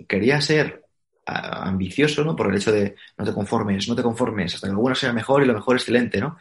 quería 0.08 0.42
ser 0.42 0.86
ambicioso, 1.26 2.24
¿no? 2.24 2.36
Por 2.36 2.50
el 2.50 2.58
hecho 2.58 2.72
de 2.72 2.96
no 3.18 3.26
te 3.26 3.34
conformes, 3.34 3.88
no 3.88 3.96
te 3.96 4.04
conformes, 4.04 4.56
hasta 4.56 4.68
que 4.68 4.76
bueno 4.76 4.96
sea 4.96 5.14
mejor 5.14 5.44
y 5.44 5.48
lo 5.48 5.54
mejor 5.54 5.76
excelente, 5.78 6.20
¿no? 6.20 6.38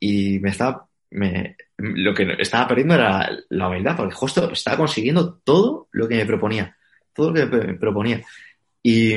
Y 0.00 0.40
me 0.40 0.50
estaba, 0.50 0.88
me, 1.10 1.56
lo 1.78 2.14
que 2.14 2.36
estaba 2.38 2.66
perdiendo 2.66 2.94
era 2.94 3.30
la 3.50 3.68
humildad, 3.68 3.96
porque 3.96 4.14
justo 4.14 4.50
estaba 4.50 4.78
consiguiendo 4.78 5.34
todo 5.44 5.88
lo 5.92 6.08
que 6.08 6.16
me 6.16 6.26
proponía, 6.26 6.76
todo 7.14 7.28
lo 7.30 7.34
que 7.34 7.46
me 7.46 7.74
proponía. 7.74 8.24
Y, 8.82 9.14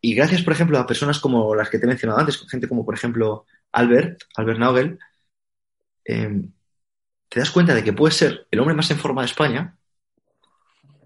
y 0.00 0.14
gracias, 0.14 0.42
por 0.42 0.52
ejemplo, 0.52 0.78
a 0.78 0.86
personas 0.86 1.18
como 1.18 1.54
las 1.54 1.68
que 1.68 1.78
te 1.78 1.84
he 1.84 1.88
mencionado 1.88 2.20
antes, 2.20 2.38
gente 2.48 2.68
como, 2.68 2.84
por 2.84 2.94
ejemplo, 2.94 3.44
Albert, 3.72 4.22
Albert 4.36 4.58
Nagel, 4.58 4.98
em, 6.04 6.52
te 7.28 7.40
das 7.40 7.50
cuenta 7.50 7.74
de 7.74 7.82
que 7.84 7.92
puedes 7.92 8.16
ser 8.16 8.46
el 8.50 8.60
hombre 8.60 8.74
más 8.74 8.90
en 8.90 8.98
forma 8.98 9.22
de 9.22 9.26
España, 9.26 9.76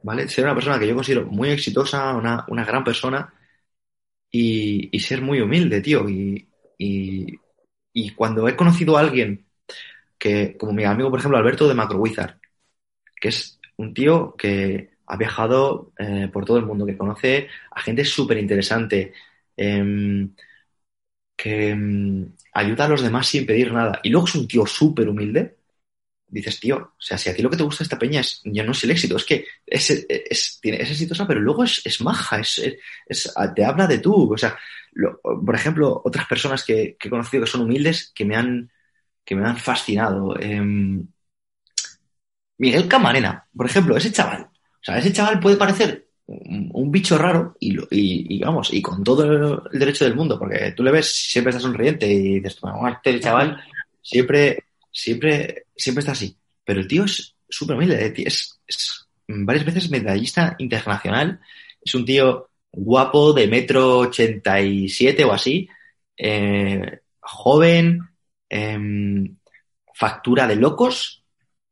¿vale? 0.03 0.29
Ser 0.29 0.45
una 0.45 0.55
persona 0.55 0.79
que 0.79 0.87
yo 0.87 0.95
considero 0.95 1.27
muy 1.27 1.51
exitosa, 1.51 2.15
una, 2.15 2.65
gran 2.65 2.85
persona 2.85 3.33
y, 4.31 4.99
ser 5.01 5.23
muy 5.23 5.41
humilde, 5.41 5.81
tío. 5.81 6.09
Y, 6.09 6.49
y, 6.79 7.39
cuando 8.17 8.49
he 8.49 8.57
conocido 8.57 8.97
a 8.97 9.01
alguien 9.01 9.47
que, 10.19 10.57
como 10.59 10.73
mi 10.73 10.85
amigo, 10.85 11.11
por 11.11 11.21
ejemplo, 11.21 11.39
Alberto 11.39 11.69
de 11.69 11.75
Macro 11.75 11.99
Wizard, 12.01 12.39
que 13.21 13.29
es 13.29 13.61
un 13.77 13.95
tío 13.95 14.35
que 14.37 14.93
ha 15.07 15.17
viajado 15.17 15.93
eh, 15.99 16.29
por 16.33 16.45
todo 16.45 16.59
el 16.59 16.67
mundo, 16.67 16.87
que 16.87 16.97
conoce 16.99 17.49
a 17.73 17.81
gente 17.83 18.05
súper 18.05 18.39
interesante, 18.39 19.13
em, 19.57 20.35
que 21.37 21.71
em, 21.71 22.33
ayuda 22.53 22.85
a 22.85 22.89
los 22.89 23.03
demás 23.03 23.27
sin 23.29 23.47
pedir 23.47 23.73
nada. 23.73 24.01
Y 24.03 24.11
luego 24.11 24.27
es 24.27 24.35
un 24.35 24.47
tío 24.49 24.67
súper 24.67 25.09
humilde 25.09 25.57
dices, 26.31 26.61
tío, 26.61 26.77
o 26.77 27.01
sea, 27.01 27.19
si 27.19 27.29
a 27.29 27.35
ti 27.35 27.43
lo 27.43 27.51
que 27.51 27.57
te 27.57 27.63
gusta 27.63 27.83
esta 27.83 27.99
peña 27.99 28.21
es, 28.21 28.41
ya 28.45 28.63
no 28.63 28.73
es 28.73 28.85
el 28.85 28.93
éxito, 28.93 29.17
es 29.17 29.25
que 29.25 29.47
es, 29.67 29.91
es, 30.09 30.59
tiene, 30.61 30.81
es 30.81 30.91
exitosa, 30.91 31.27
pero 31.27 31.41
luego 31.41 31.65
es, 31.65 31.83
es 31.85 32.01
maja, 32.01 32.41
es, 32.41 32.61
es, 33.07 33.35
te 33.55 33.65
habla 33.65 33.87
de 33.87 33.99
tú. 33.99 34.33
O 34.33 34.39
sea, 34.39 34.57
por 35.23 35.55
ejemplo, 35.55 36.01
otras 36.05 36.27
personas 36.27 36.65
que, 36.65 36.97
que, 36.99 37.09
he 37.09 37.11
conocido 37.11 37.45
que 37.45 37.51
son 37.51 37.63
humildes 37.63 38.13
que 38.15 38.25
me 38.25 38.37
han, 38.37 38.71
que 39.25 39.35
me 39.35 39.47
han 39.47 39.57
fascinado. 39.57 40.39
Em, 40.39 41.07
Miguel 42.59 42.89
Camarena, 42.89 43.47
por 43.57 43.67
ejemplo, 43.67 43.97
ese 43.97 44.13
chaval. 44.13 44.43
O 44.43 44.85
sea, 44.85 44.99
ese 44.99 45.13
chaval 45.13 45.41
puede 45.41 45.57
parecer 45.57 46.07
un, 46.27 46.91
bicho 46.93 47.19
raro 47.19 47.57
y, 47.59 47.77
y, 47.91 48.37
y, 48.37 48.41
vamos, 48.41 48.73
y 48.73 48.81
con 48.81 49.03
todo 49.03 49.65
el 49.73 49.79
derecho 49.79 50.05
del 50.05 50.15
mundo, 50.15 50.39
porque 50.39 50.73
tú 50.77 50.83
le 50.83 50.93
ves, 50.93 51.13
siempre 51.13 51.51
está 51.51 51.61
sonriente 51.61 52.07
y 52.07 52.41
dices, 52.41 52.61
bueno, 52.61 52.89
este 52.89 53.19
chaval 53.21 53.61
siempre 54.03 54.70
siempre, 54.91 55.67
siempre 55.77 56.01
está 56.01 56.13
así. 56.13 56.37
Pero 56.65 56.81
el 56.81 56.89
tío 56.89 57.05
es 57.05 57.35
súper 57.49 57.77
humilde, 57.77 58.13
es, 58.17 58.61
es, 58.67 59.09
varias 59.27 59.65
veces 59.65 59.91
medallista 59.91 60.57
internacional, 60.59 61.41
es 61.81 61.95
un 61.95 62.05
tío 62.05 62.51
guapo 62.73 63.33
de 63.33 63.49
metro 63.49 63.99
ochenta 63.99 64.61
y 64.61 64.89
siete 64.89 65.25
o 65.25 65.33
así, 65.33 65.69
eh, 66.17 67.01
joven, 67.21 68.01
em, 68.49 69.37
factura 69.95 70.47
de 70.47 70.57
locos 70.57 71.25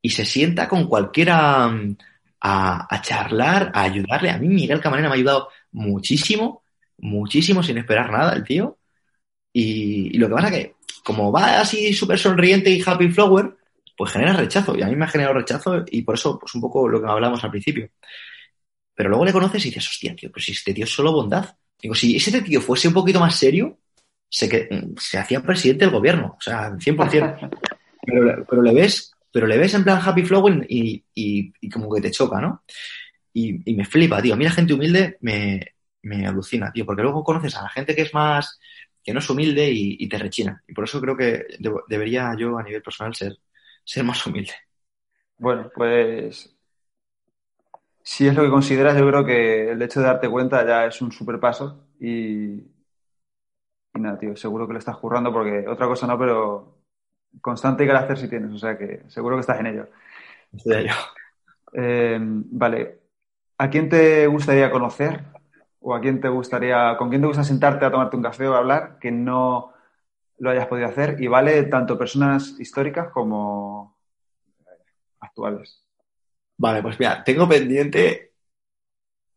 y 0.03 0.11
se 0.11 0.25
sienta 0.25 0.69
con 0.69 0.87
cualquiera 0.87 1.69
mm, 1.69 1.97
a, 2.41 3.01
charlar, 3.03 3.71
a 3.75 3.83
ayudarle. 3.83 4.31
A 4.31 4.39
mí 4.39 4.49
Miguel 4.49 4.81
Camarena 4.81 5.09
me 5.09 5.15
ha 5.15 5.17
ayudado 5.17 5.49
muchísimo, 5.73 6.63
muchísimo 6.99 7.63
sin 7.63 7.79
esperar 7.79 8.11
nada 8.11 8.35
el 8.35 8.45
tío. 8.45 8.79
Y, 9.53 10.15
y 10.15 10.19
lo 10.19 10.29
que 10.29 10.35
pasa 10.35 10.51
que 10.51 10.75
como 11.05 11.33
va 11.33 11.61
así 11.61 11.93
súper 11.93 12.19
sonriente 12.19 12.71
y 12.71 12.83
happy 12.85 13.09
flower, 13.09 13.57
pues 13.97 14.13
genera 14.13 14.33
rechazo. 14.33 14.77
Y 14.77 14.83
a 14.83 14.87
mí 14.87 14.97
me 14.97 15.05
ha 15.05 15.09
generado 15.09 15.39
rechazo 15.39 15.85
y 15.91 16.03
por 16.03 16.15
eso, 16.15 16.39
pues 16.39 16.55
un 16.55 16.61
poco 16.61 16.89
lo 16.89 17.01
que 17.01 17.09
hablamos 17.09 17.43
al 17.43 17.51
principio. 17.51 17.91
Pero 18.95 19.11
luego 19.11 19.25
le 19.25 19.33
conoces 19.33 19.65
y 19.65 19.69
dices, 19.69 19.89
hostia, 19.89 20.15
tío, 20.15 20.31
pues 20.31 20.45
si 20.45 20.53
este 20.53 20.75
tío 20.75 20.85
es 20.85 20.91
solo 20.91 21.13
bondad. 21.13 21.57
Digo, 21.81 21.95
si 21.95 22.17
ese 22.17 22.43
tío 22.43 22.61
fuese 22.61 22.89
un 22.89 22.95
poquito 22.95 23.21
más 23.21 23.37
serio, 23.37 23.79
se, 24.29 24.49
que, 24.49 24.69
se 24.99 25.19
hacía 25.19 25.43
presidente 25.43 25.85
del 25.85 25.95
gobierno, 25.95 26.37
o 26.39 26.41
sea, 26.41 26.73
100%. 26.73 27.51
pero, 28.07 28.47
pero 28.49 28.63
le 28.63 28.73
ves, 28.73 29.13
pero 29.33 29.47
le 29.47 29.59
ves 29.59 29.75
en 29.75 29.85
plan 29.85 30.01
happy 30.05 30.23
flower 30.23 30.67
y, 30.69 31.05
y, 31.15 31.71
como 31.71 31.93
que 31.95 32.01
te 32.01 32.11
choca, 32.11 32.41
¿no? 32.41 32.65
Y, 33.33 33.71
y, 33.71 33.75
me 33.75 33.85
flipa, 33.85 34.21
tío. 34.21 34.35
A 34.35 34.37
mí 34.37 34.45
la 34.45 34.51
gente 34.51 34.75
humilde 34.75 35.19
me, 35.21 35.75
me 36.03 36.27
alucina, 36.27 36.73
tío, 36.73 36.85
porque 36.85 37.03
luego 37.03 37.25
conoces 37.25 37.57
a 37.57 37.63
la 37.63 37.69
gente 37.69 37.95
que 37.95 38.03
es 38.03 38.15
más, 38.15 38.59
que 39.03 39.13
no 39.13 39.21
es 39.21 39.31
humilde 39.31 39.71
y, 39.71 40.09
te 40.09 40.19
rechina. 40.19 40.63
Y 40.67 40.75
por 40.75 40.85
eso 40.85 41.01
creo 41.01 41.17
que 41.17 41.47
debería 41.89 42.35
yo 42.37 42.59
a 42.59 42.63
nivel 42.63 42.83
personal 42.83 43.15
ser, 43.15 43.37
ser 43.85 44.05
más 44.05 44.27
humilde. 44.27 44.53
Bueno, 45.39 45.71
pues 45.75 46.55
si 48.03 48.27
es 48.27 48.35
lo 48.35 48.43
que 48.43 48.51
consideras, 48.51 48.97
yo 48.99 49.07
creo 49.07 49.25
que 49.25 49.71
el 49.71 49.83
hecho 49.83 50.01
de 50.01 50.07
darte 50.07 50.29
cuenta 50.29 50.67
ya 50.67 50.87
es 50.87 51.01
un 51.03 51.13
super 51.13 51.39
paso 51.39 51.89
y, 52.01 52.55
y 52.55 54.01
nada, 54.01 54.19
tío, 54.19 54.37
seguro 54.37 54.67
que 54.67 54.73
lo 54.73 54.79
estás 54.79 54.97
currando 54.97 55.33
porque 55.33 55.67
otra 55.69 55.87
cosa 55.87 56.07
no, 56.07 56.19
pero 56.19 56.79
constante 57.41 57.85
y 57.85 57.87
carácter 57.87 58.19
sí 58.19 58.29
tienes, 58.29 58.53
o 58.53 58.59
sea 58.59 58.77
que 58.77 59.03
seguro 59.09 59.37
que 59.37 59.41
estás 59.41 59.61
en 59.61 59.67
ello. 59.67 59.89
Estoy 60.53 60.89
yo. 60.89 60.95
Eh, 61.75 62.19
vale, 62.21 63.01
¿a 63.59 63.69
quién 63.69 63.89
te 63.89 64.27
gustaría 64.27 64.71
conocer 64.71 65.23
o 65.81 65.95
a 65.95 66.01
quién 66.01 66.21
te 66.21 66.29
gustaría, 66.29 66.97
con 66.97 67.09
quién 67.09 67.21
te 67.21 67.29
gusta 67.29 67.45
sentarte 67.45 67.85
a 67.85 67.91
tomarte 67.91 68.17
un 68.17 68.23
café 68.23 68.49
o 68.49 68.55
a 68.55 68.59
hablar 68.59 68.99
que 68.99 69.11
no 69.11 69.73
lo 70.39 70.51
hayas 70.51 70.67
podido 70.67 70.89
hacer 70.89 71.21
y 71.21 71.27
vale 71.27 71.65
tanto 71.65 71.99
personas 71.99 72.59
históricas 72.59 73.11
como 73.11 73.97
actuales. 75.21 75.85
Vale, 76.57 76.83
pues 76.83 76.99
mira, 76.99 77.23
tengo 77.25 77.49
pendiente 77.49 78.33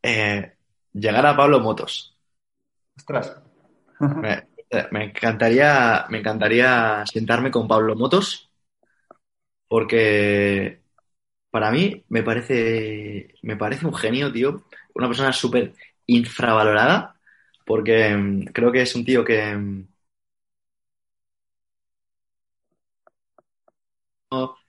eh, 0.01 0.53
llegar 0.93 1.26
a 1.26 1.35
Pablo 1.35 1.59
Motos. 1.59 2.18
Ostras. 2.97 3.39
me, 3.99 5.05
encantaría, 5.05 6.05
me 6.09 6.19
encantaría 6.19 7.03
sentarme 7.05 7.51
con 7.51 7.68
Pablo 7.68 7.95
Motos 7.95 8.51
porque 9.68 10.81
para 11.49 11.72
mí 11.72 12.03
me 12.09 12.23
parece, 12.23 13.35
me 13.43 13.55
parece 13.55 13.85
un 13.85 13.93
genio, 13.93 14.31
tío. 14.31 14.65
Una 14.95 15.07
persona 15.07 15.31
súper 15.31 15.73
infravalorada, 16.16 17.16
porque 17.66 18.16
mm, 18.16 18.46
creo 18.54 18.72
que 18.72 18.82
es 18.84 18.96
un 18.96 19.06
tío 19.06 19.24
que... 19.24 19.56
Mm, 19.56 19.88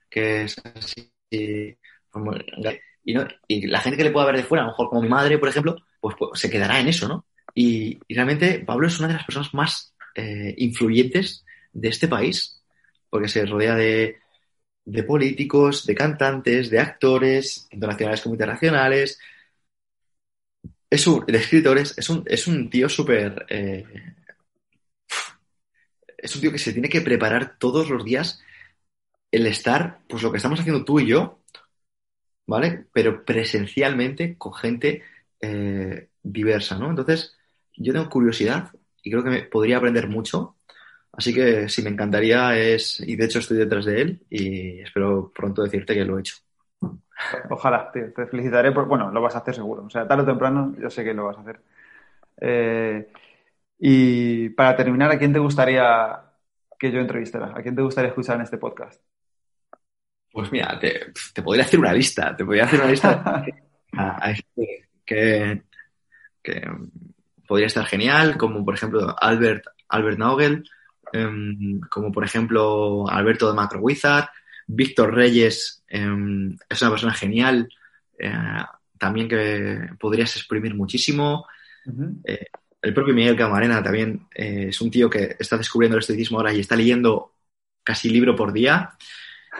que 0.09 0.43
es 0.43 0.55
así... 0.75 1.11
Y, 1.29 1.75
y, 3.47 3.67
la 3.67 3.79
gente 3.79 3.97
que 3.97 4.03
le 4.03 4.11
pueda 4.11 4.27
ver 4.27 4.37
de 4.37 4.43
fuera, 4.43 4.63
a 4.63 4.67
lo 4.67 4.71
mejor 4.71 4.89
como 4.89 5.01
mi 5.01 5.09
madre, 5.09 5.39
por 5.39 5.49
ejemplo, 5.49 5.75
pues, 5.99 6.15
pues 6.17 6.39
se 6.39 6.49
quedará 6.49 6.79
en 6.79 6.87
eso, 6.87 7.07
¿no? 7.07 7.25
Y, 7.55 7.99
realmente 8.07 8.59
Pablo 8.59 8.87
es 8.87 8.99
una 8.99 9.07
de 9.07 9.15
las 9.15 9.25
personas 9.25 9.53
más 9.53 9.95
eh, 10.15 10.53
influyentes 10.57 11.43
de 11.71 11.89
este 11.89 12.07
país, 12.07 12.61
porque 13.09 13.27
se 13.27 13.45
rodea 13.45 13.75
de, 13.75 14.17
de 14.85 15.03
políticos, 15.03 15.85
de 15.85 15.95
cantantes, 15.95 16.69
de 16.69 16.79
actores, 16.79 17.67
tanto 17.71 17.87
nacionales 17.87 18.21
como 18.21 18.35
internacionales, 18.35 19.19
es 20.93 21.07
un, 21.07 21.25
de 21.25 21.37
escritores, 21.39 21.97
es 21.97 22.07
un, 22.09 22.23
es 22.27 22.45
un 22.47 22.69
tío 22.69 22.87
súper... 22.87 23.47
Eh, 23.49 23.83
es 26.17 26.35
un 26.35 26.41
tío 26.41 26.51
que 26.51 26.59
se 26.59 26.71
tiene 26.71 26.87
que 26.87 27.01
preparar 27.01 27.57
todos 27.57 27.89
los 27.89 28.05
días 28.05 28.41
el 29.31 29.47
estar, 29.47 30.01
pues 30.07 30.21
lo 30.21 30.31
que 30.31 30.37
estamos 30.37 30.59
haciendo 30.59 30.85
tú 30.85 30.99
y 30.99 31.07
yo, 31.07 31.39
¿vale? 32.45 32.85
Pero 32.93 33.25
presencialmente 33.25 34.37
con 34.37 34.53
gente 34.53 35.01
eh, 35.41 36.09
diversa, 36.21 36.77
¿no? 36.77 36.91
Entonces, 36.91 37.35
yo 37.75 37.91
tengo 37.91 38.09
curiosidad 38.09 38.71
y 39.01 39.09
creo 39.09 39.23
que 39.23 39.31
me 39.31 39.41
podría 39.43 39.77
aprender 39.77 40.07
mucho. 40.07 40.57
Así 41.11 41.33
que 41.33 41.69
si 41.69 41.81
me 41.81 41.89
encantaría 41.89 42.57
es, 42.57 42.99
y 42.99 43.15
de 43.15 43.25
hecho 43.25 43.39
estoy 43.39 43.57
detrás 43.57 43.85
de 43.85 44.01
él 44.01 44.19
y 44.29 44.81
espero 44.81 45.31
pronto 45.33 45.63
decirte 45.63 45.95
que 45.95 46.05
lo 46.05 46.17
he 46.17 46.21
hecho. 46.21 46.35
Ojalá, 47.49 47.91
te 47.91 48.11
felicitaré. 48.27 48.71
Por, 48.71 48.85
bueno, 48.85 49.11
lo 49.11 49.21
vas 49.21 49.35
a 49.35 49.39
hacer 49.39 49.55
seguro. 49.55 49.85
O 49.85 49.89
sea, 49.89 50.07
tarde 50.07 50.23
o 50.23 50.25
temprano 50.25 50.73
yo 50.79 50.89
sé 50.89 51.03
que 51.03 51.13
lo 51.13 51.25
vas 51.25 51.37
a 51.37 51.41
hacer. 51.41 51.59
Eh, 52.39 53.07
y 53.79 54.49
para 54.49 54.75
terminar, 54.75 55.11
¿a 55.11 55.17
quién 55.17 55.33
te 55.33 55.39
gustaría 55.39 56.21
que 56.79 56.91
yo 56.91 56.99
entrevistara? 56.99 57.53
¿A 57.55 57.61
quién 57.61 57.75
te 57.75 57.81
gustaría 57.81 58.09
escuchar 58.09 58.37
en 58.37 58.43
este 58.43 58.57
podcast? 58.57 59.01
Pues 60.31 60.51
mira, 60.51 60.79
te, 60.79 61.13
podría 61.43 61.63
hacer 61.63 61.79
una 61.79 61.93
lista. 61.93 62.35
Te 62.35 62.43
podría 62.43 62.65
hacer 62.65 62.79
una 62.79 62.89
lista 62.89 63.45
a, 63.93 64.33
que, 65.05 65.63
que, 66.41 66.61
podría 67.47 67.67
estar 67.67 67.85
genial, 67.85 68.37
como 68.37 68.65
por 68.65 68.73
ejemplo 68.73 69.15
Albert, 69.19 69.65
Albert 69.89 70.19
em, 71.13 71.79
como 71.81 72.11
por 72.11 72.23
ejemplo 72.23 73.07
Alberto 73.07 73.49
de 73.49 73.55
Macro 73.55 73.79
Wizard, 73.79 74.29
Víctor 74.67 75.13
Reyes 75.13 75.83
em, 75.87 76.57
es 76.69 76.81
una 76.81 76.91
persona 76.91 77.13
genial, 77.13 77.69
eh, 78.17 78.31
también 78.97 79.27
que 79.27 79.89
podrías 79.99 80.35
exprimir 80.35 80.75
muchísimo. 80.75 81.45
Eh, 82.23 82.45
el 82.81 82.93
propio 82.93 83.13
Miguel 83.13 83.35
Camarena 83.35 83.83
también 83.83 84.27
eh, 84.33 84.67
es 84.69 84.81
un 84.81 84.91
tío 84.91 85.09
que 85.09 85.35
está 85.39 85.57
descubriendo 85.57 85.97
el 85.97 86.01
estoicismo 86.01 86.37
ahora 86.37 86.53
y 86.53 86.59
está 86.59 86.75
leyendo 86.75 87.33
casi 87.83 88.09
libro 88.09 88.35
por 88.35 88.53
día. 88.53 88.91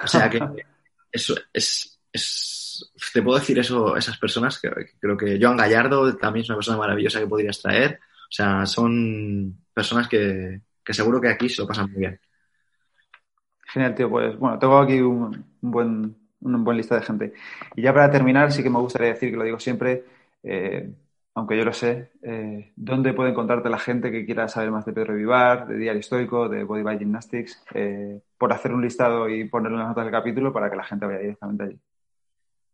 O 0.03 0.07
sea 0.07 0.29
que 0.29 0.39
eso 1.11 1.35
es, 1.51 1.99
pues 2.11 3.11
te 3.13 3.21
puedo 3.21 3.39
decir 3.39 3.59
eso, 3.59 3.95
esas 3.97 4.17
personas, 4.17 4.59
que, 4.59 4.69
creo 4.99 5.17
que 5.17 5.39
Joan 5.41 5.57
Gallardo 5.57 6.15
también 6.17 6.43
es 6.43 6.49
una 6.49 6.57
persona 6.57 6.77
maravillosa 6.77 7.19
que 7.19 7.27
podrías 7.27 7.61
traer. 7.61 7.99
O 8.29 8.31
sea, 8.35 8.65
son 8.65 9.57
personas 9.73 10.07
que, 10.07 10.61
que 10.83 10.93
seguro 10.93 11.21
que 11.21 11.29
aquí 11.29 11.49
se 11.49 11.61
lo 11.61 11.67
pasan 11.67 11.91
muy 11.91 11.99
bien. 11.99 12.19
Genial, 13.73 13.95
tío. 13.95 14.07
Pues 14.07 14.37
bueno, 14.37 14.59
tengo 14.59 14.77
aquí 14.77 15.01
un, 15.01 15.43
buen, 15.59 16.15
un 16.41 16.63
buen 16.63 16.77
lista 16.77 16.93
de 16.95 17.01
gente. 17.01 17.33
Y 17.75 17.81
ya 17.81 17.91
para 17.91 18.11
terminar, 18.11 18.51
sí 18.51 18.61
que 18.61 18.69
me 18.69 18.77
gustaría 18.77 19.09
decir, 19.09 19.31
que 19.31 19.37
lo 19.37 19.43
digo 19.43 19.59
siempre, 19.59 20.03
eh, 20.43 20.93
aunque 21.33 21.57
yo 21.57 21.65
lo 21.65 21.73
sé, 21.73 22.11
eh, 22.21 22.71
¿dónde 22.75 23.13
puede 23.13 23.31
encontrarte 23.31 23.69
la 23.69 23.79
gente 23.79 24.11
que 24.11 24.27
quiera 24.27 24.47
saber 24.47 24.69
más 24.69 24.85
de 24.85 24.93
Pedro 24.93 25.15
Vivar, 25.15 25.65
de 25.65 25.79
Diario 25.79 26.01
Estoico, 26.01 26.47
de 26.49 26.63
Body 26.63 26.83
by 26.83 26.99
Gymnastics, 26.99 27.63
eh, 27.73 28.21
por 28.37 28.53
hacer 28.53 28.73
un 28.73 28.83
listado 28.83 29.27
y 29.27 29.45
ponerlo 29.45 29.77
en 29.77 29.79
las 29.79 29.89
notas 29.89 30.05
del 30.05 30.13
capítulo 30.13 30.53
para 30.53 30.69
que 30.69 30.75
la 30.75 30.83
gente 30.83 31.07
vaya 31.07 31.17
directamente 31.17 31.63
allí? 31.63 31.79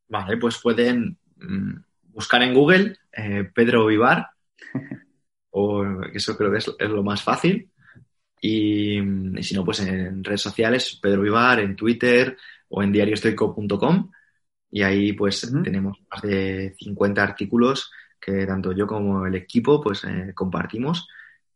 Vale, 0.10 0.36
pues 0.36 0.60
pueden 0.62 1.18
mm, 1.38 1.76
buscar 2.10 2.42
en 2.42 2.54
Google 2.54 2.98
Pedro 3.54 3.86
Vivar, 3.86 4.28
o 5.52 5.86
eso 6.14 6.36
creo 6.36 6.52
que 6.52 6.58
es, 6.58 6.68
lo 6.90 7.04
más 7.04 7.24
fácil. 7.24 7.70
Y, 8.42 9.00
si 9.42 9.56
no, 9.56 9.66
pues 9.66 9.82
en 9.82 10.24
redes 10.24 10.42
sociales, 10.42 11.00
Pedro 11.02 11.22
Vivar, 11.22 11.60
en 11.60 11.76
Twitter 11.76 12.38
o 12.70 12.82
en 12.84 12.92
diarioestoico.com. 12.92 14.12
Y 14.72 14.84
ahí 14.84 15.14
pues 15.14 15.52
tenemos 15.64 15.98
más 16.12 16.22
de 16.22 16.76
50 16.78 17.24
artículos 17.24 17.92
que 18.20 18.46
tanto 18.46 18.72
yo 18.74 18.86
como 18.86 19.26
el 19.26 19.36
equipo 19.36 19.82
pues 19.82 20.04
eh, 20.04 20.34
compartimos 20.36 21.08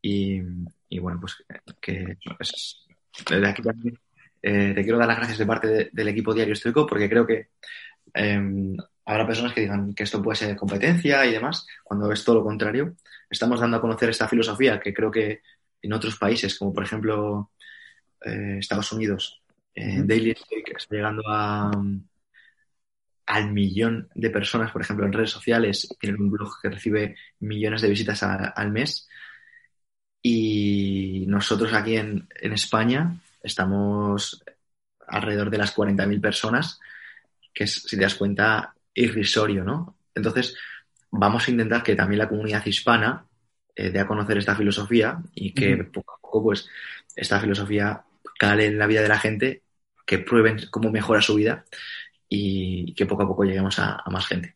y, 0.01 0.41
bueno, 0.99 1.19
pues 1.19 1.43
que 1.80 2.18
desde 3.30 3.47
aquí 3.47 3.61
también 3.61 3.97
eh, 4.41 4.73
te 4.76 4.84
quiero 4.84 4.97
dar 4.97 5.07
las 5.07 5.18
gracias 5.18 5.38
de 5.38 5.45
parte 5.45 5.89
del 5.91 6.07
equipo 6.10 6.34
Diario 6.34 6.53
Estoico 6.53 6.85
porque 6.85 7.10
creo 7.10 7.26
que 7.26 7.49
em, 8.14 8.76
habrá 9.05 9.26
personas 9.26 9.53
que 9.53 9.61
digan 9.61 9.93
que 9.93 10.03
esto 10.03 10.22
puede 10.22 10.35
ser 10.35 10.55
competencia 10.57 11.26
y 11.26 11.31
demás, 11.31 11.65
cuando 11.84 12.11
es 12.11 12.23
todo 12.23 12.38
lo 12.38 12.43
contrario. 12.43 12.95
Estamos 13.30 13.60
dando 13.60 13.77
a 13.77 13.81
conocer 13.81 14.10
esta 14.10 14.27
filosofía 14.27 14.80
que 14.80 14.93
creo 14.93 15.10
que 15.10 15.41
en 15.84 15.93
otros 15.93 16.18
países, 16.18 16.57
como 16.57 16.73
por 16.73 16.84
ejemplo 16.84 17.51
eh, 18.26 18.57
Estados 18.60 18.91
Unidos, 18.91 19.39
Daily 19.76 20.35
Stoic 20.35 20.76
está 20.77 20.95
llegando 20.95 21.23
a, 21.27 21.72
al 23.26 23.51
millón 23.51 24.10
de 24.14 24.30
personas, 24.30 24.72
por 24.72 24.81
ejemplo, 24.81 25.05
en 25.05 25.14
redes 25.14 25.31
sociales, 25.31 25.88
tienen 25.99 26.22
un 26.22 26.31
blog 26.31 26.61
que 26.61 26.69
recibe 26.69 27.15
millones 27.39 27.81
de 27.81 27.89
visitas 27.89 28.22
al 28.23 28.72
mes. 28.72 29.07
Y 30.22 31.26
nosotros 31.27 31.73
aquí 31.73 31.97
en, 31.97 32.27
España 32.39 33.18
estamos 33.41 34.43
alrededor 35.07 35.49
de 35.49 35.57
las 35.57 35.76
40.000 35.76 36.22
personas, 36.22 36.80
que 37.53 37.65
es, 37.65 37.84
si 37.84 37.97
te 37.97 38.03
das 38.03 38.15
cuenta, 38.15 38.73
irrisorio, 38.93 39.64
¿no? 39.64 39.97
Entonces, 40.15 40.55
vamos 41.11 41.47
a 41.47 41.51
intentar 41.51 41.84
que 41.84 41.95
también 41.95 42.19
la 42.19 42.30
comunidad 42.30 42.65
hispana 42.65 43.26
eh, 43.76 43.90
dé 43.90 44.00
a 44.00 44.08
conocer 44.08 44.38
esta 44.38 44.56
filosofía 44.56 45.22
y 45.34 45.54
que 45.54 45.78
poco 45.84 46.14
a 46.14 46.22
poco, 46.22 46.44
pues, 46.44 46.70
esta 47.16 47.40
filosofía 47.40 48.04
cale 48.38 48.66
en 48.68 48.78
la 48.78 48.88
vida 48.88 49.02
de 49.02 49.08
la 49.08 49.20
gente, 49.20 49.64
que 50.06 50.20
prueben 50.20 50.58
cómo 50.70 50.91
mejora 50.91 51.22
su 51.22 51.36
vida 51.36 51.66
y 52.28 52.94
que 52.95 53.06
poco 53.06 53.24
a 53.24 53.28
poco 53.28 53.44
lleguemos 53.44 53.80
a, 53.80 54.04
más 54.12 54.28
gente. 54.28 54.56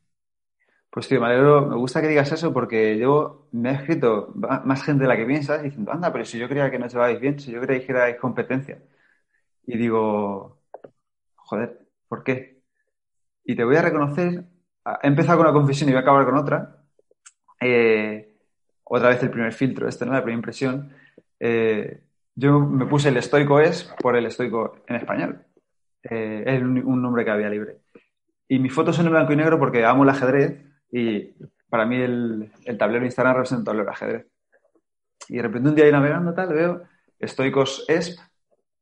Pues 0.90 1.08
tío, 1.08 1.22
me 1.22 1.38
me 1.38 1.76
gusta 1.76 2.02
que 2.02 2.08
digas 2.08 2.32
eso 2.32 2.52
porque 2.52 2.98
yo 2.98 3.48
me 3.52 3.70
he 3.70 3.74
escrito 3.74 4.34
más 4.36 4.84
gente 4.84 5.04
de 5.04 5.08
la 5.08 5.16
que 5.16 5.26
piensas 5.26 5.62
diciendo, 5.62 5.92
anda, 5.92 6.12
pero 6.12 6.26
si 6.26 6.40
yo 6.40 6.50
creía 6.50 6.72
que 6.72 6.80
no 6.80 6.88
llevabais 6.88 7.20
bien, 7.20 7.40
si 7.40 7.52
yo 7.52 7.62
creía 7.62 7.86
que 7.86 7.92
erais 7.92 8.18
competencia. 8.18 8.82
Y 9.66 9.78
digo, 9.78 10.64
joder, 11.36 11.88
¿por 12.08 12.24
qué? 12.24 12.64
Y 13.44 13.56
te 13.56 13.64
voy 13.64 13.76
a 13.76 13.82
reconocer, 13.82 14.44
he 15.04 15.08
empezado 15.08 15.38
con 15.38 15.48
una 15.48 15.54
confesión 15.54 15.90
y 15.90 15.94
voy 15.94 16.00
a 16.00 16.02
acabar 16.02 16.26
con 16.26 16.38
otra. 16.38 16.84
Eh, 17.60 18.27
otra 18.90 19.10
vez 19.10 19.22
el 19.24 19.30
primer 19.30 19.54
filtro, 19.54 19.88
este, 19.88 20.06
¿no? 20.06 20.14
La 20.14 20.24
primera 20.24 20.38
impresión. 20.38 20.94
Eh, 21.40 22.02
yo 22.36 22.60
me 22.60 22.86
puse 22.86 23.10
el 23.10 23.18
estoico 23.18 23.60
es 23.60 23.84
por 24.00 24.16
el 24.16 24.26
estoico 24.26 24.84
en 24.88 24.96
español. 24.96 25.44
Eh, 26.04 26.44
es 26.46 26.62
un, 26.62 27.02
nombre 27.02 27.26
que 27.26 27.32
había 27.32 27.50
libre. 27.50 27.78
Y 28.48 28.60
mis 28.60 28.74
fotos 28.74 28.96
son 28.96 29.08
en 29.08 29.12
blanco 29.12 29.34
y 29.34 29.36
negro 29.36 29.60
porque 29.60 29.84
amo 29.84 30.04
el 30.04 30.10
ajedrez 30.10 30.62
y 30.92 31.34
para 31.70 31.86
mí 31.86 31.98
el, 31.98 32.52
tablero 32.78 33.02
de 33.02 33.08
Instagram 33.08 33.36
representa 33.36 33.60
un 33.60 33.66
tablero 33.66 33.86
de 33.86 33.92
ajedrez. 33.92 34.28
Y 35.28 35.38
de 35.38 35.42
repente 35.42 35.70
un 35.70 35.76
día 35.76 35.86
ahí 35.86 35.92
navegando 35.92 36.34
tal, 36.34 36.54
veo 36.54 36.84
Stoicos 37.22 37.86
ESP 37.90 38.20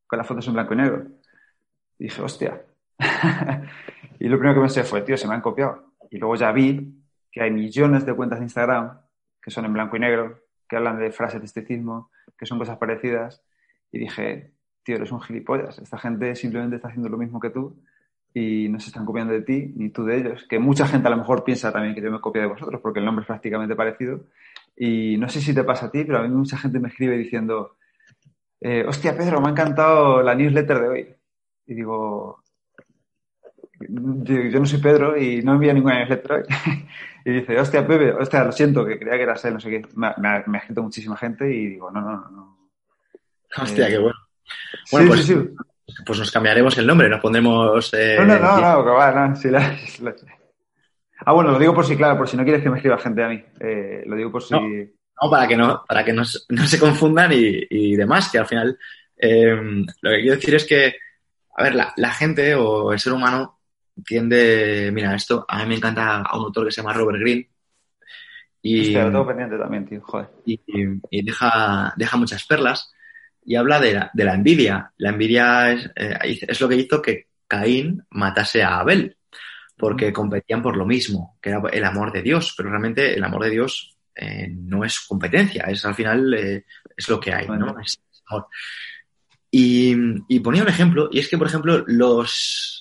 con 0.06 0.18
las 0.18 0.26
fotos 0.26 0.46
en 0.46 0.52
blanco 0.52 0.74
y 0.74 0.76
negro. 0.76 1.06
Y 1.98 2.04
dije, 2.04 2.22
hostia. 2.22 2.62
y 4.20 4.28
lo 4.28 4.38
primero 4.38 4.54
que 4.54 4.60
pensé 4.60 4.84
fue, 4.84 5.00
tío, 5.00 5.16
se 5.16 5.26
me 5.26 5.34
han 5.34 5.40
copiado. 5.40 5.94
Y 6.10 6.18
luego 6.18 6.36
ya 6.36 6.52
vi 6.52 6.94
que 7.32 7.42
hay 7.42 7.50
millones 7.50 8.06
de 8.06 8.14
cuentas 8.14 8.38
de 8.38 8.44
Instagram 8.44 9.00
que 9.46 9.52
son 9.52 9.64
en 9.64 9.72
blanco 9.72 9.96
y 9.96 10.00
negro, 10.00 10.40
que 10.68 10.74
hablan 10.74 10.98
de 10.98 11.12
frases 11.12 11.40
de 11.40 11.46
esteticismo, 11.46 12.10
que 12.36 12.46
son 12.46 12.58
cosas 12.58 12.78
parecidas. 12.78 13.44
Y 13.92 14.00
dije, 14.00 14.54
tío, 14.82 14.96
eres 14.96 15.12
un 15.12 15.20
gilipollas. 15.20 15.78
Esta 15.78 15.98
gente 15.98 16.34
simplemente 16.34 16.74
está 16.74 16.88
haciendo 16.88 17.08
lo 17.08 17.16
mismo 17.16 17.38
que 17.38 17.50
tú 17.50 17.80
y 18.34 18.68
no 18.68 18.80
se 18.80 18.88
están 18.88 19.06
copiando 19.06 19.34
de 19.34 19.42
ti 19.42 19.72
ni 19.76 19.90
tú 19.90 20.04
de 20.04 20.16
ellos. 20.18 20.44
Que 20.48 20.58
mucha 20.58 20.88
gente 20.88 21.06
a 21.06 21.12
lo 21.12 21.18
mejor 21.18 21.44
piensa 21.44 21.70
también 21.70 21.94
que 21.94 22.02
yo 22.02 22.10
me 22.10 22.20
copio 22.20 22.42
de 22.42 22.48
vosotros 22.48 22.80
porque 22.80 22.98
el 22.98 23.04
nombre 23.04 23.22
es 23.22 23.28
prácticamente 23.28 23.76
parecido. 23.76 24.24
Y 24.76 25.16
no 25.16 25.28
sé 25.28 25.40
si 25.40 25.54
te 25.54 25.62
pasa 25.62 25.86
a 25.86 25.90
ti, 25.92 26.02
pero 26.02 26.18
a 26.18 26.22
mí 26.22 26.28
mucha 26.28 26.58
gente 26.58 26.80
me 26.80 26.88
escribe 26.88 27.16
diciendo, 27.16 27.76
eh, 28.60 28.84
hostia, 28.84 29.16
Pedro, 29.16 29.40
me 29.40 29.46
ha 29.46 29.50
encantado 29.52 30.22
la 30.22 30.34
newsletter 30.34 30.80
de 30.80 30.88
hoy. 30.88 31.14
Y 31.66 31.74
digo, 31.74 32.42
yo, 33.80 34.60
no 34.60 34.66
soy 34.66 34.80
Pedro 34.80 35.16
y 35.16 35.42
no 35.42 35.54
envía 35.54 35.72
ninguna 35.72 35.98
newsletter 35.98 36.32
hoy. 36.32 36.42
y 37.24 37.30
dice, 37.32 37.58
hostia, 37.58 37.86
Pepe, 37.86 38.12
hostia, 38.12 38.44
lo 38.44 38.52
siento, 38.52 38.84
que 38.84 38.98
creía 38.98 39.16
que 39.16 39.22
eras 39.22 39.44
él, 39.44 39.54
no 39.54 39.60
sé 39.60 39.70
qué. 39.70 39.82
Me, 39.94 40.06
ha, 40.06 40.44
escrito 40.58 40.82
muchísima 40.82 41.16
gente 41.16 41.50
y 41.52 41.66
digo, 41.68 41.90
no, 41.90 42.00
no, 42.00 42.30
no. 42.30 42.58
Hostia, 43.56 43.88
qué 43.88 43.98
bueno. 43.98 44.18
Bueno, 44.92 45.08
pues, 45.08 45.34
pues, 46.04 46.18
nos 46.18 46.30
cambiaremos 46.30 46.76
el 46.78 46.86
nombre, 46.86 47.08
nos 47.08 47.20
pondremos. 47.20 47.92
Eh, 47.94 48.16
no, 48.18 48.26
no, 48.26 48.38
no, 48.38 48.60
no, 48.60 48.84
que 48.84 48.90
va, 48.90 49.28
no, 49.28 49.34
Ah, 51.24 51.32
bueno, 51.32 51.52
lo 51.52 51.58
digo 51.58 51.74
por 51.74 51.86
si, 51.86 51.96
claro, 51.96 52.18
por 52.18 52.28
si 52.28 52.36
no 52.36 52.44
quieres 52.44 52.62
que 52.62 52.70
me 52.70 52.76
escriba 52.76 52.98
gente 52.98 53.24
a 53.24 53.28
mí. 53.28 53.42
Eh, 53.58 54.04
lo 54.06 54.16
digo 54.16 54.30
por 54.30 54.42
si. 54.42 54.54
No, 54.54 55.30
para 55.30 55.48
que 55.48 55.56
no, 55.56 55.82
para 55.88 56.04
que 56.04 56.12
no, 56.12 56.24
se 56.24 56.78
confundan 56.78 57.30
y, 57.32 57.96
demás, 57.96 58.30
que 58.30 58.38
al 58.38 58.46
final 58.46 58.78
lo 59.18 60.10
que 60.10 60.20
quiero 60.20 60.36
decir 60.36 60.54
es 60.54 60.66
que, 60.66 60.94
a 61.56 61.62
ver, 61.62 61.74
la, 61.74 62.10
gente 62.12 62.54
o 62.54 62.92
el 62.92 63.00
ser 63.00 63.14
humano 63.14 63.55
tiende, 64.04 64.90
mira, 64.92 65.14
esto, 65.14 65.44
a 65.48 65.58
mí 65.60 65.66
me 65.66 65.74
encanta 65.76 66.22
a 66.22 66.38
un 66.38 66.46
autor 66.46 66.66
que 66.66 66.72
se 66.72 66.80
llama 66.80 66.92
Robert 66.92 67.20
Greene. 67.20 67.48
Y, 68.62 68.92
lo 68.92 69.04
tengo 69.04 69.26
pendiente 69.26 69.58
también, 69.58 69.86
tío, 69.86 70.00
joder. 70.02 70.28
Y, 70.44 70.60
y, 71.10 71.22
deja, 71.22 71.94
deja 71.96 72.16
muchas 72.16 72.44
perlas 72.44 72.92
y 73.44 73.54
habla 73.54 73.78
de 73.78 73.94
la, 73.94 74.10
de 74.12 74.24
la 74.24 74.34
envidia. 74.34 74.92
La 74.98 75.10
envidia 75.10 75.72
es, 75.72 75.90
eh, 75.94 76.38
es, 76.48 76.60
lo 76.60 76.68
que 76.68 76.76
hizo 76.76 77.00
que 77.00 77.28
Caín 77.46 78.04
matase 78.10 78.64
a 78.64 78.80
Abel, 78.80 79.16
porque 79.76 80.12
competían 80.12 80.62
por 80.62 80.76
lo 80.76 80.84
mismo, 80.84 81.38
que 81.40 81.50
era 81.50 81.62
el 81.72 81.84
amor 81.84 82.12
de 82.12 82.22
Dios, 82.22 82.54
pero 82.56 82.70
realmente 82.70 83.14
el 83.14 83.22
amor 83.22 83.44
de 83.44 83.50
Dios 83.50 83.96
eh, 84.16 84.48
no 84.50 84.84
es 84.84 84.98
competencia, 85.00 85.64
es 85.64 85.84
al 85.84 85.94
final 85.94 86.34
eh, 86.34 86.64
es 86.96 87.08
lo 87.08 87.20
que 87.20 87.32
hay, 87.32 87.46
¿no? 87.46 87.78
Es 87.78 88.00
amor. 88.26 88.48
Y, 89.48 89.94
y, 90.28 90.40
ponía 90.40 90.62
un 90.62 90.68
ejemplo, 90.68 91.08
y 91.12 91.20
es 91.20 91.28
que, 91.28 91.38
por 91.38 91.46
ejemplo, 91.46 91.84
los 91.86 92.75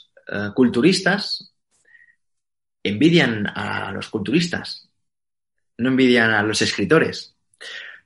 culturistas 0.54 1.54
envidian 2.84 3.48
a 3.48 3.92
los 3.92 4.10
culturistas, 4.10 4.90
no 5.78 5.90
envidian 5.90 6.32
a 6.32 6.44
los 6.44 6.62
escritores. 6.62 7.36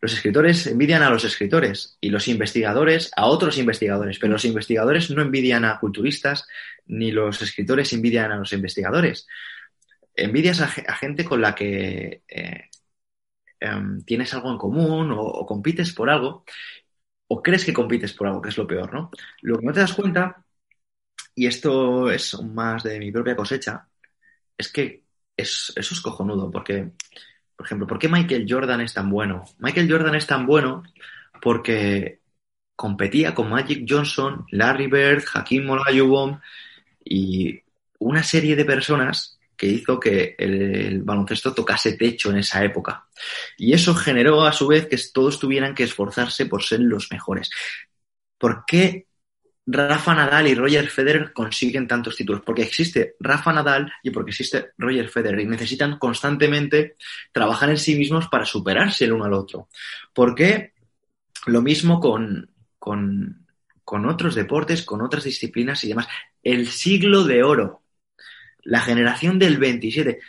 Los 0.02 0.14
escritores 0.14 0.66
envidian 0.68 1.04
a 1.04 1.10
los 1.10 1.26
escritores 1.26 1.98
y 2.00 2.10
los 2.10 2.30
investigadores 2.30 3.12
a 3.18 3.26
otros 3.26 3.58
investigadores, 3.58 4.18
pero 4.18 4.34
los 4.34 4.46
investigadores 4.46 5.12
no 5.12 5.22
envidian 5.22 5.66
a 5.66 5.78
culturistas 5.80 6.48
ni 6.86 7.12
los 7.12 7.42
escritores 7.42 7.92
envidian 7.92 8.32
a 8.32 8.38
los 8.38 8.54
investigadores. 8.54 9.28
Envidias 10.16 10.62
a, 10.62 10.68
gente 10.68 11.26
con 11.26 11.42
la 11.42 11.54
que 11.54 12.24
eh, 12.28 12.70
em, 13.60 14.02
tienes 14.04 14.34
algo 14.34 14.52
en 14.52 14.58
común 14.58 15.12
o, 15.12 15.46
compites 15.46 15.94
por 15.94 16.10
algo 16.10 16.46
o 17.28 17.44
crees 17.44 17.66
que 17.66 17.74
compites 17.74 18.14
por 18.14 18.28
algo, 18.28 18.42
que 18.42 18.50
es 18.50 18.58
lo 18.58 18.66
peor, 18.66 18.94
¿no? 18.94 19.12
Lo 19.42 19.60
que 19.60 19.66
no 19.66 19.74
te 19.74 19.82
das 19.82 19.94
cuenta, 19.94 20.44
y 21.40 21.48
esto 21.48 22.12
es 22.12 22.38
más 22.42 22.84
de 22.84 23.00
mi 23.00 23.14
propia 23.14 23.34
cosecha, 23.34 23.88
es 24.58 24.70
que 24.70 25.06
es, 25.38 25.72
eso 25.74 25.94
es 25.94 26.02
cojonudo, 26.02 26.52
porque 26.52 26.92
por 27.56 27.66
ejemplo, 27.66 27.88
¿por 27.88 27.98
qué 27.98 28.10
Michael 28.10 28.46
Jordan 28.46 28.82
es 28.82 28.94
tan 28.94 29.10
bueno? 29.10 29.46
Michael 29.60 29.90
Jordan 29.90 30.16
es 30.16 30.28
tan 30.28 30.46
bueno 30.46 30.84
porque 31.42 32.20
competía 32.76 33.34
con 33.34 33.50
Magic 33.50 33.86
Johnson, 33.88 34.46
Larry 34.52 34.88
Bird, 34.88 35.24
Hakim 35.34 35.70
Olajuwon 35.70 36.42
y 37.06 37.58
una 38.00 38.22
serie 38.22 38.58
de 38.58 38.66
personas 38.66 39.40
que 39.56 39.68
hizo 39.68 39.98
que 39.98 40.36
el, 40.38 41.04
baloncesto 41.04 41.54
tocase 41.54 41.94
techo 41.94 42.32
en 42.32 42.40
esa 42.40 42.66
época. 42.66 43.08
Y 43.58 43.72
eso 43.72 43.96
generó 43.96 44.44
a 44.44 44.52
su 44.52 44.68
vez 44.68 44.88
que 44.88 44.98
todos 45.14 45.40
tuvieran 45.40 45.74
que 45.74 45.84
esforzarse 45.84 46.48
por 46.48 46.64
ser 46.64 46.82
los 46.82 47.10
mejores. 47.12 47.50
¿Por 48.38 48.66
qué 48.68 49.09
Rafa 49.72 50.16
Nadal 50.16 50.48
y 50.48 50.56
Roger 50.56 50.90
Federer 50.90 51.32
consiguen 51.32 51.88
tantos 51.88 52.16
títulos? 52.16 52.42
Porque 52.44 52.64
existe 52.64 53.16
Rafa 53.20 53.54
Nadal 53.54 53.92
y 54.02 54.10
porque 54.10 54.32
existe 54.32 54.72
Roger 54.80 55.10
Federer 55.10 55.42
y 55.42 55.46
necesitan 55.46 56.00
constantemente 56.00 56.96
trabajar 57.32 57.70
en 57.70 57.78
sí 57.78 57.96
mismos 57.96 58.28
para 58.30 58.46
superarse 58.46 59.06
el 59.06 59.14
uno 59.14 59.26
al 59.26 59.34
otro. 59.34 59.70
¿Por 60.12 60.34
qué? 60.34 60.74
Lo 61.46 61.62
mismo 61.62 62.00
con, 62.00 62.50
con, 62.80 63.46
con 63.84 64.08
otros 64.08 64.34
deportes, 64.34 64.84
con 64.84 65.02
otras 65.02 65.26
disciplinas 65.26 65.84
y 65.84 65.90
demás. 65.90 66.08
El 66.42 66.68
siglo 66.68 67.24
de 67.24 67.44
oro, 67.44 67.84
la 68.64 68.82
generación 68.82 69.38
del 69.38 69.60
27. 69.60 70.20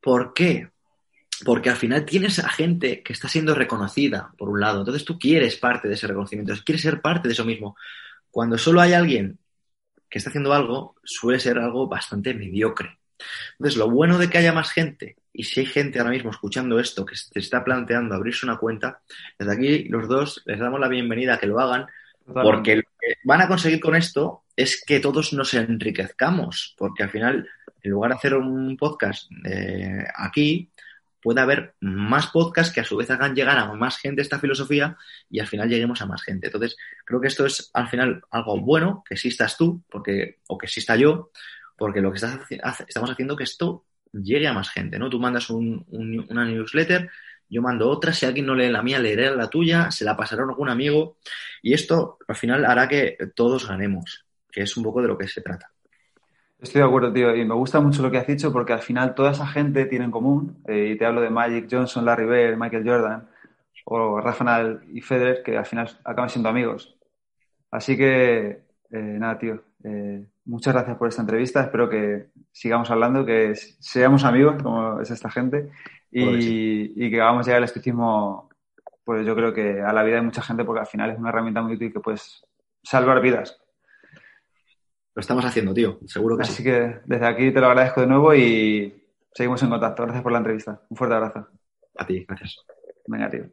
¿Por 0.00 0.34
qué? 0.34 0.70
Porque 1.44 1.70
al 1.70 1.76
final 1.76 2.04
tienes 2.04 2.40
a 2.40 2.48
gente 2.48 3.04
que 3.04 3.12
está 3.12 3.28
siendo 3.28 3.54
reconocida, 3.54 4.32
por 4.36 4.48
un 4.48 4.58
lado. 4.58 4.80
Entonces 4.80 5.04
tú 5.04 5.20
quieres 5.20 5.56
parte 5.56 5.86
de 5.86 5.94
ese 5.94 6.08
reconocimiento, 6.08 6.52
quieres 6.64 6.82
ser 6.82 7.00
parte 7.00 7.28
de 7.28 7.34
eso 7.34 7.44
mismo. 7.44 7.76
Cuando 8.30 8.58
solo 8.58 8.80
hay 8.80 8.92
alguien 8.92 9.38
que 10.08 10.18
está 10.18 10.30
haciendo 10.30 10.52
algo, 10.52 10.96
suele 11.04 11.38
ser 11.38 11.58
algo 11.58 11.86
bastante 11.86 12.34
mediocre. 12.34 12.98
Entonces, 13.52 13.76
lo 13.76 13.90
bueno 13.90 14.18
de 14.18 14.28
que 14.28 14.38
haya 14.38 14.52
más 14.52 14.70
gente, 14.70 15.16
y 15.32 15.44
si 15.44 15.60
hay 15.60 15.66
gente 15.66 15.98
ahora 15.98 16.10
mismo 16.10 16.30
escuchando 16.30 16.80
esto 16.80 17.04
que 17.04 17.16
se 17.16 17.38
está 17.38 17.62
planteando 17.62 18.14
abrirse 18.14 18.46
una 18.46 18.58
cuenta, 18.58 19.00
desde 19.38 19.52
aquí 19.52 19.84
los 19.84 20.08
dos 20.08 20.42
les 20.46 20.58
damos 20.58 20.80
la 20.80 20.88
bienvenida 20.88 21.34
a 21.34 21.38
que 21.38 21.46
lo 21.46 21.60
hagan, 21.60 21.86
porque 22.24 22.76
lo 22.76 22.82
que 22.82 23.14
van 23.24 23.42
a 23.42 23.48
conseguir 23.48 23.80
con 23.80 23.94
esto 23.94 24.44
es 24.56 24.82
que 24.84 25.00
todos 25.00 25.32
nos 25.32 25.54
enriquezcamos, 25.54 26.74
porque 26.76 27.02
al 27.02 27.10
final, 27.10 27.48
en 27.82 27.90
lugar 27.90 28.10
de 28.10 28.16
hacer 28.16 28.34
un 28.34 28.76
podcast 28.76 29.30
eh, 29.44 30.04
aquí, 30.16 30.70
puede 31.20 31.40
haber 31.40 31.74
más 31.80 32.28
podcasts 32.28 32.72
que 32.72 32.80
a 32.80 32.84
su 32.84 32.96
vez 32.96 33.10
hagan 33.10 33.34
llegar 33.34 33.58
a 33.58 33.72
más 33.74 33.98
gente 33.98 34.22
esta 34.22 34.38
filosofía 34.38 34.96
y 35.28 35.40
al 35.40 35.46
final 35.46 35.68
lleguemos 35.68 36.00
a 36.00 36.06
más 36.06 36.22
gente. 36.22 36.46
Entonces, 36.46 36.76
creo 37.04 37.20
que 37.20 37.28
esto 37.28 37.46
es 37.46 37.70
al 37.74 37.88
final 37.88 38.22
algo 38.30 38.60
bueno, 38.60 39.02
que 39.06 39.14
existas 39.14 39.56
tú, 39.56 39.82
porque, 39.90 40.38
o 40.48 40.58
que 40.58 40.66
exista 40.66 40.96
yo, 40.96 41.30
porque 41.76 42.00
lo 42.00 42.10
que 42.10 42.16
estás, 42.16 42.40
estamos 42.86 43.10
haciendo 43.10 43.36
que 43.36 43.44
esto 43.44 43.84
llegue 44.12 44.48
a 44.48 44.52
más 44.52 44.70
gente, 44.70 44.98
¿no? 44.98 45.08
Tú 45.08 45.18
mandas 45.20 45.50
un, 45.50 45.84
una 46.28 46.44
newsletter, 46.44 47.10
yo 47.48 47.62
mando 47.62 47.88
otra, 47.88 48.12
si 48.12 48.26
alguien 48.26 48.46
no 48.46 48.54
lee 48.54 48.70
la 48.70 48.82
mía, 48.82 48.98
leeré 48.98 49.34
la 49.34 49.48
tuya, 49.48 49.90
se 49.90 50.04
la 50.04 50.16
pasará 50.16 50.42
a 50.42 50.46
algún 50.46 50.68
amigo 50.68 51.18
y 51.62 51.74
esto 51.74 52.18
al 52.28 52.36
final 52.36 52.64
hará 52.64 52.88
que 52.88 53.16
todos 53.34 53.66
ganemos, 53.66 54.24
que 54.50 54.62
es 54.62 54.76
un 54.76 54.84
poco 54.84 55.02
de 55.02 55.08
lo 55.08 55.18
que 55.18 55.26
se 55.26 55.40
trata. 55.40 55.70
Estoy 56.60 56.82
de 56.82 56.86
acuerdo, 56.86 57.10
tío, 57.10 57.34
y 57.34 57.44
me 57.46 57.54
gusta 57.54 57.80
mucho 57.80 58.02
lo 58.02 58.10
que 58.10 58.18
has 58.18 58.26
dicho 58.26 58.52
porque 58.52 58.74
al 58.74 58.82
final 58.82 59.14
toda 59.14 59.30
esa 59.30 59.46
gente 59.46 59.86
tiene 59.86 60.04
en 60.04 60.10
común, 60.10 60.62
eh, 60.68 60.90
y 60.92 60.98
te 60.98 61.06
hablo 61.06 61.22
de 61.22 61.30
Magic 61.30 61.66
Johnson, 61.70 62.04
Larry 62.04 62.26
Bird, 62.26 62.58
Michael 62.58 62.86
Jordan, 62.86 63.28
o 63.84 64.20
Rafa 64.20 64.44
Nadal 64.44 64.82
y 64.92 65.00
Federer, 65.00 65.42
que 65.42 65.56
al 65.56 65.64
final 65.64 65.88
acaban 66.04 66.28
siendo 66.28 66.50
amigos. 66.50 66.98
Así 67.70 67.96
que, 67.96 68.62
eh, 68.90 69.16
nada, 69.18 69.38
tío, 69.38 69.62
eh, 69.84 70.26
muchas 70.44 70.74
gracias 70.74 70.98
por 70.98 71.08
esta 71.08 71.22
entrevista, 71.22 71.62
espero 71.62 71.88
que 71.88 72.26
sigamos 72.52 72.90
hablando, 72.90 73.24
que 73.24 73.54
seamos 73.54 74.24
amigos, 74.24 74.62
como 74.62 75.00
es 75.00 75.10
esta 75.10 75.30
gente, 75.30 75.70
y, 76.10 77.06
y 77.06 77.10
que 77.10 77.20
vamos 77.20 77.46
a 77.46 77.48
llegar 77.48 77.58
al 77.58 77.64
estoicismo, 77.64 78.50
pues 79.02 79.24
yo 79.24 79.34
creo 79.34 79.54
que 79.54 79.80
a 79.80 79.94
la 79.94 80.02
vida 80.02 80.16
de 80.16 80.22
mucha 80.22 80.42
gente, 80.42 80.64
porque 80.64 80.80
al 80.80 80.86
final 80.86 81.10
es 81.10 81.18
una 81.18 81.30
herramienta 81.30 81.62
muy 81.62 81.74
útil 81.74 81.90
que 81.90 82.00
puedes 82.00 82.44
salvar 82.82 83.22
vidas 83.22 83.58
lo 85.14 85.20
estamos 85.20 85.44
haciendo, 85.44 85.74
tío. 85.74 85.98
Seguro 86.06 86.36
que 86.36 86.42
Así 86.42 86.54
sí. 86.54 86.62
que 86.62 87.00
desde 87.04 87.26
aquí 87.26 87.52
te 87.52 87.60
lo 87.60 87.66
agradezco 87.66 88.00
de 88.00 88.06
nuevo 88.06 88.34
y 88.34 88.94
seguimos 89.34 89.62
en 89.62 89.70
contacto. 89.70 90.02
Gracias 90.04 90.22
por 90.22 90.32
la 90.32 90.38
entrevista. 90.38 90.80
Un 90.88 90.96
fuerte 90.96 91.16
abrazo. 91.16 91.48
A 91.96 92.06
ti, 92.06 92.24
gracias. 92.26 92.56
Venga, 93.06 93.28
tío. 93.28 93.44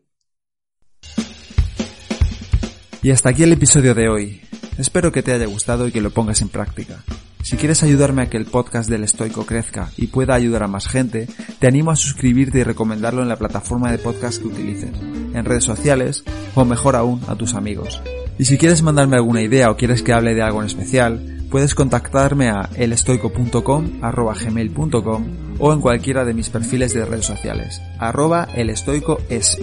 Y 3.01 3.11
hasta 3.11 3.29
aquí 3.29 3.43
el 3.43 3.53
episodio 3.53 3.93
de 3.93 4.09
hoy. 4.09 4.41
Espero 4.77 5.11
que 5.11 5.23
te 5.23 5.31
haya 5.31 5.45
gustado 5.45 5.87
y 5.87 5.91
que 5.91 6.01
lo 6.01 6.11
pongas 6.11 6.41
en 6.41 6.49
práctica. 6.49 7.03
Si 7.41 7.55
quieres 7.55 7.81
ayudarme 7.81 8.23
a 8.23 8.29
que 8.29 8.37
el 8.37 8.45
podcast 8.45 8.89
del 8.89 9.03
estoico 9.03 9.45
crezca 9.45 9.89
y 9.95 10.07
pueda 10.07 10.35
ayudar 10.35 10.63
a 10.63 10.67
más 10.67 10.87
gente, 10.87 11.27
te 11.59 11.67
animo 11.67 11.91
a 11.91 11.95
suscribirte 11.95 12.59
y 12.59 12.63
recomendarlo 12.63 13.21
en 13.21 13.29
la 13.29 13.37
plataforma 13.37 13.89
de 13.89 13.99
podcast 13.99 14.41
que 14.41 14.47
utilices, 14.49 14.91
en 14.99 15.45
redes 15.45 15.63
sociales 15.63 16.25
o 16.55 16.65
mejor 16.65 16.95
aún 16.97 17.21
a 17.27 17.35
tus 17.35 17.53
amigos. 17.53 18.01
Y 18.37 18.45
si 18.45 18.57
quieres 18.57 18.83
mandarme 18.83 19.15
alguna 19.15 19.41
idea 19.41 19.71
o 19.71 19.77
quieres 19.77 20.03
que 20.03 20.13
hable 20.13 20.35
de 20.35 20.41
algo 20.41 20.59
en 20.59 20.67
especial, 20.67 21.36
puedes 21.49 21.75
contactarme 21.75 22.49
a 22.49 22.69
elestoico.com, 22.75 23.99
arroba 24.01 24.33
gmail.com 24.33 25.25
o 25.59 25.73
en 25.73 25.81
cualquiera 25.81 26.25
de 26.25 26.33
mis 26.33 26.49
perfiles 26.49 26.93
de 26.93 27.05
redes 27.05 27.25
sociales, 27.25 27.81
arroba 27.99 28.47
elestoicoesp. 28.55 29.59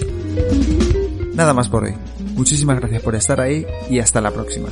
Nada 1.34 1.54
más 1.54 1.68
por 1.68 1.84
hoy. 1.84 1.94
Muchísimas 2.34 2.80
gracias 2.80 3.02
por 3.02 3.14
estar 3.14 3.40
ahí 3.40 3.64
y 3.88 4.00
hasta 4.00 4.20
la 4.20 4.30
próxima. 4.30 4.68